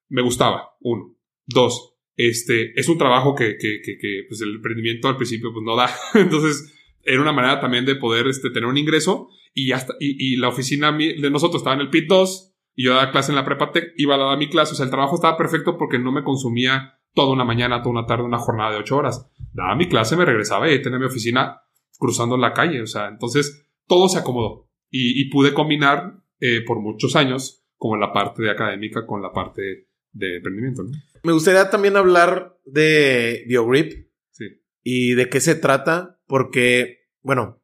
me 0.09 0.23
gustaba, 0.23 0.77
uno, 0.81 1.17
dos, 1.47 1.97
este, 2.17 2.79
es 2.79 2.89
un 2.89 2.99
trabajo 2.99 3.35
que, 3.35 3.57
que, 3.57 3.81
que, 3.83 3.97
que 3.99 4.25
pues 4.29 4.41
el 4.43 4.57
emprendimiento 4.57 5.09
al 5.09 5.17
principio 5.17 5.53
pues 5.53 5.65
no 5.65 5.77
da, 5.77 5.91
entonces 6.15 6.75
era 7.03 7.23
una 7.23 7.33
manera 7.33 7.61
también 7.61 7.87
de 7.87 7.97
poder 7.97 8.27
este, 8.27 8.51
tener 8.51 8.69
un 8.69 8.77
ingreso 8.77 9.29
y 9.55 9.73
y, 9.73 9.75
y, 10.01 10.37
la 10.37 10.49
oficina 10.49 10.93
de 10.93 11.31
nosotros 11.31 11.61
estaba 11.61 11.75
en 11.75 11.83
el 11.83 11.91
PIT 11.91 12.09
2 12.09 12.55
y 12.77 12.85
yo 12.85 12.95
daba 12.95 13.11
clase 13.11 13.33
en 13.33 13.37
la 13.37 13.45
prepa 13.45 13.73
tech, 13.73 13.93
iba 13.97 14.15
a 14.15 14.19
dar 14.19 14.39
mi 14.39 14.49
clase, 14.49 14.73
o 14.73 14.77
sea, 14.77 14.85
el 14.85 14.91
trabajo 14.91 15.17
estaba 15.17 15.37
perfecto 15.37 15.77
porque 15.77 15.99
no 15.99 16.13
me 16.13 16.23
consumía 16.23 17.01
toda 17.15 17.33
una 17.33 17.45
mañana, 17.45 17.83
toda 17.83 17.91
una 17.91 18.07
tarde, 18.07 18.25
una 18.25 18.39
jornada 18.39 18.73
de 18.73 18.79
ocho 18.79 18.97
horas. 18.97 19.29
Daba 19.53 19.75
mi 19.75 19.89
clase, 19.89 20.17
me 20.17 20.25
regresaba 20.25 20.71
y 20.71 20.81
tenía 20.81 20.99
mi 20.99 21.07
oficina 21.07 21.63
cruzando 22.01 22.37
la 22.37 22.53
calle, 22.53 22.83
o 22.83 22.87
sea, 22.89 23.07
entonces 23.07 23.65
todo 23.87 24.09
se 24.09 24.19
acomodó 24.19 24.69
y, 24.91 25.21
y 25.21 25.31
pude 25.31 25.55
combinar 25.55 26.21
eh, 26.41 26.63
por 26.67 26.81
muchos 26.81 27.15
años 27.15 27.63
como 27.77 27.97
la 27.97 28.13
parte 28.13 28.43
de 28.43 28.51
académica 28.51 29.07
con 29.07 29.23
la 29.23 29.33
parte 29.33 29.89
de 30.13 30.37
emprendimiento. 30.37 30.83
¿no? 30.83 30.91
Me 31.23 31.33
gustaría 31.33 31.71
también 31.71 31.97
hablar 31.97 32.59
de 32.65 33.45
BioGrip 33.47 34.09
sí. 34.31 34.45
y 34.83 35.15
de 35.15 35.29
qué 35.29 35.41
se 35.41 35.55
trata 35.55 36.19
porque, 36.27 37.09
bueno, 37.23 37.63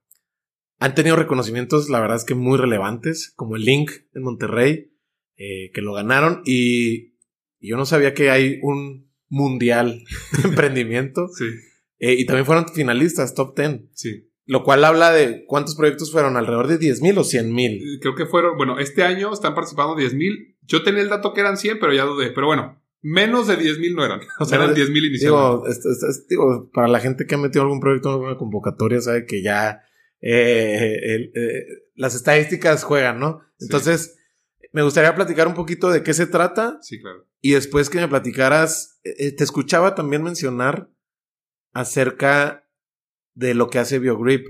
han 0.78 0.94
tenido 0.94 1.16
reconocimientos, 1.16 1.88
la 1.88 2.00
verdad 2.00 2.16
es 2.16 2.24
que 2.24 2.34
muy 2.34 2.58
relevantes, 2.58 3.32
como 3.34 3.56
el 3.56 3.64
Link 3.64 3.90
en 4.14 4.22
Monterrey, 4.22 4.92
eh, 5.36 5.70
que 5.72 5.80
lo 5.80 5.94
ganaron, 5.94 6.42
y, 6.44 7.14
yo 7.58 7.76
no 7.76 7.86
sabía 7.86 8.14
que 8.14 8.30
hay 8.30 8.60
un 8.62 9.10
mundial 9.28 10.04
de 10.42 10.48
emprendimiento. 10.48 11.28
Sí. 11.28 11.46
Eh, 11.98 12.14
y 12.14 12.26
también 12.26 12.46
fueron 12.46 12.68
finalistas, 12.68 13.34
top 13.34 13.56
10. 13.56 13.80
Sí. 13.92 14.30
Lo 14.44 14.62
cual 14.62 14.84
habla 14.84 15.12
de 15.12 15.44
cuántos 15.46 15.74
proyectos 15.74 16.12
fueron, 16.12 16.36
alrededor 16.36 16.68
de 16.68 16.78
10 16.78 17.02
mil 17.02 17.18
o 17.18 17.24
100 17.24 17.52
mil. 17.52 17.72
Eh, 17.72 17.98
creo 18.00 18.14
que 18.14 18.26
fueron, 18.26 18.56
bueno, 18.56 18.78
este 18.78 19.02
año 19.02 19.32
están 19.32 19.54
participando 19.54 19.96
10 19.96 20.14
mil. 20.14 20.56
Yo 20.62 20.82
tenía 20.82 21.02
el 21.02 21.08
dato 21.08 21.32
que 21.34 21.40
eran 21.40 21.56
100, 21.56 21.78
pero 21.80 21.92
ya 21.92 22.04
dudé. 22.04 22.30
Pero 22.30 22.46
bueno, 22.46 22.80
Menos 23.08 23.46
de 23.46 23.56
10 23.56 23.78
mil 23.78 23.94
no 23.94 24.04
eran. 24.04 24.20
O 24.40 24.44
sea, 24.44 24.58
eran 24.58 24.74
10 24.74 24.90
mil 24.90 25.04
inicialmente. 25.04 25.68
Digo, 25.68 26.24
digo, 26.28 26.70
para 26.72 26.88
la 26.88 26.98
gente 26.98 27.24
que 27.24 27.36
ha 27.36 27.38
metido 27.38 27.62
algún 27.62 27.78
proyecto 27.78 28.08
en 28.08 28.14
alguna 28.14 28.36
convocatoria, 28.36 29.00
sabe 29.00 29.26
que 29.26 29.42
ya 29.42 29.82
eh, 30.20 31.30
eh, 31.32 31.66
las 31.94 32.16
estadísticas 32.16 32.82
juegan, 32.82 33.20
¿no? 33.20 33.42
Entonces, 33.60 34.18
me 34.72 34.82
gustaría 34.82 35.14
platicar 35.14 35.46
un 35.46 35.54
poquito 35.54 35.90
de 35.90 36.02
qué 36.02 36.14
se 36.14 36.26
trata. 36.26 36.78
Sí, 36.82 37.00
claro. 37.00 37.28
Y 37.40 37.52
después 37.52 37.90
que 37.90 37.98
me 37.98 38.08
platicaras, 38.08 38.98
eh, 39.04 39.30
te 39.30 39.44
escuchaba 39.44 39.94
también 39.94 40.24
mencionar 40.24 40.90
acerca 41.76 42.66
de 43.34 43.54
lo 43.54 43.68
que 43.68 43.78
hace 43.78 43.98
BioGrip, 43.98 44.46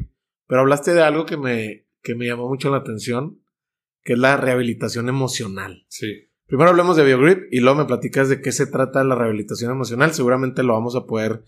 pero 0.46 0.60
hablaste 0.60 0.94
de 0.94 1.02
algo 1.02 1.26
que 1.26 1.36
me, 1.36 1.88
que 2.02 2.14
me 2.14 2.26
llamó 2.26 2.48
mucho 2.48 2.70
la 2.70 2.78
atención, 2.78 3.42
que 4.04 4.12
es 4.12 4.18
la 4.18 4.36
rehabilitación 4.36 5.08
emocional. 5.08 5.84
Sí. 5.88 6.28
Primero 6.46 6.70
hablemos 6.70 6.96
de 6.96 7.04
BioGrip 7.04 7.52
y 7.52 7.58
luego 7.58 7.78
me 7.78 7.84
platicas 7.84 8.28
de 8.28 8.40
qué 8.40 8.52
se 8.52 8.68
trata 8.68 9.02
la 9.02 9.16
rehabilitación 9.16 9.72
emocional. 9.72 10.12
Seguramente 10.12 10.62
lo 10.62 10.74
vamos 10.74 10.94
a 10.94 11.04
poder 11.04 11.42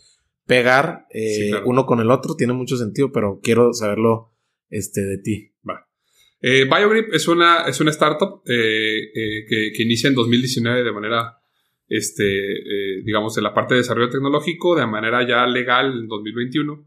pegar 0.47 1.07
eh, 1.15 1.53
uno 1.65 1.87
con 1.87 2.01
el 2.01 2.11
otro. 2.11 2.35
Tiene 2.35 2.55
mucho 2.55 2.77
sentido, 2.77 3.13
pero 3.13 3.39
quiero 3.41 3.73
saberlo 3.73 4.33
este, 4.71 5.03
de 5.03 5.19
ti. 5.19 5.55
Va. 5.69 5.89
Eh, 6.41 6.65
BioGrip 6.65 7.15
es 7.15 7.29
una, 7.29 7.69
es 7.69 7.81
una 7.81 7.93
startup 7.93 8.43
eh, 8.47 8.99
eh 9.15 9.47
que, 9.49 9.73
que, 9.73 9.83
inicia 9.85 10.09
en 10.09 10.17
2019 10.17 10.83
de 10.83 10.93
manera, 10.93 11.39
este, 11.89 13.03
digamos, 13.05 13.37
en 13.39 13.45
la 13.45 13.55
parte 13.55 13.75
de 13.75 13.81
desarrollo 13.81 14.11
tecnológico, 14.11 14.77
de 14.77 14.87
manera 14.87 15.27
ya 15.27 15.47
legal 15.47 15.99
en 15.99 16.09
2021. 16.09 16.85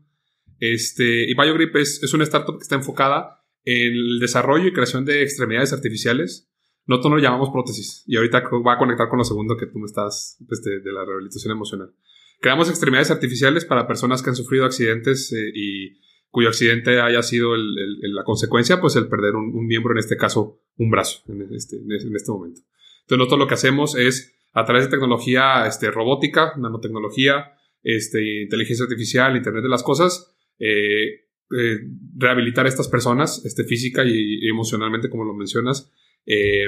Este, 0.60 1.30
y 1.30 1.34
BioGrip 1.34 1.76
es, 1.78 2.04
es 2.04 2.14
una 2.14 2.24
startup 2.24 2.58
que 2.58 2.64
está 2.64 2.76
enfocada 2.76 3.44
en 3.64 3.94
el 3.94 4.20
desarrollo 4.20 4.68
y 4.68 4.74
creación 4.74 5.06
de 5.06 5.24
extremidades 5.24 5.74
artificiales 5.74 6.52
nosotros 6.92 7.14
lo 7.14 7.20
llamamos 7.20 7.50
prótesis. 7.52 8.04
Y 8.08 8.18
ahorita 8.18 8.44
va 8.66 8.74
a 8.74 8.78
conectar 8.78 9.08
con 9.10 9.20
lo 9.20 9.24
segundo 9.24 9.58
que 9.58 9.68
tú 9.68 9.80
me 9.80 9.86
estás, 9.86 10.38
este, 10.50 10.80
de 10.80 10.92
la 10.92 11.06
rehabilitación 11.06 11.54
emocional. 11.54 11.94
Creamos 12.40 12.70
extremidades 12.70 13.12
artificiales 13.12 13.66
para 13.66 13.88
personas 13.88 14.22
que 14.22 14.30
han 14.30 14.36
sufrido 14.36 14.66
accidentes 14.66 15.32
eh, 15.32 15.52
y 15.54 16.00
cuyo 16.30 16.50
accidente 16.50 17.00
haya 17.00 17.22
sido 17.22 17.56
el, 17.56 17.78
el, 18.02 18.16
la 18.16 18.24
consecuencia, 18.24 18.82
pues 18.82 18.96
el 18.96 19.08
perder 19.08 19.36
un, 19.36 19.56
un, 19.56 19.68
miembro, 19.68 19.94
en 19.94 20.00
este 20.00 20.18
caso 20.18 20.60
un 20.78 20.90
brazo, 20.90 21.24
en 21.28 21.54
este, 21.54 21.78
en 21.78 21.92
este 21.92 22.32
momento. 22.32 22.62
Entonces 23.02 23.18
nosotros 23.18 23.40
lo 23.40 23.48
que 23.48 23.54
hacemos 23.54 23.96
es, 23.96 24.34
a 24.54 24.66
través 24.66 24.86
de 24.86 24.92
tecnología 24.92 25.66
este, 25.68 25.92
robótica, 25.92 26.54
nanotecnología, 26.58 27.54
este, 27.84 28.44
inteligencia 28.44 28.84
artificial, 28.84 29.36
Internet 29.36 29.64
de 29.64 29.70
las 29.70 29.84
Cosas, 29.84 30.36
eh, 30.60 31.26
eh, 31.58 31.80
rehabilitar 32.18 32.66
a 32.66 32.70
estas 32.70 32.88
personas 32.88 33.44
este, 33.46 33.64
física 33.64 34.04
y, 34.06 34.46
y 34.46 34.50
emocionalmente, 34.50 35.10
como 35.10 35.24
lo 35.24 35.34
mencionas, 35.34 35.92
eh, 36.26 36.68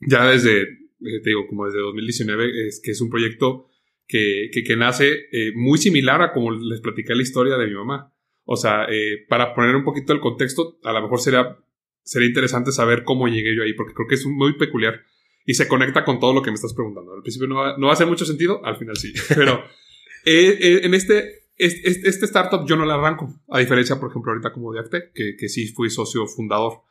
ya 0.00 0.26
desde, 0.26 0.62
eh, 0.62 1.20
te 1.22 1.30
digo, 1.30 1.46
como 1.46 1.66
desde 1.66 1.80
2019, 1.80 2.68
es 2.68 2.80
que 2.82 2.92
es 2.92 3.00
un 3.00 3.10
proyecto 3.10 3.68
que, 4.06 4.50
que, 4.52 4.64
que 4.64 4.76
nace 4.76 5.28
eh, 5.30 5.52
muy 5.54 5.78
similar 5.78 6.22
a 6.22 6.32
como 6.32 6.50
les 6.50 6.80
platicé 6.80 7.14
la 7.14 7.22
historia 7.22 7.56
de 7.56 7.66
mi 7.66 7.74
mamá. 7.74 8.12
O 8.44 8.56
sea, 8.56 8.86
eh, 8.90 9.24
para 9.28 9.54
poner 9.54 9.76
un 9.76 9.84
poquito 9.84 10.12
el 10.12 10.20
contexto, 10.20 10.78
a 10.82 10.92
lo 10.92 11.02
mejor 11.02 11.20
sería, 11.20 11.56
sería 12.02 12.28
interesante 12.28 12.72
saber 12.72 13.04
cómo 13.04 13.28
llegué 13.28 13.54
yo 13.54 13.62
ahí, 13.62 13.74
porque 13.74 13.94
creo 13.94 14.08
que 14.08 14.16
es 14.16 14.26
muy 14.26 14.56
peculiar 14.56 15.02
y 15.50 15.54
se 15.54 15.66
conecta 15.66 16.04
con 16.04 16.20
todo 16.20 16.32
lo 16.32 16.42
que 16.42 16.52
me 16.52 16.54
estás 16.54 16.74
preguntando. 16.74 17.12
Al 17.12 17.22
principio 17.22 17.48
no 17.48 17.56
va, 17.56 17.76
no 17.76 17.86
va 17.86 17.92
a 17.92 17.94
hacer 17.94 18.06
mucho 18.06 18.24
sentido, 18.24 18.64
al 18.64 18.76
final 18.76 18.96
sí. 18.96 19.12
Pero 19.34 19.64
eh, 20.24 20.82
en 20.84 20.94
este, 20.94 21.40
este, 21.56 22.08
este, 22.08 22.26
startup 22.26 22.64
yo 22.68 22.76
no 22.76 22.84
la 22.84 22.94
arranco, 22.94 23.34
a 23.48 23.58
diferencia, 23.58 23.98
por 23.98 24.10
ejemplo, 24.10 24.30
ahorita 24.30 24.52
como 24.52 24.72
de 24.72 24.84
que, 25.12 25.34
que 25.36 25.48
sí 25.48 25.66
fui 25.72 25.90
socio 25.90 26.24
fundador. 26.28 26.82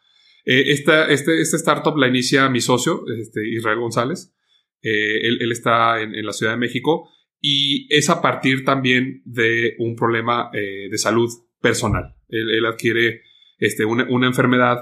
Eh, 0.43 0.74
esta, 0.74 1.07
este, 1.07 1.39
este 1.39 1.55
startup 1.55 1.95
la 1.95 2.10
inicia 2.10 2.49
mi 2.49 2.60
socio, 2.60 3.05
este, 3.18 3.47
Israel 3.47 3.80
González. 3.80 4.36
Eh, 4.82 5.26
él, 5.26 5.38
él, 5.39 5.53
está 5.53 6.01
en, 6.01 6.14
en, 6.14 6.26
la 6.26 6.34
Ciudad 6.34 6.51
de 6.51 6.57
México 6.57 7.10
y 7.39 7.88
es 7.95 8.10
a 8.10 8.22
partir 8.22 8.66
también 8.66 9.22
de 9.24 9.76
un 9.80 9.95
problema 9.95 10.49
eh, 10.53 10.89
de 10.91 10.97
salud 10.97 11.30
personal. 11.62 12.14
Él, 12.28 12.51
él 12.51 12.66
adquiere 12.66 13.22
este, 13.57 13.86
una, 13.86 14.05
una, 14.10 14.28
enfermedad 14.28 14.80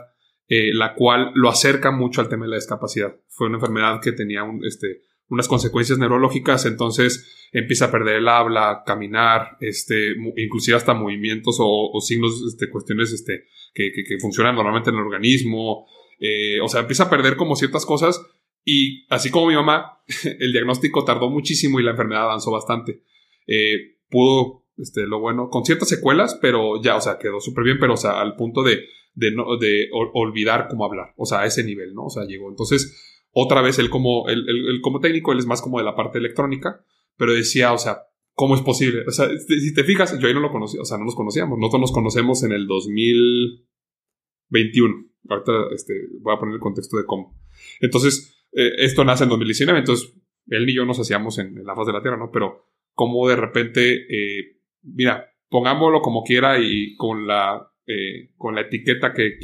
eh, 0.48 0.72
la 0.74 0.94
cual 0.96 1.32
lo 1.36 1.50
acerca 1.50 1.92
mucho 1.92 2.22
al 2.22 2.30
tema 2.30 2.46
de 2.46 2.52
la 2.52 2.58
discapacidad. 2.58 3.16
Fue 3.30 3.48
una 3.48 3.58
enfermedad 3.58 4.00
que 4.02 4.12
tenía 4.12 4.44
este, 4.66 5.02
unas 5.30 5.48
consecuencias 5.48 6.00
neurológicas, 6.00 6.66
entonces 6.66 7.50
empieza 7.52 7.86
a 7.86 7.92
perder 7.92 8.18
el 8.18 8.28
habla, 8.28 8.84
caminar, 8.86 9.58
este, 9.60 10.16
inclusive 10.38 10.78
hasta 10.78 10.94
movimientos 10.94 11.58
o, 11.60 12.00
signos, 12.02 12.42
este, 12.48 12.70
cuestiones 12.70 13.12
este, 13.12 13.46
que, 13.74 13.92
que, 13.92 14.20
funcionan 14.20 14.56
normalmente 14.56 14.90
en 14.90 14.98
el 14.98 15.04
organismo. 15.04 15.86
Eh, 16.20 16.60
o 16.62 16.68
sea, 16.68 16.82
empieza 16.82 17.04
a 17.04 17.10
perder 17.10 17.36
como 17.36 17.56
ciertas 17.56 17.86
cosas 17.86 18.22
y 18.70 19.06
así 19.08 19.32
como 19.32 19.48
mi 19.48 19.56
mamá, 19.56 20.04
el 20.40 20.52
diagnóstico 20.52 21.06
tardó 21.06 21.30
muchísimo 21.30 21.80
y 21.80 21.84
la 21.84 21.92
enfermedad 21.92 22.24
avanzó 22.24 22.52
bastante. 22.52 23.02
Eh, 23.48 23.96
pudo, 24.10 24.66
este, 24.78 25.08
lo 25.08 25.20
bueno, 25.20 25.50
con 25.50 25.66
ciertas 25.66 25.90
secuelas, 25.90 26.38
pero 26.42 26.82
ya, 26.82 26.96
o 26.96 27.02
sea, 27.02 27.18
quedó 27.18 27.40
súper 27.40 27.64
bien, 27.64 27.78
pero, 27.80 27.94
o 27.94 27.98
sea, 27.98 28.22
al 28.22 28.36
punto 28.36 28.64
de, 28.64 28.86
de, 29.14 29.32
no, 29.32 29.58
de 29.58 29.90
olvidar 29.92 30.68
cómo 30.70 30.86
hablar, 30.86 31.14
o 31.18 31.26
sea, 31.26 31.42
a 31.42 31.46
ese 31.46 31.64
nivel, 31.64 31.94
¿no? 31.94 32.06
O 32.06 32.10
sea, 32.10 32.26
llegó. 32.26 32.50
Entonces, 32.50 33.24
otra 33.32 33.62
vez 33.62 33.80
él 33.80 33.90
como, 33.90 34.28
él, 34.30 34.46
como 34.82 35.00
técnico, 35.00 35.32
él 35.32 35.40
es 35.40 35.46
más 35.46 35.62
como 35.62 35.80
de 35.80 35.86
la 35.86 35.96
parte 35.96 36.18
electrónica, 36.18 36.84
pero 37.18 37.34
decía, 37.34 37.74
o 37.74 37.78
sea, 37.78 38.04
¿cómo 38.34 38.56
es 38.56 38.62
posible? 38.62 39.04
O 39.08 39.12
sea, 39.12 39.30
si 39.38 39.74
te 39.74 39.84
fijas, 39.84 40.18
yo 40.20 40.28
ahí 40.28 40.34
no 40.34 40.40
lo 40.40 40.52
conocía, 40.52 40.82
o 40.82 40.86
sea, 40.86 40.98
no 40.98 41.06
nos 41.06 41.16
conocíamos. 41.16 41.60
Nosotros 41.60 41.82
nos 41.82 41.92
conocemos 41.92 42.44
en 42.44 42.52
el 42.52 42.68
2021. 42.68 45.06
Ahorita 45.30 45.52
este, 45.74 45.94
voy 46.22 46.36
a 46.36 46.40
poner 46.40 46.56
el 46.56 46.62
contexto 46.62 46.98
de 46.98 47.06
cómo. 47.06 47.40
Entonces, 47.80 48.36
eh, 48.54 48.74
esto 48.78 49.04
nace 49.04 49.24
en 49.24 49.30
2019, 49.30 49.80
entonces 49.80 50.14
él 50.48 50.70
y 50.70 50.76
yo 50.76 50.86
nos 50.86 51.00
hacíamos 51.00 51.40
en, 51.40 51.66
la 51.66 51.76
faz 51.76 51.88
de 51.88 51.94
la 51.94 52.02
Tierra, 52.02 52.18
¿no? 52.18 52.30
Pero 52.32 52.68
cómo 52.94 53.28
de 53.28 53.36
repente, 53.36 54.06
eh, 54.10 54.57
mira, 54.84 55.32
pongámoslo 55.50 56.02
como 56.02 56.24
quiera 56.24 56.60
y 56.60 56.96
con 56.96 57.28
la, 57.28 57.72
eh, 57.86 58.32
con 58.38 58.56
la 58.56 58.62
etiqueta 58.62 59.14
que, 59.14 59.38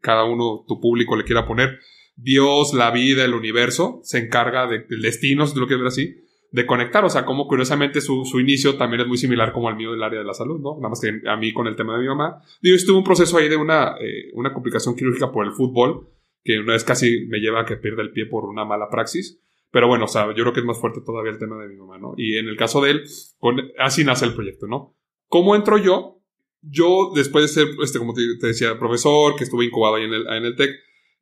cada 0.00 0.24
uno, 0.24 0.64
tu 0.66 0.80
público, 0.80 1.16
le 1.16 1.24
quiera 1.24 1.46
poner 1.46 1.80
Dios, 2.16 2.74
la 2.74 2.90
vida, 2.90 3.24
el 3.24 3.34
universo, 3.34 4.00
se 4.02 4.18
encarga 4.18 4.66
de, 4.66 4.80
del 4.80 5.02
destino, 5.02 5.46
si 5.46 5.58
lo 5.58 5.66
quieres 5.66 5.82
ver 5.82 5.88
así, 5.88 6.16
de 6.52 6.66
conectar. 6.66 7.04
O 7.04 7.10
sea, 7.10 7.24
como 7.24 7.48
curiosamente 7.48 8.00
su, 8.00 8.24
su, 8.24 8.38
inicio 8.38 8.76
también 8.76 9.00
es 9.00 9.08
muy 9.08 9.18
similar 9.18 9.52
como 9.52 9.68
al 9.68 9.76
mío 9.76 9.90
del 9.90 10.02
área 10.02 10.20
de 10.20 10.24
la 10.24 10.34
salud, 10.34 10.60
¿no? 10.60 10.76
Nada 10.76 10.90
más 10.90 11.00
que 11.00 11.28
a 11.28 11.36
mí 11.36 11.52
con 11.52 11.66
el 11.66 11.74
tema 11.74 11.94
de 11.94 12.02
mi 12.02 12.06
mamá. 12.06 12.40
Digo, 12.62 12.76
estuve 12.76 12.98
un 12.98 13.04
proceso 13.04 13.36
ahí 13.36 13.48
de 13.48 13.56
una, 13.56 13.96
eh, 14.00 14.30
una 14.34 14.52
complicación 14.52 14.94
quirúrgica 14.94 15.32
por 15.32 15.44
el 15.44 15.52
fútbol, 15.52 16.08
que 16.44 16.60
una 16.60 16.74
vez 16.74 16.84
casi 16.84 17.26
me 17.26 17.40
lleva 17.40 17.62
a 17.62 17.64
que 17.64 17.76
pierda 17.76 18.02
el 18.02 18.12
pie 18.12 18.26
por 18.26 18.44
una 18.44 18.64
mala 18.64 18.88
praxis. 18.88 19.40
Pero 19.74 19.88
bueno, 19.88 20.04
o 20.04 20.08
sea, 20.08 20.28
yo 20.28 20.44
creo 20.44 20.52
que 20.52 20.60
es 20.60 20.66
más 20.66 20.78
fuerte 20.78 21.00
todavía 21.04 21.32
el 21.32 21.38
tema 21.40 21.60
de 21.60 21.66
mi 21.68 21.74
mamá, 21.74 21.98
¿no? 21.98 22.14
Y 22.16 22.38
en 22.38 22.46
el 22.46 22.56
caso 22.56 22.80
de 22.80 22.92
él, 22.92 23.04
con, 23.38 23.60
así 23.76 24.04
nace 24.04 24.24
el 24.24 24.32
proyecto, 24.32 24.68
¿no? 24.68 24.96
¿Cómo 25.26 25.56
entro 25.56 25.78
yo? 25.78 26.22
Yo, 26.60 27.10
después 27.12 27.42
de 27.42 27.48
ser, 27.48 27.74
este, 27.82 27.98
como 27.98 28.14
te, 28.14 28.22
decía, 28.46 28.78
profesor, 28.78 29.34
que 29.34 29.42
estuve 29.42 29.64
incubado 29.64 29.96
ahí 29.96 30.04
en 30.04 30.14
el, 30.14 30.28
en 30.28 30.44
el 30.44 30.54
TEC, 30.54 30.70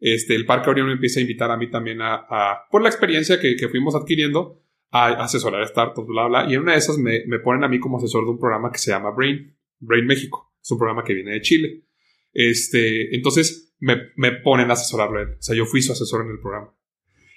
este, 0.00 0.34
el 0.34 0.44
Parque 0.44 0.68
Orión 0.68 0.88
me 0.88 0.92
empieza 0.92 1.18
a 1.18 1.22
invitar 1.22 1.50
a 1.50 1.56
mí 1.56 1.70
también 1.70 2.00
a, 2.02 2.66
por 2.70 2.82
la 2.82 2.90
experiencia 2.90 3.40
que, 3.40 3.56
que, 3.56 3.70
fuimos 3.70 3.94
adquiriendo, 3.94 4.62
a 4.90 5.24
asesorar 5.24 5.66
startups, 5.66 6.06
bla, 6.06 6.26
bla. 6.26 6.46
Y 6.46 6.52
en 6.52 6.60
una 6.60 6.72
de 6.72 6.78
esas 6.78 6.98
me, 6.98 7.24
me, 7.28 7.38
ponen 7.38 7.64
a 7.64 7.68
mí 7.68 7.80
como 7.80 7.96
asesor 7.96 8.24
de 8.24 8.32
un 8.32 8.38
programa 8.38 8.70
que 8.70 8.78
se 8.78 8.90
llama 8.90 9.12
Brain, 9.12 9.56
Brain 9.78 10.04
México. 10.04 10.52
Es 10.62 10.70
un 10.70 10.76
programa 10.76 11.04
que 11.04 11.14
viene 11.14 11.32
de 11.32 11.40
Chile. 11.40 11.86
Este, 12.34 13.16
entonces 13.16 13.74
me, 13.78 13.96
me 14.16 14.32
ponen 14.32 14.68
a 14.68 14.74
asesorarlo 14.74 15.20
a 15.20 15.22
él. 15.22 15.28
O 15.38 15.42
sea, 15.42 15.56
yo 15.56 15.64
fui 15.64 15.80
su 15.80 15.92
asesor 15.92 16.26
en 16.26 16.32
el 16.32 16.38
programa. 16.38 16.74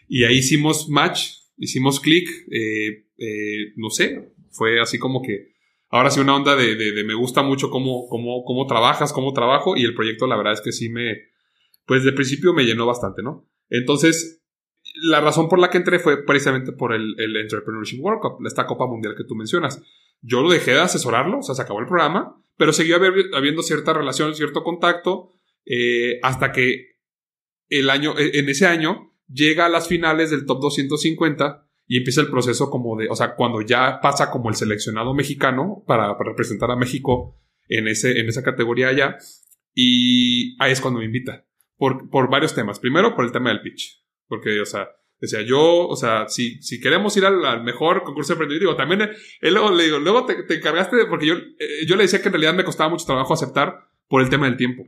Y 0.07 0.23
ahí 0.23 0.37
hicimos 0.37 0.89
match, 0.89 1.31
hicimos 1.57 1.99
clic, 1.99 2.29
eh, 2.51 3.05
eh, 3.17 3.73
no 3.75 3.89
sé, 3.89 4.33
fue 4.51 4.79
así 4.79 4.99
como 4.99 5.21
que 5.21 5.53
ahora 5.89 6.11
sí 6.11 6.19
una 6.19 6.35
onda 6.35 6.55
de, 6.55 6.75
de, 6.75 6.91
de 6.91 7.03
me 7.03 7.13
gusta 7.13 7.41
mucho 7.41 7.69
cómo, 7.69 8.07
cómo, 8.07 8.43
cómo 8.43 8.67
trabajas, 8.67 9.13
cómo 9.13 9.33
trabajo 9.33 9.75
y 9.75 9.83
el 9.83 9.95
proyecto 9.95 10.27
la 10.27 10.37
verdad 10.37 10.53
es 10.53 10.61
que 10.61 10.71
sí 10.71 10.89
me, 10.89 11.15
pues 11.85 12.03
de 12.03 12.11
principio 12.11 12.53
me 12.53 12.65
llenó 12.65 12.85
bastante, 12.85 13.21
¿no? 13.21 13.47
Entonces, 13.69 14.43
la 15.01 15.21
razón 15.21 15.49
por 15.49 15.59
la 15.59 15.69
que 15.69 15.77
entré 15.77 15.99
fue 15.99 16.23
precisamente 16.25 16.71
por 16.71 16.93
el, 16.93 17.15
Entrepreneurship 17.17 17.99
World 17.99 18.21
Cup, 18.21 18.45
esta 18.45 18.65
Copa 18.65 18.87
Mundial 18.87 19.15
que 19.15 19.23
tú 19.23 19.35
mencionas. 19.35 19.81
Yo 20.21 20.41
lo 20.41 20.49
dejé 20.49 20.71
de 20.71 20.81
asesorarlo, 20.81 21.39
o 21.39 21.41
sea, 21.41 21.55
se 21.55 21.61
acabó 21.61 21.79
el 21.79 21.87
programa, 21.87 22.41
pero 22.57 22.73
seguía 22.73 22.97
habiendo 23.33 23.61
cierta 23.61 23.93
relación, 23.93 24.35
cierto 24.35 24.63
contacto, 24.63 25.33
eh, 25.65 26.19
hasta 26.23 26.51
que 26.51 26.97
el 27.69 27.89
año, 27.89 28.17
e, 28.17 28.39
en 28.39 28.49
ese 28.49 28.65
año 28.65 29.14
llega 29.27 29.65
a 29.65 29.69
las 29.69 29.87
finales 29.87 30.31
del 30.31 30.45
top 30.45 30.61
250 30.61 31.67
y 31.87 31.97
empieza 31.97 32.21
el 32.21 32.29
proceso 32.29 32.69
como 32.69 32.97
de, 32.97 33.07
o 33.09 33.15
sea, 33.15 33.35
cuando 33.35 33.61
ya 33.61 33.99
pasa 34.01 34.31
como 34.31 34.49
el 34.49 34.55
seleccionado 34.55 35.13
mexicano 35.13 35.83
para, 35.85 36.15
representar 36.17 36.71
a 36.71 36.75
México 36.75 37.39
en, 37.67 37.87
ese, 37.87 38.19
en 38.19 38.27
esa 38.27 38.43
categoría 38.43 38.87
allá, 38.87 39.17
y 39.73 40.55
ahí 40.61 40.71
es 40.71 40.81
cuando 40.81 40.99
me 40.99 41.05
invita 41.05 41.45
por, 41.77 42.09
por 42.09 42.29
varios 42.29 42.55
temas. 42.55 42.79
Primero, 42.79 43.15
por 43.15 43.25
el 43.25 43.31
tema 43.31 43.49
del 43.49 43.61
pitch. 43.61 44.03
Porque, 44.27 44.61
o 44.61 44.65
sea, 44.65 44.89
decía 45.19 45.41
yo, 45.41 45.87
o 45.87 45.95
sea, 45.95 46.27
si, 46.27 46.61
si 46.61 46.79
queremos 46.79 47.15
ir 47.17 47.25
al, 47.25 47.63
mejor 47.63 48.03
concurso 48.03 48.33
de 48.33 48.35
emprendimiento, 48.35 48.75
también, 48.75 49.01
él 49.41 49.53
luego 49.53 49.71
le 49.71 49.83
digo, 49.83 49.99
luego 49.99 50.25
te, 50.25 50.43
te 50.43 50.55
encargaste, 50.55 51.05
porque 51.07 51.27
yo, 51.27 51.35
eh, 51.35 51.85
yo 51.87 51.95
le 51.95 52.03
decía 52.03 52.21
que 52.21 52.29
en 52.29 52.33
realidad 52.33 52.53
me 52.53 52.63
costaba 52.63 52.89
mucho 52.89 53.05
trabajo 53.05 53.33
aceptar 53.33 53.89
por 54.07 54.21
el 54.21 54.29
tema 54.29 54.47
del 54.47 54.57
tiempo. 54.57 54.87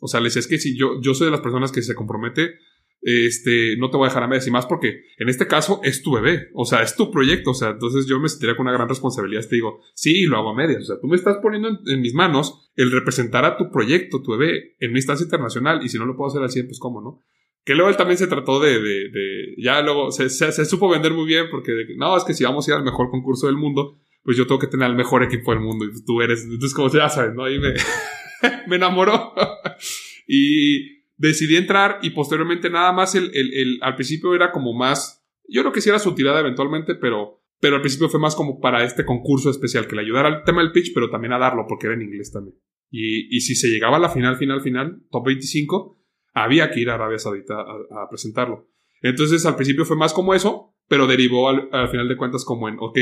O 0.00 0.08
sea, 0.08 0.20
le 0.20 0.26
decía, 0.26 0.40
es 0.40 0.46
que 0.46 0.58
si 0.58 0.78
yo, 0.78 1.00
yo 1.02 1.14
soy 1.14 1.26
de 1.26 1.32
las 1.32 1.40
personas 1.40 1.72
que 1.72 1.82
se 1.82 1.94
compromete 1.94 2.54
este, 3.00 3.76
no 3.76 3.90
te 3.90 3.96
voy 3.96 4.06
a 4.06 4.08
dejar 4.08 4.24
a 4.24 4.28
medias 4.28 4.46
y 4.46 4.50
más 4.50 4.66
porque 4.66 5.04
en 5.18 5.28
este 5.28 5.46
caso 5.46 5.80
es 5.84 6.02
tu 6.02 6.12
bebé, 6.12 6.48
o 6.54 6.64
sea, 6.64 6.82
es 6.82 6.96
tu 6.96 7.10
proyecto, 7.10 7.50
o 7.50 7.54
sea, 7.54 7.70
entonces 7.70 8.06
yo 8.06 8.18
me 8.18 8.28
sentiría 8.28 8.56
con 8.56 8.66
una 8.66 8.76
gran 8.76 8.88
responsabilidad. 8.88 9.42
Te 9.48 9.56
digo, 9.56 9.80
sí, 9.94 10.24
lo 10.24 10.36
hago 10.36 10.50
a 10.50 10.54
medias, 10.54 10.82
o 10.82 10.84
sea, 10.84 10.96
tú 11.00 11.06
me 11.06 11.16
estás 11.16 11.38
poniendo 11.42 11.68
en, 11.86 12.00
mis 12.00 12.14
manos 12.14 12.70
el 12.76 12.90
representar 12.90 13.44
a 13.44 13.56
tu 13.56 13.70
proyecto, 13.70 14.22
tu 14.22 14.32
bebé, 14.32 14.76
en 14.80 14.90
una 14.90 14.98
instancia 14.98 15.24
internacional 15.24 15.80
y 15.84 15.88
si 15.88 15.98
no 15.98 16.06
lo 16.06 16.16
puedo 16.16 16.28
hacer 16.28 16.42
al 16.42 16.50
100, 16.50 16.66
pues 16.66 16.78
cómo, 16.78 17.00
¿no? 17.00 17.22
Que 17.64 17.74
luego 17.74 17.90
él 17.90 17.96
también 17.96 18.18
se 18.18 18.26
trató 18.26 18.60
de, 18.60 18.80
de, 18.80 19.10
de 19.10 19.54
ya 19.58 19.82
luego 19.82 20.10
se, 20.10 20.30
se, 20.30 20.64
supo 20.64 20.88
vender 20.88 21.12
muy 21.12 21.26
bien 21.26 21.46
porque, 21.50 21.72
no, 21.96 22.16
es 22.16 22.24
que 22.24 22.34
si 22.34 22.44
vamos 22.44 22.66
a 22.66 22.70
ir 22.72 22.76
al 22.76 22.84
mejor 22.84 23.10
concurso 23.10 23.46
del 23.46 23.56
mundo, 23.56 23.98
pues 24.22 24.36
yo 24.36 24.46
tengo 24.46 24.58
que 24.58 24.66
tener 24.66 24.86
al 24.86 24.96
mejor 24.96 25.22
equipo 25.22 25.52
del 25.52 25.60
mundo 25.60 25.84
y 25.84 26.04
tú 26.04 26.20
eres, 26.22 26.44
entonces 26.44 26.74
como 26.74 26.90
ya 26.90 27.08
sabes, 27.08 27.34
¿no? 27.34 27.44
Ahí 27.44 27.58
me, 27.58 27.74
me 28.66 28.76
enamoró. 28.76 29.34
y 30.26 30.97
decidí 31.18 31.56
entrar 31.56 31.98
y 32.02 32.10
posteriormente 32.10 32.70
nada 32.70 32.92
más 32.92 33.14
el, 33.14 33.30
el, 33.34 33.52
el, 33.52 33.78
al 33.82 33.96
principio 33.96 34.34
era 34.34 34.50
como 34.50 34.72
más, 34.72 35.22
yo 35.48 35.60
creo 35.62 35.72
que 35.72 35.86
era 35.86 35.98
su 35.98 36.14
tirada 36.14 36.40
eventualmente, 36.40 36.94
pero, 36.94 37.42
pero 37.60 37.76
al 37.76 37.82
principio 37.82 38.08
fue 38.08 38.20
más 38.20 38.34
como 38.34 38.60
para 38.60 38.84
este 38.84 39.04
concurso 39.04 39.50
especial, 39.50 39.86
que 39.86 39.96
le 39.96 40.02
ayudara 40.02 40.28
al 40.28 40.44
tema 40.44 40.62
del 40.62 40.72
pitch, 40.72 40.94
pero 40.94 41.10
también 41.10 41.32
a 41.32 41.38
darlo, 41.38 41.66
porque 41.68 41.86
era 41.88 41.96
en 41.96 42.02
inglés 42.02 42.32
también. 42.32 42.56
Y, 42.90 43.36
y 43.36 43.40
si 43.40 43.54
se 43.54 43.68
llegaba 43.68 43.96
a 43.96 44.00
la 44.00 44.08
final, 44.08 44.36
final, 44.36 44.62
final, 44.62 45.02
top 45.10 45.26
25, 45.26 46.00
había 46.32 46.70
que 46.70 46.80
ir 46.80 46.88
a 46.88 46.94
Arabia 46.94 47.18
Saudita 47.18 47.54
a, 47.54 48.04
a 48.04 48.08
presentarlo. 48.08 48.70
Entonces 49.02 49.44
al 49.44 49.56
principio 49.56 49.84
fue 49.84 49.96
más 49.96 50.12
como 50.12 50.34
eso, 50.34 50.74
pero 50.88 51.06
derivó 51.06 51.48
al, 51.48 51.68
al 51.72 51.88
final 51.88 52.08
de 52.08 52.16
cuentas 52.16 52.44
como 52.44 52.68
en, 52.68 52.76
ok, 52.78 52.98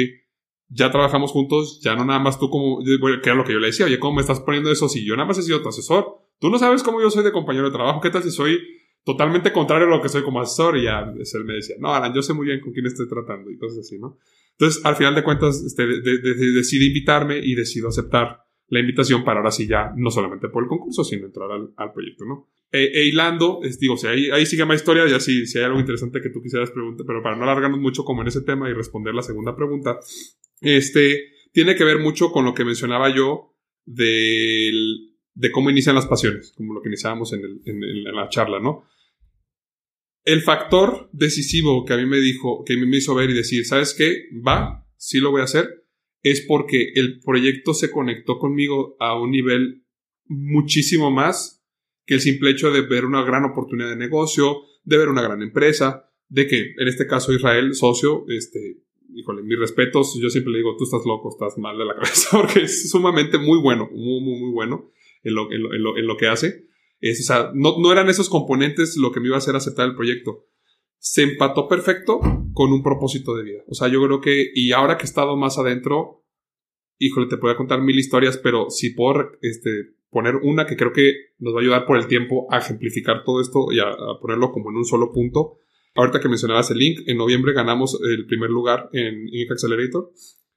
ya 0.68 0.90
trabajamos 0.90 1.30
juntos, 1.32 1.80
ya 1.82 1.94
no 1.94 2.04
nada 2.04 2.18
más 2.18 2.38
tú 2.38 2.50
como, 2.50 2.82
que 2.82 3.28
era 3.30 3.34
lo 3.34 3.44
que 3.44 3.52
yo 3.52 3.60
le 3.60 3.68
decía, 3.68 3.86
oye, 3.86 3.98
¿cómo 3.98 4.16
me 4.16 4.22
estás 4.22 4.40
poniendo 4.40 4.70
eso 4.70 4.88
si 4.88 5.04
yo 5.06 5.14
nada 5.14 5.28
más 5.28 5.38
he 5.38 5.42
sido 5.42 5.62
tu 5.62 5.68
asesor? 5.68 6.25
Tú 6.38 6.50
no 6.50 6.58
sabes 6.58 6.82
cómo 6.82 7.00
yo 7.00 7.10
soy 7.10 7.24
de 7.24 7.32
compañero 7.32 7.66
de 7.66 7.72
trabajo, 7.72 8.00
¿qué 8.00 8.10
tal 8.10 8.22
si 8.22 8.30
soy 8.30 8.60
totalmente 9.04 9.52
contrario 9.52 9.86
a 9.86 9.90
lo 9.90 10.02
que 10.02 10.08
soy 10.08 10.22
como 10.22 10.40
asesor? 10.40 10.76
Y 10.76 10.84
ya 10.84 11.00
él 11.00 11.44
me 11.44 11.54
decía, 11.54 11.76
no, 11.78 11.94
Alan, 11.94 12.12
yo 12.14 12.22
sé 12.22 12.32
muy 12.32 12.46
bien 12.46 12.60
con 12.60 12.72
quién 12.72 12.86
estoy 12.86 13.08
tratando 13.08 13.50
y 13.50 13.56
cosas 13.56 13.78
así, 13.78 13.98
¿no? 13.98 14.18
Entonces, 14.52 14.84
al 14.84 14.96
final 14.96 15.14
de 15.14 15.22
cuentas, 15.22 15.62
este, 15.62 15.86
decide 15.86 16.86
invitarme 16.86 17.38
y 17.38 17.54
decido 17.54 17.88
aceptar 17.88 18.46
la 18.68 18.80
invitación 18.80 19.24
para 19.24 19.38
ahora 19.38 19.50
sí 19.50 19.66
ya, 19.66 19.92
no 19.96 20.10
solamente 20.10 20.48
por 20.48 20.64
el 20.64 20.68
concurso, 20.68 21.04
sino 21.04 21.26
entrar 21.26 21.48
al, 21.52 21.92
proyecto, 21.92 22.24
¿no? 22.24 22.48
E, 22.72 22.84
e 22.84 23.06
hilando, 23.06 23.60
digo, 23.78 23.94
o 23.94 24.08
ahí, 24.08 24.30
ahí 24.30 24.44
sigue 24.44 24.64
más 24.64 24.76
historia, 24.76 25.06
ya 25.06 25.20
si, 25.20 25.46
si 25.46 25.58
hay 25.58 25.64
algo 25.64 25.78
interesante 25.78 26.20
que 26.20 26.30
tú 26.30 26.42
quisieras 26.42 26.70
preguntar, 26.72 27.06
pero 27.06 27.22
para 27.22 27.36
no 27.36 27.44
alargarnos 27.44 27.78
mucho 27.78 28.04
como 28.04 28.22
en 28.22 28.28
ese 28.28 28.40
tema 28.40 28.68
y 28.68 28.72
responder 28.72 29.14
la 29.14 29.22
segunda 29.22 29.54
pregunta, 29.54 30.00
este, 30.60 31.32
tiene 31.52 31.76
que 31.76 31.84
ver 31.84 32.00
mucho 32.00 32.32
con 32.32 32.44
lo 32.44 32.54
que 32.54 32.64
mencionaba 32.64 33.14
yo 33.14 33.54
del, 33.84 35.15
de 35.36 35.50
cómo 35.50 35.70
inician 35.70 35.94
las 35.94 36.06
pasiones, 36.06 36.52
como 36.56 36.72
lo 36.72 36.80
que 36.80 36.88
iniciábamos 36.88 37.32
en, 37.34 37.44
el, 37.44 37.60
en, 37.66 38.04
la 38.04 38.28
charla, 38.30 38.58
¿no? 38.58 38.84
El 40.24 40.40
factor 40.40 41.10
decisivo 41.12 41.84
que 41.84 41.92
a 41.92 41.98
mí 41.98 42.06
me 42.06 42.18
dijo, 42.18 42.64
que 42.64 42.76
me 42.76 42.96
hizo 42.96 43.14
ver 43.14 43.30
y 43.30 43.34
decir, 43.34 43.64
¿sabes 43.66 43.94
qué? 43.96 44.24
Va, 44.46 44.88
sí 44.96 45.20
lo 45.20 45.30
voy 45.30 45.42
a 45.42 45.44
hacer, 45.44 45.84
es 46.22 46.40
porque 46.40 46.92
el 46.94 47.20
proyecto 47.20 47.74
se 47.74 47.90
conectó 47.90 48.38
conmigo 48.38 48.96
a 48.98 49.20
un 49.20 49.30
nivel 49.30 49.84
muchísimo 50.24 51.10
más 51.10 51.62
que 52.06 52.14
el 52.14 52.20
simple 52.20 52.50
hecho 52.50 52.70
de 52.70 52.80
ver 52.80 53.04
una 53.04 53.22
gran 53.22 53.44
oportunidad 53.44 53.90
de 53.90 53.96
negocio, 53.96 54.62
de 54.84 54.96
ver 54.96 55.08
una 55.08 55.22
gran 55.22 55.42
empresa, 55.42 56.10
de 56.28 56.46
que 56.46 56.72
en 56.78 56.88
este 56.88 57.06
caso 57.06 57.32
Israel, 57.34 57.74
socio, 57.74 58.24
este, 58.28 58.78
híjole, 59.14 59.42
mis 59.42 59.58
respetos, 59.58 60.18
yo 60.20 60.30
siempre 60.30 60.52
le 60.52 60.58
digo, 60.58 60.76
tú 60.78 60.84
estás 60.84 61.02
loco, 61.04 61.28
estás 61.28 61.58
mal 61.58 61.76
de 61.76 61.84
la 61.84 61.94
cabeza, 62.00 62.40
porque 62.40 62.62
es 62.62 62.90
sumamente 62.90 63.36
muy 63.36 63.60
bueno, 63.60 63.90
muy, 63.92 64.20
muy, 64.22 64.40
muy 64.40 64.50
bueno 64.50 64.95
en 65.26 65.34
lo, 65.34 65.52
en 65.52 66.06
lo, 66.06 66.16
que 66.16 66.28
hace. 66.28 66.66
O 67.02 67.22
sea, 67.22 67.50
no, 67.54 67.92
eran 67.92 68.08
esos 68.08 68.28
componentes 68.28 68.96
lo 68.96 69.12
que 69.12 69.20
me 69.20 69.26
iba 69.26 69.36
a 69.36 69.38
hacer 69.38 69.56
aceptar 69.56 69.88
el 69.88 69.96
proyecto. 69.96 70.46
Se 70.98 71.22
empató 71.22 71.68
perfecto 71.68 72.20
con 72.52 72.72
un 72.72 72.82
propósito 72.82 73.34
de 73.34 73.42
vida. 73.42 73.62
O 73.68 73.74
sea, 73.74 73.88
yo 73.88 74.02
creo 74.02 74.20
que, 74.20 74.50
y 74.54 74.72
ahora 74.72 74.96
que 74.96 75.02
he 75.02 75.06
estado 75.06 75.36
más 75.36 75.58
adentro, 75.58 76.24
híjole, 76.98 77.26
te 77.28 77.36
puedo 77.36 77.56
contar 77.56 77.82
mil 77.82 77.98
historias, 77.98 78.38
pero 78.38 78.70
si 78.70 78.90
puedo 78.90 79.32
este, 79.42 79.96
poner 80.10 80.36
una 80.36 80.66
que 80.66 80.76
creo 80.76 80.92
que 80.92 81.12
nos 81.38 81.54
va 81.54 81.58
a 81.58 81.62
ayudar 81.62 81.86
por 81.86 81.98
el 81.98 82.06
tiempo 82.06 82.46
a 82.50 82.58
ejemplificar 82.58 83.24
todo 83.24 83.40
esto 83.40 83.66
y 83.70 83.80
a, 83.80 83.90
ponerlo 84.20 84.50
como 84.50 84.70
en 84.70 84.76
un 84.76 84.84
solo 84.84 85.12
punto. 85.12 85.58
Ahorita 85.94 86.20
que 86.20 86.28
mencionabas 86.28 86.70
el 86.70 86.78
link, 86.78 87.00
en 87.06 87.16
noviembre 87.16 87.52
ganamos 87.52 87.98
el 88.02 88.26
primer 88.26 88.50
lugar 88.50 88.88
en 88.92 89.28
Ink 89.28 89.50
Accelerator. 89.50 90.10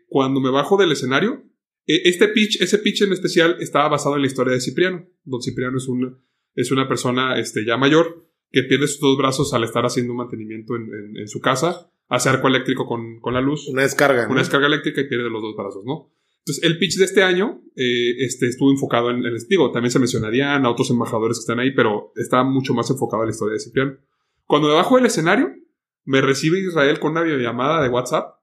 Cuando 0.07 0.39
me 0.41 0.49
bajo 0.49 0.78
del 0.78 0.91
escenario, 0.91 1.43
este 1.90 2.28
pitch, 2.28 2.62
ese 2.62 2.78
pitch 2.78 3.02
en 3.02 3.14
especial 3.14 3.58
estaba 3.60 3.90
basado 3.90 4.16
en 4.16 4.22
la 4.22 4.28
historia 4.28 4.54
de 4.54 4.62
Cipriano. 4.62 5.08
Don 5.24 5.42
Cipriano 5.42 5.78
es 5.78 5.88
una, 5.88 6.16
es 6.54 6.72
una 6.72 6.88
persona 6.88 7.40
este, 7.40 7.66
ya 7.66 7.78
mayor 7.78 8.28
que 8.52 8.64
pierde 8.64 8.88
sus 8.88 9.00
dos 9.00 9.18
brazos 9.18 9.54
al 9.54 9.64
estar 9.64 9.86
haciendo 9.86 10.14
un 10.14 10.18
mantenimiento 10.18 10.76
en, 10.76 11.18
en, 11.18 11.28
su 11.28 11.40
casa, 11.40 11.92
hace 12.08 12.30
arco 12.30 12.48
eléctrico 12.48 12.86
con, 12.86 13.20
con 13.20 13.34
la 13.34 13.42
luz. 13.42 13.68
Una 13.68 13.84
descarga. 13.84 14.28
Una 14.28 14.40
descarga 14.40 14.68
eléctrica 14.68 15.02
y 15.02 15.08
pierde 15.08 15.30
los 15.30 15.42
dos 15.42 15.56
brazos, 15.56 15.84
¿no? 15.86 16.12
Entonces, 16.40 16.64
el 16.64 16.80
pitch 16.80 16.98
de 16.98 17.06
este 17.06 17.22
año 17.22 17.62
eh, 17.76 18.16
este, 18.20 18.48
estuvo 18.48 18.72
enfocado 18.72 19.12
en 19.12 19.26
el 19.26 19.38
digo, 19.48 19.72
también 19.72 19.92
se 19.92 20.00
mencionarían 20.00 20.66
a 20.66 20.70
otros 20.70 20.90
embajadores 20.90 21.38
que 21.38 21.42
están 21.42 21.60
ahí, 21.60 21.72
pero 21.76 22.12
está 22.16 22.44
mucho 22.44 22.74
más 22.74 22.90
enfocado 22.90 23.24
en 23.24 23.28
la 23.28 23.34
historia 23.34 23.54
de 23.54 23.60
Cipriano. 23.60 23.98
Cuando 24.46 24.68
me 24.68 24.74
bajo 24.74 24.96
del 24.96 25.06
escenario, 25.06 25.54
me 26.06 26.22
recibe 26.22 26.60
Israel 26.60 27.00
con 27.00 27.12
una 27.12 27.22
videollamada 27.22 27.84
de 27.84 27.90
WhatsApp 27.90 28.39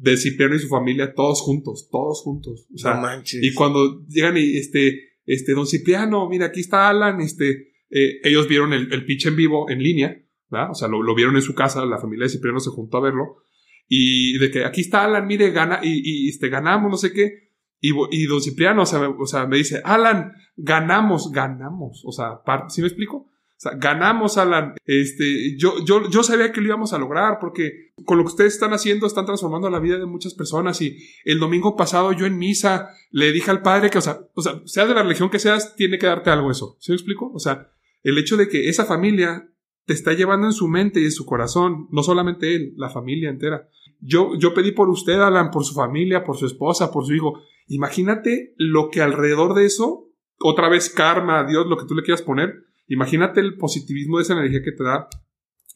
de 0.00 0.16
Cipriano 0.16 0.54
y 0.54 0.58
su 0.58 0.68
familia, 0.68 1.12
todos 1.14 1.42
juntos, 1.42 1.88
todos 1.90 2.22
juntos. 2.22 2.66
O 2.74 2.78
sea, 2.78 2.94
no 2.94 3.02
manches. 3.02 3.42
y 3.42 3.52
cuando 3.52 4.02
llegan 4.08 4.36
y 4.38 4.56
este, 4.56 4.98
este, 5.26 5.52
don 5.52 5.66
Cipriano, 5.66 6.26
mira, 6.28 6.46
aquí 6.46 6.60
está 6.60 6.88
Alan, 6.88 7.20
este, 7.20 7.72
eh, 7.90 8.20
ellos 8.24 8.48
vieron 8.48 8.72
el, 8.72 8.90
el, 8.92 9.04
pitch 9.04 9.26
en 9.26 9.36
vivo, 9.36 9.68
en 9.68 9.82
línea, 9.82 10.16
¿verdad? 10.48 10.70
O 10.70 10.74
sea, 10.74 10.88
lo, 10.88 11.02
lo, 11.02 11.14
vieron 11.14 11.36
en 11.36 11.42
su 11.42 11.54
casa, 11.54 11.84
la 11.84 11.98
familia 11.98 12.24
de 12.24 12.30
Cipriano 12.30 12.60
se 12.60 12.70
juntó 12.70 12.96
a 12.96 13.02
verlo, 13.02 13.44
y 13.88 14.38
de 14.38 14.50
que 14.50 14.64
aquí 14.64 14.80
está 14.80 15.04
Alan, 15.04 15.26
mire, 15.26 15.50
gana, 15.50 15.80
y, 15.82 16.00
y 16.26 16.28
este, 16.30 16.48
ganamos, 16.48 16.90
no 16.90 16.96
sé 16.96 17.12
qué, 17.12 17.50
y, 17.78 17.92
y 18.10 18.24
don 18.24 18.40
Cipriano, 18.40 18.82
o 18.82 18.86
sea, 18.86 19.00
me, 19.00 19.06
o 19.06 19.26
sea, 19.26 19.46
me 19.46 19.58
dice, 19.58 19.82
Alan, 19.84 20.32
ganamos, 20.56 21.30
ganamos, 21.30 22.02
o 22.06 22.12
sea, 22.12 22.40
¿sí 22.70 22.80
me 22.80 22.86
explico? 22.86 23.30
Sea, 23.60 23.72
ganamos, 23.76 24.38
Alan. 24.38 24.74
Este, 24.86 25.54
yo, 25.58 25.84
yo, 25.84 26.08
yo 26.08 26.22
sabía 26.22 26.50
que 26.50 26.62
lo 26.62 26.68
íbamos 26.68 26.94
a 26.94 26.98
lograr 26.98 27.36
porque 27.38 27.92
con 28.06 28.16
lo 28.16 28.24
que 28.24 28.30
ustedes 28.30 28.54
están 28.54 28.72
haciendo 28.72 29.06
están 29.06 29.26
transformando 29.26 29.68
la 29.68 29.80
vida 29.80 29.98
de 29.98 30.06
muchas 30.06 30.32
personas. 30.32 30.80
Y 30.80 30.96
el 31.26 31.38
domingo 31.38 31.76
pasado 31.76 32.12
yo 32.12 32.24
en 32.24 32.38
misa 32.38 32.88
le 33.10 33.32
dije 33.32 33.50
al 33.50 33.60
padre 33.60 33.90
que, 33.90 33.98
o 33.98 34.00
sea, 34.00 34.20
o 34.32 34.40
sea, 34.40 34.62
seas 34.64 34.88
de 34.88 34.94
la 34.94 35.02
religión 35.02 35.28
que 35.28 35.38
seas, 35.38 35.76
tiene 35.76 35.98
que 35.98 36.06
darte 36.06 36.30
algo 36.30 36.50
eso. 36.50 36.78
¿Sí 36.80 36.90
me 36.90 36.96
explico? 36.96 37.30
O 37.34 37.38
sea, 37.38 37.70
el 38.02 38.16
hecho 38.16 38.38
de 38.38 38.48
que 38.48 38.70
esa 38.70 38.86
familia 38.86 39.52
te 39.84 39.92
está 39.92 40.14
llevando 40.14 40.46
en 40.46 40.54
su 40.54 40.66
mente 40.66 41.00
y 41.00 41.04
en 41.04 41.12
su 41.12 41.26
corazón, 41.26 41.86
no 41.90 42.02
solamente 42.02 42.54
él, 42.54 42.72
la 42.78 42.88
familia 42.88 43.28
entera. 43.28 43.68
Yo, 44.00 44.38
yo 44.38 44.54
pedí 44.54 44.72
por 44.72 44.88
usted, 44.88 45.20
Alan, 45.20 45.50
por 45.50 45.66
su 45.66 45.74
familia, 45.74 46.24
por 46.24 46.38
su 46.38 46.46
esposa, 46.46 46.90
por 46.90 47.04
su 47.04 47.12
hijo. 47.12 47.42
Imagínate 47.66 48.54
lo 48.56 48.88
que 48.88 49.02
alrededor 49.02 49.52
de 49.52 49.66
eso, 49.66 50.08
otra 50.38 50.70
vez 50.70 50.88
karma, 50.88 51.44
Dios, 51.44 51.66
lo 51.66 51.76
que 51.76 51.84
tú 51.84 51.94
le 51.94 52.02
quieras 52.02 52.22
poner, 52.22 52.69
Imagínate 52.90 53.40
el 53.40 53.56
positivismo 53.56 54.18
de 54.18 54.24
esa 54.24 54.32
energía 54.32 54.62
que 54.64 54.72
te 54.72 54.82
da. 54.82 55.08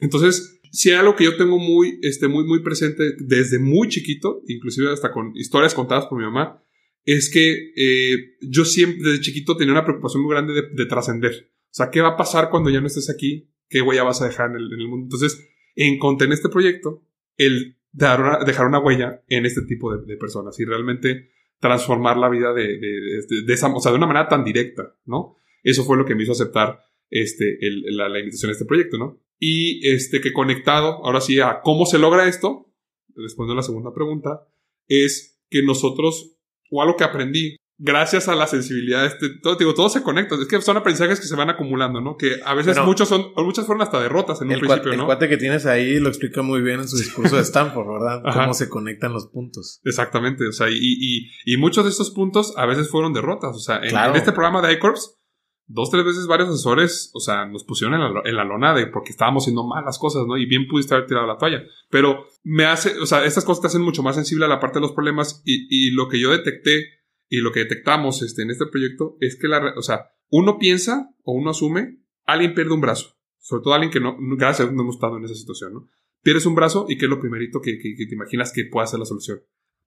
Entonces, 0.00 0.60
si 0.72 0.90
hay 0.90 0.96
algo 0.96 1.14
que 1.14 1.22
yo 1.22 1.36
tengo 1.36 1.58
muy, 1.58 2.00
este, 2.02 2.26
muy, 2.26 2.44
muy 2.44 2.60
presente 2.60 3.14
desde 3.20 3.60
muy 3.60 3.88
chiquito, 3.88 4.42
inclusive 4.48 4.92
hasta 4.92 5.12
con 5.12 5.30
historias 5.36 5.74
contadas 5.74 6.06
por 6.06 6.18
mi 6.18 6.24
mamá, 6.24 6.60
es 7.04 7.30
que 7.30 7.72
eh, 7.76 8.16
yo 8.40 8.64
siempre 8.64 9.10
desde 9.10 9.22
chiquito 9.22 9.56
tenía 9.56 9.72
una 9.72 9.84
preocupación 9.84 10.24
muy 10.24 10.32
grande 10.32 10.54
de, 10.54 10.62
de 10.72 10.86
trascender. 10.86 11.52
O 11.66 11.74
sea, 11.76 11.90
¿qué 11.90 12.00
va 12.00 12.08
a 12.08 12.16
pasar 12.16 12.50
cuando 12.50 12.68
ya 12.70 12.80
no 12.80 12.88
estés 12.88 13.08
aquí? 13.08 13.48
¿Qué 13.68 13.80
huella 13.80 14.02
vas 14.02 14.20
a 14.20 14.26
dejar 14.26 14.50
en 14.50 14.56
el, 14.56 14.88
mundo? 14.88 15.04
Entonces, 15.04 15.48
encontré 15.76 16.26
en 16.26 16.32
este 16.32 16.48
proyecto 16.48 17.06
el 17.36 17.78
dejar 17.92 18.66
una 18.66 18.80
huella 18.80 19.22
en 19.28 19.46
este 19.46 19.62
tipo 19.62 19.96
de, 19.96 20.04
de, 20.04 20.16
personas 20.16 20.58
y 20.58 20.64
realmente 20.64 21.30
transformar 21.60 22.16
la 22.16 22.28
vida 22.28 22.52
de, 22.52 22.78
de, 22.78 23.42
de, 23.46 23.54
esa, 23.54 23.72
o 23.72 23.80
sea, 23.80 23.92
de 23.92 23.98
una 23.98 24.08
manera 24.08 24.28
tan 24.28 24.42
directa, 24.42 24.96
¿no? 25.04 25.36
Eso 25.62 25.84
fue 25.84 25.96
lo 25.96 26.04
que 26.04 26.16
me 26.16 26.24
hizo 26.24 26.32
aceptar 26.32 26.80
este, 27.10 27.58
el, 27.60 27.96
la, 27.96 28.08
la, 28.08 28.18
invitación 28.18 28.50
a 28.50 28.52
este 28.52 28.64
proyecto, 28.64 28.98
¿no? 28.98 29.20
Y 29.38 29.86
este, 29.88 30.20
que 30.20 30.32
conectado, 30.32 31.04
ahora 31.04 31.20
sí, 31.20 31.40
a 31.40 31.60
cómo 31.62 31.86
se 31.86 31.98
logra 31.98 32.28
esto, 32.28 32.72
respondiendo 33.14 33.54
a 33.54 33.62
la 33.62 33.66
segunda 33.66 33.92
pregunta, 33.92 34.46
es 34.88 35.40
que 35.50 35.62
nosotros, 35.62 36.36
o 36.70 36.82
algo 36.82 36.96
que 36.96 37.04
aprendí, 37.04 37.56
gracias 37.78 38.28
a 38.28 38.34
la 38.34 38.46
sensibilidad, 38.46 39.04
este, 39.04 39.30
todo, 39.42 39.56
digo, 39.56 39.74
todo 39.74 39.88
se 39.88 40.02
conecta. 40.02 40.36
Es 40.36 40.46
que 40.46 40.60
son 40.60 40.76
aprendizajes 40.76 41.20
que 41.20 41.26
se 41.26 41.36
van 41.36 41.50
acumulando, 41.50 42.00
¿no? 42.00 42.16
Que 42.16 42.40
a 42.44 42.54
veces 42.54 42.74
bueno, 42.74 42.86
muchos 42.86 43.08
son, 43.08 43.32
muchas 43.36 43.66
fueron 43.66 43.82
hasta 43.82 44.00
derrotas 44.00 44.40
en 44.40 44.48
un 44.48 44.58
principio, 44.58 44.82
cuate, 44.82 44.96
¿no? 44.96 45.02
El 45.02 45.06
cuate 45.06 45.28
que 45.28 45.36
tienes 45.36 45.66
ahí 45.66 45.98
lo 45.98 46.08
explica 46.08 46.42
muy 46.42 46.62
bien 46.62 46.80
en 46.80 46.88
su 46.88 46.96
discurso 46.96 47.36
de 47.36 47.42
Stanford, 47.42 47.86
¿verdad? 47.86 48.22
Cómo 48.34 48.54
se 48.54 48.68
conectan 48.68 49.12
los 49.12 49.26
puntos. 49.26 49.80
Exactamente, 49.84 50.46
o 50.46 50.52
sea, 50.52 50.70
y, 50.70 50.76
y, 50.78 51.30
y, 51.44 51.56
muchos 51.56 51.84
de 51.84 51.90
estos 51.90 52.10
puntos 52.10 52.54
a 52.56 52.66
veces 52.66 52.88
fueron 52.90 53.12
derrotas. 53.12 53.56
O 53.56 53.60
sea, 53.60 53.76
en, 53.82 53.90
claro. 53.90 54.12
en 54.12 54.16
este 54.16 54.32
programa 54.32 54.66
de 54.66 54.74
iCorps, 54.74 55.18
dos, 55.66 55.90
tres 55.90 56.04
veces 56.04 56.26
varios 56.26 56.48
asesores, 56.48 57.10
o 57.14 57.20
sea, 57.20 57.46
nos 57.46 57.64
pusieron 57.64 57.94
en 57.94 58.14
la, 58.14 58.22
en 58.24 58.36
la, 58.36 58.44
lona 58.44 58.74
de 58.74 58.86
porque 58.86 59.10
estábamos 59.10 59.44
haciendo 59.44 59.66
malas 59.66 59.98
cosas, 59.98 60.24
¿no? 60.26 60.36
Y 60.36 60.46
bien 60.46 60.66
pudiste 60.68 60.94
haber 60.94 61.06
tirado 61.06 61.26
la 61.26 61.38
toalla. 61.38 61.62
Pero 61.90 62.26
me 62.42 62.64
hace, 62.64 62.98
o 62.98 63.06
sea, 63.06 63.24
estas 63.24 63.44
cosas 63.44 63.62
te 63.62 63.66
hacen 63.68 63.82
mucho 63.82 64.02
más 64.02 64.14
sensible 64.14 64.44
a 64.44 64.48
la 64.48 64.60
parte 64.60 64.78
de 64.78 64.82
los 64.82 64.92
problemas 64.92 65.42
y, 65.44 65.66
y 65.70 65.90
lo 65.90 66.08
que 66.08 66.20
yo 66.20 66.30
detecté 66.30 66.84
y 67.28 67.38
lo 67.38 67.52
que 67.52 67.60
detectamos 67.60 68.22
este, 68.22 68.42
en 68.42 68.50
este 68.50 68.66
proyecto 68.66 69.16
es 69.20 69.38
que 69.38 69.48
la, 69.48 69.74
o 69.76 69.82
sea, 69.82 70.10
uno 70.30 70.58
piensa 70.58 71.10
o 71.22 71.32
uno 71.32 71.50
asume, 71.50 71.98
alguien 72.24 72.54
pierde 72.54 72.72
un 72.72 72.80
brazo. 72.80 73.16
Sobre 73.38 73.62
todo 73.62 73.74
alguien 73.74 73.90
que 73.90 74.00
no, 74.00 74.16
gracias 74.36 74.72
no 74.72 74.82
hemos 74.82 74.96
estado 74.96 75.16
en 75.18 75.24
esa 75.24 75.34
situación, 75.34 75.74
¿no? 75.74 75.88
Pierdes 76.22 76.46
un 76.46 76.54
brazo 76.54 76.86
y 76.88 76.96
¿qué 76.96 77.04
es 77.04 77.10
lo 77.10 77.20
primerito 77.20 77.60
que, 77.60 77.78
que, 77.78 77.94
que 77.96 78.06
te 78.06 78.14
imaginas 78.14 78.52
que 78.52 78.64
pueda 78.64 78.86
ser 78.86 78.98
la 78.98 79.04
solución? 79.04 79.40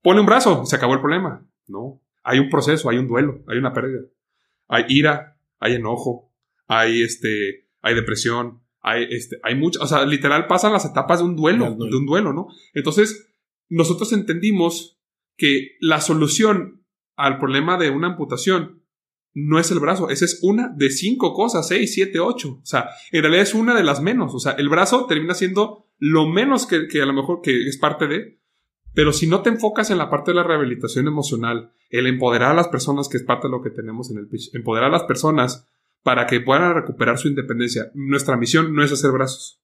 Pone 0.04 0.20
un 0.20 0.26
brazo, 0.26 0.66
se 0.66 0.76
acabó 0.76 0.94
el 0.94 1.00
problema. 1.00 1.48
No. 1.66 2.02
Hay 2.24 2.40
un 2.40 2.50
proceso, 2.50 2.90
hay 2.90 2.98
un 2.98 3.08
duelo, 3.08 3.44
hay 3.48 3.58
una 3.58 3.74
pérdida. 3.74 4.02
Hay 4.68 4.86
ira, 4.90 5.37
hay 5.60 5.74
enojo, 5.74 6.34
hay 6.68 7.02
este, 7.02 7.70
hay 7.82 7.96
depresión, 7.96 8.62
hay 8.82 9.08
este, 9.10 9.38
hay 9.44 9.56
mucho, 9.56 9.82
o 9.82 9.88
sea, 9.88 10.06
literal 10.06 10.48
pasan 10.48 10.74
las 10.74 10.86
etapas 10.86 11.20
de 11.20 11.26
un 11.26 11.36
duelo, 11.36 11.76
de 11.76 11.98
un 11.98 12.06
duelo, 12.06 12.34
¿no? 12.34 12.48
Entonces, 12.74 13.30
nosotros 13.70 14.14
entendimos 14.14 15.00
que 15.36 15.78
la 15.80 16.02
solución 16.02 16.86
al 17.16 17.40
problema 17.40 17.78
de 17.78 17.90
una 17.90 18.08
amputación 18.08 18.84
no 19.34 19.60
es 19.60 19.70
el 19.70 19.80
brazo, 19.80 20.10
esa 20.10 20.26
es 20.26 20.40
una 20.42 20.70
de 20.76 20.90
cinco 20.90 21.34
cosas, 21.34 21.68
seis, 21.68 21.94
siete, 21.94 22.20
ocho. 22.20 22.60
O 22.62 22.66
sea, 22.66 22.90
en 23.12 23.22
realidad 23.22 23.44
es 23.44 23.54
una 23.54 23.76
de 23.76 23.84
las 23.84 24.02
menos. 24.02 24.34
O 24.34 24.40
sea, 24.40 24.54
el 24.54 24.68
brazo 24.68 25.06
termina 25.06 25.36
siendo 25.36 25.86
lo 26.00 26.28
menos 26.28 26.66
que, 26.66 26.88
que 26.88 27.04
a 27.04 27.06
lo 27.06 27.14
mejor 27.14 27.42
que 27.42 27.68
es 27.68 27.78
parte 27.78 28.08
de, 28.08 28.40
pero 28.98 29.14
si 29.14 29.28
no 29.28 29.44
te 29.44 29.50
enfocas 29.50 29.92
en 29.92 30.00
la 30.00 30.10
parte 30.10 30.32
de 30.32 30.36
la 30.38 30.44
rehabilitación 30.44 31.06
emocional, 31.06 31.72
el 31.92 32.08
empoderar 32.08 32.54
a 32.54 32.56
las 32.56 32.68
personas, 32.68 33.08
que 33.08 33.18
es 33.18 33.24
parte 33.24 33.46
de 33.46 33.52
lo 33.52 33.62
que 33.62 33.70
tenemos 33.70 34.10
en 34.10 34.18
el 34.18 34.28
pitch, 34.28 34.56
empoderar 34.56 34.90
a 34.90 34.92
las 34.92 35.04
personas 35.04 35.68
para 36.02 36.26
que 36.26 36.42
puedan 36.42 36.74
recuperar 36.74 37.20
su 37.20 37.28
independencia. 37.28 37.92
Nuestra 37.94 38.38
misión 38.38 38.74
no 38.74 38.84
es 38.84 38.92
hacer 38.92 39.12
brazos, 39.12 39.62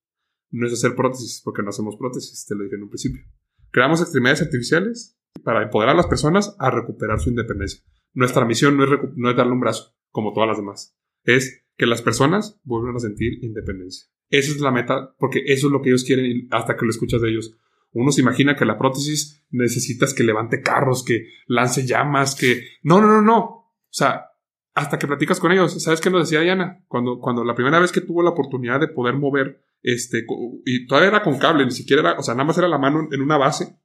no 0.51 0.67
es 0.67 0.73
hacer 0.73 0.93
prótesis, 0.95 1.41
porque 1.43 1.63
no 1.63 1.69
hacemos 1.69 1.95
prótesis, 1.95 2.45
te 2.47 2.53
lo 2.53 2.63
dije 2.63 2.75
en 2.75 2.83
un 2.83 2.89
principio. 2.89 3.23
Creamos 3.71 4.01
extremidades 4.01 4.43
artificiales 4.43 5.17
para 5.43 5.63
empoderar 5.63 5.95
a 5.95 5.97
las 5.97 6.05
personas 6.05 6.55
a 6.59 6.69
recuperar 6.69 7.19
su 7.19 7.31
independencia. 7.31 7.81
Nuestra 8.13 8.45
misión 8.45 8.77
no 8.77 8.83
es, 8.83 8.91
no 9.15 9.31
es 9.31 9.35
darle 9.35 9.53
un 9.53 9.61
brazo, 9.61 9.95
como 10.11 10.33
todas 10.33 10.47
las 10.47 10.57
demás. 10.57 10.95
Es 11.23 11.65
que 11.75 11.87
las 11.87 12.03
personas 12.03 12.61
vuelvan 12.65 12.97
a 12.97 12.99
sentir 12.99 13.43
independencia. 13.43 14.07
Esa 14.29 14.51
es 14.51 14.59
la 14.59 14.69
meta, 14.69 15.15
porque 15.17 15.41
eso 15.47 15.65
es 15.65 15.73
lo 15.73 15.81
que 15.81 15.89
ellos 15.89 16.03
quieren 16.03 16.47
hasta 16.51 16.75
que 16.77 16.85
lo 16.85 16.91
escuchas 16.91 17.19
de 17.19 17.29
ellos. 17.29 17.57
Uno 17.93 18.11
se 18.11 18.21
imagina 18.21 18.55
que 18.55 18.65
la 18.65 18.77
prótesis 18.77 19.45
necesitas 19.51 20.13
que 20.13 20.23
levante 20.23 20.61
carros, 20.61 21.03
que 21.03 21.27
lance 21.47 21.85
llamas, 21.85 22.35
que... 22.35 22.63
No, 22.81 22.99
no, 22.99 23.07
no, 23.07 23.21
no. 23.21 23.39
O 23.39 23.71
sea, 23.89 24.31
hasta 24.73 24.97
que 24.97 25.07
platicas 25.07 25.39
con 25.39 25.51
ellos. 25.51 25.81
¿Sabes 25.81 26.01
qué 26.01 26.09
nos 26.09 26.21
decía 26.21 26.41
Diana? 26.41 26.83
Cuando, 26.87 27.19
cuando 27.19 27.43
la 27.43 27.53
primera 27.53 27.79
vez 27.79 27.91
que 27.91 28.01
tuvo 28.01 28.23
la 28.23 28.31
oportunidad 28.31 28.79
de 28.79 28.87
poder 28.87 29.15
mover, 29.15 29.63
este, 29.83 30.25
y 30.65 30.87
todavía 30.87 31.09
era 31.09 31.23
con 31.23 31.37
cable, 31.37 31.65
ni 31.65 31.71
siquiera 31.71 32.01
era, 32.01 32.19
o 32.19 32.23
sea, 32.23 32.33
nada 32.33 32.45
más 32.45 32.57
era 32.57 32.67
la 32.67 32.79
mano 32.79 33.07
en 33.11 33.21
una 33.21 33.37
base. 33.37 33.77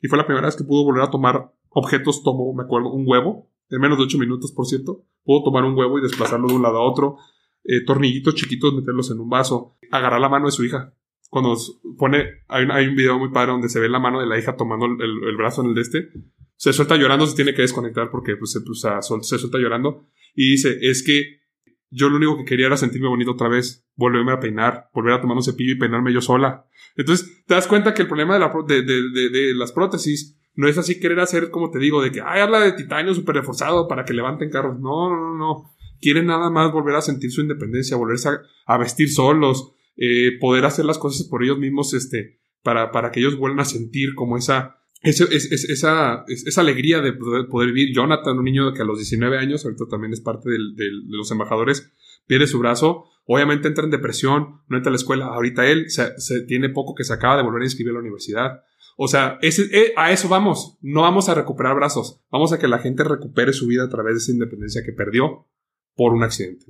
Y 0.00 0.08
fue 0.08 0.18
la 0.18 0.26
primera 0.26 0.46
vez 0.46 0.56
que 0.56 0.64
pudo 0.64 0.84
volver 0.84 1.04
a 1.04 1.10
tomar 1.10 1.52
objetos, 1.68 2.24
tomó, 2.24 2.52
me 2.52 2.64
acuerdo, 2.64 2.90
un 2.90 3.04
huevo, 3.06 3.48
en 3.70 3.80
menos 3.80 3.96
de 3.96 4.04
8 4.04 4.18
minutos, 4.18 4.50
por 4.50 4.66
cierto. 4.66 5.04
Pudo 5.22 5.44
tomar 5.44 5.64
un 5.64 5.78
huevo 5.78 5.98
y 5.98 6.02
desplazarlo 6.02 6.48
de 6.48 6.54
un 6.54 6.62
lado 6.62 6.78
a 6.78 6.90
otro. 6.90 7.16
Eh, 7.62 7.84
tornillitos 7.86 8.34
chiquitos, 8.34 8.74
meterlos 8.74 9.10
en 9.12 9.20
un 9.20 9.30
vaso. 9.30 9.76
Agarrar 9.92 10.20
la 10.20 10.28
mano 10.28 10.46
de 10.46 10.52
su 10.52 10.64
hija 10.64 10.92
cuando 11.32 11.56
pone, 11.96 12.42
hay 12.46 12.64
un, 12.64 12.72
hay 12.72 12.88
un, 12.88 12.94
video 12.94 13.18
muy 13.18 13.30
padre 13.30 13.52
donde 13.52 13.70
se 13.70 13.80
ve 13.80 13.88
la 13.88 13.98
mano 13.98 14.20
de 14.20 14.26
la 14.26 14.38
hija 14.38 14.54
tomando 14.54 14.84
el, 14.84 15.00
el 15.00 15.36
brazo 15.38 15.62
en 15.62 15.68
el 15.68 15.74
de 15.74 15.80
este, 15.80 16.08
se 16.56 16.74
suelta 16.74 16.94
llorando, 16.96 17.26
se 17.26 17.34
tiene 17.34 17.54
que 17.54 17.62
desconectar 17.62 18.10
porque 18.10 18.36
pues, 18.36 18.52
se, 18.52 18.60
pues, 18.60 18.82
se 18.82 19.38
suelta 19.38 19.56
llorando 19.56 20.04
y 20.34 20.50
dice, 20.50 20.76
es 20.82 21.02
que 21.02 21.40
yo 21.88 22.10
lo 22.10 22.16
único 22.16 22.36
que 22.36 22.44
quería 22.44 22.66
era 22.66 22.76
sentirme 22.76 23.08
bonito 23.08 23.30
otra 23.30 23.48
vez, 23.48 23.88
volverme 23.96 24.32
a 24.32 24.40
peinar, 24.40 24.90
volver 24.92 25.14
a 25.14 25.22
tomar 25.22 25.38
un 25.38 25.42
cepillo 25.42 25.72
y 25.72 25.78
peinarme 25.78 26.12
yo 26.12 26.20
sola. 26.20 26.66
Entonces, 26.96 27.42
te 27.46 27.54
das 27.54 27.66
cuenta 27.66 27.94
que 27.94 28.02
el 28.02 28.08
problema 28.08 28.34
de, 28.34 28.40
la, 28.40 28.52
de, 28.68 28.82
de, 28.82 29.10
de, 29.10 29.30
de 29.30 29.54
las 29.54 29.72
prótesis 29.72 30.38
no 30.54 30.68
es 30.68 30.76
así 30.76 31.00
querer 31.00 31.20
hacer, 31.20 31.50
como 31.50 31.70
te 31.70 31.78
digo, 31.78 32.02
de 32.02 32.12
que, 32.12 32.20
ay, 32.20 32.42
habla 32.42 32.60
de 32.60 32.72
titanio 32.72 33.14
súper 33.14 33.36
reforzado 33.36 33.88
para 33.88 34.04
que 34.04 34.12
levanten 34.12 34.50
carros. 34.50 34.78
No, 34.80 35.08
no, 35.08 35.16
no, 35.16 35.34
no. 35.34 35.70
Quieren 35.98 36.26
nada 36.26 36.50
más 36.50 36.70
volver 36.72 36.94
a 36.94 37.00
sentir 37.00 37.30
su 37.30 37.40
independencia, 37.40 37.96
volverse 37.96 38.28
a, 38.28 38.42
a 38.66 38.76
vestir 38.76 39.10
solos, 39.10 39.72
eh, 39.96 40.32
poder 40.40 40.64
hacer 40.64 40.84
las 40.84 40.98
cosas 40.98 41.26
por 41.28 41.42
ellos 41.42 41.58
mismos, 41.58 41.94
este, 41.94 42.40
para, 42.62 42.90
para 42.92 43.10
que 43.10 43.20
ellos 43.20 43.36
vuelvan 43.36 43.60
a 43.60 43.64
sentir 43.64 44.14
como 44.14 44.36
esa, 44.36 44.76
eso, 45.02 45.24
es, 45.30 45.50
es- 45.50 45.68
esa, 45.68 46.24
es- 46.28 46.46
esa 46.46 46.60
alegría 46.60 47.00
de 47.00 47.12
poder, 47.12 47.46
poder 47.48 47.72
vivir. 47.72 47.94
Jonathan, 47.94 48.38
un 48.38 48.44
niño 48.44 48.72
que 48.72 48.82
a 48.82 48.84
los 48.84 48.98
19 48.98 49.36
años, 49.38 49.64
ahorita 49.64 49.84
también 49.90 50.12
es 50.12 50.20
parte 50.20 50.48
del- 50.50 50.74
del- 50.76 51.08
de 51.08 51.16
los 51.16 51.30
embajadores, 51.30 51.90
pierde 52.26 52.46
su 52.46 52.58
brazo. 52.58 53.04
Obviamente 53.24 53.68
entra 53.68 53.84
en 53.84 53.90
depresión, 53.90 54.60
no 54.68 54.76
entra 54.76 54.90
a 54.90 54.92
la 54.92 54.96
escuela. 54.96 55.26
Ahorita 55.26 55.66
él 55.66 55.90
se, 55.90 56.18
se- 56.20 56.42
tiene 56.42 56.68
poco 56.70 56.94
que 56.94 57.04
se 57.04 57.12
acaba 57.12 57.36
de 57.36 57.42
volver 57.42 57.62
a 57.62 57.66
inscribir 57.66 57.90
a 57.90 57.94
la 57.94 58.00
universidad. 58.00 58.62
O 58.96 59.08
sea, 59.08 59.38
ese- 59.42 59.68
eh, 59.72 59.92
a 59.96 60.12
eso 60.12 60.28
vamos. 60.28 60.78
No 60.82 61.02
vamos 61.02 61.28
a 61.28 61.34
recuperar 61.34 61.74
brazos. 61.74 62.20
Vamos 62.30 62.52
a 62.52 62.58
que 62.58 62.68
la 62.68 62.78
gente 62.78 63.02
recupere 63.04 63.52
su 63.52 63.66
vida 63.66 63.84
a 63.84 63.88
través 63.88 64.14
de 64.14 64.18
esa 64.18 64.32
independencia 64.32 64.82
que 64.84 64.92
perdió 64.92 65.48
por 65.96 66.12
un 66.12 66.22
accidente. 66.22 66.66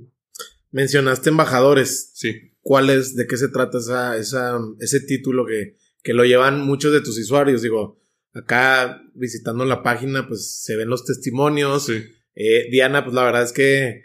Mencionaste 0.70 1.30
embajadores. 1.30 2.12
Sí. 2.14 2.51
¿Cuál 2.62 2.90
es, 2.90 3.14
de 3.16 3.26
qué 3.26 3.36
se 3.36 3.48
trata 3.48 3.78
esa, 3.78 4.16
esa, 4.16 4.58
ese 4.80 5.00
título 5.00 5.44
que, 5.46 5.76
que 6.02 6.14
lo 6.14 6.24
llevan 6.24 6.60
muchos 6.60 6.92
de 6.92 7.00
tus 7.00 7.18
usuarios? 7.18 7.60
Digo, 7.62 8.00
acá 8.32 9.02
visitando 9.14 9.64
la 9.64 9.82
página, 9.82 10.26
pues 10.28 10.62
se 10.62 10.76
ven 10.76 10.88
los 10.88 11.04
testimonios. 11.04 11.86
Sí. 11.86 12.02
Eh, 12.34 12.68
Diana, 12.70 13.04
pues 13.04 13.14
la 13.14 13.24
verdad 13.24 13.42
es 13.42 13.52
que 13.52 14.04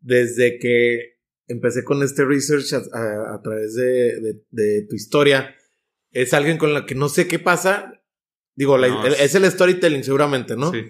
desde 0.00 0.58
que 0.58 1.14
empecé 1.48 1.82
con 1.84 2.02
este 2.02 2.24
research 2.24 2.72
a, 2.74 2.82
a- 2.96 3.34
a 3.36 3.42
través 3.42 3.74
de, 3.74 4.20
de- 4.20 4.42
de 4.50 4.82
tu 4.88 4.94
historia, 4.94 5.54
es 6.12 6.32
alguien 6.34 6.58
con 6.58 6.72
la 6.74 6.86
que 6.86 6.94
no 6.94 7.08
sé 7.08 7.26
qué 7.26 7.38
pasa. 7.38 8.02
Digo, 8.54 8.78
No, 8.78 9.06
es- 9.06 9.20
es 9.20 9.34
el 9.34 9.50
storytelling 9.50 10.04
seguramente, 10.04 10.56
¿no? 10.56 10.70
Sí. 10.72 10.82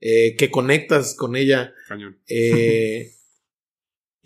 Eh, 0.00 0.36
que 0.36 0.50
conectas 0.50 1.14
con 1.14 1.34
ella. 1.34 1.72
Cañón. 1.88 2.18
eh, 2.28 3.12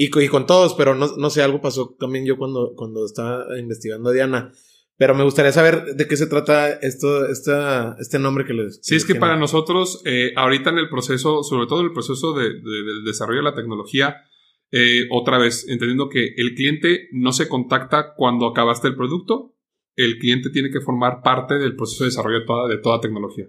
y, 0.05 0.11
co- 0.11 0.20
y 0.20 0.28
con 0.28 0.46
todos, 0.46 0.74
pero 0.74 0.94
no, 0.94 1.16
no 1.16 1.30
sé, 1.30 1.42
algo 1.42 1.61
pasó 1.61 1.96
también 1.98 2.24
yo 2.26 2.36
cuando, 2.36 2.72
cuando 2.76 3.05
estaba 3.05 3.46
investigando 3.59 4.11
a 4.11 4.12
Diana. 4.12 4.53
Pero 4.98 5.14
me 5.14 5.24
gustaría 5.24 5.53
saber 5.53 5.96
de 5.96 6.07
qué 6.07 6.16
se 6.16 6.26
trata 6.26 6.70
esto, 6.74 7.26
esta, 7.26 7.96
este 7.98 8.18
nombre 8.18 8.44
que 8.44 8.53
les. 8.53 8.78
Sí, 8.82 8.94
es 8.94 9.05
que 9.05 9.14
para 9.16 9.36
nosotros, 9.36 10.03
eh, 10.05 10.32
ahorita 10.36 10.70
en 10.70 10.78
el 10.78 10.88
proceso, 10.88 11.42
sobre 11.42 11.66
todo 11.66 11.80
en 11.80 11.86
el 11.86 11.92
proceso 11.92 12.34
de- 12.34 12.53
de- 12.61 12.82
del 12.84 13.05
desarrollo 13.05 13.38
de 13.40 13.44
la 13.50 13.55
tecnología, 13.55 14.16
eh, 14.70 15.07
otra 15.11 15.38
vez, 15.38 15.66
entendiendo 15.68 16.09
que 16.09 16.34
el 16.36 16.55
cliente 16.55 17.09
no 17.12 17.32
se 17.32 17.48
contacta 17.48 18.14
cuando 18.14 18.46
acabaste 18.46 18.86
el 18.88 18.94
producto, 18.96 19.55
el 19.96 20.18
cliente 20.18 20.50
tiene 20.50 20.70
que 20.70 20.80
formar 20.80 21.20
parte 21.22 21.59
del 21.59 21.74
proceso 21.74 22.05
de 22.05 22.09
desarrollo 22.11 22.40
de 22.40 22.46
toda, 22.46 22.68
de 22.68 22.78
toda 22.78 23.00
tecnología. 23.00 23.46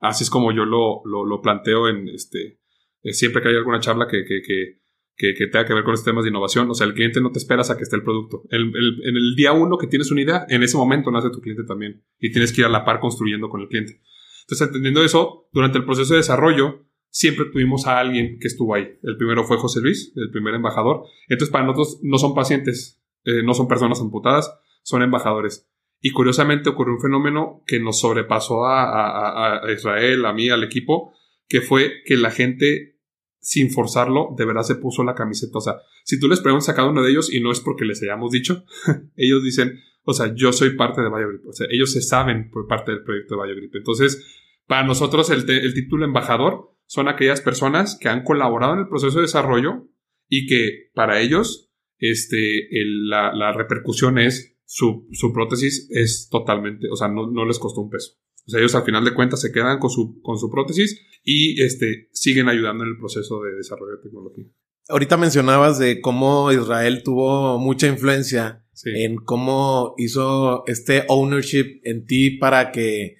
Así 0.00 0.24
es 0.24 0.30
como 0.30 0.52
yo 0.52 0.64
lo, 0.64 1.02
lo, 1.04 1.24
lo 1.26 1.40
planteo 1.42 1.88
en 1.88 2.08
este, 2.08 2.58
eh, 3.02 3.12
siempre 3.12 3.42
que 3.42 3.48
hay 3.48 3.56
alguna 3.56 3.80
charla 3.80 4.06
que, 4.08 4.24
que, 4.24 4.42
que, 4.42 4.78
que, 5.18 5.34
tenga 5.48 5.66
que 5.66 5.74
ver 5.74 5.82
con 5.84 5.92
estos 5.94 6.04
temas 6.06 6.22
de 6.24 6.30
innovación. 6.30 6.70
O 6.70 6.74
sea, 6.74 6.86
el 6.86 6.94
cliente 6.94 7.20
no 7.20 7.32
te 7.32 7.38
esperas 7.38 7.70
a 7.70 7.76
que 7.76 7.82
esté 7.82 7.96
el 7.96 8.04
producto. 8.04 8.44
El- 8.50 8.72
en 9.04 9.16
el 9.16 9.34
día 9.34 9.52
uno 9.52 9.76
que 9.76 9.88
tienes 9.88 10.10
una 10.12 10.22
idea, 10.22 10.46
en 10.48 10.62
ese 10.62 10.76
momento 10.76 11.10
nace 11.10 11.28
tu 11.30 11.40
cliente 11.40 11.64
también. 11.64 12.04
Y 12.20 12.30
tienes 12.30 12.52
que 12.52 12.60
ir 12.62 12.66
a 12.66 12.70
la 12.70 12.84
par 12.84 13.00
construyendo 13.00 13.48
con 13.48 13.60
el 13.60 13.68
cliente. 13.68 14.00
Entonces, 14.42 14.66
entendiendo 14.68 15.02
eso, 15.02 15.48
durante 15.52 15.76
el 15.78 15.84
proceso 15.84 16.14
de 16.14 16.18
desarrollo, 16.20 16.86
siempre 17.10 17.46
tuvimos 17.46 17.86
a 17.86 17.98
alguien 17.98 18.38
que 18.40 18.46
estuvo 18.46 18.74
ahí. 18.74 18.96
El 19.02 19.16
primero 19.16 19.42
fue 19.44 19.56
José 19.58 19.80
Luis, 19.80 20.12
el 20.16 20.30
primer 20.30 20.54
embajador. 20.54 21.02
Entonces, 21.28 21.50
para 21.52 21.64
nosotros 21.66 21.98
no 22.02 22.16
son 22.18 22.34
pacientes, 22.34 23.02
eh, 23.24 23.42
no 23.42 23.54
son 23.54 23.66
personas 23.66 24.00
amputadas, 24.00 24.54
son 24.84 25.02
embajadores. 25.02 25.68
Y 26.00 26.12
curiosamente 26.12 26.68
ocurrió 26.68 26.94
un 26.94 27.00
fenómeno 27.00 27.62
que 27.66 27.80
nos 27.80 27.98
sobrepasó 28.00 28.64
a- 28.66 29.58
a 29.66 29.72
Israel, 29.72 30.24
a 30.26 30.32
mí, 30.32 30.48
al 30.48 30.62
equipo, 30.62 31.12
que 31.48 31.60
fue 31.60 32.02
que 32.04 32.16
la 32.16 32.30
gente, 32.30 32.97
sin 33.40 33.70
forzarlo, 33.70 34.34
de 34.36 34.44
verdad 34.44 34.62
se 34.62 34.76
puso 34.76 35.04
la 35.04 35.14
camiseta. 35.14 35.58
O 35.58 35.60
sea, 35.60 35.76
si 36.04 36.18
tú 36.18 36.28
les 36.28 36.40
preguntas 36.40 36.68
a 36.68 36.74
cada 36.74 36.88
uno 36.88 37.02
de 37.02 37.10
ellos, 37.10 37.32
y 37.32 37.40
no 37.40 37.52
es 37.52 37.60
porque 37.60 37.84
les 37.84 38.02
hayamos 38.02 38.32
dicho, 38.32 38.64
ellos 39.16 39.42
dicen, 39.42 39.80
o 40.02 40.12
sea, 40.12 40.34
yo 40.34 40.52
soy 40.52 40.76
parte 40.76 41.02
de 41.02 41.08
BioGrip. 41.08 41.46
O 41.46 41.52
sea, 41.52 41.66
ellos 41.70 41.92
se 41.92 42.02
saben 42.02 42.50
por 42.50 42.66
parte 42.66 42.92
del 42.92 43.02
proyecto 43.02 43.36
de 43.36 43.46
BioGrip. 43.46 43.74
Entonces, 43.76 44.24
para 44.66 44.86
nosotros 44.86 45.30
el, 45.30 45.48
el 45.48 45.74
título 45.74 46.04
embajador 46.04 46.74
son 46.86 47.08
aquellas 47.08 47.40
personas 47.40 47.98
que 48.00 48.08
han 48.08 48.24
colaborado 48.24 48.72
en 48.74 48.80
el 48.80 48.88
proceso 48.88 49.16
de 49.16 49.22
desarrollo 49.22 49.88
y 50.28 50.46
que 50.46 50.90
para 50.94 51.20
ellos 51.20 51.70
este, 51.98 52.68
la, 52.72 53.52
repercusión 53.52 54.18
es 54.18 54.56
su, 54.64 55.08
su 55.12 55.32
prótesis 55.32 55.88
es 55.90 56.28
totalmente, 56.30 56.88
o 56.90 56.96
sea, 56.96 57.08
no, 57.08 57.30
no 57.30 57.44
les 57.44 57.58
costó 57.58 57.80
un 57.80 57.90
peso. 57.90 58.12
O 58.48 58.50
sea, 58.50 58.60
ellos 58.60 58.74
al 58.74 58.84
final 58.84 59.04
de 59.04 59.12
cuentas 59.12 59.42
se 59.42 59.52
quedan 59.52 59.78
con 59.78 59.90
su, 59.90 60.20
con 60.22 60.38
su 60.38 60.50
prótesis 60.50 61.00
y 61.22 61.62
este, 61.62 62.08
siguen 62.12 62.48
ayudando 62.48 62.82
en 62.82 62.90
el 62.90 62.98
proceso 62.98 63.42
de 63.42 63.52
desarrollo 63.54 63.98
de 63.98 64.02
tecnología. 64.02 64.46
Ahorita 64.88 65.18
mencionabas 65.18 65.78
de 65.78 66.00
cómo 66.00 66.50
Israel 66.50 67.02
tuvo 67.04 67.58
mucha 67.58 67.86
influencia 67.86 68.64
Sí. 68.72 68.90
en 68.94 69.16
cómo 69.16 69.94
hizo 69.98 70.62
este 70.68 71.02
ownership 71.08 71.80
en 71.82 72.06
ti 72.06 72.30
para 72.30 72.70
que 72.70 73.16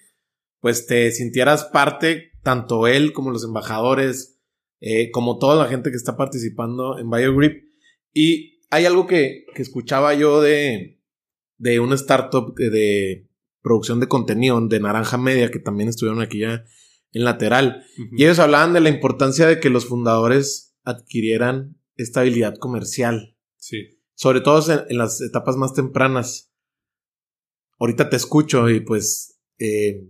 pues 0.60 0.86
te 0.86 1.10
sintieras 1.10 1.64
parte, 1.64 2.30
tanto 2.44 2.86
él 2.86 3.12
como 3.12 3.32
los 3.32 3.42
embajadores, 3.44 4.40
eh, 4.80 5.10
como 5.10 5.36
toda 5.38 5.56
la 5.56 5.68
gente 5.68 5.90
que 5.90 5.96
está 5.96 6.16
participando 6.16 6.96
en 7.00 7.10
BioGrip. 7.10 7.64
Y 8.14 8.60
hay 8.70 8.84
algo 8.84 9.08
que, 9.08 9.46
que 9.52 9.62
escuchaba 9.62 10.14
yo 10.14 10.40
de, 10.40 11.00
de 11.56 11.80
una 11.80 11.96
startup 11.96 12.54
de, 12.54 12.70
de 12.70 13.27
producción 13.62 14.00
de 14.00 14.08
contenido 14.08 14.60
de 14.66 14.80
Naranja 14.80 15.18
Media, 15.18 15.50
que 15.50 15.58
también 15.58 15.88
estuvieron 15.88 16.20
aquí 16.20 16.40
ya 16.40 16.64
en 17.12 17.24
lateral. 17.24 17.84
Y 18.16 18.24
ellos 18.24 18.38
hablaban 18.38 18.72
de 18.72 18.80
la 18.80 18.88
importancia 18.90 19.46
de 19.46 19.60
que 19.60 19.70
los 19.70 19.86
fundadores 19.86 20.76
adquirieran 20.84 21.76
esta 21.96 22.20
habilidad 22.20 22.56
comercial, 22.58 23.36
Sí. 23.56 24.00
sobre 24.14 24.40
todo 24.40 24.72
en, 24.72 24.80
en 24.88 24.98
las 24.98 25.20
etapas 25.20 25.56
más 25.56 25.72
tempranas. 25.74 26.52
Ahorita 27.78 28.08
te 28.10 28.16
escucho 28.16 28.68
y 28.70 28.80
pues 28.80 29.38
eh, 29.58 30.08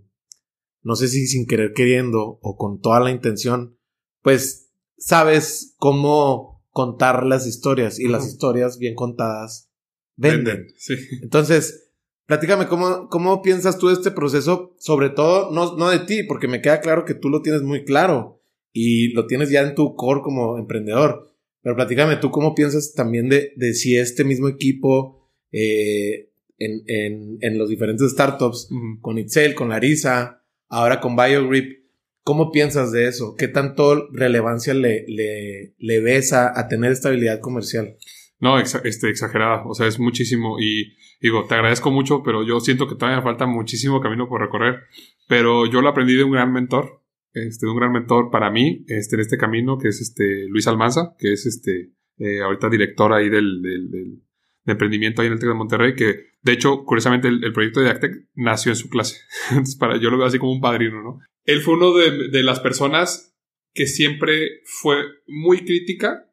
no 0.81 0.95
sé 0.95 1.07
si 1.07 1.27
sin 1.27 1.45
querer 1.45 1.73
queriendo 1.73 2.39
o 2.41 2.55
con 2.57 2.79
toda 2.79 2.99
la 2.99 3.11
intención, 3.11 3.77
pues 4.21 4.71
sabes 4.97 5.73
cómo 5.77 6.63
contar 6.69 7.25
las 7.25 7.47
historias 7.47 7.99
y 7.99 8.07
las 8.07 8.27
historias 8.27 8.77
bien 8.77 8.95
contadas 8.95 9.71
venden. 10.15 10.67
Sí. 10.77 10.95
Entonces, 11.21 11.88
platícame 12.29 12.67
cómo, 12.67 13.09
cómo 13.09 13.41
piensas 13.41 13.79
tú 13.79 13.87
de 13.87 13.93
este 13.93 14.11
proceso, 14.11 14.75
sobre 14.77 15.09
todo, 15.09 15.49
no, 15.51 15.75
no 15.77 15.89
de 15.89 15.97
ti, 15.97 16.21
porque 16.21 16.47
me 16.47 16.61
queda 16.61 16.79
claro 16.79 17.03
que 17.03 17.15
tú 17.15 17.27
lo 17.27 17.41
tienes 17.41 17.63
muy 17.63 17.85
claro 17.85 18.43
y 18.71 19.11
lo 19.13 19.25
tienes 19.25 19.49
ya 19.49 19.61
en 19.61 19.73
tu 19.73 19.95
core 19.95 20.21
como 20.21 20.59
emprendedor. 20.59 21.33
Pero 21.63 21.75
platícame 21.75 22.17
tú 22.17 22.29
cómo 22.29 22.53
piensas 22.53 22.93
también 22.93 23.29
de, 23.29 23.53
de 23.55 23.73
si 23.73 23.97
este 23.97 24.23
mismo 24.23 24.47
equipo 24.47 25.27
eh, 25.51 26.29
en, 26.59 26.83
en, 26.85 27.37
en 27.41 27.57
los 27.57 27.67
diferentes 27.67 28.11
startups, 28.11 28.69
con 29.01 29.17
Itzel, 29.17 29.55
con 29.55 29.69
Larisa, 29.69 30.43
ahora 30.67 31.01
con 31.01 31.15
BioGrip, 31.15 31.83
¿cómo 32.23 32.51
piensas 32.51 32.91
de 32.91 33.07
eso? 33.07 33.33
¿Qué 33.39 33.47
tanto 33.47 34.07
relevancia 34.11 34.75
le, 34.75 35.03
le, 35.07 35.73
le 35.79 35.99
ves 35.99 36.31
a, 36.33 36.59
a 36.59 36.67
tener 36.67 36.91
esta 36.91 37.09
habilidad 37.09 37.39
comercial? 37.39 37.97
No, 38.39 38.57
exa- 38.57 38.81
este, 38.85 39.09
exagerada. 39.09 39.63
O 39.65 39.73
sea, 39.73 39.87
es 39.87 39.99
muchísimo. 39.99 40.59
Y 40.59 40.95
digo, 41.21 41.45
te 41.45 41.55
agradezco 41.55 41.91
mucho, 41.91 42.23
pero 42.23 42.45
yo 42.45 42.59
siento 42.59 42.87
que 42.87 42.95
todavía 42.95 43.21
falta 43.21 43.45
muchísimo 43.45 44.01
camino 44.01 44.27
por 44.27 44.41
recorrer. 44.41 44.83
Pero 45.27 45.65
yo 45.65 45.81
lo 45.81 45.89
aprendí 45.89 46.15
de 46.15 46.23
un 46.23 46.31
gran 46.31 46.51
mentor. 46.51 47.03
Este, 47.33 47.65
de 47.67 47.71
un 47.71 47.77
gran 47.77 47.91
mentor 47.91 48.31
para 48.31 48.49
mí, 48.49 48.85
este, 48.87 49.15
en 49.15 49.19
este 49.21 49.37
camino, 49.37 49.77
que 49.77 49.89
es 49.89 50.01
este 50.01 50.47
Luis 50.47 50.67
Almanza, 50.67 51.13
que 51.19 51.31
es 51.31 51.45
este, 51.45 51.93
eh, 52.17 52.41
ahorita 52.41 52.69
director 52.69 53.13
ahí 53.13 53.29
del, 53.29 53.61
del, 53.61 53.91
de 53.91 54.71
emprendimiento 54.71 55.21
ahí 55.21 55.27
en 55.27 55.33
el 55.33 55.39
TEC 55.39 55.49
de 55.49 55.55
Monterrey, 55.55 55.93
que 55.95 56.29
de 56.41 56.53
hecho, 56.53 56.85
curiosamente, 56.85 57.27
el, 57.27 57.53
proyecto 57.53 57.81
de 57.81 57.89
Actec 57.89 58.13
nació 58.33 58.71
en 58.71 58.77
su 58.77 58.89
clase. 58.89 59.17
Para, 59.79 59.97
yo 59.99 60.09
lo 60.09 60.17
veo 60.17 60.25
así 60.25 60.39
como 60.39 60.53
un 60.53 60.61
padrino, 60.61 61.03
¿no? 61.03 61.19
Él 61.43 61.61
fue 61.61 61.75
uno 61.75 61.93
de, 61.93 62.29
de 62.29 62.43
las 62.43 62.59
personas 62.59 63.35
que 63.73 63.87
siempre 63.87 64.61
fue 64.65 64.97
muy 65.27 65.65
crítica 65.65 66.28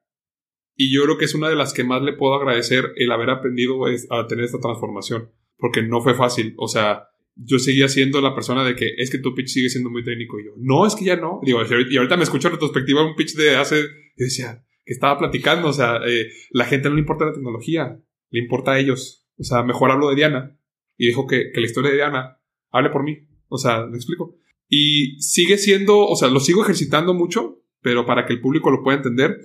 y 0.77 0.95
yo 0.95 1.05
creo 1.05 1.17
que 1.17 1.25
es 1.25 1.35
una 1.35 1.49
de 1.49 1.57
las 1.57 1.73
que 1.73 1.85
más 1.85 2.03
le 2.03 2.13
puedo 2.13 2.35
agradecer 2.35 2.93
el 2.97 3.11
haber 3.11 3.31
aprendido 3.31 3.81
a 4.11 4.27
tener 4.27 4.45
esta 4.45 4.61
transformación. 4.61 5.31
Porque 5.57 5.83
no 5.83 6.03
fue 6.03 6.15
fácil. 6.15 6.55
O 6.59 6.69
sea, 6.69 7.09
yo 7.35 7.59
seguía 7.59 7.89
siendo 7.89 8.21
la 8.21 8.35
persona 8.35 8.63
de 8.63 8.77
que 8.77 8.93
es 8.99 9.11
que 9.11 9.19
tu 9.19 9.35
pitch 9.35 9.49
sigue 9.49 9.71
siendo 9.71 9.89
muy 9.89 10.05
técnico. 10.05 10.39
Y 10.39 10.45
yo, 10.45 10.51
no, 10.59 10.87
es 10.87 10.95
que 10.95 11.07
ya 11.07 11.17
no. 11.17 11.41
Digo, 11.43 11.61
y 11.63 11.97
ahorita 11.97 12.19
me 12.19 12.25
escucho 12.25 12.49
en 12.49 12.55
retrospectiva 12.55 13.07
un 13.07 13.17
pitch 13.17 13.35
de 13.37 13.57
hace. 13.57 13.81
Yo 13.81 14.25
decía, 14.25 14.65
que 14.85 14.93
estaba 14.93 15.19
platicando. 15.19 15.69
O 15.69 15.73
sea, 15.73 15.99
eh, 16.07 16.29
la 16.51 16.67
gente 16.67 16.91
no 16.91 16.95
le 16.95 17.01
importa 17.01 17.25
la 17.25 17.33
tecnología, 17.33 17.99
le 18.31 18.39
importa 18.39 18.73
a 18.73 18.79
ellos. 18.79 19.27
O 19.39 19.45
sea, 19.45 19.63
mejor 19.63 19.91
hablo 19.91 20.11
de 20.11 20.17
Diana. 20.17 20.59
Y 20.99 21.07
dijo 21.07 21.27
que, 21.27 21.53
que 21.53 21.61
la 21.61 21.67
historia 21.67 21.91
de 21.91 21.97
Diana 21.97 22.39
hable 22.71 22.91
por 22.91 23.03
mí. 23.03 23.27
O 23.49 23.57
sea, 23.57 23.87
me 23.87 23.97
explico. 23.97 24.37
Y 24.69 25.21
sigue 25.23 25.57
siendo, 25.57 26.07
o 26.07 26.17
sea, 26.17 26.29
lo 26.29 26.41
sigo 26.41 26.63
ejercitando 26.63 27.15
mucho, 27.15 27.63
pero 27.81 28.05
para 28.05 28.27
que 28.27 28.35
el 28.35 28.41
público 28.41 28.71
lo 28.71 28.83
pueda 28.83 28.97
entender, 28.97 29.39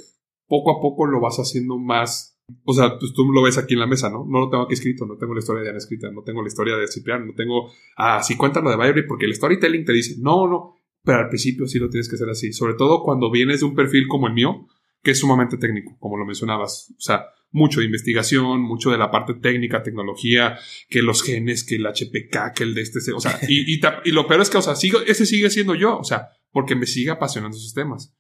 poco 0.52 0.78
a 0.78 0.82
poco 0.82 1.06
lo 1.06 1.22
vas 1.22 1.38
haciendo 1.38 1.78
más. 1.78 2.38
O 2.66 2.74
sea, 2.74 3.00
pues 3.00 3.14
tú 3.14 3.32
lo 3.32 3.42
ves 3.42 3.58
aquí 3.58 3.76
en 3.76 3.80
la 3.80 3.88
mesa, 3.88 4.10
¿no? 4.10 4.26
No 4.28 4.42
lo 4.42 4.50
tengo 4.50 4.66
aquí 4.66 4.74
escrito, 4.74 5.06
no 5.06 5.16
tengo 5.16 5.34
la 5.34 5.40
historia 5.40 5.62
de 5.62 5.68
Diana 5.68 5.78
escrita, 5.78 6.12
no 6.12 6.24
tengo 6.24 6.42
la 6.42 6.50
historia 6.50 6.76
de 6.76 6.90
Cipriano, 6.90 7.26
no 7.26 7.34
tengo. 7.34 7.72
Ah, 7.96 8.22
sí, 8.22 8.36
cuéntalo 8.36 8.70
de 8.70 8.76
Byrie, 8.76 9.04
porque 9.04 9.26
el 9.26 9.34
storytelling 9.34 9.86
te 9.86 9.94
dice, 9.94 10.16
no, 10.20 10.50
no, 10.50 10.76
pero 11.06 11.20
al 11.20 11.30
principio 11.30 11.68
sí 11.68 11.80
lo 11.80 11.90
tienes 11.90 12.10
que 12.10 12.16
hacer 12.16 12.30
así. 12.30 12.52
Sobre 12.52 12.74
todo 12.74 13.02
cuando 13.02 13.32
vienes 13.32 13.62
de 13.62 13.68
un 13.68 13.76
perfil 13.76 14.10
como 14.10 14.28
el 14.28 14.34
mío, 14.34 14.68
que 15.02 15.12
es 15.12 15.20
sumamente 15.20 15.56
técnico, 15.56 15.96
como 16.00 16.18
lo 16.18 16.26
mencionabas. 16.26 16.94
O 16.98 17.02
sea, 17.02 17.28
mucho 17.52 17.80
de 17.80 17.86
investigación, 17.86 18.60
mucho 18.60 18.92
de 18.92 18.98
la 18.98 19.10
parte 19.10 19.36
técnica, 19.36 19.84
tecnología, 19.84 20.60
que 20.90 21.02
los 21.02 21.24
genes, 21.24 21.64
que 21.64 21.76
el 21.76 21.86
HPK, 21.86 22.54
que 22.54 22.64
el 22.64 22.74
de 22.74 22.82
este, 22.82 23.14
o 23.14 23.22
sea, 23.22 23.40
y, 23.48 23.74
y, 23.74 23.80
y 24.04 24.12
lo 24.12 24.28
peor 24.28 24.42
es 24.42 24.50
que, 24.50 24.58
o 24.58 24.62
sea, 24.62 24.76
sigo, 24.76 25.00
ese 25.00 25.26
sigue 25.26 25.50
siendo 25.50 25.76
yo, 25.76 25.98
o 25.98 26.04
sea, 26.04 26.28
porque 26.52 26.76
me 26.76 26.88
sigue 26.88 27.12
apasionando 27.12 27.56
esos 27.56 27.74
temas. 27.74 28.14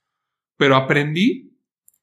Pero 0.55 0.77
aprendí, 0.77 1.50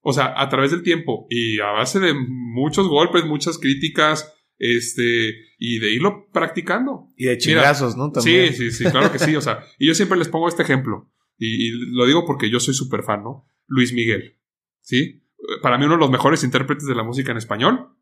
o 0.01 0.13
sea, 0.13 0.41
a 0.41 0.49
través 0.49 0.71
del 0.71 0.83
tiempo 0.83 1.27
y 1.29 1.61
a 1.61 1.67
base 1.67 2.01
de 2.01 2.15
muchos 2.15 2.89
golpes, 2.89 3.25
muchas 3.25 3.59
críticas, 3.59 4.35
este, 4.59 5.35
y 5.59 5.79
de 5.79 5.93
irlo 5.93 6.29
practicando. 6.33 7.09
Y 7.17 7.27
de 7.27 7.39
chingazos, 7.39 7.97
¿no? 7.97 8.11
También. 8.11 8.53
Sí, 8.53 8.71
sí, 8.71 8.85
sí, 8.85 8.91
claro 8.91 9.13
que 9.13 9.19
sí, 9.19 9.35
o 9.37 9.41
sea, 9.41 9.65
y 9.79 9.87
yo 9.87 9.95
siempre 9.95 10.19
les 10.19 10.29
pongo 10.29 10.49
este 10.49 10.63
ejemplo, 10.63 11.11
y, 11.37 11.69
y 11.69 11.71
lo 11.93 12.07
digo 12.07 12.25
porque 12.27 12.51
yo 12.51 12.61
soy 12.61 12.75
súper 12.75 13.03
fan, 13.03 13.23
¿no? 13.23 13.49
Luis 13.67 13.93
Miguel, 13.93 14.39
¿sí? 14.81 15.23
Para 15.63 15.79
mí 15.79 15.85
uno 15.85 15.95
de 15.95 16.01
los 16.01 16.11
mejores 16.11 16.43
intérpretes 16.43 16.87
de 16.87 16.95
la 16.95 17.05
música 17.05 17.31
en 17.31 17.39
español, 17.39 17.95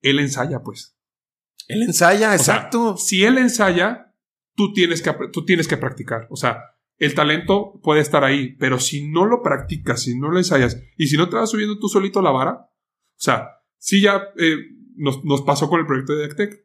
él 0.00 0.18
ensaya, 0.18 0.60
pues. 0.62 0.98
Él 1.68 1.82
ensaya, 1.82 2.34
exacto. 2.34 2.96
si 2.96 3.24
él 3.24 3.38
ensaya, 3.38 4.12
tú 4.54 4.72
tienes 4.72 5.02
que, 5.02 5.14
tú 5.32 5.44
tienes 5.44 5.68
que 5.68 5.76
practicar, 5.76 6.26
o 6.30 6.36
sea, 6.36 6.73
el 6.98 7.14
talento 7.14 7.80
puede 7.82 8.00
estar 8.00 8.24
ahí, 8.24 8.56
pero 8.56 8.78
si 8.78 9.08
no 9.08 9.26
lo 9.26 9.42
practicas, 9.42 10.02
si 10.02 10.18
no 10.18 10.30
lo 10.30 10.38
ensayas 10.38 10.80
y 10.96 11.08
si 11.08 11.16
no 11.16 11.28
te 11.28 11.36
vas 11.36 11.50
subiendo 11.50 11.78
tú 11.78 11.88
solito 11.88 12.22
la 12.22 12.30
vara, 12.30 12.52
o 12.52 13.20
sea, 13.20 13.48
si 13.78 14.00
ya 14.00 14.22
eh, 14.38 14.56
nos, 14.96 15.42
pasó 15.42 15.68
con 15.68 15.80
el 15.80 15.86
proyecto 15.86 16.14
de 16.14 16.24
Actec. 16.24 16.64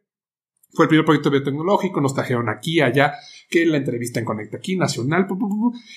Fue 0.72 0.84
el 0.84 0.88
primer 0.88 1.04
proyecto 1.04 1.32
biotecnológico, 1.32 2.00
nos 2.00 2.14
trajeron 2.14 2.48
aquí, 2.48 2.80
allá, 2.80 3.14
que 3.48 3.66
la 3.66 3.76
entrevista 3.76 4.20
en 4.20 4.24
Conecta 4.24 4.58
aquí, 4.58 4.76
nacional, 4.76 5.26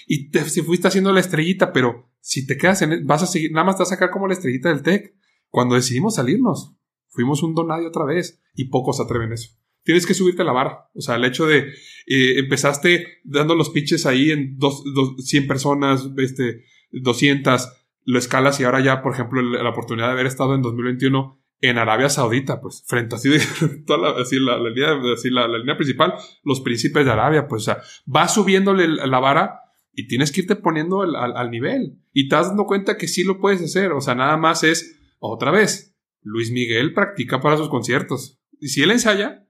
y 0.07 0.31
te 0.31 0.49
si 0.49 0.63
fuiste 0.63 0.87
haciendo 0.87 1.13
la 1.13 1.19
estrellita, 1.19 1.71
pero 1.71 2.09
si 2.19 2.47
te 2.47 2.57
quedas 2.57 2.81
en, 2.81 3.05
vas 3.05 3.21
a 3.21 3.27
seguir, 3.27 3.51
nada 3.51 3.65
más 3.65 3.75
te 3.75 3.81
vas 3.81 3.91
a 3.91 3.95
sacar 3.95 4.09
como 4.09 4.27
la 4.27 4.33
estrellita 4.33 4.69
del 4.69 4.81
TEC. 4.81 5.15
Cuando 5.49 5.75
decidimos 5.75 6.15
salirnos, 6.15 6.75
fuimos 7.09 7.43
un 7.43 7.53
donadio 7.53 7.89
otra 7.89 8.05
vez, 8.05 8.41
y 8.55 8.69
pocos 8.69 8.99
atreven 8.99 9.33
eso 9.33 9.62
tienes 9.83 10.05
que 10.05 10.13
subirte 10.13 10.41
a 10.41 10.45
la 10.45 10.51
barra. 10.51 10.89
O 10.93 11.01
sea, 11.01 11.15
el 11.15 11.25
hecho 11.25 11.45
de 11.45 11.73
eh, 12.07 12.39
empezaste 12.39 13.19
dando 13.23 13.55
los 13.55 13.69
pitches 13.69 14.05
ahí 14.05 14.31
en 14.31 14.57
dos, 14.57 14.83
dos, 14.93 15.15
100 15.25 15.47
personas, 15.47 16.09
este, 16.17 16.63
200, 16.91 17.69
lo 18.05 18.19
escalas 18.19 18.59
y 18.59 18.63
ahora 18.63 18.81
ya, 18.81 19.01
por 19.01 19.13
ejemplo, 19.13 19.41
la 19.41 19.69
oportunidad 19.69 20.07
de 20.07 20.13
haber 20.13 20.25
estado 20.25 20.55
en 20.55 20.61
2021 20.61 21.39
en 21.61 21.77
Arabia 21.77 22.09
Saudita, 22.09 22.59
pues, 22.59 22.83
frente 22.85 23.15
así 23.15 23.29
toda 23.85 23.99
la, 23.99 24.21
así 24.21 24.37
la, 24.37 24.57
la 24.57 24.69
línea, 24.69 25.13
así 25.13 25.29
la, 25.29 25.47
línea 25.47 25.77
principal, 25.77 26.13
los 26.43 26.59
príncipes 26.59 27.05
de 27.05 27.11
Arabia, 27.11 27.47
pues, 27.47 27.61
o 27.61 27.65
sea, 27.65 27.81
vas 28.05 28.33
subiéndole 28.33 28.87
la 28.87 29.19
vara 29.19 29.61
y 29.93 30.07
tienes 30.07 30.31
que 30.31 30.41
irte 30.41 30.57
poniendo 30.57 31.03
al, 31.03 31.15
al, 31.15 31.37
al 31.37 31.51
nivel. 31.51 31.99
Y 32.11 32.27
te 32.27 32.35
das 32.35 32.49
dando 32.49 32.65
cuenta 32.65 32.97
que 32.97 33.07
sí 33.07 33.23
lo 33.23 33.39
puedes 33.39 33.61
hacer. 33.61 33.93
O 33.93 34.01
sea, 34.01 34.15
nada 34.15 34.35
más 34.37 34.63
es, 34.63 34.99
otra 35.19 35.51
vez, 35.51 35.95
Luis 36.21 36.51
Miguel 36.51 36.93
practica 36.93 37.39
para 37.39 37.57
sus 37.57 37.69
conciertos. 37.69 38.41
Y 38.59 38.69
si 38.69 38.81
él 38.81 38.91
ensaya, 38.91 39.42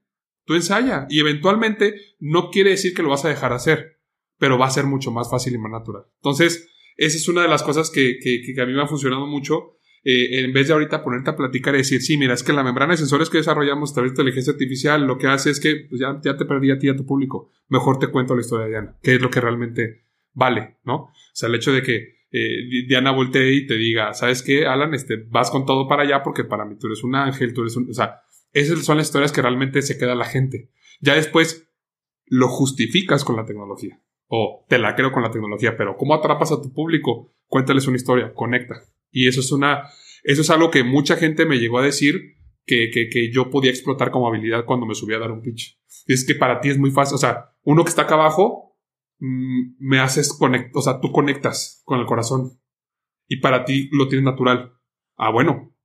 Tú 0.46 0.56
ensaya 0.56 1.08
y 1.10 1.20
eventualmente 1.20 1.96
no 2.20 2.50
quiere 2.50 2.72
decir 2.72 2.94
que 2.94 3.04
lo 3.04 3.10
vas 3.10 3.26
a 3.26 3.30
dejar 3.30 3.54
hacer, 3.54 4.00
pero 4.38 4.58
va 4.58 4.68
a 4.68 4.72
ser 4.72 4.86
mucho 4.86 5.12
más 5.12 5.30
fácil 5.30 5.54
y 5.54 5.58
más 5.58 5.72
natural. 5.72 6.04
Entonces, 6.16 6.70
esa 6.98 7.18
es 7.18 7.28
una 7.28 7.44
de 7.44 7.48
las 7.48 7.64
cosas 7.64 7.90
que, 7.90 8.20
que, 8.20 8.62
a 8.62 8.66
mí 8.66 8.74
me 8.74 8.82
ha 8.82 8.88
funcionado 8.88 9.26
mucho. 9.26 9.78
Eh, 10.06 10.44
en 10.44 10.52
vez 10.52 10.68
de 10.68 10.74
ahorita 10.74 11.02
ponerte 11.02 11.30
a 11.30 11.36
platicar 11.38 11.76
y 11.76 11.78
decir, 11.78 12.02
sí, 12.02 12.18
mira, 12.18 12.34
es 12.34 12.44
que 12.44 12.52
la 12.52 12.64
membrana 12.64 12.92
de 12.92 12.98
sensores 12.98 13.30
que 13.30 13.38
desarrollamos 13.38 13.92
a 13.92 13.94
través 13.94 14.12
de 14.12 14.16
inteligencia 14.16 14.52
artificial 14.52 15.08
lo 15.08 15.18
que 15.18 15.28
hace 15.28 15.50
es 15.50 15.62
que 15.62 15.88
pues 15.90 16.02
ya, 16.02 16.20
ya 16.22 16.36
te 16.36 16.44
perdí 16.44 16.72
a 16.72 16.78
ti 16.78 16.88
y 16.88 16.90
a 16.90 16.96
tu 16.98 17.06
público. 17.06 17.52
Mejor 17.70 18.00
te 18.00 18.08
cuento 18.08 18.36
la 18.36 18.42
historia 18.42 18.66
de 18.66 18.72
Diana, 18.72 18.98
que 19.02 19.16
es 19.16 19.22
lo 19.22 19.30
que 19.30 19.40
realmente 19.40 20.04
vale, 20.34 20.80
¿no? 20.84 20.96
O 20.96 21.14
sea, 21.32 21.48
el 21.48 21.56
hecho 21.56 21.72
de 21.72 21.82
que 21.84 22.24
eh, 22.32 22.86
Diana 22.88 23.12
voltee 23.12 23.54
y 23.54 23.68
te 23.68 23.76
diga, 23.76 24.14
¿sabes 24.14 24.42
qué, 24.42 24.66
Alan? 24.66 24.94
Este, 24.94 25.24
vas 25.30 25.52
con 25.52 25.66
todo 25.66 25.88
para 25.88 26.04
allá 26.04 26.22
porque 26.24 26.44
para 26.44 26.66
mí 26.66 26.76
tú 26.78 26.88
eres 26.88 27.04
un 27.04 27.16
ángel, 27.16 27.54
tú 27.54 27.62
eres 27.62 27.78
un... 27.78 27.90
O 27.90 27.94
sea, 27.94 28.24
esas 28.54 28.86
son 28.86 28.98
las 28.98 29.08
historias 29.08 29.32
que 29.32 29.42
realmente 29.42 29.82
se 29.82 29.98
queda 29.98 30.16
la 30.16 30.26
gente. 30.26 30.72
Ya 31.02 31.16
después 31.16 31.70
lo 32.26 32.48
justificas 32.48 33.24
con 33.24 33.36
la 33.36 33.46
tecnología. 33.46 34.02
O 34.28 34.66
te 34.70 34.78
la 34.78 34.96
creo 34.96 35.12
con 35.12 35.24
la 35.24 35.32
tecnología, 35.32 35.76
pero 35.78 35.98
¿cómo 35.98 36.14
atrapas 36.14 36.52
a 36.52 36.62
tu 36.62 36.74
público? 36.74 37.36
Cuéntales 37.48 37.88
una 37.88 37.98
historia, 37.98 38.34
conecta. 38.34 38.82
Y 39.12 39.28
eso 39.28 39.42
es 39.42 39.52
una, 39.52 39.90
eso 40.24 40.42
es 40.42 40.50
algo 40.50 40.72
que 40.72 40.84
mucha 40.84 41.18
gente 41.18 41.46
me 41.46 41.58
llegó 41.58 41.80
a 41.80 41.84
decir 41.84 42.38
que, 42.66 42.90
que, 42.92 43.10
que 43.10 43.32
yo 43.32 43.50
podía 43.50 43.72
explotar 43.72 44.12
como 44.12 44.28
habilidad 44.28 44.66
cuando 44.66 44.86
me 44.86 44.96
subí 44.96 45.14
a 45.14 45.20
dar 45.20 45.32
un 45.32 45.42
pitch. 45.42 45.80
Es 46.08 46.26
que 46.26 46.36
para 46.36 46.62
ti 46.62 46.70
es 46.70 46.78
muy 46.78 46.92
fácil. 46.92 47.16
O 47.16 47.20
sea, 47.20 47.56
uno 47.64 47.84
que 47.84 47.90
está 47.90 48.04
acá 48.04 48.16
abajo, 48.16 48.80
mmm, 49.20 49.76
me 49.80 50.00
haces 50.00 50.34
conectar, 50.34 50.72
o 50.76 50.82
sea, 50.82 51.00
tú 51.00 51.12
conectas 51.12 51.82
con 51.86 52.00
el 52.00 52.06
corazón. 52.06 52.60
Y 53.28 53.38
para 53.38 53.66
ti 53.66 53.90
lo 53.92 54.08
tienes 54.08 54.26
natural. 54.26 54.74
Ah, 55.16 55.32
bueno, 55.32 55.76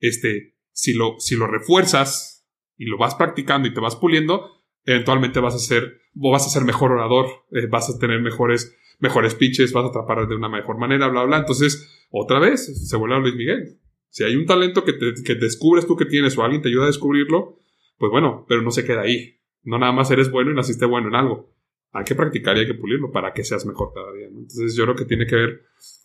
este, 0.00 0.55
si 0.76 0.92
lo, 0.92 1.18
si 1.18 1.36
lo 1.36 1.46
refuerzas 1.46 2.46
y 2.76 2.84
lo 2.84 2.98
vas 2.98 3.14
practicando 3.14 3.66
y 3.66 3.72
te 3.72 3.80
vas 3.80 3.96
puliendo, 3.96 4.62
eventualmente 4.84 5.40
vas 5.40 5.54
a 5.54 5.58
ser, 5.58 6.02
vas 6.12 6.46
a 6.46 6.50
ser 6.50 6.64
mejor 6.64 6.92
orador, 6.92 7.26
eh, 7.52 7.66
vas 7.66 7.88
a 7.88 7.98
tener 7.98 8.20
mejores, 8.20 8.76
mejores 8.98 9.34
pitches, 9.34 9.72
vas 9.72 9.86
a 9.86 9.88
atrapar 9.88 10.28
de 10.28 10.36
una 10.36 10.50
mejor 10.50 10.76
manera, 10.76 11.08
bla, 11.08 11.24
bla. 11.24 11.38
Entonces, 11.38 12.06
otra 12.10 12.40
vez, 12.40 12.88
se 12.88 12.96
vuelve 12.98 13.16
a 13.16 13.20
Luis 13.20 13.34
Miguel. 13.34 13.80
Si 14.10 14.22
hay 14.24 14.36
un 14.36 14.44
talento 14.44 14.84
que, 14.84 14.92
te, 14.92 15.14
que 15.24 15.34
descubres 15.36 15.86
tú 15.86 15.96
que 15.96 16.04
tienes 16.04 16.36
o 16.36 16.42
alguien 16.42 16.60
te 16.60 16.68
ayuda 16.68 16.84
a 16.84 16.88
descubrirlo, 16.88 17.58
pues 17.96 18.10
bueno, 18.10 18.44
pero 18.46 18.60
no 18.60 18.70
se 18.70 18.84
queda 18.84 19.00
ahí. 19.00 19.40
No 19.62 19.78
nada 19.78 19.92
más 19.92 20.10
eres 20.10 20.30
bueno 20.30 20.50
y 20.50 20.54
naciste 20.54 20.84
bueno 20.84 21.08
en 21.08 21.14
algo. 21.14 21.54
Hay 21.92 22.04
que 22.04 22.14
practicar 22.14 22.54
y 22.58 22.60
hay 22.60 22.66
que 22.66 22.74
pulirlo 22.74 23.10
para 23.10 23.32
que 23.32 23.44
seas 23.44 23.64
mejor 23.64 23.92
cada 23.94 24.12
día. 24.12 24.26
Entonces, 24.26 24.76
yo 24.76 24.84
creo 24.84 24.96
que 24.96 25.06
tiene 25.06 25.26
que 25.26 25.36
ver 25.36 25.62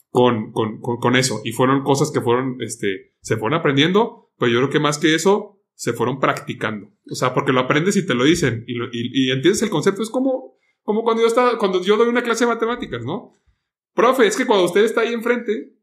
con, 0.09 0.53
con, 0.53 0.79
con, 0.79 0.97
con, 0.97 1.17
eso. 1.17 1.41
Y 1.43 1.51
fueron 1.51 1.83
cosas 1.83 2.09
que 2.09 2.21
fueron, 2.21 2.61
este, 2.61 3.15
se 3.19 3.35
fueron 3.35 3.59
aprendiendo 3.59 4.30
pero 4.41 4.51
yo 4.51 4.57
creo 4.57 4.69
que 4.71 4.79
más 4.79 4.97
que 4.97 5.13
eso, 5.13 5.61
se 5.75 5.93
fueron 5.93 6.19
practicando. 6.19 6.87
O 7.11 7.13
sea, 7.13 7.31
porque 7.35 7.51
lo 7.51 7.59
aprendes 7.59 7.95
y 7.95 8.05
te 8.07 8.15
lo 8.15 8.23
dicen 8.23 8.63
y, 8.65 8.73
lo, 8.73 8.87
y, 8.87 9.27
y 9.27 9.29
entiendes 9.29 9.61
el 9.61 9.69
concepto. 9.69 10.01
Es 10.01 10.09
como, 10.09 10.57
como 10.81 11.03
cuando 11.03 11.21
yo 11.21 11.27
estaba, 11.27 11.59
cuando 11.59 11.79
yo 11.83 11.95
doy 11.95 12.07
una 12.07 12.23
clase 12.23 12.45
de 12.45 12.51
matemáticas, 12.51 13.05
¿no? 13.05 13.33
Profe, 13.93 14.25
es 14.25 14.35
que 14.35 14.47
cuando 14.47 14.65
usted 14.65 14.83
está 14.83 15.01
ahí 15.01 15.13
enfrente, 15.13 15.75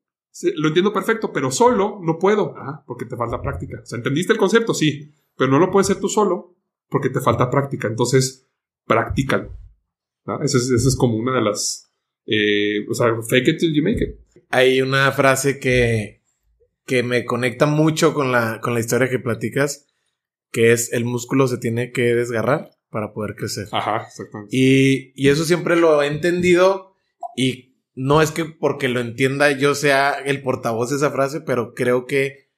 lo 0.56 0.68
entiendo 0.68 0.92
perfecto, 0.92 1.32
pero 1.32 1.52
solo 1.52 2.00
no 2.02 2.18
puedo. 2.18 2.52
Ah, 2.56 2.82
porque 2.84 3.04
te 3.04 3.16
falta 3.16 3.40
práctica. 3.40 3.78
O 3.80 3.86
sea, 3.86 3.96
¿entendiste 3.98 4.32
el 4.32 4.40
concepto? 4.40 4.74
Sí, 4.74 5.12
pero 5.36 5.52
no 5.52 5.60
lo 5.60 5.70
puedes 5.70 5.88
hacer 5.88 6.00
tú 6.00 6.08
solo 6.08 6.56
porque 6.88 7.10
te 7.10 7.20
falta 7.20 7.48
práctica. 7.48 7.86
Entonces, 7.86 8.50
practícalo. 8.86 9.56
¿no? 10.26 10.42
Esa 10.42 10.58
es, 10.58 10.68
es 10.68 10.96
como 10.96 11.16
una 11.16 11.32
de 11.32 11.42
las... 11.42 11.92
Eh, 12.26 12.84
o 12.90 12.94
sea, 12.94 13.06
fake 13.22 13.48
it 13.50 13.58
till 13.60 13.72
you 13.72 13.84
make 13.84 14.02
it. 14.02 14.42
Hay 14.50 14.80
una 14.80 15.12
frase 15.12 15.60
que, 15.60 16.17
que 16.88 17.02
me 17.02 17.26
conecta 17.26 17.66
mucho 17.66 18.14
con 18.14 18.32
la, 18.32 18.60
con 18.62 18.72
la 18.72 18.80
historia 18.80 19.10
que 19.10 19.18
platicas, 19.18 19.86
que 20.50 20.72
es 20.72 20.90
el 20.92 21.04
músculo 21.04 21.46
se 21.46 21.58
tiene 21.58 21.92
que 21.92 22.14
desgarrar 22.14 22.70
para 22.88 23.12
poder 23.12 23.36
crecer. 23.36 23.68
Ajá, 23.72 24.06
exactamente. 24.08 24.56
Y, 24.56 25.12
y 25.14 25.28
eso 25.28 25.44
siempre 25.44 25.76
lo 25.76 26.02
he 26.02 26.06
entendido 26.06 26.94
y 27.36 27.76
no 27.94 28.22
es 28.22 28.30
que 28.30 28.46
porque 28.46 28.88
lo 28.88 29.00
entienda 29.00 29.50
yo 29.52 29.74
sea 29.74 30.12
el 30.12 30.42
portavoz 30.42 30.88
de 30.88 30.96
esa 30.96 31.10
frase, 31.10 31.42
pero 31.42 31.74
creo 31.74 32.06
que 32.06 32.48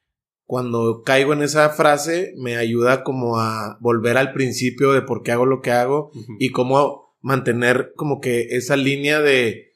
cuando 0.44 1.02
caigo 1.02 1.32
en 1.32 1.42
esa 1.42 1.68
frase 1.70 2.32
me 2.36 2.56
ayuda 2.56 3.02
como 3.02 3.40
a 3.40 3.78
volver 3.80 4.16
al 4.16 4.32
principio 4.32 4.92
de 4.92 5.02
por 5.02 5.24
qué 5.24 5.32
hago 5.32 5.46
lo 5.46 5.60
que 5.60 5.72
hago 5.72 6.12
uh 6.14 6.18
-huh. 6.18 6.36
y 6.38 6.50
cómo 6.50 7.16
mantener 7.20 7.92
como 7.96 8.20
que 8.20 8.42
esa 8.50 8.76
línea 8.76 9.20
de 9.20 9.69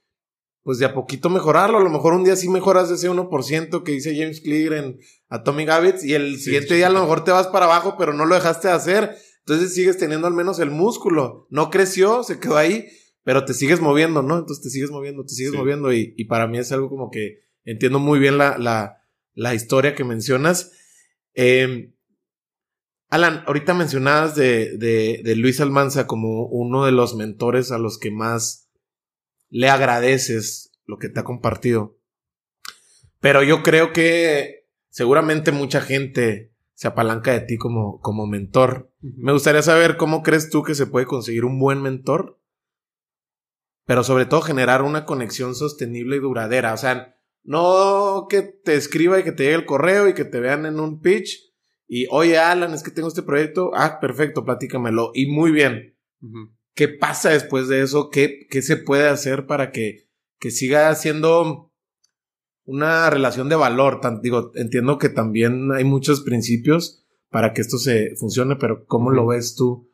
pues 0.65 0.79
de 0.79 0.87
a 0.87 0.95
poquito 0.95 1.29
mejorarlo. 1.29 1.79
A 1.79 1.83
lo 1.83 1.91
mejor 1.91 2.15
un 2.15 2.25
día 2.25 2.35
sí 2.35 2.49
mejoras 2.49 2.91
ese 2.91 3.09
1% 3.09 3.83
que 3.85 3.93
dice 3.93 4.17
James 4.19 4.41
Clear 4.41 4.73
en 4.73 4.99
Atomic 5.29 5.69
Habits 5.69 6.05
y 6.05 6.15
el 6.15 6.41
siguiente 6.41 6.71
sí, 6.71 6.75
día 6.77 6.89
a 6.89 6.91
lo 6.91 7.03
mejor 7.03 7.23
te 7.23 7.31
vas 7.31 7.47
para 7.49 7.67
abajo, 7.67 7.97
pero 7.99 8.15
no 8.15 8.25
lo 8.25 8.35
dejaste 8.35 8.69
de 8.69 8.75
hacer. 8.75 9.17
Entonces 9.41 9.75
sigues 9.75 9.99
teniendo 9.99 10.27
al 10.27 10.33
menos 10.33 10.59
el 10.59 10.71
músculo. 10.71 11.47
No 11.51 11.69
creció, 11.69 12.25
se 12.25 12.41
quedó 12.41 12.57
ahí, 12.57 12.89
pero 13.23 13.45
te 13.45 13.53
sigues 13.53 13.81
moviendo, 13.81 14.23
¿no? 14.23 14.39
Entonces 14.39 14.65
te 14.65 14.71
sigues 14.71 14.91
moviendo, 14.91 15.23
te 15.25 15.35
sigues 15.35 15.53
sí. 15.53 15.59
moviendo 15.59 15.93
y, 15.93 16.15
y, 16.17 16.25
para 16.25 16.47
mí 16.47 16.59
es 16.59 16.73
algo 16.73 16.89
como 16.89 17.11
que 17.11 17.41
entiendo 17.65 17.99
muy 17.99 18.19
bien 18.19 18.39
la, 18.39 18.57
la, 18.57 19.03
la 19.35 19.55
historia 19.55 19.95
que 19.95 20.03
mencionas. 20.03 20.73
Eh, 21.35 21.93
Alan, 23.11 23.45
ahorita 23.47 23.75
mencionabas 23.75 24.35
de, 24.35 24.79
de, 24.79 25.21
de 25.23 25.37
Luis 25.37 25.61
Almanza 25.61 26.07
como 26.07 26.47
uno 26.47 26.87
de 26.87 26.93
los 26.93 27.15
mentores 27.15 27.71
a 27.71 27.77
los 27.77 27.99
que 27.99 28.11
más 28.11 28.64
le 29.55 29.69
agradeces 29.69 30.73
lo 30.85 30.99
que 30.99 31.09
te 31.09 31.21
ha 31.21 31.23
compartido. 31.25 31.97
Pero 33.21 33.45
yo 33.45 33.63
creo 33.63 33.93
que 33.93 34.67
seguramente 34.91 35.53
mucha 35.53 35.81
gente 35.81 36.53
se 36.73 36.89
apalanca 36.89 37.31
de 37.31 37.41
ti 37.41 37.57
como, 37.57 38.01
como 38.01 38.27
mentor. 38.27 38.91
Uh 39.01 39.07
-huh. 39.07 39.15
Me 39.19 39.33
gustaría 39.33 39.63
saber 39.63 39.97
cómo 39.97 40.25
crees 40.25 40.51
tú 40.51 40.65
que 40.65 40.75
se 40.75 40.89
puede 40.89 41.07
conseguir 41.07 41.45
un 41.45 41.61
buen 41.61 41.81
mentor, 41.83 42.41
pero 43.87 44.03
sobre 44.03 44.27
todo 44.27 44.41
generar 44.43 44.83
una 44.83 45.05
conexión 45.05 45.55
sostenible 45.55 46.17
y 46.17 46.21
duradera. 46.21 46.75
O 46.75 46.77
sea, 46.77 47.17
no 47.45 48.27
que 48.29 48.43
te 48.43 48.75
escriba 48.75 49.21
y 49.21 49.23
que 49.23 49.31
te 49.31 49.45
llegue 49.45 49.55
el 49.55 49.67
correo 49.67 50.09
y 50.09 50.15
que 50.15 50.25
te 50.25 50.41
vean 50.41 50.67
en 50.67 50.81
un 50.81 51.01
pitch 51.01 51.55
y, 51.87 52.09
oye, 52.11 52.39
Alan, 52.39 52.75
es 52.75 52.83
que 52.83 52.91
tengo 52.91 53.07
este 53.07 53.23
proyecto. 53.23 53.71
Ah, 53.73 54.01
perfecto, 54.01 54.45
platícamelo. 54.45 55.13
Y 55.15 55.27
muy 55.27 55.53
bien. 55.53 55.97
Uh 56.21 56.27
-huh. 56.27 56.57
¿Qué 56.75 56.89
pasa 56.89 57.31
después 57.31 57.69
de 57.69 57.83
eso? 57.83 58.11
¿Qué, 58.11 58.47
qué 58.51 58.63
se 58.63 58.77
puede 58.77 59.09
hacer 59.09 59.47
para 59.47 59.71
que, 59.71 60.09
que 60.39 60.51
siga 60.51 60.95
siendo 60.95 61.75
una 62.65 63.11
relación 63.11 63.49
de 63.49 63.57
valor. 63.57 64.01
digo, 64.23 64.53
entiendo 64.55 64.99
que 64.99 65.09
también 65.09 65.71
hay 65.73 65.85
muchos 65.85 66.23
principios 66.23 67.05
para 67.31 67.53
que 67.53 67.61
esto 67.61 67.79
se 67.79 68.15
funcione, 68.17 68.57
pero 68.57 68.85
¿cómo 68.87 69.11
lo 69.11 69.27
ves 69.27 69.55
tú 69.55 69.91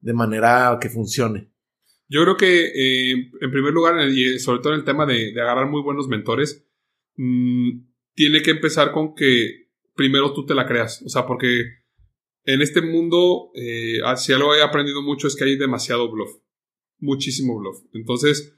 de 0.00 0.14
manera 0.14 0.78
que 0.80 0.88
funcione? 0.88 1.50
Yo 2.08 2.22
creo 2.22 2.36
que, 2.36 2.66
eh, 2.66 3.30
en 3.40 3.50
primer 3.50 3.72
lugar, 3.72 4.08
y 4.08 4.38
sobre 4.38 4.60
todo 4.60 4.72
en 4.74 4.80
el 4.80 4.84
tema 4.84 5.06
de, 5.06 5.32
agarrar 5.40 5.68
muy 5.68 5.82
buenos 5.82 6.08
mentores, 6.08 6.66
mm, 7.16 7.80
tiene 8.14 8.42
que 8.42 8.52
empezar 8.52 8.92
con 8.92 9.14
que 9.14 9.70
primero 9.94 10.32
tú 10.32 10.46
te 10.46 10.54
la 10.54 10.66
creas. 10.66 11.02
O 11.02 11.08
sea, 11.08 11.26
porque 11.26 11.83
en 12.44 12.62
este 12.62 12.82
mundo, 12.82 13.50
eh, 13.54 14.00
si 14.16 14.32
algo 14.32 14.54
he 14.54 14.62
aprendido 14.62 15.02
mucho 15.02 15.26
es 15.26 15.36
que 15.36 15.44
hay 15.44 15.56
demasiado 15.56 16.10
bluff. 16.10 16.30
Muchísimo 16.98 17.58
bluff. 17.58 17.82
Entonces, 17.92 18.54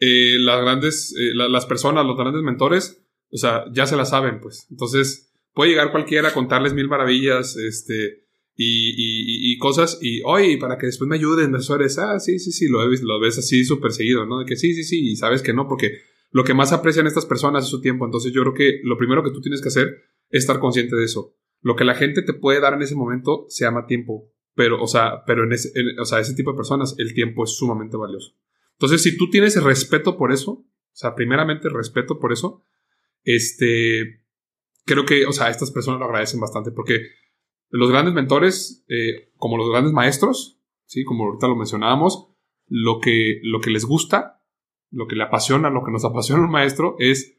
eh, 0.00 0.36
las 0.38 0.60
grandes, 0.60 1.14
las 1.34 1.66
personas, 1.66 2.06
los 2.06 2.16
grandes 2.16 2.42
mentores, 2.42 3.02
o 3.30 3.36
sea, 3.36 3.64
ya 3.72 3.86
se 3.86 3.96
la 3.96 4.04
saben, 4.04 4.40
pues. 4.40 4.66
Entonces, 4.70 5.32
puede 5.54 5.70
llegar 5.70 5.90
cualquiera 5.92 6.28
a 6.28 6.34
contarles 6.34 6.74
mil 6.74 6.88
maravillas, 6.88 7.56
este, 7.56 8.24
y, 8.60 9.52
y, 9.52 9.58
cosas, 9.58 9.98
y, 10.02 10.20
oye, 10.24 10.58
para 10.58 10.78
que 10.78 10.86
después 10.86 11.08
me 11.08 11.16
ayuden, 11.16 11.54
asesores, 11.54 11.96
ah, 11.98 12.18
sí, 12.18 12.40
sí, 12.40 12.50
sí, 12.50 12.68
lo, 12.68 12.88
ves, 12.88 13.02
lo 13.02 13.20
ves 13.20 13.38
así 13.38 13.64
súper 13.64 13.92
seguido, 13.92 14.26
¿no? 14.26 14.40
De 14.40 14.46
que 14.46 14.56
sí, 14.56 14.74
sí, 14.74 14.82
sí, 14.82 15.12
y 15.12 15.16
sabes 15.16 15.42
que 15.42 15.52
no, 15.52 15.68
porque 15.68 15.98
lo 16.32 16.42
que 16.42 16.54
más 16.54 16.72
aprecian 16.72 17.06
estas 17.06 17.24
personas 17.24 17.64
es 17.64 17.70
su 17.70 17.80
tiempo. 17.80 18.04
Entonces, 18.04 18.32
yo 18.32 18.42
creo 18.42 18.54
que 18.54 18.80
lo 18.82 18.98
primero 18.98 19.22
que 19.22 19.30
tú 19.30 19.40
tienes 19.40 19.62
que 19.62 19.68
hacer 19.68 19.86
es 20.30 20.42
estar 20.42 20.58
consciente 20.58 20.96
de 20.96 21.04
eso. 21.04 21.36
Lo 21.60 21.76
que 21.76 21.84
la 21.84 21.94
gente 21.94 22.22
te 22.22 22.34
puede 22.34 22.60
dar 22.60 22.74
en 22.74 22.82
ese 22.82 22.94
momento 22.94 23.46
se 23.48 23.64
llama 23.64 23.86
tiempo. 23.86 24.30
Pero, 24.54 24.82
o 24.82 24.86
sea, 24.86 25.24
pero 25.26 25.44
en 25.44 25.52
ese, 25.52 25.70
o 26.00 26.04
sea, 26.04 26.20
ese 26.20 26.34
tipo 26.34 26.52
de 26.52 26.56
personas, 26.56 26.94
el 26.98 27.14
tiempo 27.14 27.44
es 27.44 27.56
sumamente 27.56 27.96
valioso. 27.96 28.34
Entonces, 28.72 29.02
si 29.02 29.16
tú 29.16 29.30
tienes 29.30 29.62
respeto 29.62 30.16
por 30.16 30.32
eso, 30.32 30.50
o 30.52 30.66
sea, 30.92 31.14
primeramente 31.14 31.68
respeto 31.68 32.18
por 32.18 32.32
eso, 32.32 32.64
este, 33.24 34.24
creo 34.84 35.04
que, 35.04 35.26
o 35.26 35.32
sea, 35.32 35.50
estas 35.50 35.70
personas 35.70 36.00
lo 36.00 36.06
agradecen 36.06 36.40
bastante 36.40 36.70
porque 36.70 37.02
los 37.70 37.90
grandes 37.90 38.14
mentores, 38.14 38.84
eh, 38.88 39.30
como 39.36 39.56
los 39.56 39.70
grandes 39.70 39.92
maestros, 39.92 40.60
¿sí? 40.86 41.04
Como 41.04 41.24
ahorita 41.24 41.48
lo 41.48 41.56
mencionábamos, 41.56 42.28
lo 42.66 43.00
que, 43.00 43.40
lo 43.42 43.60
que 43.60 43.70
les 43.70 43.84
gusta, 43.84 44.42
lo 44.90 45.06
que 45.06 45.16
le 45.16 45.24
apasiona, 45.24 45.70
lo 45.70 45.84
que 45.84 45.92
nos 45.92 46.04
apasiona 46.04 46.42
un 46.42 46.50
maestro 46.50 46.96
es 46.98 47.38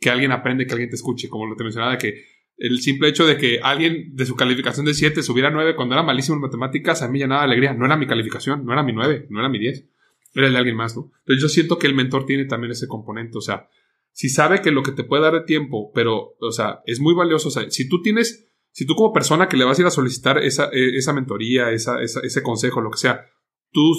que 0.00 0.10
alguien 0.10 0.32
aprende, 0.32 0.66
que 0.66 0.72
alguien 0.72 0.90
te 0.90 0.96
escuche, 0.96 1.28
como 1.28 1.46
lo 1.46 1.56
te 1.56 1.64
mencionaba, 1.64 1.98
que 1.98 2.24
el 2.56 2.80
simple 2.80 3.08
hecho 3.08 3.26
de 3.26 3.36
que 3.36 3.60
alguien 3.62 4.14
de 4.14 4.26
su 4.26 4.36
calificación 4.36 4.86
de 4.86 4.94
7 4.94 5.22
subiera 5.22 5.50
9 5.50 5.74
cuando 5.74 5.94
era 5.94 6.02
malísimo 6.02 6.36
en 6.36 6.42
matemáticas, 6.42 7.02
a 7.02 7.08
mí 7.08 7.18
ya 7.18 7.26
nada 7.26 7.42
alegría. 7.42 7.74
No 7.74 7.86
era 7.86 7.96
mi 7.96 8.06
calificación, 8.06 8.64
no 8.64 8.72
era 8.72 8.82
mi 8.82 8.92
9, 8.92 9.26
no 9.30 9.40
era 9.40 9.48
mi 9.48 9.58
10. 9.58 9.88
Era 10.34 10.46
el 10.46 10.52
de 10.52 10.58
alguien 10.58 10.76
más, 10.76 10.96
¿no? 10.96 11.12
Entonces 11.20 11.42
yo 11.42 11.48
siento 11.48 11.78
que 11.78 11.86
el 11.86 11.94
mentor 11.94 12.26
tiene 12.26 12.44
también 12.44 12.72
ese 12.72 12.88
componente. 12.88 13.38
O 13.38 13.40
sea, 13.40 13.68
si 14.12 14.28
sabe 14.28 14.62
que 14.62 14.70
lo 14.70 14.82
que 14.82 14.92
te 14.92 15.04
puede 15.04 15.22
dar 15.22 15.34
de 15.34 15.42
tiempo, 15.42 15.90
pero, 15.92 16.36
o 16.40 16.52
sea, 16.52 16.80
es 16.86 17.00
muy 17.00 17.14
valioso. 17.14 17.48
O 17.48 17.50
sea, 17.50 17.70
si 17.70 17.88
tú 17.88 18.02
tienes, 18.02 18.48
si 18.70 18.86
tú 18.86 18.94
como 18.94 19.12
persona 19.12 19.48
que 19.48 19.56
le 19.56 19.64
vas 19.64 19.78
a 19.78 19.82
ir 19.82 19.86
a 19.86 19.90
solicitar 19.90 20.38
esa, 20.38 20.70
e, 20.72 20.96
esa 20.96 21.12
mentoría, 21.12 21.70
esa, 21.70 22.02
ese 22.02 22.42
consejo, 22.42 22.80
lo 22.80 22.90
que 22.90 22.98
sea, 22.98 23.26
tú 23.70 23.96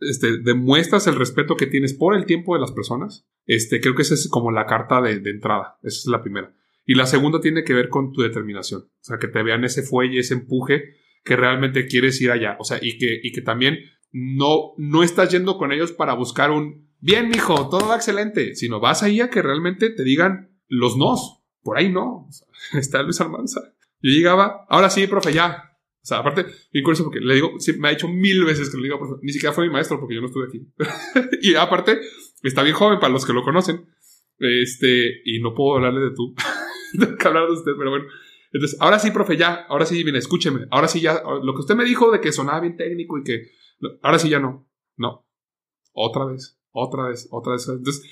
este, 0.00 0.38
demuestras 0.38 1.06
el 1.06 1.16
respeto 1.16 1.56
que 1.56 1.66
tienes 1.66 1.94
por 1.94 2.14
el 2.14 2.26
tiempo 2.26 2.54
de 2.54 2.60
las 2.60 2.72
personas, 2.72 3.26
este, 3.46 3.80
creo 3.80 3.94
que 3.94 4.02
esa 4.02 4.14
es 4.14 4.28
como 4.28 4.50
la 4.50 4.66
carta 4.66 5.00
de, 5.00 5.20
de 5.20 5.30
entrada. 5.30 5.78
Esa 5.82 5.98
es 5.98 6.06
la 6.06 6.22
primera. 6.22 6.54
Y 6.86 6.94
la 6.94 7.06
segunda 7.06 7.40
tiene 7.40 7.64
que 7.64 7.74
ver 7.74 7.88
con 7.88 8.12
tu 8.12 8.22
determinación. 8.22 8.82
O 8.82 9.04
sea, 9.04 9.18
que 9.18 9.28
te 9.28 9.42
vean 9.42 9.64
ese 9.64 9.82
fuelle, 9.82 10.20
ese 10.20 10.34
empuje 10.34 10.96
que 11.24 11.36
realmente 11.36 11.86
quieres 11.86 12.20
ir 12.20 12.30
allá. 12.30 12.56
O 12.60 12.64
sea, 12.64 12.78
y 12.80 12.98
que, 12.98 13.20
y 13.22 13.32
que 13.32 13.40
también 13.40 13.78
no, 14.12 14.74
no 14.76 15.02
estás 15.02 15.30
yendo 15.30 15.56
con 15.56 15.72
ellos 15.72 15.92
para 15.92 16.14
buscar 16.14 16.50
un 16.50 16.84
bien, 17.00 17.28
mijo, 17.28 17.68
todo 17.68 17.88
va 17.88 17.96
excelente, 17.96 18.54
sino 18.54 18.80
vas 18.80 19.02
ahí 19.02 19.20
a 19.20 19.28
que 19.28 19.42
realmente 19.42 19.90
te 19.90 20.04
digan 20.04 20.56
los 20.68 20.96
nos. 20.96 21.42
Por 21.62 21.78
ahí 21.78 21.90
no. 21.90 22.28
está 22.72 23.02
Luis 23.02 23.20
Almanza. 23.20 23.60
Yo 24.00 24.10
llegaba, 24.10 24.66
ahora 24.68 24.90
sí, 24.90 25.06
profe, 25.06 25.32
ya. 25.32 25.70
O 26.02 26.06
sea, 26.06 26.18
aparte, 26.18 26.44
bien 26.70 26.84
curioso 26.84 27.04
porque 27.04 27.20
le 27.20 27.34
digo, 27.34 27.52
me 27.78 27.88
ha 27.88 27.90
dicho 27.92 28.08
mil 28.08 28.44
veces 28.44 28.70
que 28.70 28.76
le 28.76 28.84
digo, 28.84 28.98
profe, 28.98 29.14
ni 29.22 29.32
siquiera 29.32 29.54
fue 29.54 29.66
mi 29.66 29.72
maestro 29.72 29.98
porque 29.98 30.14
yo 30.14 30.20
no 30.20 30.26
estuve 30.26 30.46
aquí. 30.48 30.66
y 31.42 31.54
aparte, 31.54 31.98
está 32.42 32.62
bien 32.62 32.74
joven 32.74 33.00
para 33.00 33.12
los 33.12 33.24
que 33.24 33.32
lo 33.32 33.42
conocen. 33.42 33.86
Este, 34.38 35.22
y 35.24 35.40
no 35.40 35.54
puedo 35.54 35.76
hablarle 35.76 36.00
de 36.00 36.14
tú. 36.14 36.34
Tengo 36.98 37.16
que 37.16 37.28
hablar 37.28 37.46
de 37.46 37.52
usted, 37.52 37.72
pero 37.76 37.90
bueno. 37.90 38.06
Entonces, 38.52 38.80
ahora 38.80 38.98
sí, 38.98 39.10
profe, 39.10 39.36
ya, 39.36 39.66
ahora 39.68 39.84
sí, 39.84 40.02
viene, 40.02 40.18
escúcheme. 40.18 40.66
Ahora 40.70 40.88
sí, 40.88 41.00
ya, 41.00 41.22
lo 41.42 41.54
que 41.54 41.60
usted 41.60 41.74
me 41.74 41.84
dijo 41.84 42.12
de 42.12 42.20
que 42.20 42.32
sonaba 42.32 42.60
bien 42.60 42.76
técnico 42.76 43.18
y 43.18 43.24
que, 43.24 43.50
ahora 44.02 44.18
sí 44.18 44.28
ya 44.28 44.38
no. 44.38 44.68
No. 44.96 45.26
Otra 45.92 46.24
vez 46.24 46.58
otra 46.74 47.08
vez, 47.08 47.28
otra 47.30 47.52
vez. 47.52 47.68
Entonces, 47.68 48.02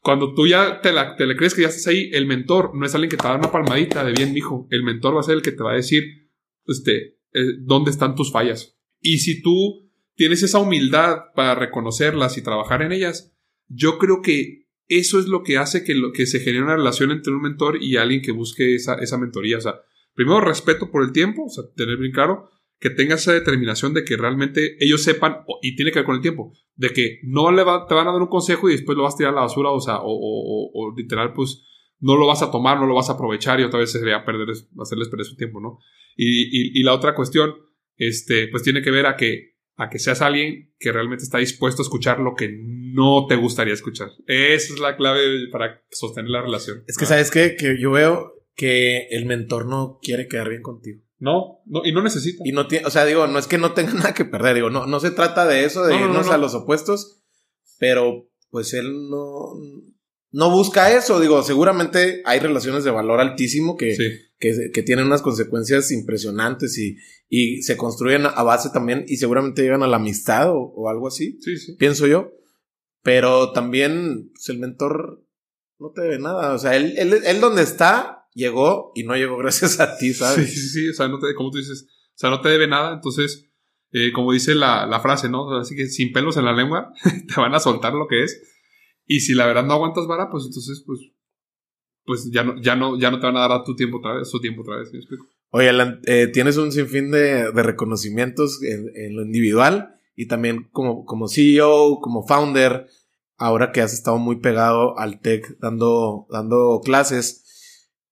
cuando 0.00 0.34
tú 0.34 0.46
ya 0.46 0.80
te, 0.80 0.92
la, 0.92 1.16
te 1.16 1.26
le 1.26 1.36
crees 1.36 1.54
que 1.54 1.62
ya 1.62 1.68
estás 1.68 1.86
ahí, 1.88 2.10
el 2.12 2.26
mentor 2.26 2.70
no 2.74 2.86
es 2.86 2.94
alguien 2.94 3.10
que 3.10 3.16
te 3.16 3.24
va 3.24 3.30
a 3.30 3.32
dar 3.32 3.40
una 3.40 3.52
palmadita 3.52 4.04
de 4.04 4.12
bien, 4.12 4.36
hijo. 4.36 4.66
El 4.70 4.84
mentor 4.84 5.16
va 5.16 5.20
a 5.20 5.24
ser 5.24 5.34
el 5.34 5.42
que 5.42 5.52
te 5.52 5.62
va 5.62 5.72
a 5.72 5.76
decir, 5.76 6.30
este, 6.66 7.18
eh, 7.32 7.58
dónde 7.60 7.90
están 7.90 8.14
tus 8.14 8.32
fallas. 8.32 8.78
Y 9.00 9.18
si 9.18 9.42
tú 9.42 9.90
tienes 10.14 10.42
esa 10.42 10.60
humildad 10.60 11.32
para 11.34 11.54
reconocerlas 11.54 12.38
y 12.38 12.42
trabajar 12.42 12.82
en 12.82 12.92
ellas, 12.92 13.34
yo 13.66 13.98
creo 13.98 14.22
que 14.22 14.63
eso 14.88 15.18
es 15.18 15.26
lo 15.26 15.42
que 15.42 15.58
hace 15.58 15.84
que, 15.84 15.94
lo, 15.94 16.12
que 16.12 16.26
se 16.26 16.40
genere 16.40 16.64
una 16.64 16.76
relación 16.76 17.10
entre 17.10 17.32
un 17.32 17.42
mentor 17.42 17.82
y 17.82 17.96
alguien 17.96 18.22
que 18.22 18.32
busque 18.32 18.74
esa, 18.74 18.96
esa 18.96 19.18
mentoría. 19.18 19.58
O 19.58 19.60
sea, 19.60 19.80
primero 20.14 20.40
respeto 20.40 20.90
por 20.90 21.02
el 21.02 21.12
tiempo, 21.12 21.44
o 21.44 21.48
sea, 21.48 21.64
tener 21.74 21.96
bien 21.96 22.12
claro 22.12 22.50
que 22.84 22.90
tengas 22.90 23.22
esa 23.22 23.32
determinación 23.32 23.94
de 23.94 24.04
que 24.04 24.16
realmente 24.16 24.76
ellos 24.78 25.02
sepan, 25.02 25.38
y 25.62 25.74
tiene 25.74 25.90
que 25.90 26.00
ver 26.00 26.06
con 26.06 26.16
el 26.16 26.20
tiempo, 26.20 26.52
de 26.74 26.90
que 26.90 27.20
no 27.22 27.50
le 27.50 27.62
te 27.62 27.94
van 27.94 28.08
a 28.08 28.12
dar 28.12 28.20
un 28.20 28.28
consejo 28.28 28.68
y 28.68 28.72
después 28.72 28.96
lo 28.96 29.04
vas 29.04 29.14
a 29.14 29.16
tirar 29.16 29.32
a 29.32 29.36
la 29.36 29.42
basura, 29.42 29.70
o 29.70 29.80
sea, 29.80 30.00
o, 30.02 30.92
literal, 30.94 31.32
pues 31.32 31.64
no 32.00 32.16
lo 32.16 32.26
vas 32.26 32.42
a 32.42 32.50
tomar, 32.50 32.78
no 32.78 32.86
lo 32.86 32.94
vas 32.94 33.08
a 33.08 33.14
aprovechar 33.14 33.58
y 33.58 33.62
otra 33.62 33.80
vez 33.80 33.90
sería 33.90 34.24
perder, 34.24 34.48
hacerles 34.78 35.08
perder 35.08 35.24
su 35.24 35.36
tiempo, 35.36 35.60
¿no? 35.60 35.78
Y, 36.16 36.82
la 36.82 36.92
otra 36.92 37.14
cuestión, 37.14 37.54
este, 37.96 38.48
pues 38.48 38.62
tiene 38.62 38.82
que 38.82 38.90
ver 38.90 39.06
a 39.06 39.16
que, 39.16 39.54
a 39.76 39.88
que 39.88 39.98
seas 39.98 40.20
alguien 40.20 40.74
que 40.78 40.92
realmente 40.92 41.24
está 41.24 41.38
dispuesto 41.38 41.80
a 41.80 41.84
escuchar 41.84 42.20
lo 42.20 42.34
que 42.34 42.48
no 42.94 43.26
te 43.26 43.34
gustaría 43.34 43.74
escuchar. 43.74 44.10
Esa 44.28 44.72
es 44.72 44.78
la 44.78 44.96
clave 44.96 45.48
para 45.50 45.82
sostener 45.90 46.30
la 46.30 46.42
relación. 46.42 46.84
Es 46.86 46.96
que, 46.96 47.06
¿sabes 47.06 47.32
qué? 47.32 47.56
Que 47.56 47.76
yo 47.80 47.90
veo 47.90 48.34
que 48.54 49.08
el 49.10 49.26
mentor 49.26 49.66
no 49.66 49.98
quiere 50.00 50.28
quedar 50.28 50.48
bien 50.48 50.62
contigo. 50.62 51.02
No, 51.18 51.60
no, 51.66 51.84
y 51.84 51.92
no 51.92 52.04
necesita. 52.04 52.42
Y 52.44 52.52
no 52.52 52.68
tiene, 52.68 52.86
o 52.86 52.90
sea, 52.90 53.04
digo, 53.04 53.26
no 53.26 53.40
es 53.40 53.48
que 53.48 53.58
no 53.58 53.72
tenga 53.72 53.92
nada 53.94 54.14
que 54.14 54.24
perder, 54.24 54.54
digo, 54.54 54.70
no, 54.70 54.86
no 54.86 55.00
se 55.00 55.10
trata 55.10 55.44
de 55.44 55.64
eso, 55.64 55.84
de 55.84 55.96
irnos 55.96 56.28
a 56.28 56.38
los 56.38 56.54
opuestos, 56.54 57.24
pero 57.80 58.30
pues 58.50 58.72
él 58.74 59.08
no, 59.10 59.54
no 60.30 60.50
busca 60.50 60.96
eso, 60.96 61.18
digo, 61.18 61.42
seguramente 61.42 62.22
hay 62.24 62.38
relaciones 62.38 62.84
de 62.84 62.92
valor 62.92 63.18
altísimo 63.18 63.76
que, 63.76 63.96
que, 64.38 64.82
tienen 64.84 65.06
unas 65.06 65.22
consecuencias 65.22 65.90
impresionantes 65.90 66.78
y, 66.78 66.96
y 67.28 67.62
se 67.62 67.76
construyen 67.76 68.26
a 68.26 68.42
base 68.44 68.70
también 68.72 69.04
y 69.08 69.16
seguramente 69.16 69.62
llegan 69.62 69.82
a 69.82 69.88
la 69.88 69.96
amistad 69.96 70.50
o, 70.52 70.88
algo 70.88 71.08
así, 71.08 71.38
sí, 71.40 71.56
sí. 71.56 71.74
pienso 71.76 72.06
yo, 72.06 72.30
pero 73.04 73.52
también 73.52 74.30
pues, 74.32 74.48
el 74.48 74.58
mentor 74.58 75.22
no 75.78 75.92
te 75.92 76.00
debe 76.00 76.18
nada, 76.18 76.54
o 76.54 76.58
sea, 76.58 76.74
él, 76.74 76.94
él, 76.96 77.12
él 77.24 77.40
donde 77.40 77.62
está 77.62 78.26
llegó 78.32 78.92
y 78.96 79.04
no 79.04 79.14
llegó 79.14 79.36
gracias 79.38 79.78
a 79.78 79.96
ti, 79.96 80.12
¿sabes? 80.14 80.50
Sí, 80.50 80.56
sí, 80.56 80.68
sí, 80.68 80.88
o 80.88 80.94
sea, 80.94 81.06
no 81.06 81.20
te, 81.20 81.34
como 81.34 81.50
tú 81.50 81.58
dices, 81.58 81.86
o 81.88 82.16
sea, 82.18 82.30
no 82.30 82.40
te 82.40 82.48
debe 82.48 82.66
nada, 82.66 82.94
entonces, 82.94 83.50
eh, 83.92 84.10
como 84.12 84.32
dice 84.32 84.54
la, 84.54 84.86
la, 84.86 85.00
frase, 85.00 85.28
¿no? 85.28 85.54
así 85.56 85.76
que 85.76 85.86
sin 85.86 86.12
pelos 86.12 86.36
en 86.38 86.46
la 86.46 86.54
lengua, 86.54 86.92
te 87.28 87.40
van 87.40 87.54
a 87.54 87.60
soltar 87.60 87.92
lo 87.92 88.08
que 88.08 88.24
es. 88.24 88.42
Y 89.06 89.20
si 89.20 89.34
la 89.34 89.46
verdad 89.46 89.66
no 89.66 89.74
aguantas 89.74 90.06
vara, 90.06 90.30
pues 90.30 90.46
entonces, 90.46 90.82
pues, 90.86 91.00
pues 92.04 92.30
ya 92.32 92.42
no, 92.42 92.60
ya 92.60 92.74
no, 92.74 92.98
ya 92.98 93.10
no 93.10 93.20
te 93.20 93.26
van 93.26 93.36
a 93.36 93.46
dar 93.46 93.64
tu 93.64 93.76
tiempo 93.76 93.98
otra 93.98 94.14
vez, 94.14 94.30
su 94.30 94.40
tiempo 94.40 94.62
otra 94.62 94.78
vez, 94.78 94.90
¿me 94.92 94.98
explico? 94.98 95.26
Oye, 95.50 95.70
eh, 96.06 96.28
tienes 96.32 96.56
un 96.56 96.72
sinfín 96.72 97.10
de, 97.10 97.52
de 97.52 97.62
reconocimientos 97.62 98.62
en, 98.62 98.90
en, 98.96 99.14
lo 99.14 99.22
individual 99.22 99.94
y 100.16 100.26
también 100.28 100.68
como, 100.70 101.04
como 101.04 101.28
CEO, 101.28 101.98
como 102.00 102.26
founder, 102.26 102.86
ahora 103.36 103.72
que 103.72 103.80
has 103.80 103.92
estado 103.92 104.18
muy 104.18 104.40
pegado 104.40 104.98
al 104.98 105.20
tech 105.20 105.58
dando, 105.58 106.26
dando 106.30 106.80
clases. 106.84 107.42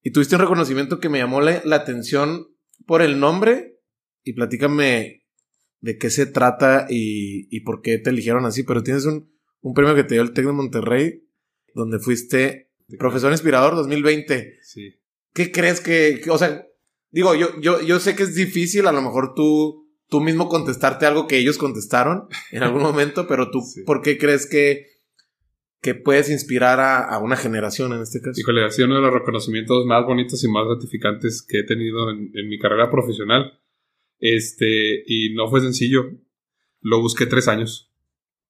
Y 0.03 0.11
tuviste 0.11 0.35
un 0.35 0.41
reconocimiento 0.41 0.99
que 0.99 1.09
me 1.09 1.19
llamó 1.19 1.41
la, 1.41 1.63
atención 1.75 2.49
por 2.87 3.03
el 3.03 3.21
nombre. 3.21 3.79
Y 4.25 4.35
platícame 4.35 5.25
de 5.81 5.99
qué 5.99 6.11
se 6.11 6.27
trata 6.27 6.87
y, 6.89 7.61
por 7.61 7.83
qué 7.83 7.99
te 7.99 8.11
eligieron 8.11 8.45
así. 8.47 8.65
Pero 8.65 8.83
tienes 8.83 9.07
un, 9.07 9.31
premio 9.75 9.95
que 9.95 10.05
te 10.05 10.15
dio 10.15 10.23
el 10.23 10.33
TEC 10.33 10.47
de 10.47 10.53
Monterrey, 10.53 11.29
donde 11.75 11.99
fuiste 11.99 12.73
profesor 12.99 13.31
inspirador 13.31 13.77
2020. 13.77 14.59
Sí. 14.63 14.97
¿Qué 15.33 15.51
crees 15.51 15.81
que, 15.81 16.21
o 16.29 16.37
sea, 16.37 16.67
digo, 17.11 17.35
yo, 17.35 17.59
yo, 17.61 17.81
yo 17.81 18.01
sé 18.01 18.15
que 18.17 18.25
es 18.25 18.35
difícil 18.35 18.87
a 18.87 18.93
lo 18.93 19.01
mejor 19.01 19.35
tú, 19.35 19.82
tú 20.13 20.21
mismo 20.21 20.49
contestarte 20.51 21.07
algo 21.07 21.27
que 21.27 21.39
ellos 21.39 21.57
contestaron 21.57 22.29
en 22.53 22.63
algún 22.63 22.83
momento, 22.91 23.27
pero 23.27 23.51
tú, 23.51 23.63
¿por 23.87 24.03
qué 24.03 24.19
crees 24.19 24.47
que 24.47 24.93
que 25.83 25.97
puedes 25.97 26.31
inspirar 26.31 26.79
a, 26.79 27.19
una 27.19 27.37
generación 27.37 27.93
en 27.93 28.03
este 28.03 28.21
caso. 28.21 28.41
Híjole, 28.41 28.65
ha 28.65 28.71
sido 28.71 28.87
uno 28.87 28.95
de 28.95 29.03
los 29.03 29.13
reconocimientos 29.13 29.85
más 29.85 30.07
bonitos 30.07 30.45
y 30.45 30.49
más 30.49 30.65
gratificantes 30.65 31.45
que 31.45 31.59
he 31.59 31.65
tenido 31.65 32.09
en, 32.09 32.31
mi 32.49 32.57
carrera 32.57 32.89
profesional. 32.89 33.61
Este, 34.21 35.03
y 35.05 35.35
no 35.35 35.51
fue 35.51 35.61
sencillo. 35.61 36.05
Lo 36.83 37.01
busqué 37.01 37.27
tres 37.27 37.49
años. 37.49 37.93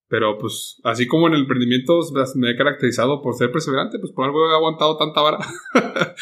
Pero 0.09 0.37
pues, 0.37 0.79
así 0.85 1.07
como 1.07 1.27
en 1.27 1.33
el 1.33 1.41
emprendimiento 1.41 2.01
me 2.35 2.51
he 2.51 2.57
caracterizado 2.57 3.23
por 3.23 3.35
ser 3.35 3.51
perseverante, 3.51 3.99
pues 3.99 4.13
por 4.13 4.27
algo 4.27 4.51
he 4.51 4.55
aguantado 4.55 4.99
tanta 4.99 5.23
vara. 5.23 5.39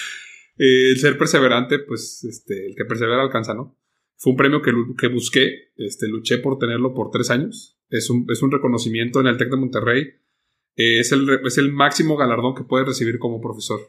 el 0.58 0.96
ser 0.96 1.18
perseverante, 1.18 1.80
pues, 1.80 2.22
este, 2.22 2.68
el 2.68 2.76
que 2.76 2.84
persevera 2.84 3.20
alcanza, 3.20 3.52
¿no? 3.52 3.80
Fue 4.20 4.32
un 4.32 4.36
premio 4.36 4.60
que, 4.60 4.70
que 4.98 5.09
busqué, 5.09 5.72
este, 5.76 6.06
luché 6.06 6.36
por 6.36 6.59
tenerlo 6.59 6.92
por 6.92 7.10
tres 7.10 7.30
años. 7.30 7.78
Es 7.88 8.10
un, 8.10 8.26
es 8.28 8.42
un 8.42 8.51
reconocimiento 8.51 9.18
en 9.18 9.26
el 9.26 9.38
TEC 9.38 9.48
de 9.48 9.56
Monterrey. 9.56 10.09
es, 10.76 11.10
el, 11.12 11.40
es 11.42 11.56
el 11.56 11.72
máximo 11.72 12.18
galardón 12.18 12.55
que 12.55 12.64
puedes 12.64 12.86
recibir 12.86 13.18
como 13.18 13.40
profesor. 13.40 13.80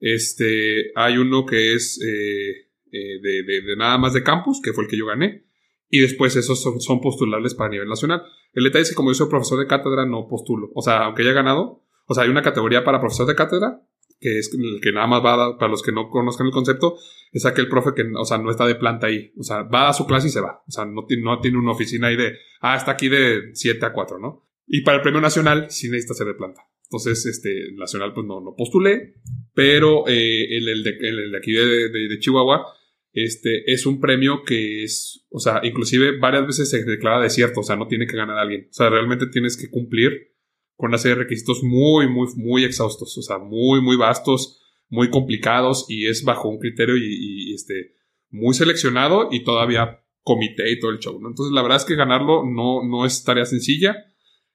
Este, 0.00 0.90
hay 0.96 1.18
uno 1.18 1.46
que 1.46 1.72
es 1.72 2.00
eh, 2.04 2.50
eh, 2.90 3.20
de, 3.22 3.42
de, 3.44 3.76
nada 3.76 3.96
más 3.96 4.12
de 4.12 4.24
campus, 4.24 4.60
que 4.60 4.72
fue 4.72 4.84
el 4.84 4.90
que 4.90 4.98
yo 4.98 5.06
gané. 5.06 5.46
Y 5.88 6.00
después 6.00 6.34
esos 6.34 6.60
son, 6.60 6.80
son 6.80 7.00
postulables 7.00 7.54
para 7.54 7.70
nivel 7.70 7.88
nacional. 7.88 8.24
El 8.54 8.64
detalle 8.64 8.82
es 8.82 8.88
que 8.88 8.96
como 8.96 9.10
yo 9.10 9.14
soy 9.14 9.28
profesor 9.28 9.60
de 9.60 9.68
cátedra, 9.68 10.04
no 10.04 10.26
postulo. 10.26 10.72
O 10.74 10.82
sea, 10.82 11.04
aunque 11.04 11.22
haya 11.22 11.32
ganado, 11.32 11.84
o 12.06 12.14
sea, 12.14 12.24
hay 12.24 12.30
una 12.30 12.42
categoría 12.42 12.82
para 12.82 12.98
profesor 12.98 13.28
de 13.28 13.36
cátedra, 13.36 13.86
que 14.24 14.38
es 14.38 14.50
el 14.54 14.80
que 14.80 14.90
nada 14.90 15.06
más 15.06 15.22
va 15.22 15.34
a 15.34 15.36
dar, 15.36 15.58
para 15.58 15.70
los 15.70 15.82
que 15.82 15.92
no 15.92 16.08
conozcan 16.08 16.46
el 16.46 16.52
concepto, 16.52 16.96
es 17.30 17.44
aquel 17.44 17.68
profe 17.68 17.90
que, 17.94 18.10
o 18.16 18.24
sea, 18.24 18.38
no 18.38 18.50
está 18.50 18.66
de 18.66 18.74
planta 18.74 19.08
ahí. 19.08 19.30
O 19.36 19.42
sea, 19.42 19.64
va 19.64 19.90
a 19.90 19.92
su 19.92 20.06
clase 20.06 20.28
y 20.28 20.30
se 20.30 20.40
va. 20.40 20.62
O 20.66 20.70
sea, 20.70 20.86
no, 20.86 21.06
no 21.22 21.40
tiene 21.40 21.58
una 21.58 21.72
oficina 21.72 22.06
ahí 22.06 22.16
de, 22.16 22.38
ah, 22.62 22.74
está 22.74 22.92
aquí 22.92 23.10
de 23.10 23.50
7 23.52 23.84
a 23.84 23.92
4, 23.92 24.18
¿no? 24.18 24.48
Y 24.66 24.80
para 24.80 24.96
el 24.96 25.02
premio 25.02 25.20
nacional 25.20 25.66
sí 25.68 25.90
necesita 25.90 26.14
ser 26.14 26.28
de 26.28 26.34
planta. 26.34 26.62
Entonces, 26.84 27.26
este, 27.26 27.72
nacional 27.74 28.14
pues 28.14 28.26
no, 28.26 28.40
no 28.40 28.54
postulé, 28.56 29.16
pero 29.52 30.08
eh, 30.08 30.56
el, 30.56 30.68
el, 30.68 30.82
de, 30.84 31.36
aquí 31.36 31.52
de, 31.52 31.90
de, 31.90 32.18
Chihuahua, 32.18 32.64
este, 33.12 33.70
es 33.70 33.84
un 33.84 34.00
premio 34.00 34.42
que 34.42 34.84
es, 34.84 35.26
o 35.28 35.38
sea, 35.38 35.60
inclusive 35.64 36.18
varias 36.18 36.46
veces 36.46 36.70
se 36.70 36.82
declara 36.82 37.20
desierto, 37.20 37.60
o 37.60 37.62
sea, 37.62 37.76
no 37.76 37.88
tiene 37.88 38.06
que 38.06 38.16
ganar 38.16 38.38
alguien. 38.38 38.68
O 38.70 38.72
sea, 38.72 38.88
realmente 38.88 39.26
tienes 39.26 39.58
que 39.58 39.68
cumplir 39.68 40.33
con 40.76 40.88
una 40.88 40.98
serie 40.98 41.16
de 41.16 41.22
requisitos 41.22 41.62
muy, 41.62 42.08
muy, 42.08 42.28
muy 42.36 42.64
exhaustos, 42.64 43.16
o 43.16 43.22
sea, 43.22 43.38
muy, 43.38 43.80
muy 43.80 43.96
vastos, 43.96 44.60
muy 44.88 45.10
complicados 45.10 45.86
y 45.88 46.06
es 46.06 46.24
bajo 46.24 46.48
un 46.48 46.58
criterio 46.58 46.96
y, 46.96 47.54
este, 47.54 47.94
muy 48.30 48.54
seleccionado 48.54 49.28
y 49.30 49.44
todavía 49.44 50.04
comité 50.22 50.70
y 50.72 50.80
todo 50.80 50.90
el 50.90 50.98
show, 50.98 51.20
¿no? 51.20 51.28
Entonces, 51.28 51.52
la 51.52 51.62
verdad 51.62 51.76
es 51.76 51.84
que 51.84 51.96
ganarlo 51.96 52.44
no, 52.44 52.84
no 52.84 53.04
es 53.04 53.22
tarea 53.24 53.44
sencilla. 53.44 53.94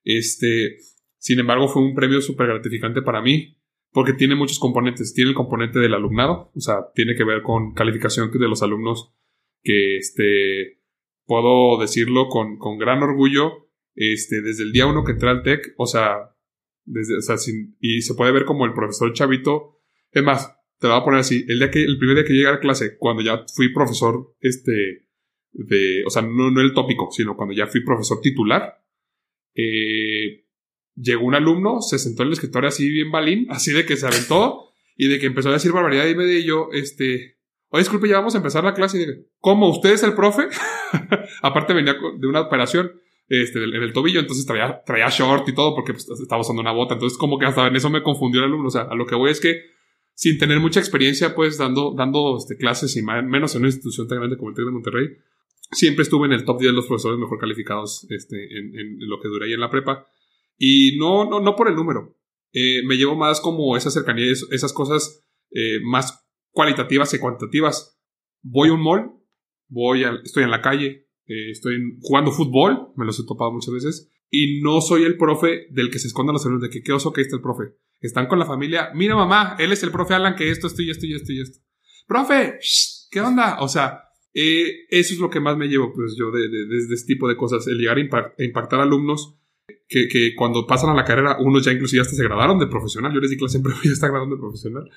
Este, 0.03 0.77
sin 1.17 1.39
embargo, 1.39 1.67
fue 1.67 1.83
un 1.83 1.93
premio 1.93 2.21
súper 2.21 2.47
gratificante 2.47 3.01
para 3.01 3.21
mí 3.21 3.57
porque 3.91 4.13
tiene 4.13 4.35
muchos 4.35 4.59
componentes. 4.59 5.13
Tiene 5.13 5.29
el 5.29 5.35
componente 5.35 5.79
del 5.79 5.93
alumnado, 5.93 6.51
o 6.55 6.59
sea, 6.59 6.91
tiene 6.93 7.15
que 7.15 7.23
ver 7.23 7.41
con 7.43 7.73
calificación 7.73 8.31
de 8.31 8.47
los 8.47 8.63
alumnos 8.63 9.13
que, 9.63 9.97
este, 9.97 10.79
puedo 11.25 11.79
decirlo 11.79 12.27
con, 12.27 12.57
con 12.57 12.79
gran 12.79 13.03
orgullo, 13.03 13.68
este, 13.95 14.41
desde 14.41 14.63
el 14.63 14.71
día 14.71 14.85
uno 14.85 15.03
que 15.03 15.13
entré 15.13 15.29
al 15.29 15.43
TEC, 15.43 15.73
o 15.77 15.85
sea, 15.85 16.35
desde, 16.85 17.15
y 17.79 18.01
se 18.01 18.13
puede 18.15 18.31
ver 18.31 18.45
como 18.45 18.65
el 18.65 18.73
profesor 18.73 19.13
Chavito, 19.13 19.81
es 20.11 20.23
más, 20.23 20.55
te 20.79 20.87
lo 20.87 20.93
voy 20.93 21.01
a 21.01 21.05
poner 21.05 21.19
así, 21.19 21.45
el 21.47 21.59
día 21.59 21.69
que, 21.69 21.83
el 21.83 21.97
primer 21.97 22.15
día 22.15 22.25
que 22.25 22.33
llegué 22.33 22.47
a 22.47 22.53
la 22.53 22.59
clase, 22.59 22.97
cuando 22.97 23.21
ya 23.21 23.45
fui 23.53 23.73
profesor, 23.73 24.35
este, 24.39 25.07
o 26.05 26.09
sea, 26.09 26.21
no, 26.21 26.51
no 26.51 26.61
el 26.61 26.73
tópico, 26.73 27.09
sino 27.11 27.35
cuando 27.35 27.53
ya 27.53 27.67
fui 27.67 27.83
profesor 27.83 28.21
titular, 28.21 28.81
eh, 29.55 30.45
llegó 30.95 31.25
un 31.25 31.35
alumno, 31.35 31.81
se 31.81 31.99
sentó 31.99 32.23
en 32.23 32.27
el 32.27 32.33
escritorio 32.33 32.69
así 32.69 32.89
bien 32.89 33.11
balín, 33.11 33.47
así 33.49 33.71
de 33.71 33.85
que 33.85 33.97
se 33.97 34.07
aventó 34.07 34.71
y 34.95 35.07
de 35.07 35.19
que 35.19 35.27
empezó 35.27 35.49
a 35.49 35.53
decir 35.53 35.71
barbaridad 35.71 36.07
y 36.07 36.15
me 36.15 36.25
de 36.25 36.43
yo, 36.43 36.69
este, 36.73 37.37
oye, 37.69 37.83
disculpe, 37.83 38.07
ya 38.07 38.17
vamos 38.17 38.35
a 38.35 38.37
empezar 38.37 38.63
la 38.63 38.73
clase 38.73 38.97
y 38.97 38.99
dije, 39.01 39.25
¿cómo? 39.39 39.69
¿Usted 39.69 39.91
es 39.91 40.03
el 40.03 40.13
profe? 40.13 40.47
Aparte 41.41 41.73
venía 41.73 41.93
de 41.93 42.27
una 42.27 42.41
operación 42.41 42.91
este, 43.29 43.63
en 43.63 43.83
el 43.83 43.93
tobillo, 43.93 44.19
entonces 44.19 44.45
traía, 44.45 44.81
traía 44.85 45.07
short 45.09 45.47
y 45.47 45.53
todo 45.53 45.75
porque 45.75 45.93
pues, 45.93 46.09
estaba 46.09 46.41
usando 46.41 46.61
una 46.61 46.71
bota, 46.71 46.95
entonces 46.95 47.17
como 47.17 47.37
que 47.37 47.45
hasta 47.45 47.67
en 47.67 47.75
eso 47.75 47.89
me 47.89 48.03
confundió 48.03 48.41
el 48.41 48.47
alumno, 48.47 48.67
o 48.67 48.71
sea, 48.71 48.81
a 48.81 48.95
lo 48.95 49.05
que 49.05 49.15
voy 49.15 49.31
es 49.31 49.39
que 49.39 49.61
sin 50.19 50.37
tener 50.37 50.59
mucha 50.59 50.81
experiencia, 50.81 51.33
pues 51.33 51.57
dando, 51.57 51.93
dando 51.95 52.35
este, 52.37 52.57
clases 52.57 52.97
y 52.97 53.01
menos 53.03 53.55
en 53.55 53.61
una 53.61 53.69
institución 53.69 54.05
tan 54.07 54.17
grande 54.17 54.35
como 54.35 54.49
el 54.49 54.55
TEC 54.55 54.65
de 54.65 54.71
Monterrey, 54.71 55.07
siempre 55.71 56.03
estuve 56.03 56.27
en 56.27 56.33
el 56.33 56.43
top 56.43 56.59
10 56.59 56.71
de 56.71 56.75
los 56.75 56.87
profesores 56.87 57.17
mejor 57.17 57.39
calificados 57.39 58.05
este, 58.09 58.35
en, 58.35 58.97
lo 59.07 59.21
que 59.21 59.29
duré 59.29 59.45
ahí 59.45 59.53
en 59.53 59.61
la 59.61 59.69
prepa. 59.69 60.05
Y 60.57 60.97
no, 60.97 61.29
no, 61.29 61.39
no 61.39 61.55
por 61.55 61.69
el 61.69 61.75
número. 61.75 62.17
Eh, 62.51 62.81
me 62.85 62.97
llevo 62.97 63.15
más 63.15 63.39
como 63.39 63.77
esa 63.77 63.91
cercanía, 63.91 64.25
esas 64.29 64.73
cosas 64.73 65.25
eh, 65.51 65.79
más 65.83 66.27
cualitativas 66.51 67.11
que 67.11 67.19
cuantitativas. 67.19 67.97
Voy 68.41 68.69
a 68.69 68.73
un 68.73 68.83
mall, 68.83 69.11
voy 69.69 70.03
estoy 70.25 70.43
en 70.43 70.51
la 70.51 70.61
calle, 70.61 71.08
eh, 71.29 71.51
estoy 71.51 71.97
jugando 72.01 72.31
fútbol, 72.31 72.89
me 72.97 73.05
los 73.05 73.19
he 73.19 73.25
topado 73.25 73.51
muchas 73.51 73.73
veces, 73.73 74.11
y 74.31 74.61
no 74.61 74.81
soy 74.81 75.03
el 75.03 75.15
profe 75.15 75.67
del 75.69 75.89
que 75.89 75.99
se 75.99 76.07
escondan 76.07 76.33
los 76.33 76.45
alumnos 76.45 76.63
de 76.63 76.69
que 76.69 76.83
qué 76.83 76.91
oso 76.91 77.13
que 77.13 77.21
está 77.21 77.35
el 77.35 77.41
profe. 77.41 77.75
Están 78.01 78.27
con 78.27 78.39
la 78.39 78.45
familia, 78.45 78.89
mira 78.95 79.15
mamá, 79.15 79.55
él 79.59 79.71
es 79.71 79.83
el 79.83 79.91
profe 79.91 80.15
Alan 80.15 80.35
que 80.35 80.49
esto, 80.49 80.67
esto 80.67 80.81
y 80.81 80.89
esto 80.89 81.05
y 81.05 81.13
esto 81.13 81.31
y 81.31 81.41
esto. 81.41 81.59
Profe, 82.07 82.59
¿qué 83.11 83.21
onda? 83.21 83.59
O 83.61 83.67
sea, 83.67 84.09
eso 84.33 85.13
es 85.13 85.19
lo 85.19 85.29
que 85.29 85.39
más 85.39 85.55
me 85.55 85.67
llevo, 85.67 85.93
pues 85.93 86.15
yo, 86.17 86.31
de, 86.31 86.47
de, 86.49 86.65
de, 86.65 86.93
este 86.93 87.13
tipo 87.13 87.27
de 87.27 87.35
cosas, 87.35 87.67
el 87.67 87.77
llegar 87.77 87.97
a 87.97 88.43
impactar 88.43 88.79
alumnos 88.79 89.37
que, 89.87 90.07
que, 90.07 90.33
cuando 90.35 90.65
pasan 90.65 90.89
a 90.89 90.95
la 90.95 91.05
carrera, 91.05 91.37
unos 91.39 91.65
ya 91.65 91.71
inclusive 91.71 92.01
hasta 92.01 92.15
se 92.15 92.23
graduaron 92.23 92.59
de 92.59 92.67
profesional. 92.67 93.13
Yo 93.13 93.19
les 93.19 93.29
di 93.29 93.37
clase 93.37 93.59
siempre 93.59 93.73
ya 93.83 93.91
está 93.91 94.07
graduando 94.07 94.35
de 94.35 94.41
profesional. 94.41 94.89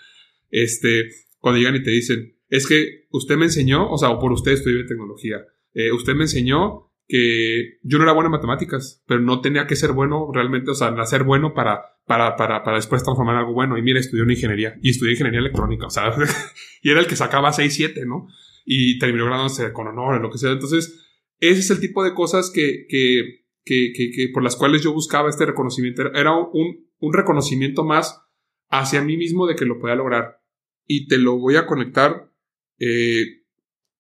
Este, 0.51 1.09
cuando 1.39 1.59
llegan 1.59 1.77
y 1.77 1.83
te 1.83 1.91
dicen, 1.91 2.37
es 2.49 2.67
que 2.67 3.07
usted 3.11 3.37
me 3.37 3.47
enseñó, 3.47 3.91
o 3.91 3.99
sea, 3.99 4.11
o 4.11 4.19
por 4.19 4.33
usted 4.33 4.53
estudié 4.53 4.85
tecnología, 4.85 5.39
eh, 5.75 5.93
usted 5.93 6.15
me 6.15 6.25
enseñó 6.25 6.91
que 7.09 7.79
yo 7.83 7.99
no 7.99 8.05
era 8.05 8.13
bueno 8.13 8.29
en 8.29 8.33
matemáticas, 8.33 9.03
pero 9.07 9.21
no 9.21 9.41
tenía 9.41 9.67
que 9.67 9.77
ser 9.77 9.93
bueno 9.93 10.31
realmente, 10.33 10.71
o 10.71 10.75
sea, 10.75 10.91
nacer 10.91 11.25
bueno 11.25 11.53
para, 11.53 11.83
para, 12.07 12.37
para, 12.37 12.63
para 12.63 12.77
después 12.77 13.03
transformar 13.03 13.35
en 13.35 13.41
algo 13.41 13.53
bueno. 13.53 13.77
Y 13.77 13.83
mira, 13.83 14.01
estudió 14.01 14.25
una 14.25 14.33
ingeniería 14.33 14.77
y 14.81 14.91
estudié 14.91 15.13
ingeniería 15.13 15.41
electrónica, 15.41 15.87
o 15.87 15.91
sea, 15.91 16.15
y 16.83 16.91
era 16.91 17.01
el 17.01 17.07
que 17.07 17.17
sacaba 17.17 17.53
6, 17.53 17.75
7, 17.75 18.07
¿no? 18.07 18.29
Y 18.65 18.99
terminó 18.99 19.27
graduándose 19.27 19.73
con 19.73 19.89
honor, 19.89 20.21
lo 20.21 20.31
que 20.31 20.39
sea. 20.39 20.53
Entonces, 20.53 21.05
ese 21.39 21.61
es 21.61 21.71
el 21.71 21.81
tipo 21.81 22.05
de 22.05 22.15
cosas 22.15 22.51
que, 22.51 22.87
que 22.89 23.43
que, 23.65 23.93
que, 23.95 24.29
por 24.33 24.43
las 24.43 24.57
cuales 24.57 24.83
yo 24.83 24.93
buscaba 24.93 25.29
este 25.29 25.47
reconocimiento. 25.47 26.13
Era 26.15 26.35
un, 26.37 26.87
un 26.99 27.13
reconocimiento 27.13 27.85
más 27.85 28.23
hacia 28.69 29.03
mí 29.03 29.17
mismo 29.17 29.47
de 29.47 29.55
que 29.55 29.65
lo 29.65 29.79
podía 29.79 29.97
lograr. 29.97 30.41
Y 30.87 31.07
te 31.07 31.19
lo 31.19 31.39
voy 31.39 31.57
a 31.57 31.67
conectar 31.67 32.31
eh, 32.79 33.42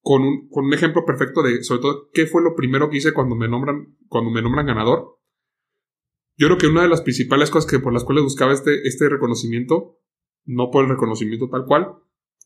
con, 0.03 0.23
un, 0.23 0.49
con 0.49 0.67
un 0.67 0.75
ejemplo 0.75 1.05
perfecto 1.05 1.43
de, 1.43 1.63
sobre 1.63 1.81
todo, 1.81 2.11
qué 2.13 2.27
fue 2.27 2.43
lo 2.43 2.55
primero 2.55 2.91
que 2.91 2.99
hice 2.99 3.13
cuando 3.13 3.37
me 3.37 3.49
nombran, 3.49 3.97
cuando 4.09 4.31
me 4.31 4.43
nombran 4.43 4.67
ganador. 4.67 5.19
Yo 6.37 6.49
creo 6.49 6.59
que 6.59 6.67
una 6.67 6.83
de 6.83 6.89
las 6.89 7.03
principales 7.03 7.51
cosas 7.51 7.71
que 7.71 7.79
por 7.79 7.93
las 7.93 8.05
cuales 8.05 8.25
buscaba 8.25 8.53
este, 8.53 8.87
este 8.87 9.09
reconocimiento, 9.09 9.99
no 10.45 10.71
por 10.71 10.85
el 10.85 10.91
reconocimiento 10.91 11.49
tal 11.49 11.65
cual, 11.67 11.95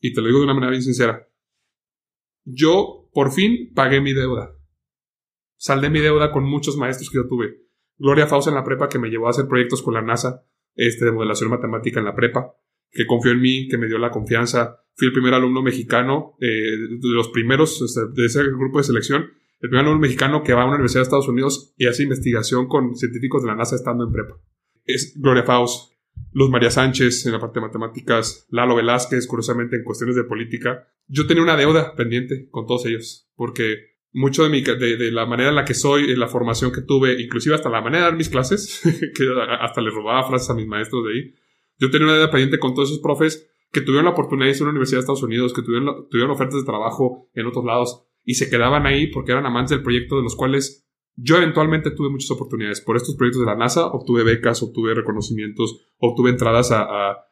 y 0.01 0.13
te 0.13 0.21
lo 0.21 0.27
digo 0.27 0.39
de 0.39 0.45
una 0.45 0.53
manera 0.53 0.71
bien 0.71 0.83
sincera, 0.83 1.27
yo 2.45 3.09
por 3.11 3.31
fin 3.31 3.73
pagué 3.73 3.99
mi 4.01 4.13
deuda. 4.13 4.55
Saldé 5.57 5.89
mi 5.89 5.99
deuda 5.99 6.31
con 6.31 6.43
muchos 6.43 6.77
maestros 6.77 7.09
que 7.09 7.17
yo 7.17 7.27
tuve. 7.27 7.65
Gloria 7.97 8.27
Fausa 8.27 8.51
en 8.51 8.55
la 8.55 8.63
prepa 8.63 8.89
que 8.89 8.99
me 8.99 9.09
llevó 9.09 9.27
a 9.27 9.31
hacer 9.31 9.47
proyectos 9.47 9.81
con 9.81 9.95
la 9.95 10.03
NASA, 10.03 10.45
este 10.75 11.05
de 11.05 11.11
modelación 11.11 11.49
matemática 11.49 11.99
en 11.99 12.05
la 12.05 12.15
prepa, 12.15 12.53
que 12.91 13.07
confió 13.07 13.31
en 13.31 13.41
mí, 13.41 13.67
que 13.67 13.77
me 13.77 13.87
dio 13.87 13.97
la 13.97 14.11
confianza. 14.11 14.83
Fui 14.97 15.07
el 15.07 15.13
primer 15.13 15.35
alumno 15.35 15.61
mexicano, 15.61 16.35
eh, 16.41 16.47
de 16.47 17.09
los 17.09 17.29
primeros 17.29 17.95
de 18.15 18.25
ese 18.25 18.43
grupo 18.45 18.79
de 18.79 18.83
selección, 18.83 19.31
el 19.59 19.69
primer 19.69 19.85
alumno 19.85 20.01
mexicano 20.01 20.41
que 20.41 20.53
va 20.53 20.63
a 20.63 20.65
una 20.65 20.73
universidad 20.73 21.01
de 21.01 21.03
Estados 21.03 21.27
Unidos 21.27 21.75
y 21.77 21.85
hace 21.85 22.01
investigación 22.01 22.67
con 22.67 22.95
científicos 22.95 23.43
de 23.43 23.49
la 23.49 23.55
NASA 23.55 23.75
estando 23.75 24.05
en 24.05 24.11
prepa. 24.11 24.37
Es 24.85 25.13
Gloria 25.15 25.43
Faust, 25.43 25.93
Luz 26.33 26.49
María 26.49 26.71
Sánchez 26.71 27.27
en 27.27 27.33
la 27.33 27.39
parte 27.39 27.59
de 27.59 27.67
matemáticas, 27.67 28.47
Lalo 28.49 28.75
Velázquez, 28.75 29.27
curiosamente 29.27 29.75
en 29.75 29.83
cuestiones 29.83 30.15
de 30.15 30.23
política. 30.23 30.87
Yo 31.07 31.27
tenía 31.27 31.43
una 31.43 31.55
deuda 31.55 31.95
pendiente 31.95 32.47
con 32.49 32.65
todos 32.65 32.87
ellos, 32.87 33.29
porque 33.35 33.97
mucho 34.13 34.45
de, 34.45 34.49
mi, 34.49 34.61
de, 34.61 35.11
la 35.11 35.27
manera 35.27 35.49
en 35.49 35.55
la 35.55 35.65
que 35.65 35.75
soy, 35.75 36.15
la 36.15 36.27
formación 36.27 36.71
que 36.71 36.81
tuve, 36.81 37.21
inclusive 37.21 37.53
hasta 37.53 37.69
la 37.69 37.81
manera 37.81 38.05
de 38.05 38.09
dar 38.09 38.17
mis 38.17 38.29
clases, 38.29 38.81
que 39.15 39.27
hasta 39.59 39.79
le 39.79 39.91
robaba 39.91 40.27
frases 40.27 40.49
a 40.49 40.55
mis 40.55 40.65
maestros 40.65 41.05
de 41.05 41.13
ahí. 41.13 41.35
Yo 41.77 41.91
tenía 41.91 42.07
una 42.07 42.15
deuda 42.15 42.31
pendiente 42.31 42.57
con 42.57 42.73
todos 42.73 42.89
esos 42.89 43.01
profes 43.03 43.47
que 43.71 43.81
tuvieron 43.81 44.05
la 44.05 44.11
oportunidad 44.11 44.47
de 44.47 44.55
ir 44.55 44.61
a 44.61 44.63
una 44.63 44.71
universidad 44.71 44.97
de 44.97 45.01
Estados 45.01 45.23
Unidos, 45.23 45.53
que 45.53 45.61
tuvieron, 45.61 46.07
tuvieron 46.09 46.31
ofertas 46.31 46.59
de 46.59 46.65
trabajo 46.65 47.29
en 47.33 47.45
otros 47.47 47.65
lados 47.65 48.07
y 48.23 48.35
se 48.35 48.49
quedaban 48.49 48.85
ahí 48.85 49.07
porque 49.07 49.31
eran 49.31 49.45
amantes 49.45 49.71
del 49.71 49.83
proyecto 49.83 50.17
de 50.17 50.23
los 50.23 50.35
cuales 50.35 50.87
yo 51.15 51.37
eventualmente 51.37 51.91
tuve 51.91 52.09
muchas 52.09 52.31
oportunidades. 52.31 52.81
Por 52.81 52.95
estos 52.95 53.15
proyectos 53.15 53.41
de 53.41 53.47
la 53.47 53.55
NASA 53.55 53.87
obtuve 53.87 54.23
becas, 54.23 54.61
obtuve 54.61 54.93
reconocimientos, 54.93 55.79
obtuve 55.97 56.29
entradas 56.29 56.71
a, 56.71 57.25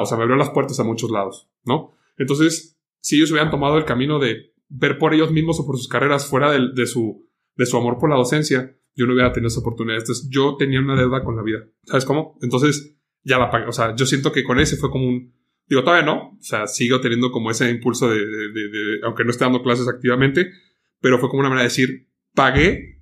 o 0.00 0.06
sea, 0.06 0.16
me 0.16 0.22
abrió 0.22 0.36
las 0.36 0.50
puertas 0.50 0.80
a 0.80 0.84
muchos 0.84 1.10
lados, 1.10 1.50
¿no? 1.64 1.96
Entonces, 2.16 2.78
si 3.00 3.16
ellos 3.16 3.30
hubieran 3.30 3.50
tomado 3.50 3.76
el 3.76 3.84
camino 3.84 4.18
de 4.18 4.54
ver 4.68 4.98
por 4.98 5.14
ellos 5.14 5.30
mismos 5.32 5.60
o 5.60 5.66
por 5.66 5.76
sus 5.76 5.88
carreras 5.88 6.26
fuera 6.26 6.50
de, 6.50 6.72
de, 6.74 6.86
su, 6.86 7.28
de 7.56 7.66
su 7.66 7.76
amor 7.76 7.98
por 7.98 8.08
la 8.08 8.16
docencia, 8.16 8.76
yo 8.94 9.06
no 9.06 9.12
hubiera 9.12 9.32
tenido 9.32 9.48
esa 9.48 9.60
oportunidad. 9.60 9.98
Entonces, 9.98 10.28
yo 10.30 10.56
tenía 10.56 10.80
una 10.80 10.96
deuda 10.96 11.22
con 11.22 11.36
la 11.36 11.42
vida. 11.42 11.58
¿Sabes 11.84 12.06
cómo? 12.06 12.38
Entonces, 12.40 12.96
ya 13.22 13.38
la 13.38 13.50
pagué. 13.50 13.66
O 13.66 13.72
sea, 13.72 13.94
yo 13.94 14.06
siento 14.06 14.32
que 14.32 14.44
con 14.44 14.58
ese 14.58 14.76
fue 14.76 14.90
como 14.90 15.06
un... 15.06 15.35
Digo, 15.68 15.82
todavía 15.82 16.06
no. 16.06 16.36
O 16.38 16.42
sea, 16.42 16.66
sigo 16.66 17.00
teniendo 17.00 17.30
como 17.30 17.50
ese 17.50 17.70
impulso 17.70 18.10
de, 18.10 18.18
de, 18.18 18.68
de, 18.68 19.00
aunque 19.02 19.24
no 19.24 19.30
esté 19.30 19.44
dando 19.44 19.62
clases 19.62 19.88
activamente, 19.88 20.50
pero 21.00 21.18
fue 21.18 21.28
como 21.28 21.40
una 21.40 21.48
manera 21.48 21.62
de 21.62 21.68
decir, 21.68 22.08
pagué 22.34 22.96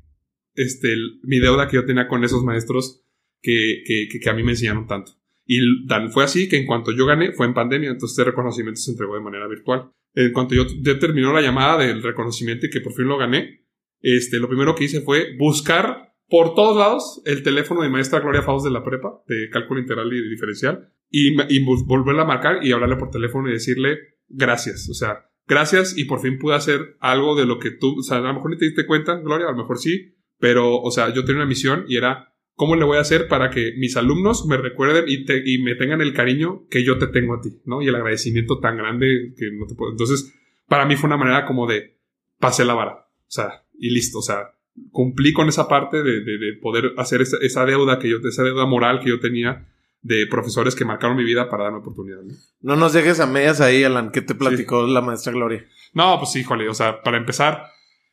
este, 0.54 0.96
mi 1.22 1.38
deuda 1.40 1.68
que 1.68 1.76
yo 1.76 1.84
tenía 1.84 2.08
con 2.08 2.24
esos 2.24 2.44
maestros 2.44 3.02
que, 3.42 3.82
que, 3.86 4.08
que, 4.18 4.30
a 4.30 4.32
mí 4.32 4.42
me 4.42 4.52
enseñaron 4.52 4.86
tanto. 4.86 5.12
Y 5.44 5.86
tal 5.86 6.10
fue 6.10 6.24
así 6.24 6.48
que 6.48 6.56
en 6.56 6.66
cuanto 6.66 6.92
yo 6.92 7.04
gané, 7.04 7.32
fue 7.32 7.46
en 7.46 7.54
pandemia, 7.54 7.90
entonces 7.90 8.18
este 8.18 8.30
reconocimiento 8.30 8.80
se 8.80 8.92
entregó 8.92 9.14
de 9.14 9.20
manera 9.20 9.46
virtual. 9.46 9.90
En 10.14 10.32
cuanto 10.32 10.54
yo, 10.54 10.64
terminó 10.98 11.32
la 11.32 11.42
llamada 11.42 11.84
del 11.84 12.02
reconocimiento 12.02 12.66
y 12.66 12.70
que 12.70 12.80
por 12.80 12.94
fin 12.94 13.06
lo 13.06 13.18
gané, 13.18 13.66
este, 14.00 14.38
lo 14.38 14.48
primero 14.48 14.74
que 14.74 14.84
hice 14.84 15.02
fue 15.02 15.36
buscar 15.36 16.14
por 16.28 16.54
todos 16.54 16.76
lados 16.76 17.22
el 17.26 17.42
teléfono 17.42 17.82
de 17.82 17.90
maestra 17.90 18.20
Gloria 18.20 18.42
Faust 18.42 18.64
de 18.64 18.72
la 18.72 18.82
prepa, 18.82 19.22
de 19.26 19.50
cálculo 19.50 19.80
integral 19.80 20.10
y 20.12 20.28
diferencial, 20.30 20.90
y, 21.16 21.36
y 21.48 21.64
volverla 21.64 22.22
a 22.22 22.26
marcar 22.26 22.66
y 22.66 22.72
hablarle 22.72 22.96
por 22.96 23.10
teléfono 23.10 23.48
y 23.48 23.52
decirle 23.52 23.98
gracias. 24.28 24.88
O 24.88 24.94
sea, 24.94 25.30
gracias 25.46 25.96
y 25.96 26.06
por 26.06 26.20
fin 26.20 26.38
pude 26.38 26.56
hacer 26.56 26.96
algo 26.98 27.36
de 27.36 27.46
lo 27.46 27.60
que 27.60 27.70
tú, 27.70 28.00
o 28.00 28.02
sea, 28.02 28.18
a 28.18 28.20
lo 28.20 28.34
mejor 28.34 28.50
ni 28.50 28.58
te 28.58 28.64
diste 28.64 28.84
cuenta, 28.84 29.14
Gloria, 29.20 29.46
a 29.46 29.52
lo 29.52 29.58
mejor 29.58 29.78
sí, 29.78 30.16
pero, 30.40 30.80
o 30.80 30.90
sea, 30.90 31.14
yo 31.14 31.24
tenía 31.24 31.42
una 31.42 31.48
misión 31.48 31.84
y 31.86 31.96
era 31.96 32.34
¿cómo 32.54 32.74
le 32.74 32.84
voy 32.84 32.98
a 32.98 33.02
hacer 33.02 33.28
para 33.28 33.50
que 33.50 33.74
mis 33.76 33.96
alumnos 33.96 34.46
me 34.46 34.56
recuerden 34.56 35.04
y, 35.06 35.24
y, 35.54 35.62
me 35.62 35.76
tengan 35.76 36.00
el 36.00 36.12
cariño 36.14 36.66
que 36.68 36.84
yo 36.84 36.98
te 36.98 37.08
tengo 37.08 37.34
a 37.34 37.40
ti, 37.40 37.60
¿no? 37.64 37.82
Y 37.82 37.88
el 37.88 37.94
agradecimiento 37.94 38.58
tan 38.58 38.76
grande 38.76 39.34
que 39.36 39.50
no 39.52 39.66
te 39.66 39.74
puedo. 39.74 39.92
Entonces, 39.92 40.34
para 40.66 40.86
mí 40.86 40.96
fue 40.96 41.08
una 41.08 41.16
manera 41.16 41.46
como 41.46 41.66
de 41.66 41.98
pasé 42.38 42.64
la 42.64 42.74
vara, 42.74 42.92
o 42.92 43.30
sea, 43.30 43.64
y 43.78 43.90
listo, 43.90 44.18
o 44.18 44.22
sea, 44.22 44.52
cumplí 44.90 45.32
con 45.32 45.48
esa 45.48 45.68
parte 45.68 46.02
de, 46.02 46.20
de, 46.20 46.52
poder 46.60 46.92
hacer 46.96 47.22
esa, 47.22 47.36
esa, 47.40 47.64
deuda 47.64 47.98
que 47.98 48.08
yo, 48.08 48.18
esa 48.18 48.42
deuda 48.42 48.66
moral 48.66 49.00
que 49.00 49.10
yo 49.10 49.20
tenía 49.20 49.68
de 50.04 50.28
profesores 50.28 50.76
que 50.76 50.84
marcaron 50.84 51.16
mi 51.16 51.24
vida 51.24 51.50
para 51.50 51.64
darme 51.64 51.78
oportunidad. 51.78 52.22
¿no? 52.22 52.34
no 52.60 52.76
nos 52.76 52.92
dejes 52.92 53.18
a 53.18 53.26
medias 53.26 53.60
ahí, 53.60 53.82
Alan. 53.82 54.12
¿Qué 54.12 54.22
te 54.22 54.36
platicó 54.36 54.86
la 54.86 55.00
maestra 55.00 55.32
Gloria? 55.32 55.66
No, 55.94 56.18
pues 56.20 56.36
híjole, 56.36 56.68
o 56.68 56.74
sea, 56.74 57.02
para 57.02 57.16
empezar, 57.16 57.64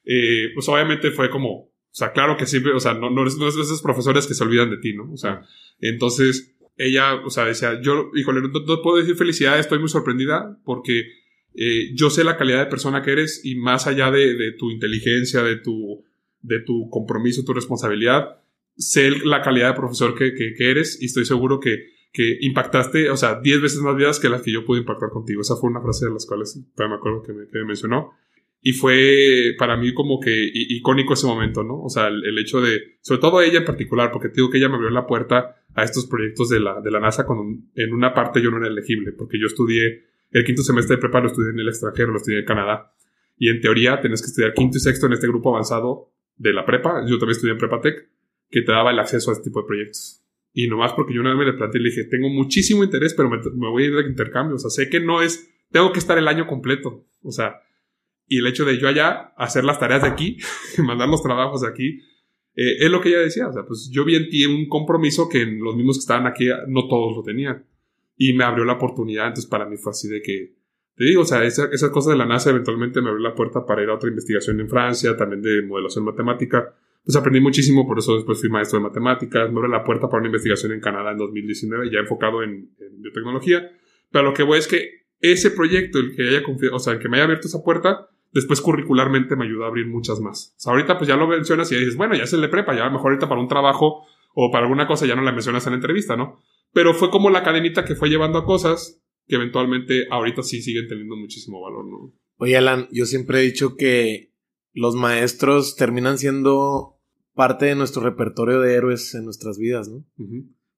eh, 0.04 0.50
pues 0.56 0.68
obviamente 0.68 1.12
fue 1.12 1.30
como 1.30 1.72
o 1.92 1.94
sea, 1.94 2.14
claro 2.14 2.38
que 2.38 2.46
siempre, 2.46 2.72
o 2.72 2.80
sea, 2.80 2.94
no, 2.94 3.10
no, 3.10 3.28
es, 3.28 3.38
no 3.38 3.50
es 3.50 3.56
esos 3.58 3.82
profesores 3.82 4.26
que 4.26 4.34
se 4.34 4.44
olvidan 4.46 4.70
de 4.70 4.78
ti, 4.78 4.94
¿no? 4.94 5.12
O 5.12 5.18
sea, 5.18 5.42
entonces 5.82 6.56
ella, 6.78 7.16
o 7.16 7.30
sea, 7.30 7.44
decía, 7.44 7.82
yo, 7.82 8.12
híjole, 8.16 8.42
no, 8.42 8.82
puedo 8.82 8.98
decir 8.98 9.16
felicidad, 9.16 9.60
estoy 9.60 9.80
muy 9.80 9.90
sorprendida 9.90 10.58
porque 10.64 11.02
eh, 11.54 11.92
yo 11.94 12.10
sé 12.10 12.24
la 12.24 12.38
calidad 12.38 12.60
de 12.60 12.70
persona 12.72 13.02
que 13.02 13.12
eres 13.12 13.42
y 13.44 13.56
más 13.56 13.88
allá 13.88 14.10
de, 14.10 14.36
de, 14.36 14.54
tu 14.54 14.72
inteligencia, 14.72 15.44
de 15.44 15.58
tu, 15.58 16.06
de 16.42 16.62
tu 16.62 16.90
compromiso, 16.90 17.44
tu 17.44 17.54
responsabilidad, 17.54 18.41
sé 18.82 19.12
la 19.26 19.42
calidad 19.42 19.70
de 19.70 19.76
profesor 19.76 20.16
que, 20.16 20.34
que, 20.34 20.54
que 20.54 20.72
eres 20.72 21.02
y 21.02 21.06
estoy 21.06 21.26
seguro 21.26 21.60
que, 21.60 21.86
que 22.12 22.38
impactaste, 22.42 23.10
o 23.10 23.18
sea, 23.18 23.40
10 23.42 23.62
veces 23.62 23.80
más 23.80 23.96
vidas 23.96 24.20
que 24.20 24.30
las 24.30 24.42
que 24.42 24.52
yo 24.52 24.66
pude 24.66 24.80
impactar 24.80 25.10
contigo. 25.10 25.42
Esa 25.42 25.56
fue 25.56 25.70
una 25.70 25.82
frase 25.82 26.06
de 26.06 26.14
las 26.14 26.26
cuales 26.26 26.60
todavía 26.76 26.96
me 26.96 27.00
acuerdo 27.00 27.24
que 27.24 27.34
me, 27.34 27.48
que 27.48 27.60
me 27.60 27.66
mencionó. 27.66 28.14
Y 28.64 28.74
fue 28.74 29.56
para 29.58 29.76
mí 29.76 29.94
como 29.94 30.20
que 30.20 30.52
icónico 30.54 31.14
ese 31.14 31.26
momento, 31.26 31.64
¿no? 31.64 31.82
O 31.82 31.90
sea, 31.90 32.10
el, 32.10 32.38
hecho 32.38 32.62
de, 32.62 32.98
sobre 33.02 33.20
todo 33.20 33.42
ella 33.42 33.60
en 33.60 33.66
particular, 33.66 34.12
porque 34.12 34.30
te 34.30 34.36
digo 34.36 34.52
que 34.52 34.60
ella 34.60 34.70
me 34.70 34.76
abrió 34.76 34.92
la 34.92 35.08
puerta 35.08 35.64
a 35.74 35.84
estos 35.84 36.06
proyectos 36.06 36.50
de 36.50 36.60
la, 36.60 36.80
de 36.80 36.92
la 36.92 37.00
NASA 37.00 37.26
cuando 37.26 37.60
en 37.74 37.94
una 37.94 38.14
parte 38.14 38.42
yo 38.42 38.52
no 38.52 38.58
era 38.58 38.68
elegible, 38.68 39.14
porque 39.14 39.40
yo 39.40 39.48
estudié 39.48 40.04
el 40.32 40.44
quinto 40.44 40.62
semestre 40.62 40.98
de 40.98 41.02
prepa, 41.02 41.22
lo 41.22 41.28
estudié 41.28 41.50
en 41.50 41.60
el 41.60 41.70
extranjero, 41.70 42.12
lo 42.12 42.18
estudié 42.18 42.40
en 42.40 42.46
Canadá. 42.46 42.94
Y 43.38 43.50
en 43.50 43.60
teoría 43.62 44.00
tenés 44.00 44.22
que 44.22 44.28
estudiar 44.28 44.54
quinto 44.54 44.78
y 44.78 44.82
sexto 44.82 45.08
en 45.08 45.14
este 45.14 45.28
grupo 45.28 45.50
avanzado 45.50 46.12
de 46.38 46.54
la 46.54 46.64
prepa. 46.64 47.02
Yo 47.08 47.18
también 47.18 47.32
estudié 47.32 47.54
en 47.54 47.58
Prepatec, 47.58 48.10
que 48.52 48.62
te 48.62 48.72
daba 48.72 48.92
el 48.92 49.00
acceso 49.00 49.32
a 49.32 49.34
este 49.34 49.46
tipo 49.46 49.62
de 49.62 49.68
proyectos. 49.68 50.22
Y 50.54 50.68
nomás 50.68 50.94
porque 50.94 51.14
yo 51.14 51.22
una 51.22 51.30
vez 51.30 51.40
me 51.40 51.46
le 51.46 51.54
planteé 51.54 51.80
y 51.80 51.84
le 51.84 51.90
dije, 51.90 52.04
tengo 52.04 52.30
muchísimo 52.30 52.84
interés, 52.84 53.14
pero 53.14 53.30
me, 53.30 53.40
voy 53.70 53.84
a 53.84 53.88
ir 53.88 53.96
de 53.96 54.10
intercambio. 54.10 54.58
O 54.58 54.60
sea, 54.60 54.70
sé 54.70 54.90
que 54.90 55.00
no 55.00 55.22
es, 55.22 55.50
tengo 55.72 55.94
que 55.94 56.00
estar 56.00 56.18
el 56.18 56.28
año 56.28 56.46
completo. 56.46 57.06
O 57.24 57.32
sea, 57.32 57.62
y 58.28 58.40
el 58.40 58.48
hecho 58.48 58.66
de 58.66 58.78
yo 58.78 58.90
allá 58.90 59.34
hacer 59.38 59.64
las 59.64 59.80
tareas 59.80 60.02
de 60.02 60.10
aquí, 60.10 60.38
mandar 60.80 61.08
los 61.08 61.24
trabajos 61.24 61.62
de 61.62 61.70
aquí, 61.70 62.02
eh, 62.56 62.78
es 62.80 62.92
lo 62.92 63.00
que 63.00 63.10
ella 63.10 63.20
decía. 63.20 63.48
O 63.48 63.54
sea, 63.54 63.64
pues 63.66 63.90
yo 63.92 64.04
vi 64.04 64.16
en 64.16 64.30
ti 64.30 64.46
un 64.46 64.68
compromiso 64.68 65.30
que 65.30 65.46
los 65.46 65.76
mismos 65.76 65.98
que 65.98 66.02
estaban 66.02 66.28
aquí 66.28 66.50
no 66.68 66.88
todos 66.90 67.16
lo 67.16 67.24
tenían. 67.24 67.66
Y 68.18 68.34
me 68.34 68.44
abrió 68.44 68.66
la 68.66 68.74
oportunidad. 68.74 69.28
Entonces, 69.28 69.50
para 69.50 69.66
mí 69.66 69.78
fue 69.78 69.92
así 69.92 70.10
de 70.10 70.22
que, 70.22 70.54
te 70.96 71.06
digo, 71.06 71.22
o 71.22 71.26
sea, 71.26 71.46
esa, 71.46 71.70
esa 71.72 71.92
cosa 71.92 72.12
de 72.12 72.18
la 72.18 72.26
NASA 72.26 72.50
eventualmente 72.50 73.02
me 73.02 73.10
abrió 73.10 73.24
la 73.24 73.36
puerta 73.36 73.66
para 73.66 73.82
ir 73.82 73.90
a 73.90 73.96
otra 73.96 74.10
investigación 74.10 74.60
en 74.60 74.68
Francia, 74.68 75.16
también 75.16 75.42
de 75.42 75.62
modelación 75.62 76.04
matemática. 76.04 76.76
Pues 77.04 77.16
aprendí 77.16 77.42
muchísimo, 77.42 77.88
por 77.88 77.98
eso 77.98 78.16
después 78.16 78.40
fui 78.40 78.50
maestro 78.50 78.80
de 78.80 78.84
matemáticas. 78.84 79.52
Me 79.52 79.58
abrió 79.58 79.72
la 79.72 79.84
puerta 79.84 80.08
para 80.08 80.20
una 80.20 80.28
investigación 80.28 80.72
en 80.72 80.80
Canadá 80.80 81.12
en 81.12 81.18
2019, 81.18 81.90
ya 81.92 82.00
enfocado 82.00 82.44
en, 82.44 82.70
biotecnología. 83.00 83.72
Pero 84.12 84.26
lo 84.26 84.34
que 84.34 84.44
voy 84.44 84.60
es 84.60 84.68
que 84.68 85.08
ese 85.20 85.52
proyecto, 85.52 86.00
el 86.00 86.16
que 86.16 86.28
haya 86.28 86.44
confiado, 86.44 86.76
o 86.76 86.80
sea, 86.80 86.94
el 86.94 87.00
que 87.00 87.10
me 87.10 87.18
haya 87.18 87.26
abierto 87.26 87.48
esa 87.48 87.64
puerta, 87.64 88.08
después 88.32 88.62
curricularmente 88.62 89.36
me 89.36 89.46
ayudó 89.46 89.66
a 89.66 89.68
abrir 89.68 89.88
muchas 89.88 90.20
más. 90.20 90.54
O 90.58 90.60
sea, 90.60 90.74
ahorita 90.74 90.98
pues 90.98 91.08
ya 91.08 91.16
lo 91.16 91.28
mencionas 91.28 91.72
y 91.72 91.76
dices, 91.76 91.96
bueno, 91.96 92.16
ya 92.16 92.28
se 92.28 92.38
le 92.38 92.50
prepa, 92.50 92.76
ya 92.76 92.90
mejor 92.90 93.12
ahorita 93.12 93.28
para 93.28 93.42
un 93.42 93.48
trabajo 93.48 94.06
o 94.34 94.52
para 94.52 94.66
alguna 94.66 94.88
cosa 94.88 95.06
ya 95.06 95.16
no 95.16 95.22
la 95.22 95.32
mencionas 95.32 95.66
en 95.66 95.72
la 95.72 95.78
entrevista, 95.78 96.16
¿no? 96.16 96.40
Pero 96.72 96.94
fue 96.94 97.10
como 97.10 97.30
la 97.30 97.44
cadenita 97.44 97.84
que 97.84 97.96
fue 97.96 98.10
llevando 98.10 98.40
a 98.40 98.46
cosas 98.46 99.02
que 99.28 99.36
eventualmente 99.36 100.08
ahorita 100.10 100.44
sí 100.44 100.62
siguen 100.62 100.88
teniendo 100.88 101.16
muchísimo 101.16 101.62
valor, 101.62 101.86
¿no? 101.86 102.14
Oye, 102.38 102.58
Alan, 102.58 102.88
yo 102.92 103.06
siempre 103.06 103.40
he 103.40 103.44
dicho 103.44 103.76
que 103.76 104.31
los 104.74 104.96
maestros 104.96 105.76
terminan 105.76 106.18
siendo 106.18 106.98
parte 107.34 107.66
de 107.66 107.76
nuestro 107.76 108.02
repertorio 108.02 108.60
de 108.60 108.76
héroes 108.76 109.14
en 109.16 109.26
nuestras 109.26 109.58
vidas, 109.58 109.90
¿no? 109.90 110.06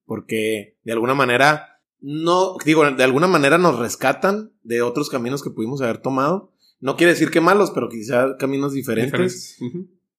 Porque 0.05 0.77
de 0.83 0.91
alguna 0.91 1.13
manera, 1.13 1.79
no, 1.99 2.57
digo, 2.65 2.89
de 2.89 3.03
alguna 3.03 3.27
manera 3.27 3.57
nos 3.57 3.79
rescatan 3.79 4.51
de 4.63 4.81
otros 4.81 5.09
caminos 5.09 5.43
que 5.43 5.49
pudimos 5.49 5.81
haber 5.81 5.99
tomado 5.99 6.53
no 6.83 6.97
quiere 6.97 7.13
decir 7.13 7.29
que 7.29 7.39
malos, 7.39 7.71
pero 7.73 7.87
quizá 7.87 8.35
caminos 8.37 8.73
diferentes. 8.73 9.57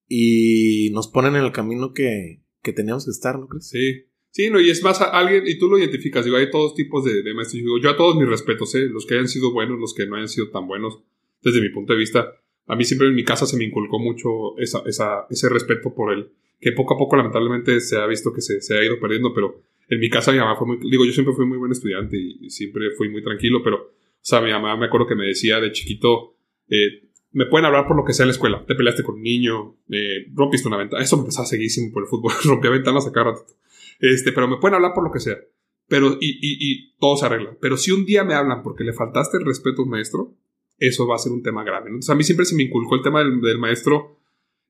Y 0.09 0.89
nos 0.93 1.09
ponen 1.09 1.37
en 1.37 1.45
el 1.45 1.53
camino 1.53 1.93
que, 1.93 2.41
que 2.63 2.73
teníamos 2.73 3.05
que 3.05 3.11
estar, 3.11 3.39
¿no 3.39 3.49
crees? 3.49 3.69
Sí. 3.69 4.07
Sí, 4.31 4.49
no, 4.49 4.59
y 4.59 4.71
es 4.71 4.83
más, 4.83 4.99
alguien, 5.03 5.47
y 5.47 5.59
tú 5.59 5.69
lo 5.69 5.79
identificas, 5.79 6.25
digo, 6.25 6.39
hay 6.39 6.51
todos 6.51 6.75
tipos 6.75 7.05
de, 7.05 7.23
de 7.23 7.35
maestros. 7.35 7.63
Digo, 7.63 7.79
yo 7.83 7.91
a 7.91 7.97
todos 7.99 8.17
mis 8.17 8.27
respetos, 8.27 8.75
¿eh? 8.77 8.89
Los 8.91 9.05
que 9.05 9.13
hayan 9.13 9.29
sido 9.29 9.53
buenos, 9.53 9.79
los 9.79 9.93
que 9.93 10.07
no 10.07 10.17
hayan 10.17 10.29
sido 10.29 10.49
tan 10.49 10.67
buenos, 10.67 11.01
desde 11.43 11.61
mi 11.61 11.69
punto 11.69 11.93
de 11.93 11.99
vista. 11.99 12.33
A 12.67 12.77
mí 12.77 12.85
siempre 12.85 13.09
en 13.09 13.15
mi 13.15 13.25
casa 13.25 13.47
se 13.47 13.57
me 13.57 13.65
inculcó 13.65 13.99
mucho 13.99 14.59
esa, 14.59 14.83
esa, 14.87 15.27
ese 15.31 15.49
respeto 15.49 15.95
por 15.95 16.13
él, 16.13 16.31
que 16.61 16.73
poco 16.73 16.95
a 16.95 16.99
poco 16.99 17.17
lamentablemente 17.17 17.81
se 17.81 17.97
ha 17.97 18.07
visto 18.07 18.33
que 18.33 18.41
se, 18.41 18.61
se, 18.61 18.79
ha 18.79 18.85
ido 18.85 18.99
perdiendo, 18.99 19.35
pero 19.35 19.61
en 19.89 20.01
mi 20.01 20.09
casa 20.09 20.33
mi 20.33 20.39
mamá 20.39 20.57
fue 20.57 20.67
muy, 20.67 20.79
digo, 20.91 21.05
yo 21.05 21.13
siempre 21.13 21.35
fui 21.35 21.47
muy 21.47 21.59
buen 21.59 21.73
estudiante 21.73 22.17
y, 22.17 22.49
siempre 22.51 22.91
fui 22.97 23.09
muy 23.09 23.23
tranquilo, 23.23 23.63
pero, 23.63 23.77
o 23.77 23.91
sea, 24.21 24.41
mi 24.41 24.51
mamá 24.51 24.77
me 24.77 24.87
acuerdo 24.87 25.07
que 25.07 25.15
me 25.15 25.27
decía 25.27 25.61
de 25.61 25.73
chiquito, 25.73 26.37
eh, 26.69 27.05
me 27.35 27.47
pueden 27.47 27.67
hablar 27.67 27.87
por 27.87 27.97
lo 27.97 28.05
que 28.05 28.13
sea 28.13 28.23
en 28.25 28.29
la 28.29 28.33
escuela. 28.33 28.65
Te 28.65 28.77
peleaste 28.77 29.03
con 29.03 29.17
un 29.17 29.23
niño, 29.23 29.77
eh, 29.91 30.27
rompiste 30.33 30.69
una 30.69 30.77
ventana. 30.77 31.03
Eso 31.03 31.19
me 31.19 31.25
pasaba 31.25 31.47
seguísimo 31.47 31.93
por 31.93 32.05
el 32.05 32.09
fútbol. 32.09 32.33
Rompía 32.45 32.71
ventanas 32.71 33.09
a 33.09 33.13
cada 33.13 33.33
rato. 33.33 33.45
Este, 33.99 34.31
pero 34.31 34.47
me 34.47 34.59
pueden 34.59 34.77
hablar 34.77 34.93
por 34.95 35.05
lo 35.05 35.11
que 35.11 35.19
sea. 35.19 35.37
Pero, 35.89 36.17
y, 36.21 36.31
y, 36.31 36.59
y, 36.61 36.97
todo 36.99 37.17
se 37.17 37.27
arregla. 37.27 37.57
Pero 37.61 37.77
si 37.77 37.91
un 37.91 38.07
día 38.07 38.23
me 38.23 38.35
hablan 38.35 38.63
porque 38.63 38.85
le 38.85 38.93
faltaste 38.93 39.39
el 39.39 39.45
respeto 39.45 39.83
a 39.83 39.85
un 39.85 39.91
maestro, 39.91 40.33
eso 40.79 41.07
va 41.07 41.17
a 41.17 41.19
ser 41.19 41.33
un 41.33 41.43
tema 41.43 41.65
grave. 41.65 41.87
Entonces, 41.87 42.11
a 42.11 42.15
mí 42.15 42.25
siempre 42.25 42.47
se 42.47 42.57
me 42.57 42.65
inculcó 42.65 42.97
el 42.97 43.03
tema 43.03 43.23
del, 43.23 43.59
maestro 43.59 44.19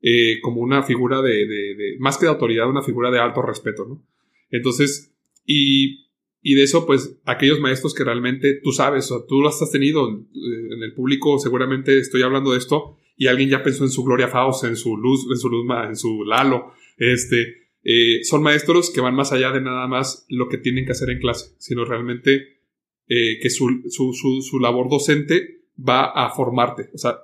eh, 0.01 0.41
como 0.43 0.61
una 0.61 0.83
figura 0.83 1.23
de, 1.23 1.97
más 1.99 2.19
que 2.19 2.27
de 2.27 2.33
autoridad, 2.33 2.69
una 2.69 2.83
figura 2.83 3.11
de 3.11 3.19
alto 3.19 3.43
respeto, 3.43 3.87
¿no? 3.87 4.07
Entonces, 4.51 5.15
y 5.45 6.05
y 6.47 6.55
de 6.57 6.63
eso, 6.63 6.85
pues, 6.85 7.19
aquellos 7.25 7.59
maestros 7.59 7.95
que 7.95 8.05
realmente 8.05 8.61
tú 8.63 8.71
sabes, 8.71 9.11
o 9.11 9.25
tú 9.25 9.41
los 9.41 9.61
has 9.63 9.71
tenido 9.71 10.11
en 10.11 10.83
el 10.83 10.93
público, 10.93 11.39
seguramente 11.39 11.99
estoy 11.99 12.21
hablando 12.21 12.53
de 12.53 12.59
esto, 12.59 12.99
y 13.17 13.29
alguien 13.29 13.49
ya 13.49 13.63
pensó 13.63 13.83
en 13.83 13.91
su 13.91 14.05
Gloria 14.05 14.29
Faust, 14.29 14.65
en 14.65 14.77
su 14.77 14.99
Luz, 14.99 15.27
en 15.31 15.39
su 15.39 15.49
Luz, 15.49 15.67
en 15.89 15.97
su 15.97 16.23
Lalo, 16.23 16.75
este, 16.99 17.71
eh, 17.83 18.23
son 18.25 18.43
maestros 18.43 18.91
que 18.91 19.01
van 19.01 19.15
más 19.15 19.33
allá 19.33 19.53
de 19.53 19.63
nada 19.63 19.87
más 19.89 20.27
lo 20.29 20.51
que 20.51 20.59
tienen 20.59 20.85
que 20.85 20.93
hacer 20.93 21.09
en 21.09 21.19
clase, 21.19 21.55
sino 21.57 21.87
realmente 21.87 22.59
eh, 23.09 23.39
que 23.41 23.49
su, 23.49 23.83
su, 23.89 24.13
su, 24.13 24.43
su, 24.43 24.61
labor 24.61 24.91
docente 24.91 25.64
va 25.77 26.07
a 26.07 26.31
formarte. 26.31 26.91
O 26.95 26.99
sea, 26.99 27.19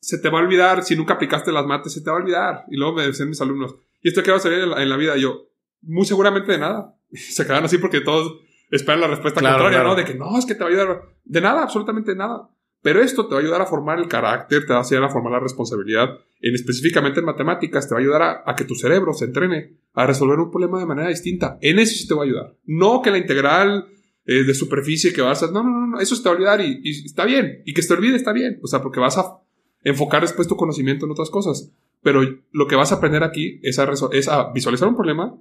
se 0.00 0.18
te 0.18 0.28
va 0.28 0.38
a 0.38 0.42
olvidar, 0.42 0.84
si 0.84 0.96
nunca 0.96 1.14
aplicaste 1.14 1.52
las 1.52 1.66
mates, 1.66 1.92
se 1.92 2.00
te 2.00 2.10
va 2.10 2.16
a 2.16 2.20
olvidar. 2.20 2.64
Y 2.68 2.76
luego 2.76 2.94
me 2.94 3.06
decían 3.06 3.28
mis 3.28 3.40
alumnos, 3.40 3.76
¿y 4.02 4.08
esto 4.08 4.22
qué 4.22 4.30
va 4.30 4.36
a 4.36 4.40
salir 4.40 4.60
en 4.60 4.70
la, 4.70 4.82
en 4.82 4.88
la 4.88 4.96
vida? 4.96 5.16
Y 5.16 5.22
yo, 5.22 5.48
muy 5.82 6.06
seguramente 6.06 6.52
de 6.52 6.58
nada. 6.58 6.94
se 7.10 7.46
quedan 7.46 7.64
así 7.64 7.78
porque 7.78 8.00
todos 8.00 8.40
esperan 8.70 9.00
la 9.00 9.08
respuesta 9.08 9.40
contraria, 9.40 9.82
¿no? 9.82 9.94
De 9.94 10.04
que 10.04 10.14
no, 10.14 10.38
es 10.38 10.46
que 10.46 10.54
te 10.54 10.60
va 10.60 10.66
a 10.66 10.72
ayudar. 10.72 11.02
De 11.24 11.40
nada, 11.40 11.62
absolutamente 11.62 12.14
nada. 12.14 12.50
Pero 12.80 13.00
esto 13.00 13.26
te 13.26 13.34
va 13.34 13.40
a 13.40 13.42
ayudar 13.42 13.60
a 13.60 13.66
formar 13.66 13.98
el 13.98 14.06
carácter, 14.06 14.64
te 14.64 14.72
va 14.72 14.80
a 14.80 14.82
ayudar 14.82 15.04
a 15.04 15.08
formar 15.08 15.32
la 15.32 15.40
responsabilidad. 15.40 16.10
En, 16.40 16.54
específicamente 16.54 17.20
en 17.20 17.26
matemáticas, 17.26 17.88
te 17.88 17.94
va 17.94 17.98
a 17.98 18.02
ayudar 18.02 18.42
a, 18.44 18.54
que 18.54 18.64
tu 18.64 18.76
cerebro 18.76 19.12
se 19.14 19.24
entrene 19.24 19.78
a 19.94 20.06
resolver 20.06 20.38
un 20.38 20.50
problema 20.50 20.78
de 20.78 20.86
manera 20.86 21.08
distinta. 21.08 21.58
En 21.60 21.80
eso 21.80 21.96
sí 21.96 22.06
te 22.06 22.14
va 22.14 22.22
a 22.22 22.24
ayudar. 22.24 22.54
No 22.64 23.02
que 23.02 23.10
la 23.10 23.18
integral 23.18 23.88
eh, 24.28 24.44
de 24.44 24.54
superficie 24.54 25.14
que 25.14 25.22
vas 25.22 25.42
a... 25.42 25.50
No, 25.50 25.62
no, 25.62 25.70
no, 25.70 25.86
no. 25.86 26.00
Eso 26.00 26.14
se 26.14 26.22
te 26.22 26.28
a 26.28 26.32
olvidar 26.32 26.60
y, 26.60 26.82
está 27.06 27.24
bien. 27.24 27.62
Y 27.64 27.72
que 27.72 27.80
se 27.80 27.88
te 27.88 27.94
olvide 27.94 28.14
está 28.14 28.34
bien. 28.34 28.60
O 28.62 28.66
sea, 28.66 28.82
porque 28.82 29.00
vas 29.00 29.16
a 29.16 29.40
enfocar 29.82 30.20
después 30.20 30.46
tu 30.46 30.54
conocimiento 30.54 31.06
en 31.06 31.12
otras 31.12 31.30
cosas. 31.30 31.72
Pero 32.02 32.20
lo 32.52 32.66
que 32.68 32.76
vas 32.76 32.92
a 32.92 32.96
aprender 32.96 33.24
aquí 33.24 33.58
es 33.62 33.78
a, 33.78 33.90
es 34.12 34.28
a 34.28 34.52
visualizar 34.52 34.86
un 34.86 34.96
problema, 34.96 35.34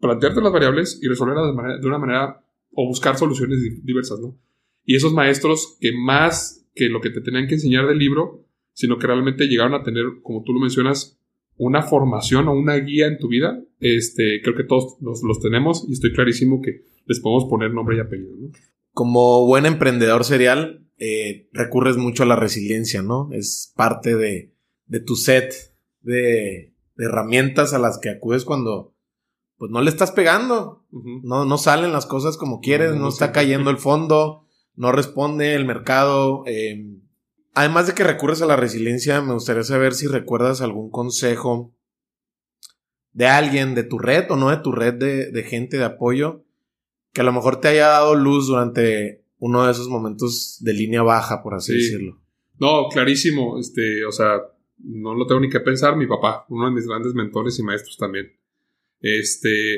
plantearte 0.00 0.42
las 0.42 0.52
variables 0.52 1.00
y 1.02 1.08
resolverlas 1.08 1.80
de 1.80 1.88
una 1.88 1.98
manera 1.98 2.44
o 2.72 2.86
buscar 2.86 3.16
soluciones 3.16 3.58
diversas, 3.82 4.20
¿no? 4.20 4.38
Y 4.84 4.96
esos 4.96 5.14
maestros 5.14 5.78
que 5.80 5.92
más 5.92 6.68
que 6.74 6.90
lo 6.90 7.00
que 7.00 7.08
te 7.08 7.22
tenían 7.22 7.48
que 7.48 7.54
enseñar 7.54 7.86
del 7.86 7.98
libro, 7.98 8.44
sino 8.74 8.98
que 8.98 9.06
realmente 9.06 9.46
llegaron 9.46 9.72
a 9.72 9.82
tener, 9.82 10.04
como 10.22 10.44
tú 10.44 10.52
lo 10.52 10.60
mencionas, 10.60 11.15
una 11.58 11.82
formación 11.82 12.48
o 12.48 12.52
una 12.52 12.76
guía 12.76 13.06
en 13.06 13.18
tu 13.18 13.28
vida, 13.28 13.62
este, 13.80 14.40
creo 14.42 14.54
que 14.54 14.64
todos 14.64 14.96
los, 15.00 15.22
los 15.22 15.40
tenemos 15.40 15.86
y 15.88 15.92
estoy 15.92 16.12
clarísimo 16.12 16.60
que 16.60 16.82
les 17.06 17.20
podemos 17.20 17.46
poner 17.48 17.72
nombre 17.72 17.96
y 17.96 18.00
apellido. 18.00 18.34
¿no? 18.36 18.48
Como 18.92 19.46
buen 19.46 19.66
emprendedor 19.66 20.24
serial, 20.24 20.86
eh, 20.98 21.48
recurres 21.52 21.96
mucho 21.96 22.22
a 22.22 22.26
la 22.26 22.36
resiliencia, 22.36 23.02
¿no? 23.02 23.28
Es 23.32 23.72
parte 23.76 24.16
de, 24.16 24.54
de 24.86 25.00
tu 25.00 25.14
set 25.14 25.52
de, 26.00 26.72
de, 26.94 27.04
herramientas 27.04 27.74
a 27.74 27.78
las 27.78 27.98
que 27.98 28.08
acudes 28.08 28.44
cuando 28.46 28.94
pues 29.58 29.70
no 29.70 29.82
le 29.82 29.90
estás 29.90 30.12
pegando, 30.12 30.86
uh 30.90 31.02
-huh. 31.02 31.20
no, 31.22 31.44
no 31.44 31.58
salen 31.58 31.92
las 31.92 32.06
cosas 32.06 32.36
como 32.36 32.60
quieres, 32.60 32.92
no, 32.94 33.00
no 33.00 33.08
está 33.08 33.32
cayendo 33.32 33.70
el 33.70 33.78
fondo, 33.78 34.46
no 34.74 34.92
responde 34.92 35.54
el 35.54 35.64
mercado. 35.66 36.44
Eh, 36.46 36.96
además 37.56 37.86
de 37.86 37.94
que 37.94 38.04
recurres 38.04 38.42
a 38.42 38.46
la 38.46 38.54
resiliencia, 38.54 39.22
me 39.22 39.32
gustaría 39.32 39.62
saber 39.62 39.94
si 39.94 40.06
recuerdas 40.06 40.60
algún 40.60 40.90
consejo 40.90 41.74
de 43.12 43.26
alguien, 43.26 43.74
de 43.74 43.82
tu 43.82 43.98
red 43.98 44.30
o 44.30 44.36
no 44.36 44.50
de 44.50 44.58
tu 44.58 44.72
red 44.72 44.92
de, 44.92 45.32
de 45.32 45.42
gente 45.42 45.78
de 45.78 45.84
apoyo, 45.84 46.44
que 47.14 47.22
a 47.22 47.24
lo 47.24 47.32
mejor 47.32 47.58
te 47.58 47.68
haya 47.68 47.88
dado 47.88 48.14
luz 48.14 48.46
durante 48.46 49.24
uno 49.38 49.64
de 49.64 49.72
esos 49.72 49.88
momentos 49.88 50.58
de 50.60 50.74
línea 50.74 51.02
baja, 51.02 51.42
por 51.42 51.54
así 51.54 51.72
sí. 51.72 51.78
decirlo. 51.78 52.20
No, 52.58 52.88
clarísimo, 52.92 53.58
este, 53.58 54.04
o 54.04 54.12
sea, 54.12 54.42
no 54.76 55.14
lo 55.14 55.26
tengo 55.26 55.40
ni 55.40 55.48
que 55.48 55.60
pensar, 55.60 55.96
mi 55.96 56.06
papá, 56.06 56.44
uno 56.50 56.66
de 56.66 56.72
mis 56.72 56.86
grandes 56.86 57.14
mentores 57.14 57.58
y 57.58 57.62
maestros 57.62 57.96
también. 57.96 58.38
Este, 59.00 59.76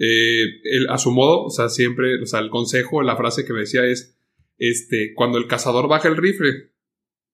eh, 0.00 0.44
él, 0.64 0.88
a 0.88 0.98
su 0.98 1.12
modo, 1.12 1.44
o 1.44 1.50
sea, 1.50 1.68
siempre, 1.68 2.20
o 2.20 2.26
sea, 2.26 2.40
el 2.40 2.50
consejo, 2.50 3.02
la 3.02 3.16
frase 3.16 3.44
que 3.44 3.52
me 3.52 3.60
decía 3.60 3.84
es, 3.84 4.18
este, 4.58 5.12
cuando 5.14 5.38
el 5.38 5.46
cazador 5.46 5.86
baja 5.86 6.08
el 6.08 6.16
rifle, 6.16 6.73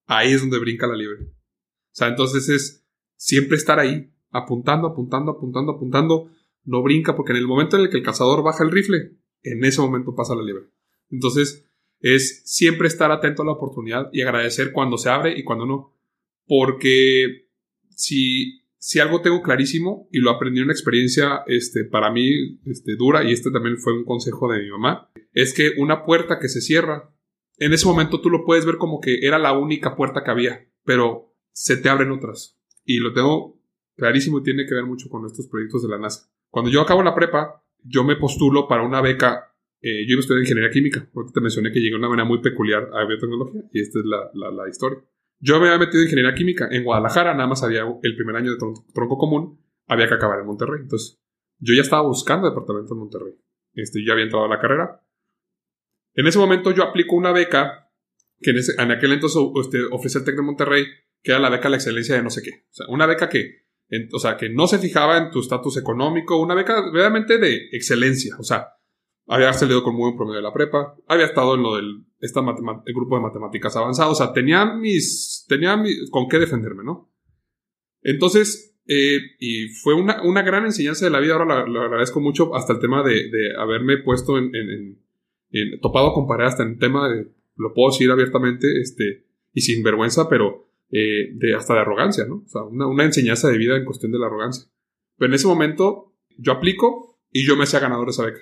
ahí 0.06 0.32
es 0.32 0.40
donde 0.40 0.58
brinca 0.58 0.86
la 0.86 0.96
liebre. 0.96 1.24
O 1.24 1.92
sea, 1.92 2.08
entonces 2.08 2.48
es 2.48 2.86
siempre 3.16 3.56
estar 3.56 3.78
ahí, 3.78 4.12
apuntando, 4.30 4.88
apuntando, 4.88 5.32
apuntando, 5.32 5.72
apuntando, 5.72 6.30
no 6.64 6.82
brinca 6.82 7.16
porque 7.16 7.32
en 7.32 7.38
el 7.38 7.46
momento 7.46 7.76
en 7.76 7.82
el 7.82 7.90
que 7.90 7.98
el 7.98 8.02
cazador 8.02 8.42
baja 8.42 8.64
el 8.64 8.70
rifle, 8.70 9.16
en 9.42 9.64
ese 9.64 9.80
momento 9.80 10.14
pasa 10.14 10.34
la 10.34 10.42
liebre. 10.42 10.64
Entonces, 11.10 11.66
es 12.00 12.42
siempre 12.44 12.88
estar 12.88 13.10
atento 13.12 13.42
a 13.42 13.46
la 13.46 13.52
oportunidad 13.52 14.08
y 14.12 14.22
agradecer 14.22 14.72
cuando 14.72 14.96
se 14.96 15.10
abre 15.10 15.38
y 15.38 15.44
cuando 15.44 15.66
no. 15.66 15.96
Porque 16.46 17.48
si, 17.90 18.62
si 18.78 18.98
algo 19.00 19.20
tengo 19.20 19.42
clarísimo 19.42 20.08
y 20.10 20.18
lo 20.18 20.30
aprendí 20.30 20.60
en 20.60 20.64
una 20.64 20.72
experiencia 20.72 21.42
este, 21.46 21.84
para 21.84 22.10
mí 22.10 22.58
este, 22.66 22.96
dura, 22.96 23.24
y 23.24 23.32
este 23.32 23.50
también 23.50 23.78
fue 23.78 23.92
un 23.92 24.04
consejo 24.04 24.50
de 24.50 24.62
mi 24.62 24.70
mamá, 24.70 25.10
es 25.32 25.54
que 25.54 25.72
una 25.78 26.04
puerta 26.04 26.38
que 26.38 26.48
se 26.48 26.60
cierra, 26.60 27.14
en 27.60 27.72
ese 27.72 27.86
momento 27.86 28.20
tú 28.20 28.28
lo 28.28 28.44
puedes 28.44 28.66
ver 28.66 28.76
como 28.76 29.00
que 29.00 29.20
era 29.22 29.38
la 29.38 29.56
única 29.56 29.94
puerta 29.94 30.24
que 30.24 30.30
había, 30.32 30.68
pero 30.84 31.32
se 31.52 31.76
te 31.76 31.88
abren 31.88 32.10
otras. 32.10 32.60
Y 32.84 32.98
lo 32.98 33.12
tengo 33.12 33.62
clarísimo 33.96 34.40
y 34.40 34.42
tiene 34.42 34.66
que 34.66 34.74
ver 34.74 34.84
mucho 34.84 35.08
con 35.08 35.24
estos 35.26 35.46
proyectos 35.46 35.82
de 35.82 35.90
la 35.90 35.98
NASA. 35.98 36.28
Cuando 36.48 36.70
yo 36.70 36.80
acabo 36.80 37.02
la 37.02 37.14
prepa, 37.14 37.62
yo 37.84 38.02
me 38.02 38.16
postulo 38.16 38.66
para 38.66 38.82
una 38.82 39.00
beca 39.00 39.50
eh, 39.82 40.04
yo 40.06 40.12
iba 40.12 40.18
a 40.18 40.20
estudiar 40.20 40.42
ingeniería 40.42 40.70
química. 40.70 41.08
Porque 41.12 41.32
te 41.32 41.40
mencioné 41.40 41.72
que 41.72 41.80
llegué 41.80 41.92
de 41.92 41.98
una 41.98 42.08
manera 42.08 42.26
muy 42.26 42.40
peculiar 42.40 42.90
a 42.92 43.04
biotecnología 43.06 43.62
y 43.72 43.80
esta 43.80 43.98
es 43.98 44.04
la, 44.04 44.68
historia. 44.68 44.98
Yo 45.38 45.58
me 45.58 45.68
había 45.68 45.78
metido 45.78 46.00
en 46.00 46.06
ingeniería 46.06 46.34
química 46.34 46.68
en 46.70 46.84
Guadalajara, 46.84 47.32
nada 47.34 47.48
más 47.48 47.62
había 47.62 47.82
el 48.02 48.16
primer 48.16 48.36
año 48.36 48.50
de 48.50 48.58
tronco, 48.58 49.16
común, 49.16 49.58
había 49.86 50.06
que 50.06 50.14
acabar 50.14 50.40
en 50.40 50.46
Monterrey. 50.46 50.82
Entonces, 50.82 51.18
yo 51.58 51.74
ya 51.74 51.80
estaba 51.80 52.02
buscando 52.02 52.48
departamento 52.48 52.92
en 52.92 53.00
Monterrey. 53.00 53.34
Este, 53.72 54.04
yo 54.04 54.12
había 54.12 54.24
entrado 54.24 54.44
a 54.44 54.48
la 54.48 54.60
carrera. 54.60 55.00
En 56.14 56.26
ese 56.26 56.38
momento 56.38 56.72
yo 56.72 56.82
aplico 56.82 57.16
una 57.16 57.32
beca 57.32 57.90
que 58.40 58.50
en, 58.50 58.58
ese, 58.58 58.72
en 58.80 58.90
aquel 58.90 59.12
entonces 59.12 59.40
este, 59.62 59.82
ofrecía 59.90 60.20
el 60.20 60.24
TEC 60.24 60.36
de 60.36 60.42
Monterrey, 60.42 60.84
que 61.22 61.32
era 61.32 61.40
la 61.40 61.50
beca 61.50 61.68
a 61.68 61.70
la 61.70 61.76
excelencia 61.76 62.14
de 62.14 62.22
no 62.22 62.30
sé 62.30 62.42
qué. 62.42 62.50
O 62.70 62.74
sea, 62.74 62.86
una 62.88 63.06
beca 63.06 63.28
que, 63.28 63.66
en, 63.88 64.08
o 64.12 64.18
sea, 64.18 64.36
que 64.36 64.48
no 64.48 64.66
se 64.66 64.78
fijaba 64.78 65.18
en 65.18 65.30
tu 65.30 65.40
estatus 65.40 65.76
económico, 65.76 66.40
una 66.40 66.54
beca 66.54 66.90
realmente 66.92 67.38
de 67.38 67.68
excelencia. 67.72 68.36
O 68.38 68.42
sea, 68.42 68.68
había 69.26 69.52
salido 69.52 69.82
con 69.82 69.94
muy 69.94 70.02
buen 70.02 70.16
promedio 70.16 70.38
de 70.38 70.42
la 70.42 70.52
prepa, 70.52 70.96
había 71.06 71.26
estado 71.26 71.54
en 71.54 71.62
lo 71.62 71.76
del 71.76 72.04
esta 72.20 72.40
el 72.40 72.94
grupo 72.94 73.16
de 73.16 73.22
matemáticas 73.22 73.76
avanzadas, 73.76 74.12
o 74.12 74.14
sea, 74.14 74.32
tenía 74.32 74.66
mis, 74.74 75.46
tenía 75.48 75.76
mis, 75.76 76.10
con 76.10 76.28
qué 76.28 76.38
defenderme, 76.38 76.84
¿no? 76.84 77.10
Entonces, 78.02 78.76
eh, 78.86 79.18
y 79.38 79.68
fue 79.68 79.94
una, 79.94 80.22
una, 80.22 80.42
gran 80.42 80.64
enseñanza 80.64 81.04
de 81.04 81.10
la 81.10 81.20
vida, 81.20 81.34
ahora 81.34 81.66
lo 81.66 81.80
agradezco 81.80 82.20
mucho, 82.20 82.54
hasta 82.54 82.74
el 82.74 82.80
tema 82.80 83.02
de, 83.02 83.30
de 83.30 83.56
haberme 83.56 83.98
puesto 83.98 84.36
en, 84.36 85.00
en, 85.50 85.80
topado 85.80 86.12
con 86.12 86.40
hasta 86.40 86.62
en 86.62 86.70
el 86.70 86.78
tema 86.78 87.08
de, 87.08 87.28
lo 87.56 87.74
puedo 87.74 87.90
decir 87.90 88.10
abiertamente, 88.10 88.80
este, 88.80 89.26
y 89.52 89.60
sin 89.60 89.82
vergüenza, 89.82 90.28
pero 90.28 90.70
eh, 90.90 91.36
hasta 91.56 91.74
de 91.74 91.80
arrogancia, 91.80 92.24
¿no? 92.26 92.42
O 92.46 92.48
sea, 92.48 92.62
una, 92.62 92.86
una 92.86 93.04
enseñanza 93.04 93.48
de 93.48 93.58
vida 93.58 93.76
en 93.76 93.84
cuestión 93.84 94.12
de 94.12 94.18
la 94.18 94.26
arrogancia. 94.26 94.70
Pero 95.16 95.30
en 95.30 95.34
ese 95.34 95.46
momento, 95.46 96.16
yo 96.38 96.52
aplico 96.52 97.20
y 97.30 97.46
yo 97.46 97.56
me 97.56 97.64
hacía 97.64 97.80
ganador 97.80 98.06
de 98.06 98.10
esa 98.10 98.26
beca. 98.26 98.40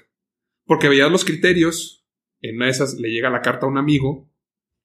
Porque 0.65 0.89
veías 0.89 1.11
los 1.11 1.25
criterios, 1.25 2.07
en 2.41 2.57
una 2.57 2.67
de 2.67 2.71
esas 2.71 2.99
le 2.99 3.11
llega 3.11 3.31
la 3.31 3.43
carta 3.43 3.67
a 3.67 3.69
un 3.69 3.79
amigo, 3.79 4.31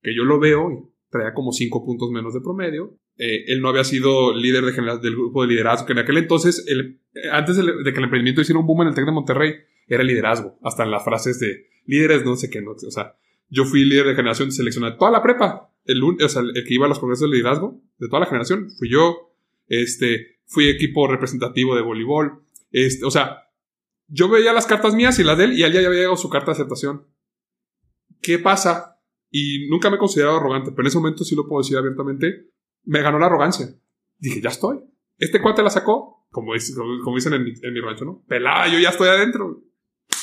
que 0.01 0.15
yo 0.15 0.23
lo 0.23 0.39
veo 0.39 0.71
y 0.71 0.93
traía 1.09 1.33
como 1.33 1.51
cinco 1.51 1.85
puntos 1.85 2.09
menos 2.11 2.33
de 2.33 2.41
promedio. 2.41 2.97
Eh, 3.17 3.45
él 3.47 3.61
no 3.61 3.69
había 3.69 3.83
sido 3.83 4.33
líder 4.33 4.65
de 4.65 4.99
del 4.99 5.15
grupo 5.15 5.43
de 5.43 5.49
liderazgo, 5.49 5.85
que 5.85 5.93
en 5.93 5.99
aquel 5.99 6.17
entonces, 6.17 6.65
el, 6.67 6.99
antes 7.31 7.55
de, 7.57 7.63
que 7.63 7.97
el 7.97 8.03
emprendimiento 8.03 8.41
hiciera 8.41 8.59
un 8.59 8.65
boom 8.65 8.81
en 8.81 8.87
el 8.89 8.95
TEC 8.95 9.05
de 9.05 9.11
Monterrey, 9.11 9.53
era 9.87 10.03
liderazgo, 10.03 10.57
hasta 10.63 10.83
en 10.83 10.91
las 10.91 11.03
frases 11.03 11.39
de 11.39 11.67
líderes, 11.85 12.25
no 12.25 12.35
sé 12.35 12.49
qué, 12.49 12.61
no, 12.61 12.71
o 12.71 12.91
sea, 12.91 13.15
yo 13.49 13.65
fui 13.65 13.83
líder 13.83 14.07
de 14.07 14.15
generación 14.15 14.51
seleccionada 14.51 14.97
toda 14.97 15.11
la 15.11 15.23
prepa, 15.23 15.69
el, 15.85 16.01
o 16.03 16.29
sea, 16.29 16.41
el 16.41 16.63
que 16.65 16.73
iba 16.73 16.85
a 16.85 16.89
los 16.89 16.99
congresos 16.99 17.29
de 17.29 17.35
liderazgo, 17.35 17.81
de 17.97 18.07
toda 18.07 18.21
la 18.21 18.25
generación, 18.25 18.69
fui 18.77 18.89
yo, 18.89 19.35
este, 19.67 20.39
fui 20.45 20.69
equipo 20.69 21.07
representativo 21.07 21.75
de 21.75 21.81
voleibol, 21.81 22.43
este, 22.71 23.05
o 23.05 23.11
sea, 23.11 23.43
yo 24.07 24.29
veía 24.29 24.53
las 24.53 24.65
cartas 24.65 24.93
mías 24.93 25.17
y 25.19 25.23
las 25.23 25.37
de 25.37 25.45
él, 25.45 25.53
y 25.53 25.63
él 25.63 25.73
ya 25.73 25.79
había 25.79 25.91
llegado 25.91 26.17
su 26.17 26.29
carta 26.29 26.47
de 26.47 26.53
aceptación. 26.53 27.07
¿Qué 28.21 28.39
pasa? 28.39 28.99
Y 29.29 29.67
nunca 29.69 29.89
me 29.89 29.95
he 29.95 29.99
considerado 29.99 30.37
arrogante, 30.37 30.71
pero 30.71 30.83
en 30.83 30.87
ese 30.87 30.97
momento 30.97 31.23
sí 31.23 31.35
lo 31.35 31.47
puedo 31.47 31.61
decir 31.61 31.77
abiertamente. 31.77 32.51
Me 32.83 33.01
ganó 33.01 33.17
la 33.17 33.25
arrogancia. 33.25 33.67
Dije, 34.19 34.41
ya 34.41 34.49
estoy. 34.49 34.79
Este 35.17 35.41
cuate 35.41 35.63
la 35.63 35.69
sacó, 35.69 36.27
como, 36.29 36.53
como 37.03 37.15
dicen 37.15 37.33
en 37.33 37.43
mi, 37.43 37.53
en 37.61 37.73
mi, 37.73 37.81
rancho, 37.81 38.05
¿no? 38.05 38.23
Pelada, 38.27 38.67
yo 38.67 38.79
ya 38.79 38.89
estoy 38.89 39.07
adentro. 39.07 39.63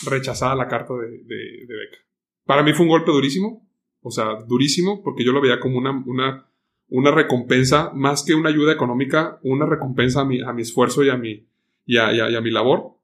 Rechazada 0.07 0.55
la 0.55 0.69
carta 0.69 0.95
de, 0.95 1.19
de, 1.25 1.67
beca. 1.67 1.99
Para 2.45 2.63
mí 2.63 2.73
fue 2.73 2.85
un 2.85 2.91
golpe 2.91 3.11
durísimo. 3.11 3.67
O 4.03 4.11
sea, 4.11 4.37
durísimo, 4.47 5.03
porque 5.03 5.25
yo 5.25 5.33
lo 5.33 5.43
veía 5.43 5.61
como 5.61 5.77
una, 5.77 5.91
una, 6.07 6.47
una 6.89 7.11
recompensa, 7.11 7.93
más 7.95 8.25
que 8.25 8.35
una 8.35 8.49
ayuda 8.49 8.73
económica, 8.73 9.39
una 9.43 9.67
recompensa 9.67 10.23
a 10.23 10.25
mi, 10.25 10.41
a 10.41 10.53
mi 10.55 10.63
esfuerzo 10.63 11.05
y 11.05 11.11
a 11.11 11.19
mi, 11.19 11.47
y 11.85 11.99
a, 11.99 12.13
y 12.13 12.35
a, 12.35 12.41
mi 12.41 12.51
labor 12.51 12.95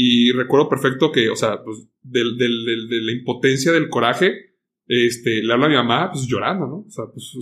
y 0.00 0.30
recuerdo 0.30 0.68
perfecto 0.68 1.10
que, 1.10 1.28
o 1.28 1.34
sea, 1.34 1.62
pues, 1.64 1.88
del, 2.02 2.38
del, 2.38 2.88
de 2.88 3.02
la 3.02 3.10
impotencia, 3.10 3.72
del 3.72 3.88
coraje, 3.88 4.54
este, 4.86 5.42
le 5.42 5.52
habla 5.52 5.66
a 5.66 5.68
mi 5.68 5.74
mamá, 5.74 6.10
pues 6.12 6.24
llorando, 6.26 6.68
¿no? 6.68 6.76
O 6.86 6.90
sea, 6.90 7.06
pues, 7.12 7.34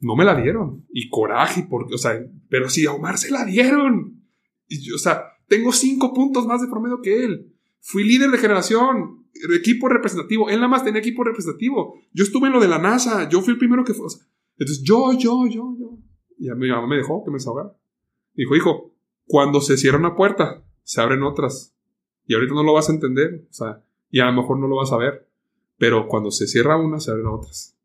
no 0.00 0.14
me 0.14 0.26
la 0.26 0.38
dieron. 0.38 0.86
Y 0.92 1.08
coraje, 1.08 1.66
porque, 1.68 1.94
o 1.94 1.98
sea, 1.98 2.12
pero 2.50 2.68
si 2.68 2.84
a 2.84 2.92
Omar 2.92 3.16
se 3.16 3.30
la 3.30 3.46
dieron. 3.46 4.22
Y 4.68 4.82
yo, 4.82 4.96
o 4.96 4.98
sea, 4.98 5.22
tengo 5.48 5.72
cinco 5.72 6.12
puntos 6.12 6.46
más 6.46 6.60
de 6.60 6.68
promedio 6.68 7.00
que 7.00 7.24
él. 7.24 7.54
Fui 7.80 8.04
líder 8.04 8.30
de 8.30 8.38
generación, 8.38 9.26
equipo 9.54 9.88
representativo. 9.88 10.48
Él 10.48 10.56
nada 10.56 10.68
más 10.68 10.84
tenía 10.84 11.00
equipo 11.00 11.24
representativo. 11.24 11.94
Yo 12.12 12.24
estuve 12.24 12.48
en 12.48 12.54
lo 12.54 12.60
de 12.60 12.68
la 12.68 12.78
NASA, 12.78 13.28
yo 13.28 13.40
fui 13.40 13.52
el 13.52 13.58
primero 13.58 13.84
que 13.84 13.94
fue. 13.94 14.06
O 14.06 14.10
entonces, 14.58 14.84
yo, 14.84 15.12
yo, 15.12 15.46
yo, 15.46 15.74
yo. 15.78 15.98
Y 16.36 16.50
a 16.50 16.54
mi 16.54 16.68
mamá 16.68 16.86
me 16.86 16.96
dejó 16.96 17.24
que 17.24 17.30
me 17.30 17.36
desahogara. 17.36 17.76
Dijo, 18.34 18.56
hijo, 18.56 18.94
cuando 19.26 19.60
se 19.60 19.76
cierra 19.76 19.98
una 19.98 20.16
puerta, 20.16 20.64
se 20.82 21.00
abren 21.00 21.22
otras. 21.22 21.76
Y 22.26 22.34
ahorita 22.34 22.54
no 22.54 22.62
lo 22.62 22.72
vas 22.72 22.88
a 22.88 22.92
entender, 22.92 23.46
o 23.48 23.52
sea, 23.52 23.84
y 24.10 24.20
a 24.20 24.26
lo 24.26 24.32
mejor 24.32 24.58
no 24.58 24.68
lo 24.68 24.76
vas 24.76 24.92
a 24.92 24.98
ver. 24.98 25.28
Pero 25.78 26.08
cuando 26.08 26.30
se 26.30 26.46
cierra 26.46 26.76
una, 26.76 26.98
se 26.98 27.10
abren 27.10 27.26
otras. 27.26 27.78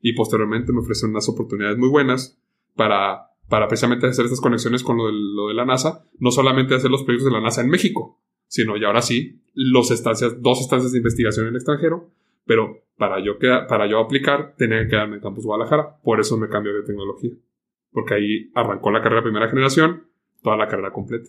Y 0.00 0.12
posteriormente 0.12 0.72
me 0.72 0.80
ofrecen 0.80 1.10
unas 1.10 1.28
oportunidades 1.28 1.78
muy 1.78 1.88
buenas 1.88 2.38
para, 2.76 3.30
para 3.48 3.66
precisamente 3.68 4.06
hacer 4.06 4.26
estas 4.26 4.40
conexiones 4.40 4.82
con 4.82 4.98
lo 4.98 5.48
de 5.48 5.54
la 5.54 5.64
NASA. 5.64 6.04
No 6.18 6.30
solamente 6.30 6.74
hacer 6.74 6.90
los 6.90 7.04
proyectos 7.04 7.32
de 7.32 7.38
la 7.38 7.42
NASA 7.42 7.62
en 7.62 7.70
México, 7.70 8.20
sino 8.48 8.76
y 8.76 8.84
ahora 8.84 9.02
sí, 9.02 9.40
los 9.54 9.90
estancias, 9.90 10.42
dos 10.42 10.60
estancias 10.60 10.92
de 10.92 10.98
investigación 10.98 11.46
en 11.46 11.50
el 11.50 11.56
extranjero. 11.56 12.10
Pero 12.44 12.82
para 12.96 13.22
yo, 13.22 13.38
para 13.38 13.86
yo 13.88 14.00
aplicar, 14.00 14.54
tenía 14.56 14.82
que 14.82 14.88
quedarme 14.88 15.16
en 15.16 15.22
Campus 15.22 15.44
Guadalajara. 15.44 16.00
Por 16.02 16.18
eso 16.18 16.36
me 16.38 16.48
cambié 16.48 16.72
de 16.72 16.82
tecnología. 16.82 17.32
Porque 17.92 18.14
ahí 18.14 18.50
arrancó 18.54 18.90
la 18.90 19.02
carrera 19.02 19.22
primera 19.22 19.48
generación, 19.48 20.08
toda 20.42 20.56
la 20.56 20.66
carrera 20.66 20.92
completa. 20.92 21.28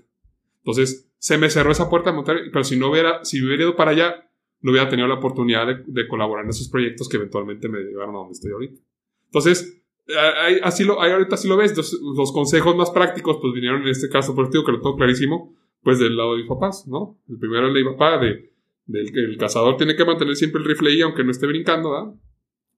Entonces, 0.60 1.12
se 1.18 1.38
me 1.38 1.50
cerró 1.50 1.72
esa 1.72 1.90
puerta 1.90 2.16
pero 2.26 2.64
si 2.64 2.78
no 2.78 2.90
hubiera, 2.90 3.24
si 3.26 3.44
hubiera 3.44 3.64
ido 3.64 3.76
para 3.76 3.92
allá, 3.92 4.30
no 4.62 4.72
hubiera 4.72 4.90
tenido 4.90 5.08
la 5.08 5.16
oportunidad 5.16 5.68
de, 5.68 5.84
de, 5.86 6.08
colaborar 6.08 6.46
en 6.46 6.52
esos 6.52 6.70
proyectos 6.70 7.08
que 7.08 7.18
eventualmente 7.18 7.70
me 7.70 7.80
llevaron 7.80 8.16
a 8.16 8.20
donde 8.20 8.34
estoy 8.34 8.52
ahorita. 8.52 8.82
Entonces, 9.26 9.80
así 10.64 10.84
lo, 10.84 11.02
ahorita 11.02 11.36
así 11.36 11.48
lo 11.48 11.58
ves, 11.58 11.76
los, 11.78 11.94
los, 11.94 12.32
consejos 12.32 12.76
más 12.76 12.90
prácticos, 12.92 13.38
pues 13.42 13.54
vinieron 13.54 13.82
en 13.84 13.90
este 13.90 14.10
caso, 14.10 14.36
por 14.36 14.50
digo 14.50 14.66
que 14.66 14.72
lo 14.72 14.82
tengo 14.82 14.96
clarísimo, 14.96 15.56
pues 15.84 16.00
del 16.00 16.16
lado 16.18 16.34
de 16.34 16.40
mis 16.40 16.48
papás, 16.50 16.88
¿no? 16.88 17.18
El 17.30 17.38
primero 17.38 17.68
el 17.68 17.74
de 17.74 17.84
mi 17.84 17.90
papá, 17.92 18.18
de, 18.18 18.52
del 18.86 19.12
que 19.12 19.20
el 19.20 19.38
cazador 19.38 19.78
tiene 19.78 19.96
que 19.96 20.06
mantener 20.06 20.36
siempre 20.36 20.62
el 20.62 20.68
rifle 20.68 20.90
ahí, 20.92 21.02
aunque 21.02 21.24
no 21.24 21.32
esté 21.32 21.48
brincando, 21.48 21.92
¿verdad? 21.92 22.14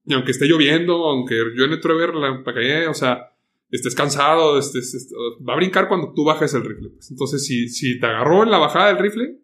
Y 0.04 0.14
aunque 0.14 0.32
esté 0.32 0.46
lloviendo, 0.46 1.04
aunque 1.08 1.34
yo 1.56 1.64
en 1.64 1.80
truever 1.80 2.14
la 2.14 2.28
empaqué, 2.28 2.86
o 2.88 2.94
sea, 2.94 3.30
estés 3.70 3.94
cansado, 3.94 4.58
estés- 4.58 5.08
va 5.48 5.54
a 5.54 5.56
brincar 5.56 5.88
cuando 5.88 6.12
tú 6.14 6.24
bajes 6.24 6.52
el 6.54 6.64
rifle. 6.64 6.90
pues. 6.90 7.10
Entonces, 7.10 7.46
si, 7.46 7.68
si 7.68 7.98
te 7.98 8.06
agarró 8.06 8.42
en 8.42 8.50
la 8.50 8.58
bajada 8.58 8.88
del 8.88 8.98
rifle, 8.98 9.38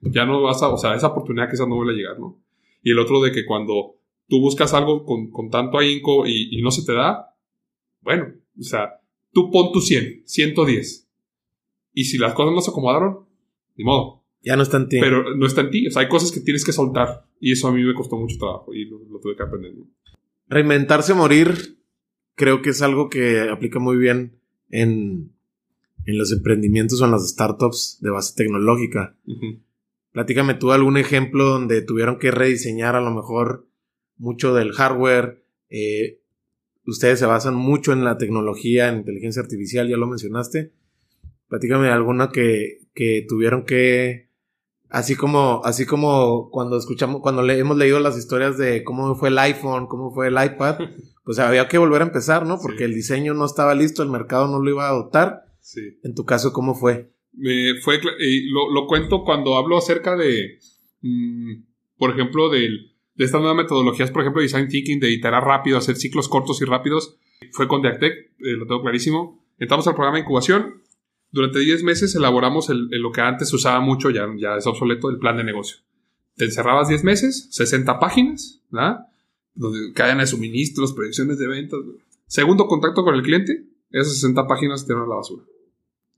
ya 0.00 0.24
no 0.26 0.42
vas 0.42 0.62
a, 0.62 0.68
o 0.68 0.76
sea, 0.78 0.94
esa 0.94 1.08
oportunidad 1.08 1.48
quizás 1.50 1.68
no 1.68 1.76
vuelve 1.76 1.92
a 1.92 1.96
llegar, 1.96 2.18
¿no? 2.18 2.40
Y 2.82 2.90
el 2.90 2.98
otro 2.98 3.20
de 3.22 3.30
que 3.30 3.46
cuando 3.46 3.94
tú 4.28 4.40
buscas 4.40 4.74
algo 4.74 5.04
con, 5.04 5.30
con 5.30 5.48
tanto 5.50 5.78
ahínco 5.78 6.26
y, 6.26 6.48
y 6.58 6.62
no 6.62 6.70
se 6.72 6.84
te 6.84 6.92
da, 6.92 7.34
bueno, 8.00 8.32
o 8.58 8.62
sea, 8.62 9.00
tú 9.32 9.50
pon 9.52 9.70
tu 9.72 9.80
100, 9.80 10.22
110. 10.26 11.01
Y 11.92 12.04
si 12.04 12.18
las 12.18 12.34
cosas 12.34 12.54
no 12.54 12.60
se 12.60 12.70
acomodaron, 12.70 13.26
ni 13.76 13.84
modo. 13.84 14.22
Ya 14.42 14.56
no 14.56 14.62
está 14.62 14.76
en 14.78 14.88
ti. 14.88 14.98
Pero 15.00 15.34
no 15.36 15.46
está 15.46 15.60
en 15.60 15.70
ti. 15.70 15.86
O 15.86 15.90
sea, 15.90 16.02
hay 16.02 16.08
cosas 16.08 16.32
que 16.32 16.40
tienes 16.40 16.64
que 16.64 16.72
soltar. 16.72 17.26
Y 17.38 17.52
eso 17.52 17.68
a 17.68 17.72
mí 17.72 17.82
me 17.84 17.94
costó 17.94 18.16
mucho 18.16 18.38
trabajo 18.38 18.74
y 18.74 18.86
lo, 18.86 18.98
lo 19.10 19.20
tuve 19.20 19.36
que 19.36 19.42
aprender. 19.42 19.72
Reinventarse 20.48 21.12
o 21.12 21.16
morir, 21.16 21.78
creo 22.34 22.60
que 22.62 22.70
es 22.70 22.82
algo 22.82 23.08
que 23.08 23.48
aplica 23.50 23.78
muy 23.78 23.96
bien 23.96 24.38
en, 24.70 25.32
en 26.06 26.18
los 26.18 26.32
emprendimientos 26.32 27.00
o 27.00 27.04
en 27.04 27.12
las 27.12 27.28
startups 27.28 27.98
de 28.00 28.10
base 28.10 28.34
tecnológica. 28.36 29.16
Platícame 30.12 30.54
tú 30.54 30.72
algún 30.72 30.96
ejemplo 30.96 31.44
donde 31.44 31.82
tuvieron 31.82 32.18
que 32.18 32.30
rediseñar 32.30 32.96
a 32.96 33.00
lo 33.00 33.10
mejor 33.12 33.66
mucho 34.18 34.54
del 34.54 34.72
hardware. 34.72 35.44
eh, 35.70 36.18
ustedes 36.84 37.20
se 37.20 37.26
basan 37.26 37.54
mucho 37.54 37.92
en 37.92 38.02
la 38.04 38.18
tecnología, 38.18 38.88
en 38.88 38.98
inteligencia 38.98 39.40
artificial, 39.40 39.88
ya 39.88 39.96
lo 39.96 40.06
mencionaste. 40.08 40.72
Platícame 41.52 41.88
alguna 41.90 42.30
que, 42.30 42.78
que 42.94 43.26
tuvieron 43.28 43.66
que, 43.66 44.30
así 44.88 45.16
como, 45.16 45.60
así 45.66 45.84
como 45.84 46.48
cuando 46.50 46.78
escuchamos, 46.78 47.20
cuando 47.20 47.42
le, 47.42 47.58
hemos 47.58 47.76
leído 47.76 48.00
las 48.00 48.16
historias 48.16 48.56
de 48.56 48.82
cómo 48.84 49.14
fue 49.16 49.28
el 49.28 49.38
iPhone, 49.38 49.86
cómo 49.86 50.14
fue 50.14 50.28
el 50.28 50.32
iPad, 50.42 50.78
pues 51.24 51.38
había 51.38 51.68
que 51.68 51.76
volver 51.76 52.00
a 52.00 52.06
empezar, 52.06 52.46
¿no? 52.46 52.58
Porque 52.58 52.78
Sí. 52.78 52.84
el 52.84 52.94
diseño 52.94 53.34
no 53.34 53.44
estaba 53.44 53.74
listo, 53.74 54.02
el 54.02 54.08
mercado 54.08 54.48
no 54.48 54.60
lo 54.60 54.70
iba 54.70 54.86
a 54.86 54.92
adoptar. 54.92 55.42
Sí. 55.60 55.98
En 56.02 56.14
tu 56.14 56.24
caso, 56.24 56.54
¿cómo 56.54 56.74
fue? 56.74 57.10
Me 57.34 57.74
fue, 57.82 58.00
lo, 58.50 58.72
lo 58.72 58.86
cuento 58.86 59.22
cuando 59.22 59.56
hablo 59.56 59.76
acerca 59.76 60.16
de, 60.16 60.58
mm, 61.02 61.64
por 61.98 62.12
ejemplo, 62.12 62.48
del- 62.48 62.92
de 63.14 63.24
estas 63.26 63.42
nuevas 63.42 63.58
metodologías, 63.62 64.10
por 64.10 64.22
ejemplo, 64.22 64.40
design 64.40 64.68
thinking, 64.68 65.00
de 65.00 65.10
iterar 65.10 65.44
rápido, 65.44 65.76
hacer 65.76 65.96
ciclos 65.96 66.28
cortos 66.30 66.62
y 66.62 66.64
rápidos. 66.64 67.18
Fue 67.52 67.68
con 67.68 67.82
Deactec, 67.82 68.10
eh, 68.14 68.56
lo 68.56 68.66
tengo 68.66 68.80
clarísimo. 68.80 69.44
Entramos 69.58 69.86
al 69.86 69.94
programa 69.94 70.16
de 70.16 70.22
incubación. 70.22 70.81
Durante 71.32 71.58
10 71.58 71.82
meses 71.82 72.14
elaboramos 72.14 72.68
el, 72.70 72.88
el- 72.92 73.00
lo 73.02 73.10
que 73.10 73.20
antes 73.22 73.48
se 73.48 73.56
usaba 73.56 73.80
mucho, 73.80 74.10
ya, 74.10 74.26
ya 74.38 74.56
es 74.56 74.66
obsoleto, 74.66 75.10
el 75.10 75.18
plan 75.18 75.36
de 75.36 75.44
negocio. 75.44 75.78
Te 76.36 76.44
encerrabas 76.44 76.88
10 76.88 77.02
meses, 77.04 77.48
60 77.50 77.98
páginas, 77.98 78.60
¿verdad? 78.70 79.06
Donde 79.54 79.92
cadena 79.92 80.20
de 80.20 80.26
suministros, 80.26 80.92
predicciones 80.92 81.38
de 81.38 81.48
ventas. 81.48 81.80
Segundo 82.26 82.66
contacto 82.66 83.02
con 83.04 83.14
el 83.14 83.22
cliente, 83.22 83.64
esas 83.90 84.14
60 84.14 84.46
páginas 84.46 84.84
tiraron 84.86 85.06
a 85.06 85.10
la 85.10 85.16
basura. 85.16 85.42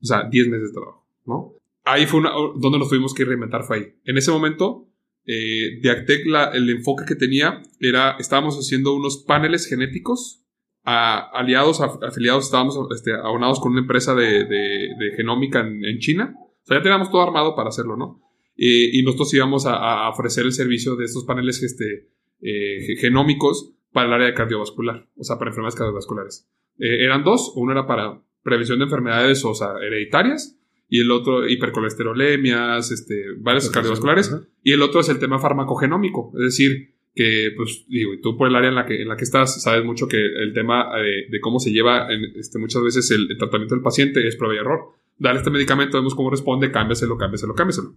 O 0.02 0.06
sea, 0.06 0.28
10 0.28 0.48
meses 0.48 0.68
de 0.68 0.74
trabajo, 0.74 1.06
¿no? 1.26 1.54
Ahí 1.84 2.06
fue 2.06 2.20
donde 2.56 2.78
nos 2.78 2.88
tuvimos 2.88 3.12
que 3.14 3.24
reinventar, 3.24 3.64
fue 3.64 3.76
ahí. 3.76 3.94
En 4.04 4.16
ese 4.18 4.30
momento, 4.30 4.86
eh, 5.26 5.80
el 5.82 6.70
enfoque 6.70 7.04
que 7.06 7.14
tenía 7.14 7.62
era, 7.80 8.16
estábamos 8.18 8.56
haciendo 8.56 8.94
unos 8.94 9.18
paneles 9.18 9.66
genéticos 9.66 10.43
a- 10.84 11.30
aliados, 11.38 11.80
a- 11.80 11.98
afiliados, 12.06 12.44
estábamos 12.44 12.78
este, 12.94 13.12
aunados 13.14 13.60
con 13.60 13.72
una 13.72 13.80
empresa 13.80 14.14
de, 14.14 14.44
de- 14.44 14.88
de 14.98 15.16
genómica 15.16 15.60
en, 15.60 15.84
en 15.84 15.98
China. 15.98 16.34
O 16.36 16.66
sea, 16.66 16.78
ya 16.78 16.82
teníamos 16.82 17.10
todo 17.10 17.22
armado 17.22 17.54
para 17.56 17.68
hacerlo, 17.70 17.96
¿no? 17.96 18.20
Eh, 18.56 18.90
y 18.92 19.02
nosotros 19.02 19.32
íbamos 19.34 19.66
a, 19.66 19.74
a 19.74 20.08
ofrecer 20.10 20.44
el 20.44 20.52
servicio 20.52 20.94
de 20.96 21.04
estos 21.06 21.24
paneles 21.24 21.62
este, 21.62 22.08
eh, 22.40 22.80
ge- 22.86 22.96
genómicos 22.96 23.72
para 23.92 24.06
el 24.08 24.12
área 24.14 24.26
de 24.28 24.34
cardiovascular, 24.34 25.08
o 25.16 25.24
sea, 25.24 25.38
para 25.38 25.50
enfermedades 25.50 25.74
cardiovasculares. 25.76 26.48
Eh, 26.78 27.04
eran 27.04 27.22
dos, 27.24 27.52
uno 27.56 27.72
era 27.72 27.86
para 27.86 28.20
prevención 28.42 28.78
de 28.78 28.84
enfermedades, 28.84 29.44
o 29.44 29.54
sea, 29.54 29.74
hereditarias, 29.80 30.58
y 30.88 31.00
el 31.00 31.10
otro 31.10 31.48
hipercolesterolemias, 31.48 32.90
este, 32.90 33.24
varios 33.38 33.70
cardiovasculares, 33.70 34.34
y 34.62 34.72
el 34.72 34.82
otro 34.82 35.00
es 35.00 35.08
el 35.08 35.18
tema 35.18 35.38
farmacogenómico, 35.38 36.32
es 36.34 36.40
decir, 36.44 36.93
que, 37.14 37.52
pues, 37.56 37.84
digo, 37.88 38.12
tú 38.22 38.36
por 38.36 38.48
el 38.48 38.56
área 38.56 38.70
en 38.70 38.74
la 38.74 38.86
que, 38.86 39.00
en 39.00 39.08
la 39.08 39.16
que 39.16 39.24
estás, 39.24 39.62
sabes 39.62 39.84
mucho 39.84 40.08
que 40.08 40.16
el 40.16 40.52
tema 40.52 40.90
eh, 40.98 41.26
de 41.30 41.40
cómo 41.40 41.60
se 41.60 41.70
lleva 41.70 42.12
en, 42.12 42.24
este, 42.36 42.58
muchas 42.58 42.82
veces 42.82 43.10
el, 43.12 43.30
el 43.30 43.38
tratamiento 43.38 43.74
del 43.74 43.82
paciente 43.82 44.26
es 44.26 44.36
prueba 44.36 44.54
y 44.54 44.58
error. 44.58 44.80
Dale 45.16 45.38
este 45.38 45.50
medicamento, 45.50 45.96
vemos 45.96 46.14
cómo 46.14 46.30
responde, 46.30 46.72
cámbiaselo, 46.72 47.16
cámbiaselo, 47.16 47.54
cámbiaselo. 47.54 47.94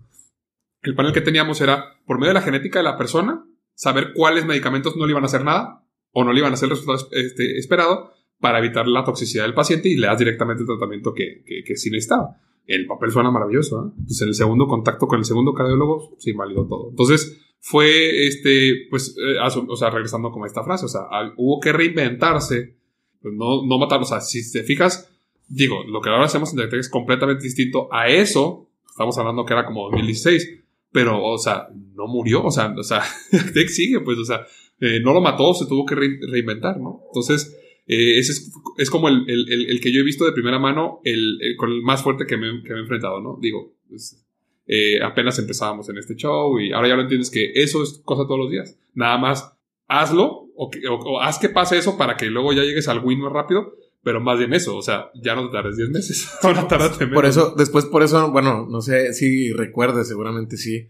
El 0.83 0.93
panel 0.93 1.13
que 1.13 1.21
teníamos 1.21 1.59
era, 1.61 1.99
por 2.05 2.19
medio 2.19 2.29
de 2.29 2.35
la 2.35 2.41
genética 2.43 2.79
de 2.79 2.83
la 2.83 2.97
persona, 2.97 3.43
saber 3.73 4.13
cuáles 4.13 4.45
medicamentos 4.45 4.95
no 4.95 5.05
le 5.05 5.11
iban 5.11 5.23
a 5.23 5.27
hacer 5.27 5.43
nada 5.43 5.83
o 6.11 6.23
no 6.23 6.31
le 6.31 6.39
iban 6.39 6.51
a 6.51 6.53
hacer 6.53 6.67
el 6.67 6.77
resultado 6.77 7.09
este, 7.11 7.57
esperado 7.57 8.13
para 8.39 8.59
evitar 8.59 8.87
la 8.87 9.03
toxicidad 9.03 9.45
del 9.45 9.55
paciente 9.55 9.89
y 9.89 9.97
le 9.97 10.07
das 10.07 10.19
directamente 10.19 10.61
el 10.61 10.67
tratamiento 10.67 11.13
que, 11.13 11.43
que, 11.43 11.63
que 11.63 11.75
sí 11.75 11.89
necesitaba. 11.89 12.37
El 12.67 12.85
papel 12.85 13.11
suena 13.11 13.31
maravilloso, 13.31 13.87
¿eh? 13.87 14.01
Pues 14.05 14.21
en 14.21 14.27
el 14.27 14.35
segundo 14.35 14.67
contacto 14.67 15.07
con 15.07 15.19
el 15.19 15.25
segundo 15.25 15.53
cardiólogo, 15.53 16.15
sí 16.19 16.31
invalidó 16.31 16.67
todo. 16.67 16.89
Entonces, 16.89 17.41
fue 17.59 18.27
este, 18.27 18.87
pues, 18.89 19.15
eh, 19.17 19.37
o 19.67 19.75
sea, 19.75 19.89
regresando 19.89 20.31
como 20.31 20.45
a 20.45 20.47
esta 20.47 20.63
frase, 20.63 20.85
o 20.85 20.89
sea, 20.89 21.01
hubo 21.37 21.59
que 21.59 21.73
reinventarse, 21.73 22.75
pues 23.21 23.33
no, 23.33 23.65
no 23.65 23.77
matar, 23.77 24.01
o 24.01 24.05
sea, 24.05 24.21
si 24.21 24.49
te 24.51 24.63
fijas, 24.63 25.09
digo, 25.47 25.83
lo 25.83 26.01
que 26.01 26.09
ahora 26.09 26.25
hacemos 26.25 26.51
en 26.51 26.57
Detect 26.57 26.81
es 26.81 26.89
completamente 26.89 27.43
distinto 27.43 27.89
a 27.91 28.07
eso, 28.07 28.69
estamos 28.89 29.17
hablando 29.17 29.45
que 29.45 29.53
era 29.53 29.65
como 29.65 29.83
2016, 29.85 30.61
pero, 30.91 31.21
o 31.23 31.37
sea, 31.37 31.67
no 31.95 32.07
murió, 32.07 32.43
o 32.45 32.51
sea, 32.51 32.73
o 32.77 32.83
sea, 32.83 33.03
sigue, 33.67 33.99
pues, 34.01 34.17
o 34.17 34.25
sea, 34.25 34.45
eh, 34.79 34.99
no 35.03 35.13
lo 35.13 35.21
mató, 35.21 35.53
se 35.53 35.65
tuvo 35.65 35.85
que 35.85 35.95
re- 35.95 36.19
reinventar, 36.31 36.79
¿no? 36.79 37.01
Entonces, 37.07 37.55
eh, 37.87 38.19
ese 38.19 38.31
es, 38.33 38.51
es 38.77 38.89
como 38.89 39.07
el, 39.09 39.25
el- 39.27 39.79
que 39.81 39.91
yo 39.91 40.01
he 40.01 40.05
visto 40.05 40.25
de 40.25 40.31
primera 40.31 40.59
mano, 40.59 40.99
el- 41.03 41.39
con 41.57 41.71
el 41.71 41.81
más 41.81 42.03
fuerte 42.03 42.25
que 42.25 42.37
me, 42.37 42.61
que 42.63 42.69
me 42.73 42.77
he 42.79 42.81
enfrentado, 42.81 43.19
¿no? 43.21 43.37
Digo, 43.41 43.73
pues, 43.89 44.23
eh, 44.67 45.01
apenas 45.01 45.39
empezábamos 45.39 45.87
en 45.89 45.97
este 45.97 46.15
show 46.15 46.59
y 46.59 46.71
ahora 46.73 46.89
ya 46.89 46.95
lo 46.95 47.01
entiendes 47.03 47.29
que 47.31 47.51
eso 47.55 47.81
es 47.83 48.01
cosa 48.03 48.23
todos 48.27 48.39
los 48.39 48.51
días. 48.51 48.77
Nada 48.93 49.17
más 49.17 49.53
hazlo 49.87 50.47
o, 50.55 50.69
que- 50.69 50.87
o- 50.87 50.95
o 50.99 51.21
haz 51.21 51.39
que 51.39 51.49
pase 51.49 51.77
eso 51.77 51.97
para 51.97 52.17
que 52.17 52.25
luego 52.27 52.51
ya 52.53 52.63
llegues 52.63 52.87
al 52.87 53.03
win 53.03 53.19
más 53.21 53.31
rápido, 53.31 53.73
pero 54.03 54.19
más 54.21 54.37
bien 54.37 54.53
eso, 54.53 54.75
o 54.77 54.81
sea, 54.81 55.09
ya 55.21 55.35
no 55.35 55.47
te 55.47 55.53
tardes 55.53 55.77
10 55.77 55.89
meses, 55.89 56.29
ahora 56.43 56.67
tardas 56.67 56.99
menos. 56.99 57.13
Por 57.13 57.25
eso, 57.25 57.53
después 57.57 57.85
por 57.85 58.03
eso, 58.03 58.31
bueno, 58.31 58.65
no 58.69 58.81
sé 58.81 59.13
si 59.13 59.51
recuerdes, 59.53 60.07
seguramente 60.07 60.57
sí, 60.57 60.89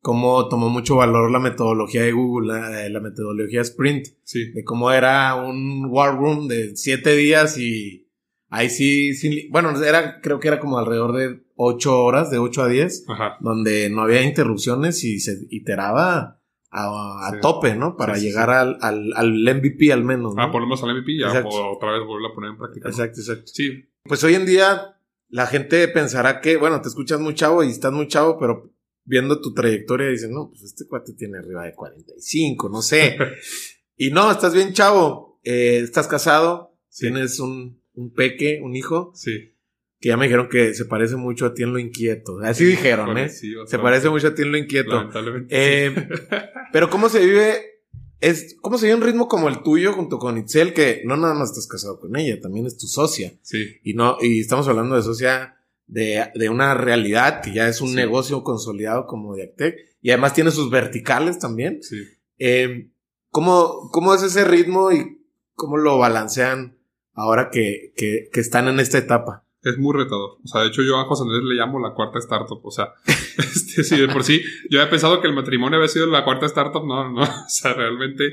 cómo 0.00 0.48
tomó 0.48 0.68
mucho 0.68 0.96
valor 0.96 1.30
la 1.30 1.40
metodología 1.40 2.02
de 2.02 2.12
Google, 2.12 2.48
la, 2.52 2.88
la 2.88 3.00
metodología 3.00 3.60
Sprint, 3.62 4.06
Sí, 4.22 4.50
de 4.52 4.62
cómo 4.64 4.90
era 4.92 5.34
un 5.36 5.86
war 5.90 6.16
room 6.16 6.46
de 6.48 6.76
siete 6.76 7.16
días 7.16 7.58
y 7.58 8.06
ahí 8.48 8.70
sí, 8.70 9.12
li- 9.28 9.48
bueno, 9.50 9.70
era, 9.82 10.20
creo 10.20 10.40
que 10.40 10.48
era 10.48 10.60
como 10.60 10.78
alrededor 10.78 11.14
de 11.16 11.42
ocho 11.56 12.02
horas, 12.02 12.30
de 12.30 12.38
ocho 12.38 12.62
a 12.62 12.68
diez, 12.68 13.04
ajá. 13.08 13.36
donde 13.40 13.90
no 13.90 14.02
había 14.02 14.22
interrupciones 14.22 15.02
y 15.04 15.20
se 15.20 15.38
iteraba 15.50 16.40
a, 16.70 17.28
a 17.28 17.30
Sí. 17.32 17.38
tope, 17.40 17.74
¿no? 17.76 17.96
Para 17.96 18.14
Sí, 18.14 18.20
sí, 18.20 18.26
llegar 18.26 18.50
Al, 18.50 18.78
al, 18.80 19.12
al 19.16 19.32
MVP 19.42 19.92
al 19.92 20.04
menos. 20.04 20.34
¿no? 20.34 20.42
Ah, 20.42 20.50
ponemos 20.52 20.82
al 20.82 20.90
MVP 20.94 21.12
y 21.12 21.20
ya 21.20 21.28
otra 21.28 21.92
vez 21.92 22.02
volverlo 22.06 22.28
a 22.28 22.34
poner 22.34 22.50
en 22.50 22.58
práctica. 22.58 22.88
¿no? 22.88 22.94
Exacto, 22.94 23.20
exacto. 23.20 23.46
Sí, 23.46 23.84
Pues 24.04 24.22
hoy 24.24 24.34
en 24.34 24.44
día 24.46 24.96
la 25.30 25.46
gente 25.46 25.86
pensará 25.88 26.40
que, 26.40 26.56
bueno, 26.56 26.80
te 26.80 26.88
escuchas 26.88 27.20
muy 27.20 27.34
chavo 27.34 27.62
y 27.64 27.68
estás 27.70 27.92
muy 27.92 28.06
chavo, 28.08 28.38
pero 28.38 28.70
viendo 29.04 29.40
tu 29.40 29.54
trayectoria 29.54 30.08
dicen, 30.08 30.32
no, 30.32 30.48
pues 30.50 30.62
este 30.62 30.86
cuate 30.86 31.14
tiene 31.14 31.38
arriba 31.38 31.64
de 31.64 31.74
45, 31.74 32.68
no 32.68 32.82
sé. 32.82 33.16
y 33.96 34.10
no, 34.10 34.30
estás 34.30 34.54
bien 34.54 34.72
chavo, 34.74 35.40
eh, 35.44 35.80
estás 35.82 36.06
casado, 36.06 36.76
Sí. 36.90 37.06
tienes 37.06 37.38
un, 37.40 37.77
un 37.98 38.12
peque, 38.12 38.60
un 38.62 38.76
hijo, 38.76 39.12
sí. 39.14 39.52
que 40.00 40.08
ya 40.08 40.16
me 40.16 40.26
dijeron 40.26 40.48
que 40.48 40.72
se 40.74 40.84
parece 40.84 41.16
mucho 41.16 41.46
a 41.46 41.54
ti 41.54 41.62
en 41.64 41.72
lo 41.72 41.78
inquieto. 41.78 42.38
Así 42.40 42.64
dijeron, 42.64 43.18
¿eh? 43.18 43.28
Sí, 43.28 43.54
Se 43.66 43.78
parece 43.78 44.08
mucho 44.08 44.28
a 44.28 44.34
ti 44.34 44.42
en 44.42 44.52
lo 44.52 44.58
inquieto. 44.58 44.92
Lamentablemente. 44.94 45.48
Eh, 45.50 46.08
pero 46.72 46.90
¿cómo 46.90 47.08
se 47.08 47.24
vive? 47.24 47.82
Es, 48.20 48.56
¿Cómo 48.60 48.78
se 48.78 48.86
vive 48.86 48.96
un 48.98 49.02
ritmo 49.04 49.28
como 49.28 49.48
el 49.48 49.62
tuyo 49.62 49.92
junto 49.92 50.18
con 50.18 50.38
Itzel? 50.38 50.72
Que 50.72 51.02
no 51.04 51.16
nada 51.16 51.34
más 51.34 51.50
estás 51.50 51.66
casado 51.66 51.98
con 52.00 52.16
ella, 52.16 52.40
también 52.40 52.66
es 52.66 52.76
tu 52.78 52.86
socia. 52.86 53.32
sí, 53.42 53.76
Y 53.82 53.94
no, 53.94 54.16
y 54.20 54.40
estamos 54.40 54.66
hablando 54.68 54.96
de 54.96 55.02
socia 55.02 55.56
de, 55.86 56.24
de 56.34 56.48
una 56.48 56.74
realidad 56.74 57.42
que 57.42 57.52
ya 57.52 57.68
es 57.68 57.80
un 57.80 57.94
negocio 57.94 58.42
consolidado 58.44 59.06
como 59.06 59.34
Diactec. 59.34 59.76
Y 60.00 60.10
además 60.10 60.34
tiene 60.34 60.50
sus 60.52 60.70
verticales 60.70 61.38
también. 61.38 61.82
sí. 61.82 61.96
Eh, 62.40 62.90
¿cómo, 63.30 63.90
¿Cómo 63.90 64.14
es 64.14 64.22
ese 64.22 64.44
ritmo 64.44 64.92
y 64.92 65.18
cómo 65.54 65.76
lo 65.76 65.98
balancean 65.98 66.77
ahora 67.18 67.50
que, 67.52 67.92
que, 67.96 68.28
que 68.32 68.40
están 68.40 68.68
en 68.68 68.80
esta 68.80 68.98
etapa? 68.98 69.44
Es 69.62 69.76
muy 69.76 69.94
retador. 69.96 70.38
O 70.42 70.46
sea, 70.46 70.62
de 70.62 70.68
hecho, 70.68 70.82
yo 70.82 70.98
a 70.98 71.04
José 71.04 71.24
Andrés 71.24 71.42
le 71.42 71.54
llamo 71.56 71.80
la 71.80 71.92
cuarta 71.94 72.18
startup. 72.20 72.60
O 72.64 72.70
sea, 72.70 72.92
este, 73.38 73.82
sí, 73.84 73.96
de 74.00 74.08
por 74.08 74.22
sí, 74.24 74.40
yo 74.70 74.80
había 74.80 74.90
pensado 74.90 75.20
que 75.20 75.26
el 75.28 75.34
matrimonio 75.34 75.76
había 75.78 75.88
sido 75.88 76.06
la 76.06 76.24
cuarta 76.24 76.46
startup. 76.46 76.84
No, 76.86 77.10
no. 77.10 77.22
O 77.48 77.48
sea, 77.48 77.74
realmente, 77.74 78.24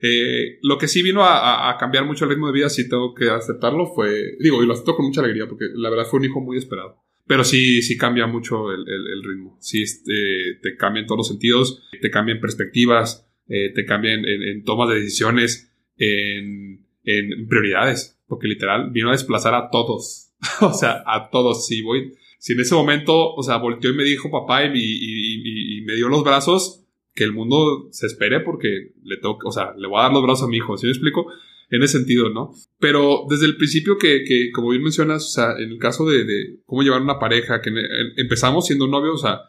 eh, 0.00 0.58
lo 0.62 0.78
que 0.78 0.88
sí 0.88 1.02
vino 1.02 1.22
a, 1.22 1.70
a- 1.70 1.76
cambiar 1.78 2.04
mucho 2.06 2.24
el 2.24 2.30
ritmo 2.30 2.46
de 2.48 2.54
vida, 2.54 2.68
sí 2.70 2.88
tengo 2.88 3.14
que 3.14 3.28
aceptarlo, 3.30 3.86
fue, 3.94 4.36
digo, 4.40 4.62
y 4.62 4.66
lo 4.66 4.72
acepto 4.72 4.96
con 4.96 5.06
mucha 5.06 5.20
alegría, 5.20 5.46
porque 5.46 5.66
la 5.74 5.90
verdad 5.90 6.06
fue 6.10 6.20
un 6.20 6.24
hijo 6.26 6.40
muy 6.40 6.56
esperado. 6.56 6.96
Pero 7.26 7.44
sí, 7.44 7.82
sí 7.82 7.96
cambia 7.96 8.26
mucho 8.26 8.72
el, 8.72 8.80
el- 8.80 9.06
el 9.12 9.22
ritmo. 9.22 9.56
Sí, 9.60 9.82
este, 9.82 10.58
te 10.62 10.74
cambia 10.76 11.02
en 11.02 11.06
todos 11.06 11.18
los 11.18 11.28
sentidos, 11.28 11.82
te 12.00 12.10
cambian 12.10 12.40
perspectivas, 12.40 13.28
eh, 13.48 13.70
te 13.74 13.84
cambian 13.84 14.24
en, 14.24 14.42
en 14.42 14.64
tomas 14.64 14.88
de 14.88 14.96
decisiones, 14.96 15.70
en, 15.98 16.86
en 17.04 17.46
prioridades. 17.48 18.18
Porque 18.32 18.48
literal 18.48 18.88
vino 18.92 19.10
a 19.10 19.12
desplazar 19.12 19.54
a 19.54 19.68
todos. 19.68 20.30
o 20.62 20.72
sea, 20.72 21.02
a 21.06 21.28
todos. 21.28 21.66
Si 21.66 21.82
voy, 21.82 22.14
si 22.38 22.54
en 22.54 22.60
ese 22.60 22.74
momento, 22.74 23.34
o 23.34 23.42
sea, 23.42 23.58
volteó 23.58 23.90
y 23.90 23.94
me 23.94 24.04
dijo 24.04 24.30
papá 24.30 24.64
y, 24.64 25.82
me 25.84 25.94
dio 25.96 26.08
los 26.08 26.24
brazos, 26.24 26.82
que 27.14 27.24
el 27.24 27.34
mundo 27.34 27.88
se 27.90 28.06
espere 28.06 28.40
porque 28.40 28.94
le 29.04 29.18
tengo, 29.18 29.36
o 29.44 29.52
sea, 29.52 29.74
le 29.76 29.86
voy 29.86 29.98
a 29.98 30.04
dar 30.04 30.14
los 30.14 30.22
brazos 30.22 30.44
a 30.44 30.48
mi 30.48 30.56
hijo, 30.56 30.78
¿sí 30.78 30.86
me 30.86 30.92
explico? 30.92 31.26
En 31.68 31.82
ese 31.82 31.98
sentido, 31.98 32.30
¿no? 32.30 32.54
Pero 32.78 33.26
desde 33.28 33.44
el 33.44 33.58
principio 33.58 33.98
que, 33.98 34.24
que 34.24 34.50
como 34.50 34.70
bien 34.70 34.82
mencionas, 34.82 35.26
o 35.26 35.28
sea, 35.28 35.52
en 35.58 35.68
el 35.68 35.78
caso 35.78 36.06
de, 36.06 36.24
de 36.24 36.60
cómo 36.64 36.82
llevar 36.82 37.02
una 37.02 37.18
pareja, 37.18 37.60
que 37.60 37.70
empezamos 38.16 38.66
siendo 38.66 38.86
novios, 38.86 39.16
o 39.16 39.26
sea, 39.26 39.42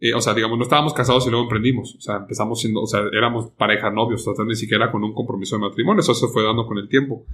eh, 0.00 0.12
o 0.12 0.20
sea, 0.20 0.34
digamos, 0.34 0.58
no 0.58 0.64
estábamos 0.64 0.92
casados 0.92 1.26
y 1.26 1.30
luego 1.30 1.44
emprendimos. 1.44 1.94
O 1.96 2.00
sea, 2.00 2.16
empezamos 2.16 2.60
siendo, 2.60 2.82
o 2.82 2.86
sea, 2.86 3.00
éramos 3.12 3.52
pareja, 3.52 3.90
novios, 3.90 4.26
o 4.26 4.34
sea, 4.34 4.44
ni 4.44 4.56
siquiera 4.56 4.90
con 4.90 5.04
un 5.04 5.14
compromiso 5.14 5.56
de 5.56 5.62
matrimonio. 5.62 6.00
Eso 6.00 6.14
se 6.14 6.28
fue 6.28 6.42
dando 6.42 6.66
con 6.66 6.78
el 6.78 6.88
tiempo. 6.88 7.26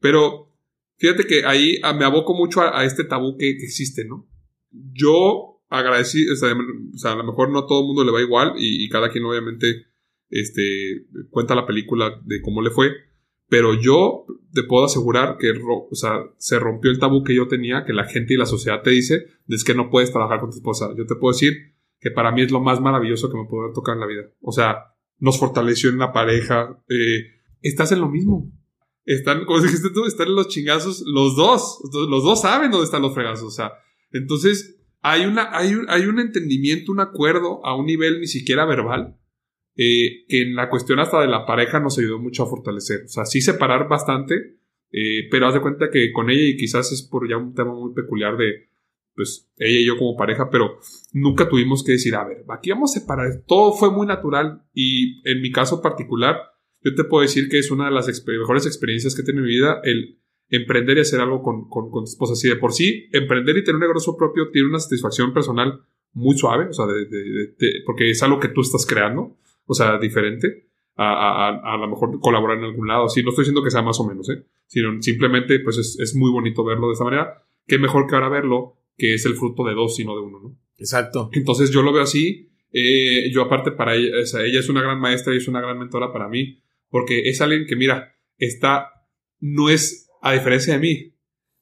Pero 0.00 0.52
fíjate 0.96 1.24
que 1.24 1.44
ahí 1.44 1.78
ah, 1.82 1.92
me 1.92 2.04
aboco 2.04 2.34
mucho 2.34 2.62
a, 2.62 2.84
este 2.84 3.04
tabú 3.04 3.36
que, 3.36 3.50
existe, 3.50 4.04
¿no? 4.04 4.28
Yo 4.70 5.62
agradecí, 5.68 6.28
o 6.28 6.36
sea, 6.36 6.50
a 6.50 7.16
lo 7.16 7.24
mejor 7.24 7.50
no 7.50 7.60
a 7.60 7.66
todo 7.66 7.80
el 7.80 7.86
mundo 7.86 8.04
le 8.04 8.12
va 8.12 8.20
igual 8.20 8.54
y, 8.56 8.88
cada 8.88 9.10
quien 9.10 9.24
obviamente 9.24 9.86
este, 10.28 11.06
cuenta 11.30 11.54
la 11.54 11.66
película 11.66 12.20
de 12.24 12.40
cómo 12.40 12.62
le 12.62 12.70
fue. 12.70 12.92
Pero 13.48 13.80
yo 13.80 14.24
te 14.52 14.64
puedo 14.64 14.86
asegurar 14.86 15.36
que 15.38 15.52
o 15.52 15.94
sea, 15.94 16.24
se 16.38 16.58
rompió 16.58 16.90
el 16.90 16.98
tabú 16.98 17.22
que 17.22 17.36
yo 17.36 17.46
tenía, 17.46 17.84
que 17.84 17.92
la 17.92 18.04
gente 18.04 18.34
y 18.34 18.36
la 18.36 18.46
sociedad 18.46 18.82
te 18.82 18.90
dice, 18.90 19.26
es 19.48 19.62
que 19.62 19.74
no 19.74 19.90
puedes 19.90 20.10
trabajar 20.10 20.40
con 20.40 20.50
tu 20.50 20.56
esposa. 20.56 20.88
Yo 20.96 21.06
te 21.06 21.14
puedo 21.14 21.32
decir 21.32 21.75
que 22.06 22.12
para 22.12 22.30
mí 22.30 22.42
es 22.42 22.52
lo 22.52 22.60
más 22.60 22.80
maravilloso 22.80 23.28
que 23.28 23.36
me 23.36 23.46
puede 23.46 23.72
tocar 23.74 23.94
en 23.94 24.00
la 24.00 24.06
vida. 24.06 24.22
O 24.40 24.52
sea, 24.52 24.94
nos 25.18 25.40
fortaleció 25.40 25.90
en 25.90 25.98
la 25.98 26.12
pareja. 26.12 26.80
Eh, 26.88 27.32
estás 27.62 27.90
en 27.90 27.98
lo 27.98 28.08
mismo. 28.08 28.48
Están, 29.04 29.44
como 29.44 29.60
dijiste 29.60 29.90
tú, 29.90 30.04
están 30.06 30.28
en 30.28 30.36
los 30.36 30.46
chingazos 30.46 31.02
los 31.04 31.34
dos. 31.34 31.80
Los 32.08 32.22
dos 32.22 32.42
saben 32.42 32.70
dónde 32.70 32.84
están 32.84 33.02
los 33.02 33.12
fregazos. 33.12 33.48
O 33.48 33.50
sea, 33.50 33.72
entonces 34.12 34.78
hay, 35.00 35.26
una, 35.26 35.50
hay, 35.50 35.74
un, 35.74 35.90
hay 35.90 36.06
un 36.06 36.20
entendimiento, 36.20 36.92
un 36.92 37.00
acuerdo 37.00 37.66
a 37.66 37.74
un 37.76 37.86
nivel 37.86 38.20
ni 38.20 38.28
siquiera 38.28 38.64
verbal. 38.66 39.18
Eh, 39.74 40.26
que 40.28 40.42
en 40.42 40.54
la 40.54 40.70
cuestión 40.70 41.00
hasta 41.00 41.20
de 41.20 41.26
la 41.26 41.44
pareja 41.44 41.80
nos 41.80 41.98
ayudó 41.98 42.20
mucho 42.20 42.44
a 42.44 42.48
fortalecer. 42.48 43.02
O 43.06 43.08
sea, 43.08 43.24
sí 43.24 43.40
separar 43.40 43.88
bastante, 43.88 44.60
eh, 44.92 45.26
pero 45.28 45.48
haz 45.48 45.54
de 45.54 45.60
cuenta 45.60 45.90
que 45.90 46.12
con 46.12 46.30
ella, 46.30 46.42
y 46.42 46.56
quizás 46.56 46.92
es 46.92 47.02
por 47.02 47.28
ya 47.28 47.36
un 47.36 47.52
tema 47.52 47.74
muy 47.74 47.92
peculiar 47.94 48.36
de, 48.36 48.68
pues 49.16 49.50
ella 49.56 49.80
y 49.80 49.86
yo 49.86 49.96
como 49.96 50.16
pareja, 50.16 50.50
pero 50.50 50.78
nunca 51.12 51.48
tuvimos 51.48 51.82
que 51.82 51.92
decir, 51.92 52.14
a 52.14 52.24
ver, 52.24 52.44
aquí 52.50 52.70
vamos 52.70 52.94
a 52.94 53.00
separar. 53.00 53.42
Todo 53.46 53.72
fue 53.72 53.90
muy 53.90 54.06
natural 54.06 54.62
y 54.74 55.26
en 55.28 55.40
mi 55.40 55.50
caso 55.50 55.80
particular, 55.80 56.36
yo 56.82 56.94
te 56.94 57.04
puedo 57.04 57.22
decir 57.22 57.48
que 57.48 57.58
es 57.58 57.70
una 57.70 57.86
de 57.86 57.92
las 57.92 58.06
mejores 58.26 58.66
experiencias 58.66 59.14
que 59.14 59.22
he 59.22 59.24
tenido 59.24 59.44
en 59.44 59.48
mi 59.48 59.56
vida 59.56 59.80
el 59.82 60.20
emprender 60.50 60.98
y 60.98 61.00
hacer 61.00 61.20
algo 61.20 61.42
con, 61.42 61.68
con, 61.68 61.90
tu 61.90 62.04
esposa. 62.04 62.34
Así 62.34 62.48
de 62.48 62.56
por 62.56 62.72
sí, 62.72 63.08
emprender 63.12 63.56
y 63.56 63.64
tener 63.64 63.76
un 63.76 63.88
negocio 63.88 64.16
propio 64.16 64.50
tiene 64.52 64.68
una 64.68 64.78
satisfacción 64.78 65.32
personal 65.32 65.80
muy 66.12 66.36
suave, 66.36 66.68
o 66.68 66.72
sea, 66.72 66.86
porque 67.84 68.10
es 68.10 68.22
algo 68.22 68.38
que 68.38 68.48
tú 68.48 68.60
estás 68.60 68.86
creando, 68.86 69.36
o 69.64 69.74
sea, 69.74 69.98
diferente 69.98 70.68
a, 70.94 71.48
a, 71.48 71.74
a, 71.74 71.76
lo 71.76 71.88
mejor 71.88 72.20
colaborar 72.20 72.58
en 72.58 72.64
algún 72.64 72.86
lado. 72.86 73.08
Sí, 73.08 73.22
no 73.22 73.30
estoy 73.30 73.42
diciendo 73.42 73.62
que 73.62 73.70
sea 73.70 73.82
más 73.82 73.98
o 73.98 74.06
menos, 74.06 74.28
¿eh? 74.30 74.44
sino 74.66 75.00
simplemente 75.02 75.58
pues 75.60 75.78
es, 75.78 75.98
es 76.00 76.14
muy 76.14 76.30
bonito 76.30 76.64
verlo 76.64 76.88
de 76.88 76.94
esa 76.94 77.04
manera. 77.04 77.42
Qué 77.66 77.78
mejor 77.78 78.06
que 78.06 78.14
ahora 78.14 78.28
verlo 78.28 78.76
que 78.96 79.14
es 79.14 79.26
el 79.26 79.34
fruto 79.34 79.64
de 79.64 79.74
dos 79.74 79.98
y 80.00 80.04
no 80.04 80.14
de 80.14 80.22
uno, 80.22 80.40
¿no? 80.40 80.58
Exacto. 80.78 81.30
Entonces 81.32 81.70
yo 81.70 81.82
lo 81.82 81.92
veo 81.92 82.02
así. 82.02 82.50
Eh, 82.72 83.30
yo 83.32 83.42
aparte 83.42 83.72
para 83.72 83.94
ella, 83.94 84.10
o 84.22 84.26
sea, 84.26 84.44
ella 84.44 84.60
es 84.60 84.68
una 84.68 84.82
gran 84.82 85.00
maestra 85.00 85.32
y 85.32 85.38
es 85.38 85.48
una 85.48 85.60
gran 85.60 85.78
mentora 85.78 86.12
para 86.12 86.28
mí, 86.28 86.62
porque 86.90 87.28
es 87.28 87.40
alguien 87.40 87.66
que, 87.66 87.76
mira, 87.76 88.14
está, 88.38 88.90
no 89.40 89.70
es, 89.70 90.10
a 90.20 90.32
diferencia 90.32 90.74
de 90.74 90.80
mí, 90.80 91.14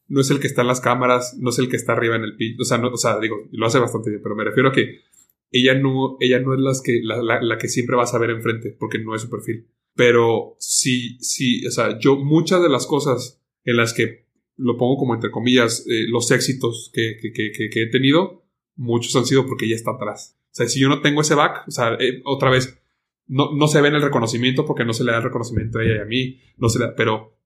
no 0.09 0.20
es 0.20 0.31
el 0.31 0.40
que 0.40 0.47
está 0.47 0.62
en 0.62 0.69
las 0.69 0.81
cámaras, 0.81 1.36
no 1.39 1.51
es 1.51 1.59
el 1.59 1.69
que 1.69 1.77
está 1.77 1.93
arriba 1.93 2.16
en 2.16 2.24
el 2.24 2.36
pitch, 2.36 2.61
o 2.61 2.65
sea, 2.65 2.78
no, 2.78 2.89
o 2.89 2.97
sea, 2.97 3.20
digo, 3.20 3.36
lo 3.52 3.66
hace 3.66 3.78
bastante 3.78 4.11
bien, 4.11 4.23
pero 4.23 4.35
me 4.35 4.44
refiero 4.44 4.70
a 4.70 4.73
que 4.73 5.02
ella 5.51 5.74
no, 5.74 6.16
ella 6.19 6.40
no 6.40 6.52
es 6.52 6.61
las 6.61 6.82
que, 6.82 7.01
la, 7.02 7.40
la, 7.40 7.59
que 7.59 7.69
siempre 7.69 7.97
vas 7.97 8.12
a 8.12 8.19
ver 8.19 8.31
enfrente, 8.31 8.77
porque 8.78 8.98
no 8.98 9.15
es 9.15 9.23
su 9.23 9.31
perfil. 9.31 9.69
Pero 9.94 10.56
sí, 10.59 11.16
sí, 11.20 11.65
o 11.65 11.70
sea, 11.70 11.98
yo 12.01 12.16
muchas 12.16 12.61
de 12.61 12.69
las 12.69 12.86
cosas 12.86 13.40
en 13.62 13.77
las 13.77 13.94
que 13.94 14.23
lo 14.56 14.76
pongo 14.76 14.97
como 14.97 15.14
entre 15.14 15.31
comillas, 15.31 15.85
eh, 15.89 16.06
los 16.09 16.31
éxitos 16.31 16.90
que, 16.93 17.16
que, 17.20 17.32
que, 17.32 17.68
que, 17.70 17.82
he 17.82 17.86
tenido, 17.86 18.44
muchos 18.76 19.14
han 19.16 19.26
sido 19.26 19.47
porque 19.47 19.66
ella 19.66 19.76
está 19.76 19.93
atrás. 19.93 20.39
O 20.47 20.55
sea, 20.55 20.68
si 20.68 20.81
yo 20.81 20.89
no 20.89 21.01
tengo 21.01 21.20
ese 21.20 21.35
back, 21.35 21.64
o 21.66 21.70
sea, 21.70 21.94
eh, 21.94 22.22
otra 22.24 22.51
vez, 22.51 22.81
no, 23.26 23.52
no 23.55 23.68
se 23.68 23.81
ve 23.81 23.89
en 23.89 23.97
el 23.97 24.02
reconocimiento 24.02 24.64
porque 24.64 24.85
no 24.85 24.93
se 24.93 25.05
le 25.05 25.12
da 25.12 25.18
el 25.18 25.24
reconocimiento 25.24 25.78
a 25.78 25.82
ella 25.82 25.97
y 25.97 26.01
a 26.01 26.05
mí, 26.05 26.40
no 26.56 26.68
se 26.68 26.78
le 26.78 26.86
da, 26.86 26.94
pero 26.94 27.36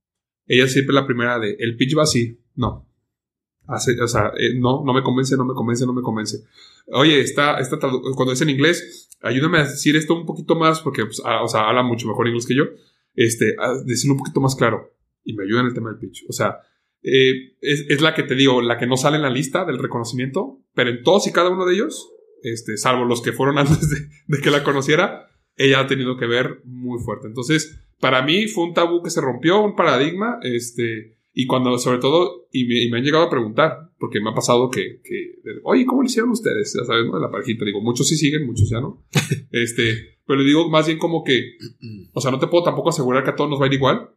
ella 0.46 0.66
siempre 0.66 0.92
es 0.92 1.00
la 1.00 1.06
primera 1.06 1.38
de, 1.38 1.56
el 1.58 1.76
pitch 1.76 1.96
va 1.96 2.02
así, 2.02 2.40
no. 2.54 2.86
Hace, 3.66 4.00
o 4.00 4.08
sea, 4.08 4.32
eh, 4.38 4.54
no, 4.58 4.82
no 4.84 4.94
me 4.94 5.02
convence, 5.02 5.36
no 5.36 5.44
me 5.44 5.54
convence, 5.54 5.84
no 5.84 5.92
me 5.92 6.02
convence. 6.02 6.38
Oye, 6.86 7.20
está, 7.20 7.58
está 7.58 7.78
cuando 7.78 8.32
es 8.32 8.40
en 8.40 8.48
inglés, 8.48 9.10
ayúdame 9.20 9.58
a 9.58 9.64
decir 9.64 9.94
esto 9.94 10.14
un 10.14 10.24
poquito 10.24 10.56
más 10.56 10.80
porque, 10.80 11.04
pues, 11.04 11.20
ah, 11.24 11.42
o 11.42 11.48
sea, 11.48 11.68
habla 11.68 11.82
mucho 11.82 12.06
mejor 12.08 12.28
inglés 12.28 12.46
que 12.46 12.56
yo. 12.56 12.64
Este, 13.14 13.56
a 13.58 13.74
decirlo 13.84 14.14
un 14.14 14.20
poquito 14.20 14.40
más 14.40 14.54
claro 14.54 14.94
y 15.24 15.34
me 15.34 15.44
ayuda 15.44 15.60
en 15.60 15.66
el 15.66 15.74
tema 15.74 15.90
del 15.90 15.98
pitch. 15.98 16.24
O 16.28 16.32
sea, 16.32 16.60
eh, 17.02 17.56
es, 17.60 18.00
la 18.00 18.14
que 18.14 18.22
te 18.22 18.34
digo, 18.34 18.60
la 18.60 18.78
que 18.78 18.86
no 18.86 18.96
sale 18.96 19.16
en 19.16 19.22
la 19.22 19.30
lista 19.30 19.64
del 19.64 19.78
reconocimiento, 19.78 20.60
pero 20.74 20.90
en 20.90 21.02
todos 21.02 21.26
y 21.26 21.32
cada 21.32 21.50
uno 21.50 21.66
de 21.66 21.74
ellos, 21.74 22.10
este, 22.42 22.76
salvo 22.76 23.04
los 23.04 23.22
que 23.22 23.32
fueron 23.32 23.58
antes 23.58 23.88
de, 23.90 24.40
que 24.40 24.50
la 24.50 24.64
conociera, 24.64 25.28
ella 25.56 25.80
ha 25.80 25.86
tenido 25.86 26.16
que 26.16 26.26
ver 26.26 26.60
muy 26.64 27.00
fuerte. 27.00 27.28
Entonces, 27.28 27.80
para 28.00 28.22
mí 28.22 28.46
fue 28.46 28.64
un 28.64 28.74
tabú 28.74 29.02
que 29.02 29.10
se 29.10 29.20
rompió, 29.20 29.60
un 29.60 29.76
paradigma, 29.76 30.38
este, 30.42 31.18
y 31.32 31.46
cuando, 31.46 31.76
sobre 31.78 31.98
todo, 31.98 32.48
y 32.52 32.88
me, 32.90 32.96
han 32.98 33.04
llegado 33.04 33.24
a 33.24 33.30
preguntar, 33.30 33.90
porque 33.98 34.20
me 34.20 34.30
ha 34.30 34.34
pasado 34.34 34.70
que, 34.70 35.00
que 35.02 35.34
oye, 35.64 35.84
¿cómo 35.86 36.02
lo 36.02 36.06
hicieron 36.06 36.30
ustedes? 36.30 36.74
Ya 36.78 36.84
sabes, 36.84 37.06
¿no? 37.06 37.14
De 37.14 37.20
la 37.20 37.30
parejita. 37.30 37.64
Digo, 37.64 37.80
muchos 37.80 38.08
sí 38.08 38.16
siguen, 38.16 38.46
muchos 38.46 38.68
ya 38.70 38.80
no. 38.80 39.04
este, 39.50 40.18
pero 40.26 40.40
le 40.40 40.46
digo 40.46 40.68
más 40.68 40.86
bien 40.86 40.98
como 40.98 41.24
que, 41.24 41.56
o 42.12 42.20
sea, 42.20 42.30
no 42.30 42.38
te 42.38 42.48
puedo 42.48 42.64
tampoco 42.64 42.90
asegurar 42.90 43.24
que 43.24 43.30
a 43.30 43.36
todos 43.36 43.50
nos 43.50 43.60
va 43.60 43.64
a 43.64 43.68
ir 43.68 43.74
igual, 43.74 44.10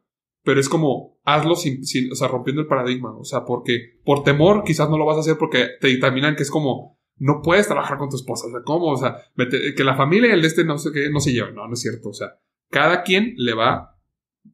pero 0.43 0.59
es 0.59 0.69
como, 0.69 1.19
hazlo 1.23 1.55
sin, 1.55 1.85
sin, 1.85 2.11
o 2.11 2.15
sea, 2.15 2.27
rompiendo 2.27 2.61
el 2.61 2.67
paradigma, 2.67 3.15
o 3.15 3.23
sea, 3.23 3.45
porque 3.45 3.99
por 4.03 4.23
temor 4.23 4.63
quizás 4.63 4.89
no 4.89 4.97
lo 4.97 5.05
vas 5.05 5.17
a 5.17 5.21
hacer 5.21 5.37
porque 5.37 5.67
te 5.79 5.87
dictaminan 5.87 6.35
que 6.35 6.43
es 6.43 6.51
como, 6.51 6.99
no 7.17 7.41
puedes 7.43 7.67
trabajar 7.67 7.97
con 7.97 8.09
tu 8.09 8.15
esposa, 8.15 8.47
o 8.47 8.51
sea, 8.51 8.61
¿cómo? 8.63 8.87
O 8.87 8.97
sea, 8.97 9.17
que 9.75 9.83
la 9.83 9.95
familia 9.95 10.29
y 10.29 10.33
el 10.33 10.41
de 10.41 10.47
este 10.47 10.63
no 10.63 10.77
sé 10.77 10.91
qué, 10.91 11.09
no 11.09 11.19
se 11.19 11.33
llevan, 11.33 11.55
no, 11.55 11.67
no 11.67 11.73
es 11.73 11.81
cierto, 11.81 12.09
o 12.09 12.13
sea, 12.13 12.39
cada 12.69 13.03
quien 13.03 13.35
le 13.37 13.53
va, 13.53 13.99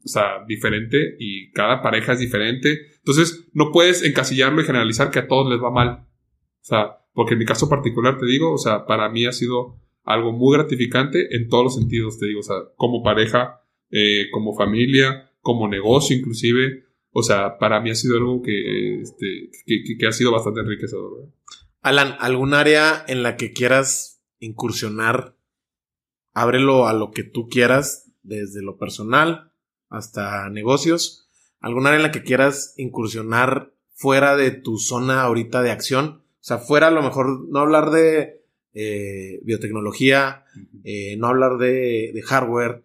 o 0.03 0.07
sea, 0.07 0.43
diferente 0.45 1.15
y 1.19 1.51
cada 1.51 1.81
pareja 1.81 2.13
es 2.13 2.19
diferente, 2.19 2.77
entonces 2.97 3.47
no 3.53 3.71
puedes 3.71 4.03
encasillarlo 4.03 4.61
y 4.61 4.65
generalizar 4.65 5.11
que 5.11 5.19
a 5.19 5.27
todos 5.27 5.49
les 5.49 5.63
va 5.63 5.71
mal, 5.71 5.89
o 5.89 6.63
sea, 6.63 6.97
porque 7.13 7.33
en 7.33 7.39
mi 7.39 7.45
caso 7.45 7.69
particular 7.69 8.17
te 8.17 8.25
digo, 8.25 8.51
o 8.51 8.57
sea, 8.57 8.85
para 8.85 9.07
mí 9.09 9.25
ha 9.25 9.31
sido 9.31 9.79
algo 10.03 10.31
muy 10.31 10.57
gratificante 10.57 11.35
en 11.35 11.47
todos 11.47 11.63
los 11.63 11.75
sentidos, 11.75 12.19
te 12.19 12.27
digo, 12.27 12.41
o 12.41 12.43
sea, 12.43 12.57
como 12.75 13.01
pareja, 13.01 13.61
eh, 13.89 14.25
como 14.31 14.55
familia, 14.55 15.26
como 15.47 15.69
negocio 15.69 16.13
inclusive. 16.13 16.83
O 17.13 17.23
sea, 17.23 17.57
para 17.57 17.79
mí 17.79 17.89
ha 17.89 17.95
sido 17.95 18.17
algo 18.17 18.41
que, 18.41 18.99
este, 18.99 19.49
que, 19.65 20.05
ha 20.05 20.11
sido 20.11 20.33
bastante 20.33 20.59
enriquecedor. 20.59 21.29
Alan, 21.81 22.17
¿algún 22.19 22.53
área 22.53 23.05
en 23.07 23.23
la 23.23 23.37
que 23.37 23.53
quieras 23.53 24.21
incursionar? 24.39 25.37
Ábrelo 26.33 26.85
a 26.85 26.93
lo 26.93 27.11
que 27.11 27.23
tú 27.23 27.47
quieras, 27.47 28.11
desde 28.23 28.61
lo 28.61 28.77
personal 28.77 29.53
hasta 29.89 30.49
negocios. 30.49 31.29
¿Algún 31.61 31.87
área 31.87 31.95
en 31.95 32.03
la 32.03 32.11
que 32.11 32.23
quieras 32.23 32.73
incursionar 32.75 33.71
fuera 33.93 34.35
de 34.35 34.51
tu 34.51 34.77
zona 34.77 35.21
ahorita 35.21 35.61
de 35.61 35.71
acción? 35.71 36.23
O 36.41 36.43
sea, 36.43 36.57
fuera 36.57 36.87
a 36.87 36.91
lo 36.91 37.01
mejor 37.01 37.47
no 37.47 37.59
hablar 37.59 37.89
de 37.91 38.43
eh, 38.73 39.39
biotecnología, 39.43 40.43
eh, 40.83 41.15
no 41.17 41.27
hablar 41.27 41.57
de, 41.57 42.11
de 42.13 42.21
hardware, 42.21 42.83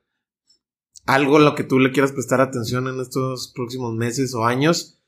algo 1.06 1.36
a 1.36 1.40
lo 1.40 1.54
que 1.54 1.64
tú 1.64 1.78
le 1.78 1.92
quieras 1.92 2.12
prestar 2.12 2.40
atención 2.40 2.88
en 2.88 3.00
estos 3.00 3.52
próximos 3.54 3.94
meses 3.94 4.34
o 4.34 4.44
años, 4.44 5.00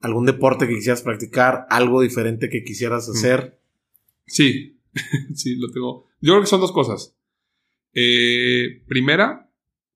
algún 0.00 0.26
deporte 0.26 0.66
que 0.66 0.74
quisieras 0.74 1.02
practicar, 1.02 1.66
algo 1.70 2.00
diferente 2.00 2.48
que 2.48 2.64
quisieras 2.64 3.08
mm. 3.08 3.12
hacer. 3.12 3.60
Sí, 4.26 4.80
sí, 5.34 5.56
lo 5.56 5.70
tengo. 5.70 6.06
Yo 6.20 6.32
creo 6.32 6.40
que 6.40 6.46
son 6.46 6.60
dos 6.60 6.72
cosas. 6.72 7.16
Eh, 7.92 8.82
primera, 8.86 9.50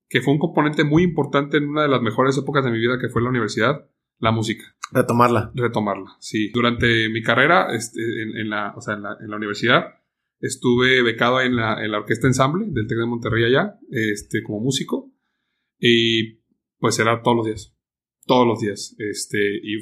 que 0.09 0.21
fue 0.21 0.33
un 0.33 0.39
componente 0.39 0.85
muy 0.85 1.03
importante 1.03 1.57
en 1.57 1.69
una 1.69 1.83
de 1.83 1.89
las 1.89 2.03
mejores 2.03 2.37
épocas 2.37 2.65
de 2.65 2.71
mi 2.71 2.79
vida, 2.79 2.99
que 3.01 3.09
fue 3.09 3.23
la 3.23 3.31
universidad, 3.31 3.89
la 4.19 4.33
música. 4.33 4.65
Retomarla. 4.93 5.53
Retomarla, 5.55 6.17
sí. 6.21 6.51
Durante 6.53 7.09
mi 7.09 7.23
carrera 7.23 7.75
este, 7.75 8.01
en, 8.23 8.49
la, 8.49 8.75
en, 8.87 9.03
la, 9.03 9.17
en 9.21 9.31
la 9.31 9.37
universidad, 9.37 9.85
estuve 10.41 11.03
becado 11.03 11.41
en 11.41 11.57
la, 11.57 11.83
en 11.85 11.91
la 11.91 11.99
orquesta 11.99 12.27
ensamble 12.27 12.67
del 12.69 12.87
TEC 12.87 12.99
de 12.99 13.07
Monterrey 13.07 13.45
allá, 13.45 13.79
este, 13.91 14.43
como 14.43 14.61
músico. 14.61 15.11
Y 15.79 16.41
pues 16.79 16.99
era 16.99 17.23
todos 17.23 17.37
los 17.37 17.47
días. 17.47 17.77
Todos 18.27 18.47
los 18.47 18.61
días. 18.61 18.95
Este, 18.99 19.39
y 19.63 19.79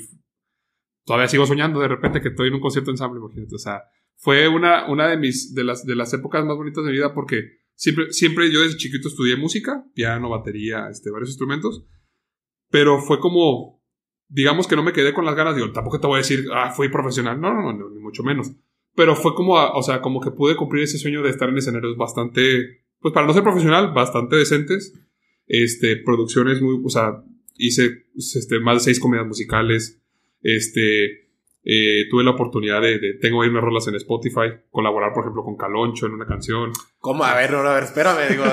todavía 1.05 1.28
sigo 1.28 1.47
soñando 1.47 1.81
de 1.81 1.89
repente 1.89 2.20
que 2.20 2.28
estoy 2.28 2.48
en 2.48 2.55
un 2.55 2.60
concierto 2.60 2.90
ensamble, 2.90 3.20
imagínate. 3.20 3.55
O 3.55 3.59
sea, 3.59 3.82
fue 4.16 4.48
una, 4.48 4.90
una 4.90 5.09
de 5.09 5.16
mis, 5.16 5.55
de 5.55 5.64
las, 5.64 5.85
de 5.85 5.94
las 5.94 6.12
épocas 6.12 6.44
más 6.44 6.56
bonitas 6.56 6.85
de 6.85 6.90
mi 6.90 6.97
vida 6.97 7.14
porque 7.14 7.60
siempre, 7.74 8.12
siempre 8.12 8.52
yo 8.52 8.62
desde 8.62 8.77
chiquito 8.77 9.09
estudié 9.09 9.36
música, 9.36 9.85
piano, 9.94 10.28
batería, 10.28 10.89
este, 10.90 11.10
varios 11.10 11.31
instrumentos. 11.31 11.85
Pero 12.70 13.01
fue 13.01 13.20
como 13.20 13.82
digamos 14.32 14.66
que 14.66 14.77
no 14.77 14.82
me 14.82 14.93
quedé 14.93 15.12
con 15.12 15.27
las 15.27 15.35
ganas, 15.35 15.55
digo, 15.55 15.70
tampoco 15.73 16.01
te 16.01 16.06
voy 16.06 16.16
a 16.16 16.19
decir, 16.19 16.47
ah, 16.55 16.70
fui 16.70 16.89
profesional, 16.89 17.39
no, 17.39 17.52
no, 17.52 17.73
no, 17.73 17.90
ni 17.90 18.01
mucho 18.01 18.23
menos. 18.23 18.51
Pero 18.94 19.14
fue 19.14 19.35
como, 19.35 19.55
o 19.55 19.82
sea, 19.82 20.01
como 20.01 20.20
que 20.20 20.31
pude 20.31 20.56
cumplir 20.56 20.85
ese 20.85 20.98
sueño 20.98 21.23
de 21.23 21.31
estar 21.31 21.48
en 21.48 21.59
escenarios 21.59 21.97
bastante, 21.97 22.85
pues 23.01 23.12
para 23.12 23.27
no 23.27 23.35
ser 23.35 23.43
profesional, 23.43 23.93
bastante 23.93 24.36
decentes. 24.36 24.98
Este, 25.47 25.97
producciones 25.97 26.60
muy, 26.60 26.81
o 26.82 26.89
sea, 26.89 27.23
hice 27.56 28.06
este, 28.16 28.60
más 28.60 28.77
de 28.77 28.81
seis 28.81 29.01
comedias 29.01 29.27
musicales. 29.27 30.01
Este, 30.43 31.28
eh, 31.64 32.09
tuve 32.10 32.24
la 32.24 32.32
oportunidad 32.32 32.82
de, 32.82 33.14
tengo 33.20 33.43
ahí 33.43 33.48
unas 33.48 33.62
rolas 33.62 33.86
en 33.89 33.94
Spotify, 33.94 34.51
colaborar, 34.70 35.12
por 35.12 35.24
ejemplo, 35.24 35.44
con 35.44 35.56
Caloncho 35.56 36.06
en 36.06 36.12
una 36.12 36.27
canción. 36.27 36.73
¿Cómo? 37.02 37.24
A 37.24 37.34
ver, 37.34 37.52
a 37.52 37.74
ver, 37.74 37.82
espérame, 37.82 38.28
digo, 38.30 38.44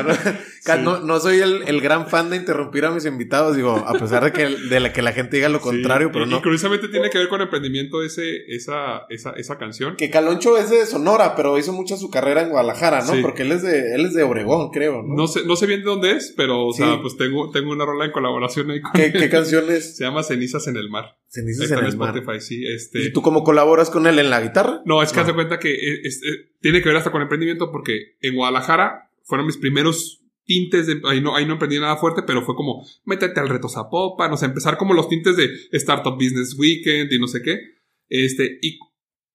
no, 0.81 0.99
no, 1.05 1.19
soy 1.19 1.37
el, 1.39 1.81
gran 1.81 2.07
fan 2.07 2.31
de 2.31 2.35
interrumpir 2.35 2.83
a 2.83 2.89
mis 2.89 3.05
invitados, 3.05 3.55
digo, 3.55 3.75
a 3.75 3.93
pesar 3.93 4.23
de 4.23 4.31
que, 4.31 4.47
de 4.47 4.79
la, 4.79 4.91
que 4.91 5.03
la 5.03 5.11
gente 5.11 5.35
diga 5.35 5.49
lo 5.49 5.61
contrario, 5.61 6.09
pero 6.11 6.25
no. 6.25 6.39
Y 6.39 6.41
curiosamente 6.41 6.87
tiene 6.87 7.11
que 7.11 7.19
ver 7.19 7.29
con 7.29 7.41
emprendimiento 7.41 8.01
ese, 8.01 8.45
esa, 8.47 9.05
esa, 9.09 9.33
esa 9.33 9.59
canción. 9.59 9.95
Que 9.97 10.09
Caloncho 10.09 10.57
es 10.57 10.71
de 10.71 10.87
Sonora, 10.87 11.35
pero 11.35 11.59
hizo 11.59 11.73
mucha 11.73 11.95
su 11.95 12.09
carrera 12.09 12.41
en 12.41 12.49
Guadalajara, 12.49 13.03
¿no? 13.03 13.21
Porque 13.21 13.43
él 13.43 13.51
es 13.51 13.61
de, 13.61 13.93
él 13.93 14.07
es 14.07 14.15
de 14.15 14.23
Obregón, 14.23 14.71
creo, 14.71 15.03
¿no? 15.03 15.13
No 15.15 15.27
sé, 15.27 15.45
no 15.45 15.55
sé 15.55 15.67
bien 15.67 15.81
de 15.81 15.85
dónde 15.85 16.13
es, 16.13 16.33
pero, 16.35 16.65
o 16.65 16.73
sea, 16.73 16.99
pues 17.03 17.17
tengo, 17.17 17.51
tengo 17.51 17.71
una 17.71 17.85
rola 17.85 18.05
en 18.05 18.11
colaboración 18.11 18.71
ahí 18.71 18.81
con 18.81 18.93
¿Qué, 18.93 19.11
¿Qué 19.11 19.29
canción 19.29 19.69
es? 19.69 19.95
Se 19.97 20.05
llama 20.05 20.23
Cenizas 20.23 20.65
en 20.65 20.75
el 20.75 20.89
Mar. 20.89 21.19
Cenizas 21.27 21.69
en 21.69 21.85
el 21.85 21.97
Mar. 21.97 22.17
Spotify, 22.17 22.41
sí, 22.43 22.65
este 22.65 23.03
¿Y 23.03 23.13
tú 23.13 23.21
cómo 23.21 23.43
colaboras 23.43 23.91
con 23.91 24.07
él 24.07 24.17
en 24.17 24.31
la 24.31 24.41
guitarra? 24.41 24.81
No, 24.85 25.03
es 25.03 25.13
que 25.13 25.23
no. 25.23 25.35
cuenta 25.35 25.59
que 25.59 25.71
eh, 25.71 26.01
eh, 26.03 26.49
tiene 26.59 26.81
que 26.81 26.89
ver 26.89 26.97
hasta 26.97 27.11
con 27.11 27.21
emprendimiento 27.21 27.71
porque 27.71 28.17
en 28.21 28.35
Guadalajara 28.35 29.11
fueron 29.23 29.47
mis 29.47 29.57
primeros 29.57 30.23
tintes 30.43 30.87
de, 30.87 30.99
ahí 31.05 31.21
no, 31.21 31.35
ahí 31.35 31.45
no 31.45 31.53
emprendí 31.53 31.79
nada 31.79 31.97
fuerte, 31.97 32.23
pero 32.25 32.41
fue 32.41 32.55
como, 32.55 32.83
métete 33.05 33.39
al 33.39 33.49
reto 33.49 33.69
Zapopan, 33.69 34.33
o 34.33 34.37
sea, 34.37 34.47
empezar 34.47 34.77
como 34.77 34.95
los 34.95 35.07
tintes 35.07 35.37
de 35.37 35.47
Startup 35.73 36.15
Business 36.15 36.57
Weekend 36.57 37.11
y 37.13 37.19
no 37.19 37.27
sé 37.27 37.41
qué. 37.43 37.59
Este, 38.07 38.57
y 38.61 38.79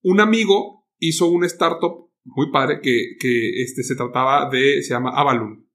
un 0.02 0.20
amigo 0.20 0.88
hizo 0.98 1.26
un 1.26 1.44
startup 1.44 2.10
muy 2.24 2.50
padre 2.50 2.80
que, 2.82 3.16
que 3.20 3.62
este, 3.62 3.84
se 3.84 3.94
trataba 3.94 4.50
de, 4.50 4.82
se 4.82 4.92
llama 4.92 5.10
Avalon, 5.10 5.68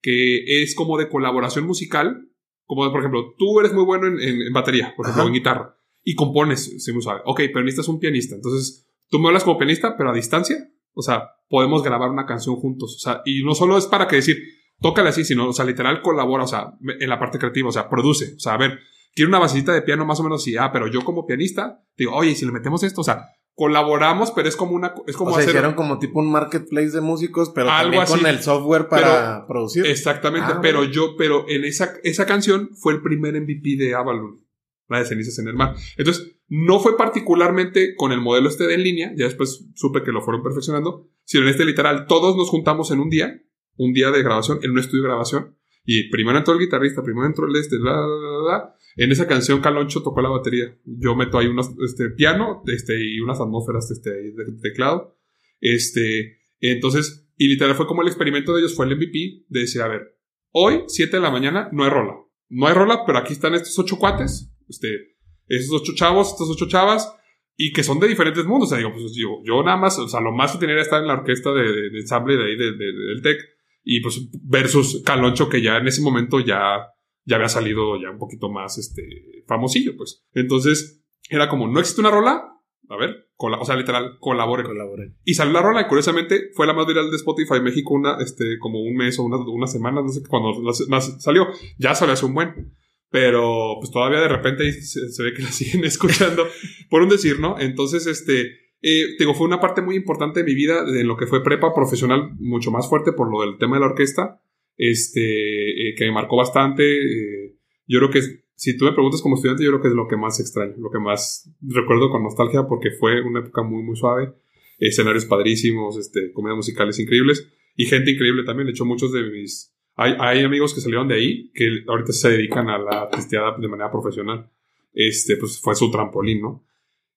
que 0.00 0.62
es 0.62 0.74
como 0.74 0.96
de 0.96 1.10
colaboración 1.10 1.66
musical, 1.66 2.30
como 2.64 2.90
por 2.90 3.00
ejemplo, 3.00 3.34
tú 3.36 3.60
eres 3.60 3.72
muy 3.74 3.84
bueno 3.84 4.06
en, 4.06 4.18
en, 4.18 4.52
batería, 4.52 4.94
por 4.96 5.06
ejemplo, 5.06 5.26
en 5.26 5.34
guitarra 5.34 5.76
y 6.02 6.14
compones, 6.14 6.82
si 6.82 6.92
me 6.92 7.02
sabe. 7.02 7.20
Ok, 7.26 7.42
pero 7.52 7.62
necesitas 7.62 7.88
un 7.88 7.98
pianista. 7.98 8.34
Entonces, 8.34 8.88
tú 9.08 9.18
me 9.18 9.26
hablas 9.26 9.44
como 9.44 9.58
pianista, 9.58 9.96
pero 9.96 10.10
a 10.10 10.14
distancia. 10.14 10.56
O 10.96 11.02
sea, 11.02 11.30
podemos 11.48 11.82
grabar 11.82 12.10
una 12.10 12.24
canción 12.24 12.56
juntos. 12.56 12.96
O 12.96 12.98
sea, 12.98 13.22
y 13.26 13.44
no 13.44 13.54
solo 13.54 13.76
es 13.76 13.86
para 13.86 14.08
que 14.08 14.16
decir, 14.16 14.38
tócale 14.80 15.10
así, 15.10 15.24
sino, 15.24 15.48
o 15.48 15.52
sea, 15.52 15.64
literal 15.64 16.00
colabora, 16.00 16.44
o 16.44 16.48
sea, 16.48 16.72
en 16.80 17.08
la 17.08 17.18
parte 17.18 17.38
creativa, 17.38 17.68
o 17.68 17.72
sea, 17.72 17.88
produce. 17.88 18.34
O 18.36 18.40
sea, 18.40 18.54
a 18.54 18.56
ver, 18.56 18.80
quiero 19.14 19.28
una 19.28 19.38
basecita 19.38 19.72
de 19.72 19.82
piano 19.82 20.06
más 20.06 20.18
o 20.20 20.22
menos 20.22 20.42
así, 20.42 20.56
ah, 20.56 20.70
pero 20.72 20.86
yo 20.86 21.04
como 21.04 21.26
pianista, 21.26 21.82
digo, 21.96 22.14
oye, 22.14 22.34
si 22.34 22.46
le 22.46 22.52
metemos 22.52 22.82
esto, 22.82 23.02
o 23.02 23.04
sea, 23.04 23.26
colaboramos, 23.54 24.30
pero 24.32 24.48
es 24.48 24.56
como 24.56 24.72
una, 24.72 24.94
es 25.06 25.16
como 25.16 25.32
o 25.32 25.34
sea, 25.34 25.44
hicieron 25.44 25.74
como 25.74 25.98
tipo 25.98 26.18
un 26.18 26.30
marketplace 26.30 26.90
de 26.90 27.02
músicos, 27.02 27.50
pero 27.54 27.70
algo 27.70 27.98
también 27.98 28.06
con 28.06 28.26
el 28.26 28.42
software 28.42 28.88
para 28.88 29.46
producir. 29.46 29.86
Exactamente, 29.86 30.52
ah, 30.54 30.58
pero 30.62 30.84
yo, 30.84 31.14
pero 31.16 31.46
en 31.48 31.64
esa, 31.64 31.94
esa 32.02 32.26
canción 32.26 32.70
fue 32.74 32.94
el 32.94 33.02
primer 33.02 33.38
MVP 33.40 33.76
de 33.76 33.94
Avalon 33.94 34.46
la 34.88 35.00
de 35.00 35.06
cenizas 35.06 35.38
en 35.38 35.48
el 35.48 35.54
mar. 35.54 35.74
Entonces, 35.96 36.35
no 36.48 36.78
fue 36.78 36.96
particularmente 36.96 37.94
con 37.96 38.12
el 38.12 38.20
modelo 38.20 38.48
este 38.48 38.66
de 38.66 38.74
en 38.74 38.82
línea, 38.82 39.12
ya 39.16 39.24
después 39.24 39.66
supe 39.74 40.02
que 40.02 40.12
lo 40.12 40.22
fueron 40.22 40.42
perfeccionando, 40.42 41.08
sino 41.24 41.44
en 41.44 41.50
este 41.50 41.64
literal, 41.64 42.06
todos 42.06 42.36
nos 42.36 42.48
juntamos 42.48 42.90
en 42.90 43.00
un 43.00 43.10
día, 43.10 43.42
un 43.76 43.92
día 43.92 44.10
de 44.10 44.22
grabación, 44.22 44.60
en 44.62 44.70
un 44.70 44.78
estudio 44.78 45.02
de 45.02 45.08
grabación, 45.08 45.56
y 45.86 46.10
primero 46.10 46.38
entró 46.38 46.54
el 46.54 46.60
guitarrista, 46.60 47.02
primero 47.02 47.26
entró 47.26 47.46
el 47.46 47.54
este, 47.56 47.78
la, 47.78 47.92
la, 47.92 48.74
En 48.96 49.12
esa 49.12 49.28
canción 49.28 49.60
Caloncho 49.60 50.02
tocó 50.02 50.20
la 50.20 50.28
batería. 50.28 50.76
Yo 50.84 51.14
meto 51.14 51.38
ahí 51.38 51.46
unos, 51.46 51.70
este, 51.84 52.10
piano, 52.10 52.64
este, 52.66 53.00
y 53.00 53.20
unas 53.20 53.40
atmósferas, 53.40 53.88
este, 53.92 54.10
de 54.10 54.58
teclado. 54.60 55.16
Este, 55.60 56.38
entonces, 56.58 57.28
y 57.36 57.46
literal 57.46 57.76
fue 57.76 57.86
como 57.86 58.02
el 58.02 58.08
experimento 58.08 58.52
de 58.52 58.62
ellos, 58.62 58.74
fue 58.74 58.86
el 58.86 58.96
MVP, 58.96 59.44
de 59.48 59.60
decir, 59.60 59.80
a 59.80 59.88
ver, 59.88 60.18
hoy, 60.50 60.82
7 60.88 61.16
de 61.16 61.22
la 61.22 61.30
mañana, 61.30 61.68
no 61.72 61.84
hay 61.84 61.90
rola. 61.90 62.14
No 62.48 62.66
hay 62.66 62.74
rola, 62.74 63.04
pero 63.06 63.18
aquí 63.18 63.32
están 63.32 63.54
estos 63.54 63.78
ocho 63.78 63.96
cuates, 63.96 64.52
este, 64.68 65.15
esos 65.48 65.80
ocho 65.80 65.92
chavos, 65.94 66.32
estas 66.32 66.48
ocho 66.48 66.66
chavas, 66.68 67.12
y 67.56 67.72
que 67.72 67.82
son 67.82 67.98
de 68.00 68.08
diferentes 68.08 68.44
mundos. 68.44 68.68
O 68.68 68.70
sea, 68.70 68.78
digo, 68.78 68.92
pues 68.92 69.14
yo, 69.14 69.40
yo 69.44 69.62
nada 69.62 69.76
más, 69.76 69.98
o 69.98 70.08
sea, 70.08 70.20
lo 70.20 70.32
más 70.32 70.52
que 70.52 70.58
tenía 70.58 70.74
era 70.74 70.82
estar 70.82 71.00
en 71.00 71.08
la 71.08 71.14
orquesta 71.14 71.52
de, 71.52 71.90
de, 71.90 71.98
ensamble 71.98 72.36
de 72.36 72.44
ahí, 72.44 72.56
de, 72.56 72.72
del 72.72 73.22
TEC, 73.22 73.38
y 73.84 74.00
pues 74.00 74.28
versus 74.42 75.02
Caloncho, 75.04 75.48
que 75.48 75.62
ya 75.62 75.76
en 75.76 75.86
ese 75.86 76.02
momento 76.02 76.40
ya, 76.40 76.88
ya 77.24 77.36
había 77.36 77.48
salido 77.48 78.00
ya 78.00 78.10
un 78.10 78.18
poquito 78.18 78.50
más, 78.50 78.78
este, 78.78 79.44
famosillo, 79.46 79.96
pues. 79.96 80.26
Entonces, 80.32 81.04
era 81.30 81.48
como, 81.48 81.68
no 81.68 81.80
existe 81.80 82.00
una 82.00 82.10
rola, 82.10 82.52
a 82.88 82.96
ver, 82.96 83.26
o 83.38 83.64
sea, 83.64 83.76
literal, 83.76 84.18
colabore. 84.20 84.62
colabore. 84.62 85.14
Y 85.24 85.34
salió 85.34 85.52
la 85.52 85.62
rola 85.62 85.82
y 85.82 85.86
curiosamente 85.86 86.50
fue 86.54 86.66
la 86.66 86.72
más 86.72 86.86
viral 86.86 87.10
de 87.10 87.16
Spotify 87.16 87.60
México 87.60 87.94
una, 87.94 88.16
este, 88.20 88.58
como 88.58 88.80
un 88.80 88.94
mes 88.94 89.18
o 89.18 89.24
una, 89.24 89.38
una 89.38 89.66
semana, 89.66 90.02
no 90.02 90.08
sé 90.08 90.22
cuando 90.28 90.52
más 90.88 91.22
salió. 91.22 91.48
Ya 91.78 91.94
salió 91.94 92.14
hace 92.14 92.26
un 92.26 92.34
buen. 92.34 92.76
Pero 93.10 93.76
pues 93.80 93.90
todavía 93.90 94.20
de 94.20 94.28
repente 94.28 94.72
se, 94.72 95.22
ve 95.22 95.32
que 95.32 95.42
la 95.42 95.50
siguen 95.52 95.84
escuchando, 95.84 96.46
por 96.90 97.02
un 97.02 97.08
decir, 97.08 97.40
¿no? 97.40 97.58
Entonces, 97.58 98.06
este, 98.06 98.66
eh, 98.82 99.16
digo, 99.18 99.34
fue 99.34 99.46
una 99.46 99.60
parte 99.60 99.82
muy 99.82 99.96
importante 99.96 100.40
de 100.40 100.46
mi 100.46 100.54
vida, 100.54 100.84
en 100.88 101.06
lo 101.06 101.16
que 101.16 101.26
fue 101.26 101.42
prepa 101.42 101.74
profesional, 101.74 102.30
mucho 102.38 102.70
más 102.70 102.88
fuerte 102.88 103.12
por 103.12 103.30
lo 103.30 103.40
del 103.40 103.58
tema 103.58 103.76
de 103.76 103.80
la 103.80 103.86
orquesta, 103.86 104.40
este, 104.76 105.88
eh, 105.90 105.94
que 105.96 106.04
me 106.04 106.12
marcó 106.12 106.36
bastante. 106.36 106.82
Eh, 106.84 107.56
yo 107.86 107.98
creo 107.98 108.10
que 108.10 108.20
si 108.54 108.76
tú 108.76 108.86
me 108.86 108.92
preguntas 108.92 109.22
como 109.22 109.36
estudiante, 109.36 109.62
yo 109.62 109.70
creo 109.70 109.82
que 109.82 109.88
es 109.88 109.94
lo 109.94 110.08
que 110.08 110.16
más 110.16 110.40
extraño, 110.40 110.74
lo 110.78 110.90
que 110.90 110.98
más 110.98 111.50
recuerdo 111.60 112.10
con 112.10 112.22
nostalgia, 112.22 112.66
porque 112.66 112.90
fue 112.90 113.22
una 113.22 113.40
época 113.40 113.62
muy, 113.62 113.82
muy 113.82 113.96
suave, 113.96 114.32
escenarios 114.78 115.26
padrísimos, 115.26 115.98
este, 115.98 116.32
comedias 116.32 116.56
musicales 116.56 116.98
increíbles 116.98 117.48
y 117.76 117.84
gente 117.84 118.10
increíble 118.10 118.44
también. 118.44 118.66
De 118.66 118.72
hecho, 118.72 118.84
muchos 118.84 119.12
de 119.12 119.22
mis 119.22 119.75
hay, 119.96 120.44
amigos 120.44 120.74
que 120.74 120.80
salieron 120.80 121.08
de 121.08 121.14
ahí 121.14 121.50
que 121.54 121.82
ahorita 121.88 122.12
se 122.12 122.30
dedican 122.30 122.68
a 122.68 122.78
la 122.78 123.08
testeada 123.08 123.56
de 123.58 123.68
manera 123.68 123.90
profesional. 123.90 124.50
Este, 124.92 125.36
pues 125.36 125.60
fue 125.60 125.74
su 125.74 125.90
trampolín, 125.90 126.42
¿no? 126.42 126.64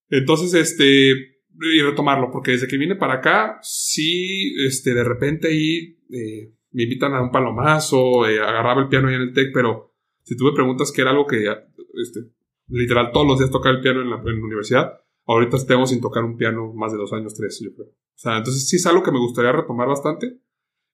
Entonces, 0.10 0.53
este, 0.53 1.11
y 1.11 1.81
retomarlo, 1.81 2.31
porque 2.31 2.51
desde 2.51 2.68
que 2.68 2.77
vine 2.77 2.95
para 2.95 3.15
acá, 3.15 3.60
sí, 3.61 4.56
este, 4.65 4.93
de 4.93 5.03
repente 5.03 5.49
ahí 5.49 5.97
eh, 6.10 6.53
me 6.72 6.84
invitan 6.84 7.14
a 7.14 7.22
un 7.22 7.31
palomazo, 7.31 8.27
eh, 8.27 8.39
agarraba 8.39 8.81
el 8.81 8.88
piano 8.88 9.07
ahí 9.07 9.15
en 9.15 9.22
el 9.22 9.34
TEC, 9.34 9.51
pero 9.53 9.93
si 10.23 10.35
tú 10.35 10.45
me 10.45 10.53
preguntas 10.53 10.91
que 10.91 11.01
era 11.01 11.11
algo 11.11 11.27
que, 11.27 11.45
este, 12.01 12.31
literal, 12.69 13.11
todos 13.11 13.27
los 13.27 13.39
días 13.39 13.51
tocar 13.51 13.76
el 13.76 13.81
piano 13.81 14.01
en 14.01 14.10
la, 14.10 14.18
en 14.18 14.39
la 14.39 14.45
universidad, 14.45 14.93
ahorita 15.26 15.57
tengo 15.65 15.85
sin 15.85 16.01
tocar 16.01 16.23
un 16.23 16.38
piano 16.38 16.73
más 16.73 16.91
de 16.91 16.97
dos 16.97 17.14
años, 17.14 17.35
tres, 17.35 17.60
yo 17.64 17.73
creo. 17.73 17.88
O 17.88 18.22
sea, 18.22 18.38
entonces 18.38 18.68
sí 18.68 18.77
es 18.77 18.85
algo 18.85 19.03
que 19.03 19.11
me 19.11 19.19
gustaría 19.19 19.51
retomar 19.51 19.88
bastante. 19.88 20.39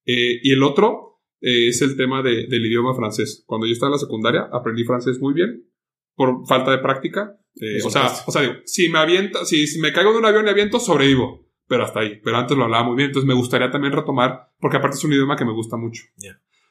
Eh, 0.05 0.39
y 0.43 0.51
el 0.51 0.61
otro, 0.61 1.14
eh, 1.41 1.69
es 1.69 1.81
el 1.81 1.97
tema 1.97 2.21
de, 2.21 2.47
del 2.47 2.65
idioma 2.65 2.95
francés. 2.95 3.43
Cuando 3.45 3.67
yo 3.67 3.73
estaba 3.73 3.89
en 3.89 3.93
la 3.93 3.99
secundaria, 3.99 4.49
aprendí 4.51 4.83
francés 4.83 5.19
muy 5.19 5.33
bien, 5.33 5.65
por 6.15 6.45
falta 6.47 6.71
de 6.71 6.79
práctica. 6.79 7.37
Eh, 7.55 7.81
o, 7.85 7.89
sea, 7.89 8.11
o 8.25 8.31
sea, 8.31 8.41
digo, 8.41 8.53
si 8.65 8.89
me 8.89 8.99
avienta, 8.99 9.45
si, 9.45 9.65
me 9.79 9.93
caigo 9.93 10.11
de 10.11 10.19
un 10.19 10.25
avión 10.25 10.45
y 10.47 10.49
aviento, 10.49 10.79
sobrevivo. 10.79 11.45
Pero 11.67 11.83
hasta 11.83 12.01
ahí. 12.01 12.19
Pero 12.23 12.37
antes 12.37 12.57
lo 12.57 12.63
hablaba 12.63 12.83
muy 12.83 12.95
bien. 12.95 13.09
Entonces 13.09 13.27
me 13.27 13.33
gustaría 13.33 13.71
también 13.71 13.93
retomar, 13.93 14.51
porque 14.59 14.77
aparte 14.77 14.97
es 14.97 15.03
un 15.03 15.13
idioma 15.13 15.35
que 15.35 15.45
me 15.45 15.53
gusta 15.53 15.77
mucho. 15.77 16.03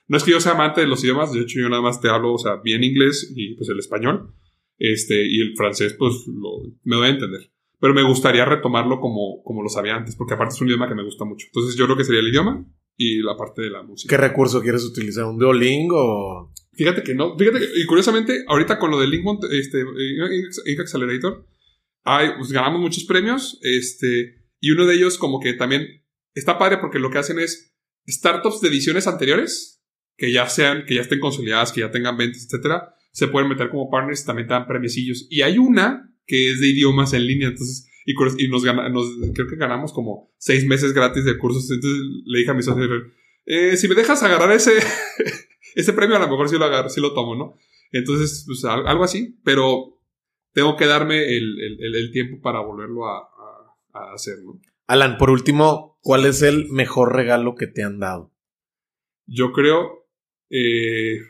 No 0.06 0.16
es 0.16 0.22
que 0.22 0.32
yo 0.32 0.40
sea 0.40 0.52
amante 0.52 0.82
de 0.82 0.86
los 0.86 1.02
idiomas, 1.02 1.32
de 1.32 1.40
hecho 1.40 1.58
yo 1.58 1.68
nada 1.68 1.80
más 1.80 2.00
te 2.00 2.10
hablo, 2.10 2.34
o 2.34 2.38
sea, 2.38 2.56
bien 2.56 2.84
inglés 2.84 3.32
y 3.34 3.54
pues 3.56 3.68
el 3.70 3.78
español. 3.78 4.34
Este, 4.76 5.26
y 5.26 5.40
el 5.40 5.56
francés, 5.56 5.94
pues 5.98 6.26
lo, 6.26 6.74
me 6.82 6.96
doy 6.96 7.06
a 7.06 7.10
entender. 7.10 7.50
Pero 7.80 7.94
me 7.94 8.02
gustaría 8.02 8.44
retomarlo 8.44 9.00
como, 9.00 9.42
como 9.42 9.62
lo 9.62 9.68
sabía 9.68 9.96
antes, 9.96 10.16
porque 10.16 10.34
aparte 10.34 10.54
es 10.54 10.60
un 10.60 10.68
idioma 10.68 10.88
que 10.88 10.94
me 10.94 11.04
gusta 11.04 11.24
mucho. 11.24 11.46
Entonces 11.46 11.76
yo 11.76 11.86
creo 11.86 11.96
que 11.96 12.04
sería 12.04 12.20
el 12.20 12.28
idioma 12.28 12.66
y 12.96 13.22
la 13.22 13.36
parte 13.36 13.62
de 13.62 13.70
la 13.70 13.82
música. 13.82 14.14
¿Qué 14.14 14.20
recurso 14.20 14.62
quieres 14.62 14.84
utilizar? 14.84 15.24
¿Un 15.24 15.38
Duolingo? 15.38 16.52
Fíjate 16.72 17.02
que 17.02 17.14
no. 17.14 17.36
Fíjate 17.36 17.60
que, 17.60 17.66
y 17.76 17.86
curiosamente, 17.86 18.44
ahorita 18.46 18.78
con 18.78 18.90
lo 18.90 19.00
del 19.00 19.10
Link, 19.10 19.24
este, 19.50 19.80
Ink 20.66 20.80
Accelerator, 20.80 21.46
hay, 22.04 22.30
pues, 22.36 22.52
ganamos 22.52 22.80
muchos 22.80 23.04
premios, 23.04 23.58
este, 23.62 24.34
y 24.60 24.70
uno 24.70 24.86
de 24.86 24.94
ellos 24.94 25.18
como 25.18 25.40
que 25.40 25.54
también 25.54 26.04
está 26.34 26.58
padre 26.58 26.78
porque 26.78 26.98
lo 26.98 27.10
que 27.10 27.18
hacen 27.18 27.38
es 27.38 27.74
startups 28.06 28.60
de 28.60 28.68
ediciones 28.68 29.06
anteriores, 29.06 29.82
que 30.16 30.32
ya 30.32 30.48
sean, 30.48 30.84
que 30.86 30.94
ya 30.94 31.00
estén 31.00 31.20
consolidadas, 31.20 31.72
que 31.72 31.80
ya 31.80 31.90
tengan 31.90 32.16
ventas, 32.16 32.44
etcétera, 32.44 32.94
se 33.12 33.28
pueden 33.28 33.48
meter 33.48 33.70
como 33.70 33.90
partners 33.90 34.22
y 34.22 34.26
también 34.26 34.48
te 34.48 34.54
dan 34.54 34.66
premiecillos. 34.66 35.26
Y 35.30 35.42
hay 35.42 35.58
una 35.58 36.12
que 36.26 36.50
es 36.50 36.60
de 36.60 36.68
idiomas 36.68 37.12
en 37.12 37.26
línea, 37.26 37.48
entonces 37.48 37.88
y, 38.04 38.48
nos, 38.48 38.62
creo 39.34 39.48
que 39.48 39.56
ganamos 39.56 39.92
como 39.92 40.30
seis 40.36 40.66
meses 40.66 40.92
gratis 40.92 41.24
de 41.24 41.38
cursos. 41.38 41.70
Entonces 41.70 42.00
le 42.24 42.38
dije 42.38 42.50
a 42.50 42.54
mi 42.54 42.62
socio, 42.62 42.84
eh, 43.46 43.76
si 43.76 43.88
me 43.88 43.94
dejas 43.94 44.22
agarrar 44.22 44.52
ese, 44.52 44.72
ese 45.74 45.92
premio, 45.92 46.16
a 46.16 46.20
lo 46.20 46.28
mejor 46.28 46.48
sí 46.48 46.58
lo 46.58 46.66
agarro, 46.66 46.88
sí 46.88 47.00
lo 47.00 47.14
tomo, 47.14 47.34
¿no? 47.34 47.56
Entonces, 47.92 48.44
pues 48.46 48.64
algo 48.64 49.04
así, 49.04 49.38
pero 49.44 50.00
tengo 50.52 50.76
que 50.76 50.86
darme 50.86 51.36
el, 51.36 52.10
tiempo 52.12 52.40
para 52.42 52.60
volverlo 52.60 53.06
a, 53.06 53.30
hacer, 54.12 54.38
¿no? 54.44 54.60
Alan, 54.86 55.16
por 55.16 55.30
último, 55.30 55.98
¿cuál 56.02 56.26
es 56.26 56.42
el 56.42 56.68
mejor 56.70 57.14
regalo 57.14 57.54
que 57.54 57.66
te 57.66 57.82
han 57.82 58.00
dado? 58.00 58.32
Yo 59.26 59.52
creo, 59.52 60.08
eh, 60.50 61.20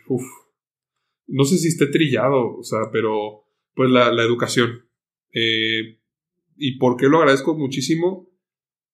no 1.27 1.45
sé 1.45 1.59
si 1.59 1.69
esté 1.69 1.87
trillado, 1.87 2.57
o 2.57 2.63
sea, 2.65 2.91
pero 2.91 3.45
pues 3.75 3.91
la, 3.91 4.11
la 4.13 4.23
educación. 4.23 4.89
Eh, 5.33 6.01
¿Y 6.57 6.79
por 6.79 6.97
qué 6.97 7.09
lo 7.09 7.19
agradezco 7.19 7.55
muchísimo? 7.55 8.29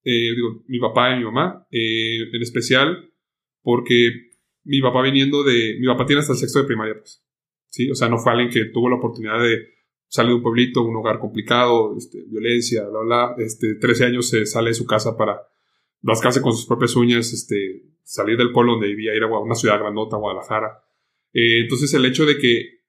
Eh, 0.02 0.34
digo, 0.34 0.64
mi 0.66 0.78
papá 0.78 1.14
y 1.14 1.18
mi 1.18 1.24
mamá, 1.24 1.66
eh, 1.70 2.22
en 2.32 2.42
especial 2.42 3.10
porque 3.62 4.30
mi 4.64 4.80
papá 4.80 5.02
viniendo 5.02 5.42
de, 5.42 5.76
mi 5.80 5.86
papá 5.86 6.06
tiene 6.06 6.20
hasta 6.20 6.32
el 6.32 6.38
sexto 6.38 6.60
de 6.60 6.66
primaria, 6.66 6.94
pues, 6.94 7.22
¿sí? 7.68 7.90
O 7.90 7.94
sea, 7.94 8.08
no 8.08 8.18
fue 8.18 8.32
alguien 8.32 8.50
que 8.50 8.66
tuvo 8.66 8.88
la 8.88 8.96
oportunidad 8.96 9.40
de 9.42 9.68
salir 10.08 10.30
de 10.30 10.36
un 10.36 10.42
pueblito, 10.42 10.82
un 10.82 10.96
hogar 10.96 11.18
complicado, 11.18 11.96
este, 11.96 12.24
violencia, 12.26 12.86
bla, 12.88 13.00
bla, 13.00 13.34
este, 13.38 13.74
13 13.74 14.06
años 14.06 14.28
se 14.28 14.46
sale 14.46 14.70
de 14.70 14.74
su 14.74 14.86
casa 14.86 15.16
para 15.16 15.40
rascarse 16.02 16.40
con 16.40 16.52
sus 16.52 16.66
propias 16.66 16.96
uñas, 16.96 17.32
este, 17.32 17.84
salir 18.02 18.36
del 18.36 18.52
pueblo 18.52 18.72
donde 18.72 18.88
vivía, 18.88 19.14
ir 19.14 19.22
a 19.22 19.26
una 19.26 19.54
ciudad 19.54 19.78
grandota, 19.78 20.16
Guadalajara. 20.16 20.82
Eh, 21.32 21.60
entonces 21.60 21.92
el 21.94 22.04
hecho 22.06 22.26
de 22.26 22.38
que 22.38 22.80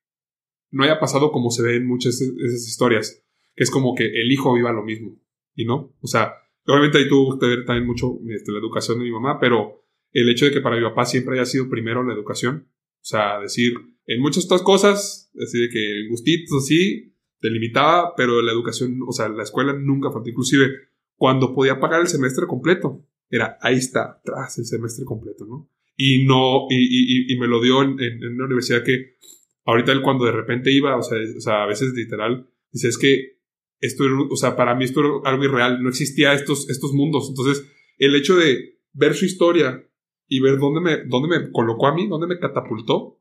no 0.72 0.84
haya 0.84 0.99
pasado 0.99 1.31
como 1.31 1.52
se 1.52 1.61
ve 1.61 1.76
en 1.76 1.85
muchas 1.85 2.18
de 2.19 2.26
esas 2.45 2.68
historias, 2.68 3.23
que 3.56 3.64
es 3.64 3.72
como 3.72 3.95
que 3.95 4.06
el 4.06 4.32
hijo 4.32 4.53
viva 4.53 4.72
lo 4.72 4.84
mismo, 4.84 5.19
y 5.56 5.65
no, 5.65 5.95
o 5.99 6.07
sea, 6.07 6.34
obviamente 6.65 6.98
ahí 6.98 7.07
tuvo 7.07 7.38
que 7.38 7.48
ver 7.48 7.65
también 7.65 7.88
mucho 7.88 8.19
este, 8.30 8.52
la 8.52 8.60
educación 8.60 8.99
de 8.99 9.06
mi 9.06 9.11
mamá, 9.11 9.40
pero 9.40 9.86
el 10.11 10.30
hecho 10.30 10.45
de 10.45 10.52
que 10.52 10.61
para 10.61 10.78
mi 10.78 10.84
papá 10.84 11.06
siempre 11.06 11.36
haya 11.36 11.45
sido 11.45 11.69
primero 11.69 12.03
la 12.03 12.14
educación, 12.14 12.68
o 12.69 13.03
sea, 13.03 13.40
decir, 13.40 13.73
en 14.06 14.22
muchas 14.22 14.45
otras 14.45 14.61
cosas, 14.61 15.32
decir 15.34 15.69
que 15.72 16.07
gustitos 16.10 16.64
así, 16.64 17.15
te 17.40 17.49
limitaba, 17.49 18.14
pero 18.15 18.41
la 18.41 18.52
educación, 18.52 18.99
o 19.07 19.11
sea, 19.11 19.30
la 19.30 19.44
escuela 19.44 19.73
nunca 19.73 20.11
faltó, 20.11 20.30
inclusive 20.30 20.69
cuando 21.15 21.53
podía 21.53 21.80
pagar 21.80 22.02
el 22.02 22.07
semestre 22.07 22.45
completo, 22.48 23.06
era 23.30 23.57
ahí 23.61 23.76
está, 23.76 24.19
atrás 24.19 24.57
el 24.60 24.65
semestre 24.65 25.06
completo, 25.06 25.45
¿no? 25.45 25.69
Y 25.95 26.26
no, 26.26 26.68
y, 26.69 27.32
y, 27.32 27.38
me 27.38 27.48
lo 27.48 27.61
dio 27.61 27.84
en, 27.84 27.99
en, 27.99 28.34
una 28.34 28.45
universidad 28.45 28.84
que 28.84 29.18
ahorita 29.65 29.91
él 29.91 30.02
cuando 30.02 30.26
de 30.26 30.32
repente 30.32 30.72
iba, 30.72 30.98
o 30.98 31.03
sea, 31.03 31.19
o 31.38 31.41
sea, 31.41 31.64
a 31.64 31.68
veces 31.68 31.94
literal, 31.94 32.48
dice, 32.72 32.88
es 32.88 32.98
que 32.98 33.41
esto, 33.82 34.03
o 34.30 34.36
sea, 34.36 34.56
para 34.56 34.76
mí 34.76 34.86
esto 34.86 34.99
era 35.02 35.10
algo 35.30 35.44
irreal, 35.44 35.82
no 35.84 35.90
existía 35.90 36.34
estos, 36.34 36.70
estos 36.70 36.94
mundos. 36.94 37.28
Entonces, 37.30 37.68
el 37.98 38.16
hecho 38.16 38.38
de 38.38 38.80
ver 38.94 39.16
su 39.16 39.26
historia 39.26 39.84
y 40.28 40.40
ver 40.40 40.58
dónde 40.60 40.82
me, 40.82 40.98
dónde 41.06 41.28
me 41.28 41.52
colocó 41.52 41.88
a 41.88 41.95
mí, 41.95 42.08
dónde 42.08 42.28
me 42.28 42.40
catapultó, 42.40 43.20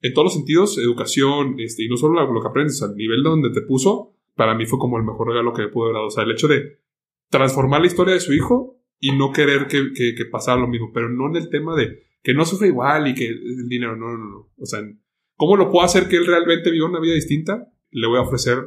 en 0.00 0.14
todos 0.14 0.26
los 0.26 0.34
sentidos, 0.34 0.78
educación, 0.78 1.56
este, 1.58 1.84
y 1.84 1.88
no 1.88 1.96
solo 1.96 2.24
lo, 2.32 2.40
que 2.40 2.48
aprendes, 2.48 2.82
al 2.82 2.96
nivel 2.96 3.22
donde 3.22 3.50
te 3.50 3.60
puso, 3.60 4.16
para 4.34 4.54
mí 4.54 4.66
fue 4.66 4.78
como 4.78 4.98
el 4.98 5.04
mejor 5.04 5.28
regalo 5.28 5.52
que 5.52 5.62
me 5.62 5.68
pudo 5.68 5.84
haber 5.84 5.94
dado. 5.94 6.06
O 6.06 6.10
sea, 6.10 6.24
el 6.24 6.32
hecho 6.32 6.48
de 6.48 6.80
transformar 7.30 7.80
la 7.80 7.86
historia 7.86 8.14
de 8.14 8.20
su 8.20 8.32
hijo 8.32 8.80
y 8.98 9.12
no 9.12 9.32
querer 9.32 9.66
que, 9.66 9.92
que, 9.92 10.14
que 10.14 10.24
pasara 10.24 10.60
lo 10.60 10.66
mismo, 10.66 10.90
pero 10.92 11.08
no 11.08 11.28
en 11.28 11.36
el 11.36 11.50
tema 11.50 11.76
de 11.76 12.02
que 12.22 12.34
no 12.34 12.44
sufre 12.44 12.68
igual 12.68 13.08
y 13.08 13.14
que 13.14 13.26
el 13.28 13.68
dinero, 13.68 13.96
no, 13.96 14.16
no, 14.16 14.24
no. 14.24 14.52
O 14.58 14.66
sea, 14.66 14.80
¿cómo 15.36 15.56
lo 15.56 15.70
puedo 15.70 15.84
hacer 15.84 16.08
que 16.08 16.16
él 16.16 16.26
realmente 16.26 16.70
viva 16.70 16.88
una 16.88 17.00
vida 17.00 17.14
distinta? 17.14 17.68
Le 17.90 18.06
voy 18.06 18.18
a 18.18 18.22
ofrecer 18.22 18.58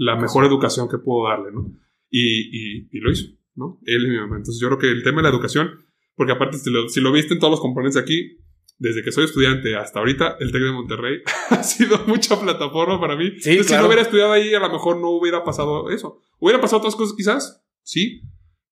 la 0.00 0.16
mejor 0.16 0.46
educación 0.46 0.88
que 0.88 0.96
puedo 0.96 1.28
darle, 1.28 1.52
¿no? 1.52 1.78
Y, 2.08 2.86
y, 2.90 3.00
lo 3.00 3.12
hizo, 3.12 3.26
¿no? 3.54 3.78
Él 3.84 4.06
y 4.06 4.08
mi 4.08 4.16
mamá. 4.16 4.36
Entonces 4.36 4.58
yo 4.58 4.68
creo 4.68 4.78
que 4.78 4.90
el 4.90 5.02
tema 5.02 5.18
de 5.18 5.24
la 5.24 5.28
educación, 5.28 5.72
porque 6.16 6.32
aparte 6.32 6.56
si 6.56 6.70
lo, 6.70 6.88
si 6.88 7.02
lo 7.02 7.12
viste 7.12 7.34
en 7.34 7.38
todos 7.38 7.50
los 7.50 7.60
componentes 7.60 8.00
aquí, 8.00 8.38
desde 8.78 9.02
que 9.04 9.12
soy 9.12 9.26
estudiante 9.26 9.76
hasta 9.76 9.98
ahorita, 9.98 10.38
el 10.40 10.52
TEC 10.52 10.62
de 10.62 10.72
Monterrey 10.72 11.18
ha 11.50 11.62
sido 11.62 11.98
mucha 12.06 12.40
plataforma 12.40 12.98
para 12.98 13.14
mí. 13.14 13.38
Si 13.40 13.58
no 13.58 13.86
hubiera 13.86 14.00
estudiado 14.00 14.32
ahí, 14.32 14.54
a 14.54 14.58
lo 14.58 14.70
mejor 14.70 14.96
no 14.96 15.10
hubiera 15.10 15.44
pasado 15.44 15.90
eso. 15.90 16.22
Hubiera 16.38 16.62
pasado 16.62 16.78
otras 16.78 16.96
cosas 16.96 17.14
quizás, 17.14 17.62
sí, 17.82 18.22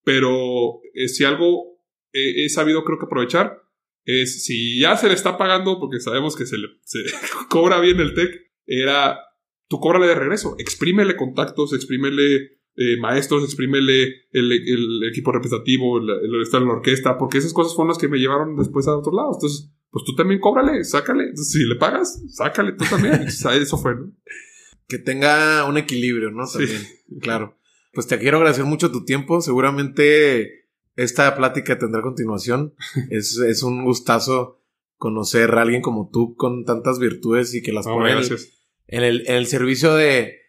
pero 0.04 0.80
eh, 0.94 1.08
si 1.08 1.24
algo 1.24 1.78
he 2.10 2.48
sabido 2.48 2.84
creo 2.84 2.98
que 2.98 3.04
aprovechar 3.04 3.60
es 4.06 4.44
si 4.44 4.80
ya 4.80 4.96
se 4.96 5.08
le 5.08 5.14
está 5.14 5.36
pagando, 5.36 5.78
porque 5.78 6.00
sabemos 6.00 6.34
que 6.34 6.46
se 6.46 6.56
le 6.56 6.68
se 6.84 7.00
cobra 7.50 7.80
bien 7.80 8.00
el 8.00 8.14
TEC, 8.14 8.50
era 8.66 9.27
tú 9.68 9.80
cóbrale 9.80 10.06
de 10.06 10.14
regreso, 10.14 10.56
exprímele 10.58 11.16
contactos, 11.16 11.72
exprímele 11.72 12.58
eh, 12.76 12.96
maestros, 13.00 13.44
exprímele 13.44 14.04
el, 14.30 14.52
el, 14.52 15.08
equipo 15.08 15.32
representativo, 15.32 15.98
el, 15.98 16.10
el, 16.10 16.42
estar 16.42 16.62
en 16.62 16.68
la 16.68 16.74
orquesta, 16.74 17.18
porque 17.18 17.38
esas 17.38 17.52
cosas 17.52 17.74
fueron 17.74 17.88
las 17.88 17.98
que 17.98 18.08
me 18.08 18.18
llevaron 18.18 18.56
después 18.56 18.86
a 18.88 18.96
otros 18.96 19.14
lados. 19.14 19.36
Entonces, 19.36 19.70
pues 19.90 20.04
tú 20.04 20.14
también 20.14 20.40
cóbrale, 20.40 20.84
sácale. 20.84 21.24
Entonces, 21.24 21.52
si 21.52 21.64
le 21.64 21.76
pagas, 21.76 22.22
sácale 22.28 22.72
tú 22.72 22.84
también. 22.88 23.22
eso 23.26 23.78
fue, 23.78 23.94
¿no? 23.94 24.12
Que 24.86 24.98
tenga 24.98 25.64
un 25.64 25.76
equilibrio, 25.76 26.30
¿no? 26.30 26.46
También, 26.46 26.82
claro. 27.20 27.58
Pues 27.92 28.06
te 28.06 28.18
quiero 28.18 28.36
agradecer 28.36 28.64
mucho 28.64 28.92
tu 28.92 29.04
tiempo. 29.04 29.40
Seguramente 29.40 30.66
esta 30.94 31.34
plática 31.34 31.78
tendrá 31.78 32.00
continuación. 32.00 32.74
es, 33.10 33.38
es 33.38 33.62
un 33.62 33.84
gustazo 33.84 34.62
conocer 34.96 35.50
a 35.54 35.62
alguien 35.62 35.82
como 35.82 36.10
tú 36.12 36.36
con 36.36 36.64
tantas 36.64 36.98
virtudes 36.98 37.54
y 37.54 37.62
que 37.62 37.72
las 37.72 37.86
pone 37.86 38.14
en 38.88 39.04
el, 39.04 39.28
en 39.28 39.36
el 39.36 39.46
servicio 39.46 39.94
de, 39.94 40.40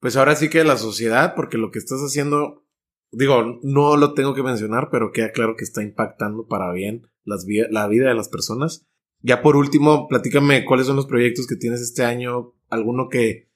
pues 0.00 0.16
ahora 0.16 0.34
sí 0.36 0.48
que 0.48 0.58
de 0.58 0.64
la 0.64 0.78
sociedad, 0.78 1.34
porque 1.36 1.58
lo 1.58 1.70
que 1.70 1.78
estás 1.78 2.00
haciendo, 2.00 2.66
digo, 3.10 3.60
no 3.62 3.96
lo 3.96 4.14
tengo 4.14 4.34
que 4.34 4.42
mencionar, 4.42 4.88
pero 4.90 5.12
queda 5.12 5.32
claro 5.32 5.56
que 5.56 5.64
está 5.64 5.82
impactando 5.82 6.46
para 6.46 6.72
bien 6.72 7.08
las 7.24 7.44
la 7.70 7.86
vida 7.88 8.08
de 8.08 8.14
las 8.14 8.28
personas. 8.28 8.88
Ya 9.20 9.42
por 9.42 9.56
último, 9.56 10.08
platícame 10.08 10.64
cuáles 10.64 10.86
son 10.86 10.96
los 10.96 11.06
proyectos 11.06 11.46
que 11.46 11.56
tienes 11.56 11.80
este 11.80 12.04
año, 12.04 12.54
alguno 12.68 13.08
que 13.08 13.50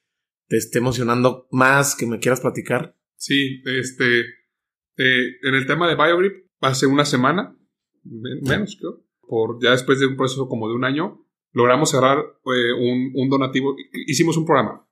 te 0.49 0.57
esté 0.57 0.79
emocionando 0.79 1.49
más, 1.51 1.97
que 1.97 2.07
me 2.07 2.19
quieras 2.19 2.41
platicar. 2.41 2.97
Sí, 3.17 3.63
este, 3.65 4.21
eh, 4.97 5.37
en 5.43 5.55
el 5.55 5.67
tema 5.67 5.89
de 5.89 5.97
BioGrip, 5.97 6.47
hace 6.61 6.87
una 6.87 7.05
semana, 7.05 7.57
menos 8.05 8.77
creo, 8.79 9.05
por 9.21 9.63
ya 9.63 9.73
después 9.73 9.99
de 9.99 10.07
un 10.07 10.17
proceso 10.17 10.49
como 10.49 10.69
de 10.69 10.75
un 10.75 10.85
año, 10.85 11.26
logramos 11.57 11.91
cerrar 11.91 12.19
eh, 12.19 12.73
un, 12.75 13.13
un, 13.15 13.31
donativo. 13.31 13.75
Hicimos 14.07 14.37
un 14.37 14.45
programa. 14.45 14.87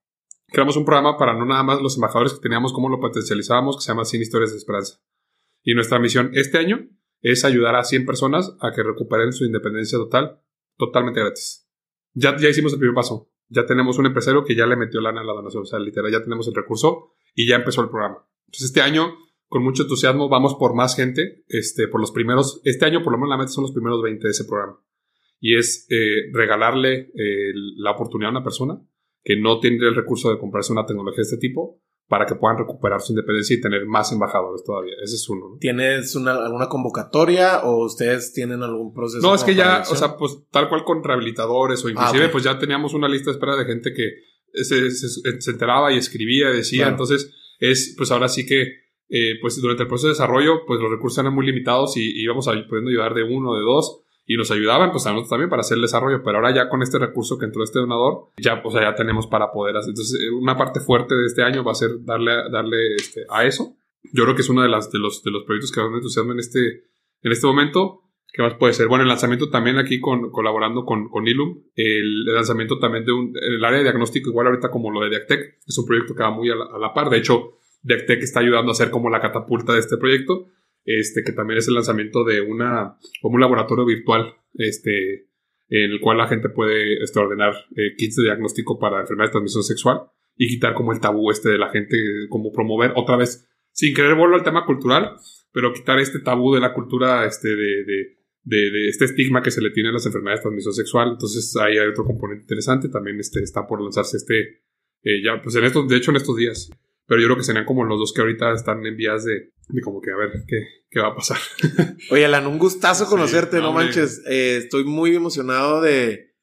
Creamos 0.47 0.79
un 0.79 0.87
programa 0.87 1.19
para 1.19 1.35
no 1.35 1.45
nada 1.45 1.63
más 1.63 1.83
los 1.83 1.97
embajadores 1.97 2.33
que 2.33 2.41
teníamos, 2.41 2.73
cómo 2.73 2.89
lo 2.89 3.01
potencializábamos, 3.01 3.77
que 3.77 3.83
se 3.83 3.89
llama 3.89 4.07
100 4.07 4.23
historias 4.23 4.51
de 4.53 4.57
esperanza. 4.57 4.99
Y 5.63 5.75
nuestra 5.75 5.99
misión 5.99 6.31
este 6.33 6.57
año 6.57 6.89
es 7.21 7.45
ayudar 7.45 7.77
a 7.77 7.85
100 7.85 8.07
personas 8.07 8.57
a 8.61 8.73
que 8.73 8.83
recuperen 8.83 9.35
su 9.35 9.45
independencia 9.45 9.99
total, 9.99 10.41
totalmente 10.79 11.21
gratis. 11.21 11.69
Ya, 12.15 12.35
ya 12.39 12.49
hicimos 12.49 12.73
el 12.73 12.79
primer 12.79 12.95
paso. 12.95 13.31
Ya 13.49 13.67
tenemos 13.67 13.99
un 13.99 14.07
empresario 14.07 14.43
que 14.43 14.55
ya 14.55 14.65
le 14.65 14.77
metió 14.77 15.03
lana 15.03 15.21
a 15.21 15.25
la 15.25 15.35
donación. 15.35 15.65
O 15.65 15.67
sea, 15.67 15.79
literal, 15.79 16.11
ya 16.11 16.23
tenemos 16.23 16.49
el 16.49 16.55
recurso 16.55 17.13
y 17.35 17.47
ya 17.47 17.57
empezó 17.57 17.83
el 17.83 17.91
programa. 17.91 18.27
Entonces, 18.47 18.69
este 18.69 18.81
año, 18.81 19.15
con 19.49 19.63
mucho 19.63 19.83
entusiasmo, 19.83 20.31
vamos 20.31 20.55
por 20.55 20.75
más 20.75 20.97
gente. 20.97 21.45
Este, 21.47 21.89
por 21.89 22.01
los 22.01 22.11
primeros, 22.11 22.63
este 22.65 22.87
año 22.87 23.03
por 23.03 23.13
lo 23.13 23.19
menos 23.19 23.29
la 23.29 23.37
meta 23.37 23.51
son 23.51 23.65
los 23.65 23.73
primeros 23.73 24.01
20 24.03 24.27
de 24.27 24.31
ese 24.31 24.47
programa 24.47 24.84
y 25.45 25.59
es 25.59 25.87
eh, 25.91 26.31
regalarle 26.33 27.11
eh, 27.15 27.53
la 27.77 27.91
oportunidad 27.91 28.31
a 28.31 28.39
una 28.39 28.43
persona 28.43 28.81
que 29.23 29.37
no 29.37 29.61
tiene 29.61 29.77
el 29.77 29.95
recurso 29.95 30.31
de 30.31 30.39
comprarse 30.39 30.73
una 30.73 30.87
tecnología 30.87 31.19
de 31.19 31.23
este 31.23 31.37
tipo 31.37 31.83
para 32.09 32.25
que 32.25 32.35
puedan 32.37 32.57
recuperar 32.57 33.03
su 33.03 33.13
independencia 33.13 33.55
y 33.55 33.61
tener 33.61 33.85
más 33.85 34.11
embajadores 34.11 34.65
todavía. 34.65 34.95
Ese 35.03 35.17
es 35.17 35.29
uno. 35.29 35.59
¿Tienes 35.61 36.17
una, 36.17 36.33
alguna 36.33 36.71
convocatoria 36.71 37.63
o 37.65 37.85
ustedes 37.85 38.33
tienen 38.33 38.63
algún 38.63 38.95
proceso? 38.95 39.21
No, 39.21 39.35
es 39.35 39.45
que 39.45 39.55
ya, 39.55 39.83
o 39.83 39.95
sea, 39.95 40.17
pues 40.17 40.39
tal 40.51 40.71
cual 40.71 40.83
con 40.83 41.05
rehabilitadores 41.05 41.85
o 41.85 41.91
inclusive 41.91 42.25
ah, 42.25 42.31
pues 42.33 42.45
ya 42.45 42.59
teníamos 42.59 42.95
una 42.95 43.07
lista 43.07 43.27
de 43.27 43.33
espera 43.33 43.55
de 43.55 43.67
gente 43.67 43.93
que 43.93 44.13
se, 44.55 44.91
se, 44.93 45.51
enteraba 45.51 45.93
y 45.93 45.99
escribía 45.99 46.49
y 46.53 46.57
decía. 46.57 46.89
Entonces 46.89 47.31
es, 47.59 47.95
pues 47.99 48.11
ahora 48.11 48.29
sí 48.29 48.47
que, 48.47 48.63
eh, 49.11 49.35
pues 49.43 49.61
durante 49.61 49.83
el 49.83 49.89
proceso 49.91 50.07
de 50.07 50.15
desarrollo, 50.15 50.65
pues 50.67 50.81
los 50.81 50.91
recursos 50.91 51.19
eran 51.19 51.35
muy 51.35 51.45
limitados 51.45 51.99
y 51.99 52.23
íbamos 52.23 52.49
a, 52.49 52.53
pudiendo 52.67 52.89
ayudar 52.89 53.13
de 53.13 53.25
uno, 53.25 53.55
de 53.57 53.61
dos 53.61 54.04
y 54.27 54.37
nos 54.37 54.51
ayudaban 54.51 54.91
pues 54.91 55.07
a 55.07 55.11
nosotros 55.11 55.31
también 55.31 55.51
para 55.51 55.61
hacer 55.61 55.77
el 55.77 55.83
desarrollo, 55.83 56.23
pero 56.23 56.39
ahora 56.39 56.55
ya 56.55 56.69
con 56.69 56.83
este 56.83 56.99
recurso 56.99 57.39
que 57.39 57.45
entró 57.45 57.63
este 57.63 57.79
donador, 57.79 58.31
ya 58.39 58.63
pues 58.63 58.75
ya 58.75 58.95
tenemos 58.95 59.27
para 59.27 59.53
poder 59.53 59.77
hacer. 59.77 59.91
Entonces, 59.91 60.21
eh, 60.21 60.31
una 60.31 60.57
parte 60.57 60.81
fuerte 60.81 61.15
de 61.15 61.27
este 61.27 61.43
año 61.43 61.63
va 61.63 61.73
a 61.73 61.77
ser 61.77 61.91
darle, 62.05 62.33
darle 62.51 62.95
este, 62.95 63.25
a 63.29 63.45
eso. 63.45 63.77
Yo 64.13 64.25
creo 64.25 64.35
que 64.35 64.43
es 64.43 64.49
uno 64.49 64.63
de, 64.63 64.69
los, 64.69 64.91
de 64.91 65.31
los 65.31 65.45
proyectos 65.45 65.73
que 65.73 65.81
más 65.81 65.93
entusiasmo 65.93 66.33
en 66.33 66.39
este, 66.39 66.85
en 67.23 67.33
este 67.33 67.47
momento. 67.47 68.01
¿Qué 68.33 68.43
más 68.43 68.55
puede 68.55 68.73
ser? 68.73 68.89
Bueno, 68.89 69.03
el 69.03 69.09
lanzamiento 69.09 69.49
también 69.49 69.79
aquí 69.79 70.01
con, 70.01 70.31
colaborando 70.31 70.85
con, 70.85 71.09
con 71.09 71.29
Ilum, 71.29 71.63
el, 71.77 72.25
lanzamiento 72.25 72.81
también 72.81 73.05
de 73.05 73.13
un, 73.13 73.33
el 73.41 73.65
área 73.65 73.79
de 73.79 73.85
diagnóstico, 73.85 74.31
igual 74.31 74.49
ahorita 74.49 74.71
como 74.71 74.91
lo 74.91 75.03
de 75.03 75.11
Diactec, 75.11 75.59
es 75.65 75.79
un 75.79 75.87
proyecto 75.87 76.17
que 76.17 76.23
va 76.25 76.31
muy 76.33 76.51
a 76.51 76.57
la, 76.57 76.65
a 76.65 76.79
la 76.79 76.93
par. 76.93 77.11
De 77.11 77.19
hecho, 77.19 77.59
Diactec 77.83 78.23
está 78.23 78.41
ayudando 78.41 78.71
a 78.71 78.73
hacer 78.73 78.91
como 78.91 79.09
la 79.09 79.21
catapulta 79.21 79.75
de 79.75 79.79
este 79.79 79.99
proyecto 79.99 80.49
este, 80.85 81.23
que 81.23 81.33
también 81.33 81.59
es 81.59 81.69
el 81.69 81.75
lanzamiento 81.75 82.25
de 82.25 82.41
una, 82.41 82.99
como 83.21 83.35
un 83.37 83.41
laboratorio 83.41 83.85
virtual, 83.85 84.35
este, 84.55 85.29
en 85.69 85.93
el 85.93 86.01
cual 86.01 86.19
la 86.19 86.29
gente 86.29 86.49
puede 86.49 87.03
este, 87.03 87.19
ordenar 87.19 87.55
eh, 87.77 87.95
kits 87.97 88.17
de 88.17 88.25
diagnóstico 88.25 88.79
para 88.79 89.01
enfermedades 89.01 89.31
de 89.31 89.33
transmisión 89.33 89.65
sexual 89.65 90.03
y 90.37 90.49
quitar 90.49 90.75
como 90.75 90.93
el 90.93 91.01
tabú 91.01 91.31
este 91.31 91.49
de 91.51 91.59
la 91.59 91.71
gente, 91.71 91.97
como 92.29 92.53
promover 92.53 92.93
otra 92.97 93.17
vez, 93.17 93.49
sin 93.73 93.95
querer 93.95 94.15
volver 94.15 94.37
al 94.37 94.45
tema 94.45 94.67
cultural, 94.67 95.17
pero 95.53 95.73
quitar 95.73 95.99
este 95.99 96.21
tabú 96.21 96.55
de 96.55 96.61
la 96.61 96.73
cultura, 96.73 97.27
este, 97.27 97.49
de, 97.49 97.85
de, 97.85 98.17
de, 98.45 98.89
este 98.89 99.07
estigma 99.07 99.43
que 99.43 99.51
se 99.51 99.63
le 99.63 99.71
tiene 99.71 99.89
a 99.89 99.93
las 99.93 100.07
enfermedades 100.07 100.41
de 100.41 100.43
transmisión 100.43 100.75
sexual. 100.75 101.11
Entonces 101.13 101.57
ahí 101.57 101.79
hay 101.79 101.89
otro 101.89 102.05
componente 102.05 102.43
interesante, 102.43 102.89
también 102.89 103.19
este, 103.19 103.41
está 103.41 103.67
por 103.67 103.81
lanzarse 103.81 104.17
este, 104.17 104.63
eh, 105.03 105.23
ya, 105.23 105.41
pues 105.43 105.55
en 105.57 105.65
estos, 105.65 105.89
de 105.89 105.97
hecho 105.97 106.11
en 106.11 106.17
estos 106.17 106.37
días. 106.37 106.71
Pero 107.07 107.21
yo 107.21 107.27
creo 107.27 107.37
que 107.37 107.45
serían 107.45 107.67
como 107.67 107.85
los 107.85 107.99
dos 107.99 108.13
que 108.15 108.23
ahorita 108.23 108.53
están 108.53 108.85
en 108.87 108.97
vías 108.97 109.25
de, 109.25 109.53
de 109.69 109.81
como 109.83 110.01
que 110.01 110.11
a 110.11 110.17
ver 110.17 110.31
qué, 110.47 110.57
qué 110.91 111.01
va 111.01 111.09
a 111.09 111.15
pasar. 111.15 111.39
Oye, 112.11 112.25
Alan, 112.25 112.47
un 112.47 112.59
gustazo 112.59 113.07
conocerte, 113.07 113.61
no, 113.61 113.73
manches. 113.73 114.23
Eh, 114.27 114.57
estoy 114.57 114.85
muy 114.85 115.15
emocionado 115.15 115.83
de, 115.83 116.35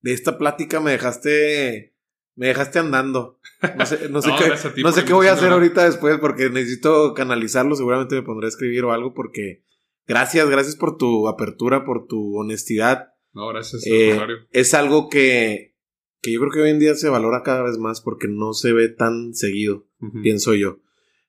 de 0.00 0.12
esta 0.12 0.36
plática. 0.38 0.80
Me 0.80 0.90
dejaste, 0.90 1.96
Me 2.34 2.48
dejaste 2.48 2.78
andando. 2.78 3.40
No 3.76 3.86
sé, 3.86 4.08
no 4.10 4.20
sé 4.20 4.28
No, 4.30 4.36
qué, 4.36 4.82
no 4.82 4.92
sé 4.92 5.04
qué 5.04 5.12
voy 5.12 5.28
a 5.28 5.32
hacer 5.32 5.50
ahorita 5.50 5.84
después 5.84 6.18
porque 6.18 6.50
necesito 6.50 7.14
canalizarlo. 7.14 7.74
Seguramente 7.74 8.16
me 8.16 8.22
pondré 8.22 8.46
a 8.46 8.48
escribir 8.48 8.84
o 8.84 8.92
algo 8.92 9.14
porque 9.14 9.64
gracias, 10.06 10.48
gracias 10.48 10.76
por 10.76 10.98
tu 10.98 11.28
apertura, 11.28 11.84
por 11.84 12.06
tu 12.06 12.36
honestidad. 12.36 13.12
No, 13.32 13.48
gracias. 13.48 13.86
Eh, 13.86 14.18
es 14.50 14.74
algo 14.74 15.08
que, 15.08 15.74
que 16.20 16.32
yo 16.32 16.40
creo 16.40 16.52
que 16.52 16.60
hoy 16.60 16.70
en 16.70 16.78
día 16.78 16.94
se 16.94 17.08
valora 17.08 17.42
cada 17.42 17.62
vez 17.62 17.78
más 17.78 18.00
porque 18.00 18.28
no 18.28 18.52
se 18.52 18.72
ve 18.72 18.88
tan 18.88 19.34
seguido, 19.34 19.86
Pienso 20.22 20.54
yo. 20.54 20.78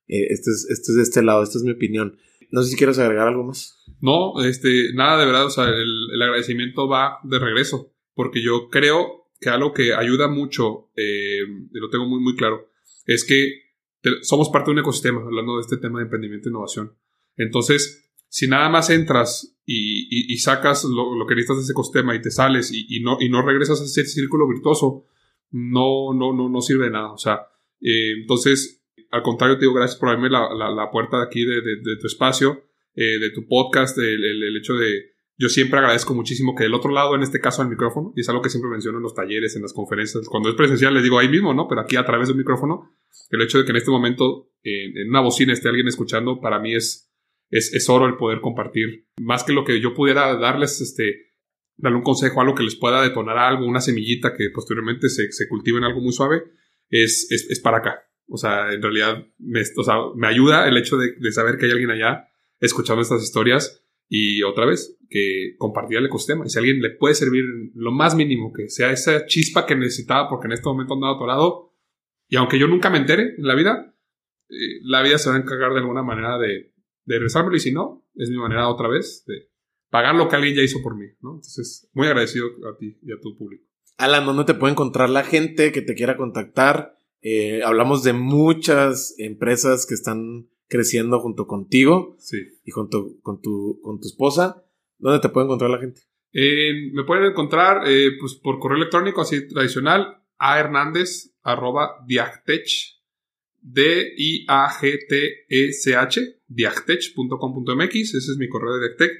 Eh, 0.07 0.27
este, 0.29 0.51
es, 0.51 0.67
este 0.69 0.91
es 0.91 0.95
de 0.95 1.03
este 1.03 1.21
lado, 1.23 1.43
esta 1.43 1.57
es 1.57 1.63
mi 1.63 1.71
opinión. 1.71 2.17
No 2.51 2.61
sé 2.63 2.71
si 2.71 2.75
quieres 2.77 2.99
agregar 2.99 3.27
algo 3.27 3.43
más. 3.43 3.83
No, 4.01 4.43
este, 4.43 4.93
nada 4.93 5.19
de 5.19 5.25
verdad, 5.25 5.45
o 5.45 5.49
sea, 5.49 5.69
el, 5.69 6.11
el 6.13 6.21
agradecimiento 6.21 6.87
va 6.87 7.19
de 7.23 7.39
regreso, 7.39 7.93
porque 8.13 8.43
yo 8.43 8.69
creo 8.69 9.27
que 9.39 9.49
algo 9.49 9.73
que 9.73 9.93
ayuda 9.93 10.27
mucho, 10.27 10.89
eh, 10.95 11.39
y 11.73 11.79
lo 11.79 11.89
tengo 11.89 12.05
muy, 12.07 12.19
muy 12.19 12.35
claro, 12.35 12.69
es 13.05 13.23
que 13.25 13.61
te- 14.01 14.23
somos 14.23 14.49
parte 14.49 14.67
de 14.69 14.73
un 14.73 14.79
ecosistema, 14.79 15.21
hablando 15.21 15.55
de 15.55 15.61
este 15.61 15.77
tema 15.77 15.99
de 15.99 16.03
emprendimiento 16.05 16.47
e 16.47 16.51
innovación. 16.51 16.93
Entonces, 17.37 18.11
si 18.29 18.47
nada 18.47 18.69
más 18.69 18.89
entras 18.89 19.57
y, 19.65 20.03
y- 20.09 20.33
y 20.33 20.37
sacas 20.37 20.83
lo, 20.85 21.15
lo 21.15 21.25
que 21.25 21.35
necesitas 21.35 21.57
de 21.57 21.63
ese 21.63 21.71
ecosistema 21.71 22.15
y 22.15 22.21
te 22.21 22.31
sales 22.31 22.71
y, 22.71 22.85
y 22.89 23.01
no, 23.01 23.17
y 23.19 23.29
no 23.29 23.41
regresas 23.45 23.81
a 23.81 23.85
ese 23.85 24.05
círculo 24.05 24.47
virtuoso, 24.47 25.05
no, 25.51 26.13
no, 26.13 26.33
no, 26.33 26.49
no 26.49 26.61
sirve 26.61 26.85
de 26.85 26.91
nada. 26.91 27.11
O 27.13 27.17
sea, 27.17 27.41
eh, 27.83 28.13
entonces, 28.21 28.83
al 29.11 29.21
contrario, 29.21 29.57
te 29.57 29.61
digo 29.65 29.73
gracias 29.73 29.99
por 29.99 30.09
abrirme 30.09 30.29
la, 30.29 30.49
la- 30.53 30.89
puerta 30.91 31.17
de 31.17 31.23
aquí 31.25 31.45
de, 31.45 31.61
de- 31.61 31.97
tu 31.99 32.07
espacio, 32.07 32.63
eh, 32.95 33.19
de 33.19 33.29
tu 33.31 33.47
podcast, 33.47 33.97
el, 33.97 34.23
el- 34.23 34.57
hecho 34.57 34.73
de... 34.75 35.11
Yo 35.35 35.49
siempre 35.49 35.79
agradezco 35.79 36.13
muchísimo 36.13 36.53
que 36.55 36.63
del 36.63 36.75
otro 36.75 36.91
lado, 36.91 37.15
en 37.15 37.23
este 37.23 37.39
caso, 37.39 37.63
el 37.63 37.67
micrófono, 37.67 38.13
y 38.15 38.21
es 38.21 38.29
algo 38.29 38.41
que 38.43 38.49
siempre 38.49 38.69
menciono 38.69 38.97
en 38.99 39.03
los 39.03 39.15
talleres, 39.15 39.55
en 39.55 39.63
las 39.63 39.73
conferencias, 39.73 40.27
cuando 40.29 40.49
es 40.49 40.55
presencial, 40.55 40.93
les 40.93 41.01
digo 41.03 41.17
ahí 41.17 41.27
mismo, 41.27 41.53
¿no? 41.55 41.67
Pero 41.67 41.81
aquí 41.81 41.95
a 41.95 42.05
través 42.05 42.27
de 42.27 42.33
un 42.33 42.37
micrófono, 42.37 42.91
el 43.31 43.41
hecho 43.41 43.57
de 43.57 43.65
que 43.65 43.71
en 43.71 43.77
este 43.77 43.89
momento 43.89 44.51
en, 44.61 44.95
en 44.95 45.09
una 45.09 45.21
bocina 45.21 45.51
esté 45.51 45.69
alguien 45.69 45.87
escuchando, 45.87 46.39
para 46.39 46.59
mí 46.59 46.75
es, 46.75 47.11
es, 47.49 47.73
es 47.73 47.89
oro 47.89 48.05
el 48.05 48.15
poder 48.15 48.41
compartir. 48.41 49.07
Más 49.19 49.43
que 49.43 49.53
lo 49.53 49.63
que 49.65 49.81
yo 49.81 49.95
pudiera 49.95 50.35
darles, 50.37 50.79
este, 50.81 51.31
darle 51.77 51.97
un 51.97 52.03
consejo, 52.03 52.39
algo 52.39 52.53
que 52.53 52.63
les 52.63 52.75
pueda 52.75 53.01
detonar 53.01 53.37
algo, 53.39 53.65
una 53.65 53.81
semillita 53.81 54.35
que 54.37 54.49
posteriormente 54.53 55.09
se, 55.09 55.31
se 55.31 55.47
cultive 55.49 55.79
en 55.79 55.83
algo 55.85 55.99
muy 55.99 56.13
suave, 56.13 56.43
es, 56.93 57.27
es, 57.31 57.49
es 57.49 57.59
para 57.59 57.77
acá. 57.77 58.07
O 58.27 58.37
sea, 58.37 58.71
en 58.71 58.81
realidad 58.81 59.25
me, 59.39 59.61
o 59.61 59.83
sea, 59.83 59.95
me 60.15 60.27
ayuda 60.27 60.67
el 60.67 60.77
hecho 60.77 60.97
de, 60.97 61.13
de 61.19 61.31
saber 61.31 61.57
que 61.57 61.65
hay 61.65 61.71
alguien 61.71 61.91
allá 61.91 62.27
escuchando 62.59 63.01
estas 63.01 63.23
historias 63.23 63.83
y 64.07 64.43
otra 64.43 64.65
vez, 64.65 64.97
que 65.09 65.55
compartir 65.57 65.97
el 65.97 66.05
ecosistema. 66.05 66.45
Y 66.45 66.49
si 66.49 66.59
alguien 66.59 66.81
le 66.81 66.91
puede 66.91 67.15
servir 67.15 67.45
lo 67.73 67.91
más 67.91 68.15
mínimo, 68.15 68.53
que 68.53 68.69
sea 68.69 68.91
esa 68.91 69.25
chispa 69.25 69.65
que 69.65 69.75
necesitaba 69.75 70.29
porque 70.29 70.47
en 70.47 70.53
este 70.53 70.69
momento 70.69 70.93
andaba 70.93 71.15
atorado, 71.15 71.73
y 72.27 72.35
aunque 72.35 72.59
yo 72.59 72.67
nunca 72.67 72.89
me 72.89 72.99
entere 72.99 73.35
en 73.37 73.47
la 73.47 73.55
vida, 73.55 73.95
eh, 74.49 74.79
la 74.83 75.01
vida 75.01 75.17
se 75.17 75.29
va 75.29 75.35
a 75.35 75.39
encargar 75.39 75.73
de 75.73 75.79
alguna 75.79 76.03
manera 76.03 76.37
de, 76.37 76.73
de 77.05 77.15
regresármelo 77.15 77.55
y 77.55 77.59
si 77.59 77.71
no, 77.71 78.07
es 78.15 78.29
mi 78.29 78.37
manera 78.37 78.69
otra 78.69 78.87
vez 78.87 79.23
de 79.25 79.49
pagar 79.89 80.15
lo 80.15 80.27
que 80.29 80.35
alguien 80.35 80.55
ya 80.55 80.61
hizo 80.61 80.81
por 80.81 80.95
mí, 80.95 81.07
¿no? 81.21 81.35
Entonces, 81.35 81.89
muy 81.93 82.07
agradecido 82.07 82.47
a 82.71 82.77
ti 82.77 82.97
y 83.01 83.11
a 83.11 83.19
tu 83.19 83.35
público. 83.35 83.72
Alan, 83.97 84.25
¿dónde 84.25 84.45
te 84.45 84.53
puede 84.53 84.73
encontrar 84.73 85.09
la 85.09 85.23
gente 85.23 85.71
que 85.71 85.81
te 85.81 85.93
quiera 85.95 86.17
contactar? 86.17 86.97
Eh, 87.21 87.61
hablamos 87.63 88.03
de 88.03 88.13
muchas 88.13 89.15
empresas 89.17 89.85
que 89.85 89.93
están 89.93 90.49
creciendo 90.67 91.19
junto 91.19 91.45
contigo 91.47 92.15
Sí. 92.19 92.37
y 92.65 92.71
junto 92.71 93.15
con 93.21 93.39
tu, 93.41 93.79
con 93.81 93.99
tu 93.99 94.07
esposa. 94.07 94.63
¿Dónde 94.97 95.19
te 95.19 95.29
puede 95.29 95.45
encontrar 95.45 95.69
la 95.69 95.79
gente? 95.79 96.01
Eh, 96.33 96.91
me 96.93 97.03
pueden 97.03 97.25
encontrar 97.25 97.83
eh, 97.87 98.11
pues, 98.19 98.33
por 98.35 98.59
correo 98.59 98.77
electrónico, 98.77 99.21
así 99.21 99.47
tradicional, 99.47 100.23
a 100.37 100.59
hernández 100.59 101.35
arroba 101.43 102.03
diagtech, 102.07 102.67
D-I-A-G-T-E-C-H, 104.93 106.21
diagtech.com.mx, 106.47 107.95
ese 107.95 108.17
es 108.17 108.37
mi 108.37 108.49
correo 108.49 108.73
de 108.73 108.79
Diagtech, 108.87 109.11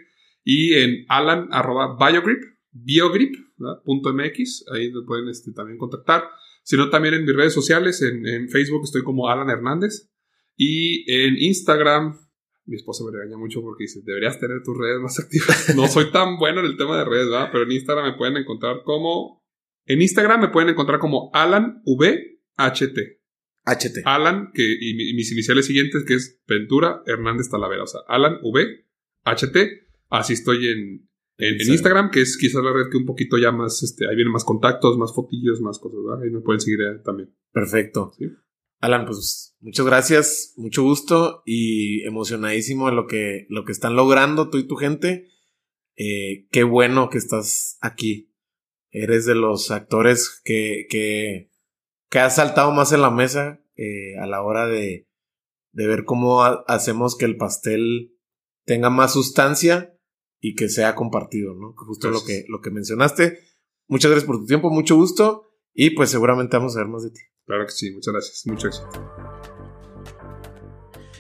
y 0.43 0.73
en 0.73 1.05
alan 1.07 1.47
arroba 1.51 1.95
biogrip, 1.97 2.41
biogrip, 2.71 3.33
.mx, 3.85 4.65
ahí 4.73 4.91
me 4.91 5.02
pueden 5.06 5.30
este, 5.30 5.52
también 5.52 5.77
contactar, 5.77 6.23
sino 6.64 6.90
también 6.90 7.15
en 7.15 7.26
mis 7.26 7.35
redes 7.35 7.53
sociales, 7.53 8.02
en, 8.02 8.26
en 8.26 8.49
Facebook 8.49 8.81
estoy 8.84 9.03
como 9.03 9.30
Alan 9.30 9.49
Hernández, 9.49 10.10
y 10.56 11.11
en 11.11 11.38
Instagram 11.38 12.18
mi 12.65 12.77
esposa 12.77 13.03
me 13.03 13.11
regaña 13.11 13.38
mucho 13.38 13.61
porque 13.61 13.84
dice, 13.84 14.02
deberías 14.03 14.40
tener 14.40 14.64
tus 14.64 14.77
redes 14.77 15.02
más 15.02 15.19
activas. 15.19 15.73
No 15.76 15.88
soy 15.88 16.11
tan 16.11 16.38
bueno 16.38 16.61
en 16.61 16.68
el 16.68 16.77
tema 16.77 16.98
de 16.98 17.06
redes, 17.06 17.30
¿verdad? 17.30 17.49
Pero 17.52 17.64
en 17.65 17.72
Instagram 17.72 18.11
me 18.11 18.18
pueden 18.18 18.38
encontrar 18.38 18.84
como... 18.84 19.44
En 19.85 20.02
Instagram 20.02 20.41
me 20.41 20.48
pueden 20.48 20.69
encontrar 20.69 20.99
como 20.99 21.30
Alan 21.34 21.81
V 21.85 22.40
HT. 22.57 23.19
Alan, 24.06 24.52
que, 24.53 24.64
y, 24.64 25.10
y 25.10 25.14
mis 25.14 25.31
iniciales 25.31 25.65
siguientes, 25.65 26.06
que 26.06 26.15
es 26.15 26.41
Ventura 26.48 27.02
Hernández 27.06 27.49
Talavera. 27.49 27.84
O 27.84 27.88
sea, 27.88 28.02
Alan 28.07 28.40
V 28.41 28.85
HT. 29.26 29.57
Así 30.10 30.34
estoy 30.34 30.68
en, 30.68 31.10
en, 31.38 31.61
en 31.61 31.72
Instagram. 31.72 32.11
Que 32.11 32.22
es 32.22 32.38
quizás 32.38 32.64
la 32.64 32.73
red 32.73 32.89
que 32.91 32.97
un 32.97 33.05
poquito 33.05 33.38
ya 33.38 33.51
más, 33.51 33.81
este, 33.84 34.07
ahí 34.07 34.15
vienen 34.15 34.34
más 34.34 34.43
contactos, 34.43 34.97
más 34.97 35.14
fotillos, 35.14 35.61
más 35.61 35.80
cosas, 35.80 35.99
¿verdad? 36.05 36.23
Ahí 36.23 36.30
me 36.31 36.41
pueden 36.41 36.60
seguir 36.61 36.81
eh, 36.81 36.99
también. 37.03 37.34
Perfecto. 37.51 38.11
Sí. 38.18 38.26
Alan, 38.80 39.05
pues 39.05 39.55
muchas 39.61 39.85
gracias, 39.85 40.53
mucho 40.57 40.84
gusto 40.84 41.41
y 41.45 42.03
emocionadísimo 42.03 42.89
de 42.89 42.95
lo 42.95 43.07
que, 43.07 43.45
lo 43.49 43.64
que 43.64 43.72
están 43.72 43.95
logrando 43.95 44.49
tú 44.49 44.57
y 44.57 44.68
tu 44.68 44.76
gente. 44.76 45.30
Eh, 45.95 46.47
qué 46.51 46.64
bueno 46.64 47.10
que 47.10 47.18
estás 47.18 47.77
aquí. 47.81 48.34
Eres 48.91 49.26
de 49.26 49.35
los 49.35 49.72
actores 49.72 50.41
que, 50.43 50.85
que, 50.89 51.49
que 52.10 52.19
has 52.19 52.35
saltado 52.35 52.72
más 52.72 52.91
en 52.91 53.01
la 53.01 53.10
mesa 53.10 53.64
eh, 53.76 54.18
a 54.19 54.27
la 54.27 54.41
hora 54.43 54.68
de, 54.68 55.07
de 55.72 55.88
ver 55.88 56.03
cómo 56.03 56.43
ha- 56.43 56.64
hacemos 56.68 57.18
que 57.18 57.26
el 57.26 57.38
pastel 57.38 58.18
tenga 58.65 58.89
más 58.89 59.14
sustancia 59.14 59.92
y 60.43 60.55
que 60.55 60.67
sea 60.67 60.93
compartido, 60.93 61.55
¿no? 61.55 61.73
Justo 61.73 62.09
lo 62.09 62.23
que, 62.25 62.43
lo 62.49 62.59
que 62.59 62.69
mencionaste. 62.69 63.39
Muchas 63.87 64.11
gracias 64.11 64.27
por 64.27 64.39
tu 64.39 64.45
tiempo, 64.45 64.69
mucho 64.69 64.97
gusto 64.97 65.45
y 65.73 65.91
pues 65.91 66.09
seguramente 66.09 66.57
vamos 66.57 66.75
a 66.75 66.79
ver 66.79 66.89
más 66.89 67.03
de 67.03 67.11
ti. 67.11 67.21
Claro 67.45 67.65
que 67.65 67.71
sí, 67.71 67.91
muchas 67.93 68.11
gracias. 68.11 68.41
Mucho 68.45 68.67
éxito. 68.67 68.89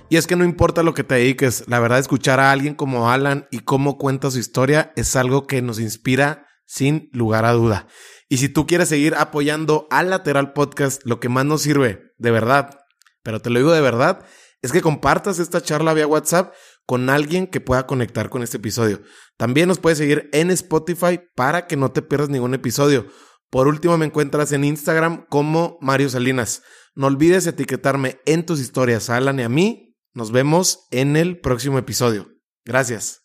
Y 0.09 0.17
es 0.17 0.27
que 0.27 0.35
no 0.35 0.43
importa 0.43 0.83
lo 0.83 0.93
que 0.93 1.05
te 1.05 1.15
dediques, 1.15 1.63
la 1.67 1.79
verdad 1.79 1.99
escuchar 1.99 2.41
a 2.41 2.51
alguien 2.51 2.75
como 2.75 3.09
Alan 3.09 3.47
y 3.49 3.59
cómo 3.59 3.97
cuenta 3.97 4.29
su 4.29 4.39
historia 4.39 4.91
es 4.97 5.15
algo 5.15 5.47
que 5.47 5.61
nos 5.61 5.79
inspira 5.79 6.45
sin 6.65 7.09
lugar 7.13 7.45
a 7.45 7.53
duda. 7.53 7.87
Y 8.27 8.37
si 8.37 8.49
tú 8.49 8.67
quieres 8.67 8.89
seguir 8.89 9.15
apoyando 9.15 9.87
al 9.89 10.09
Lateral 10.09 10.51
Podcast, 10.51 11.01
lo 11.05 11.21
que 11.21 11.29
más 11.29 11.45
nos 11.45 11.61
sirve, 11.61 12.11
de 12.17 12.31
verdad, 12.31 12.77
pero 13.23 13.41
te 13.41 13.49
lo 13.49 13.59
digo 13.59 13.71
de 13.71 13.81
verdad, 13.81 14.25
es 14.63 14.71
que 14.71 14.81
compartas 14.81 15.39
esta 15.39 15.61
charla 15.61 15.93
vía 15.93 16.07
WhatsApp 16.07 16.53
con 16.85 17.09
alguien 17.09 17.47
que 17.47 17.61
pueda 17.61 17.87
conectar 17.87 18.29
con 18.29 18.43
este 18.43 18.57
episodio. 18.57 19.01
También 19.37 19.67
nos 19.67 19.79
puedes 19.79 19.97
seguir 19.97 20.29
en 20.33 20.51
Spotify 20.51 21.19
para 21.35 21.67
que 21.67 21.77
no 21.77 21.91
te 21.91 22.01
pierdas 22.01 22.29
ningún 22.29 22.53
episodio. 22.53 23.07
Por 23.49 23.67
último, 23.67 23.97
me 23.97 24.05
encuentras 24.05 24.51
en 24.51 24.63
Instagram 24.63 25.25
como 25.29 25.77
Mario 25.79 26.09
Salinas. 26.09 26.63
No 26.95 27.07
olvides 27.07 27.47
etiquetarme 27.47 28.19
en 28.25 28.45
tus 28.45 28.59
historias 28.59 29.09
Alan 29.09 29.39
y 29.39 29.43
a 29.43 29.49
mí. 29.49 29.95
Nos 30.13 30.31
vemos 30.31 30.87
en 30.91 31.15
el 31.15 31.39
próximo 31.39 31.77
episodio. 31.77 32.29
Gracias. 32.65 33.22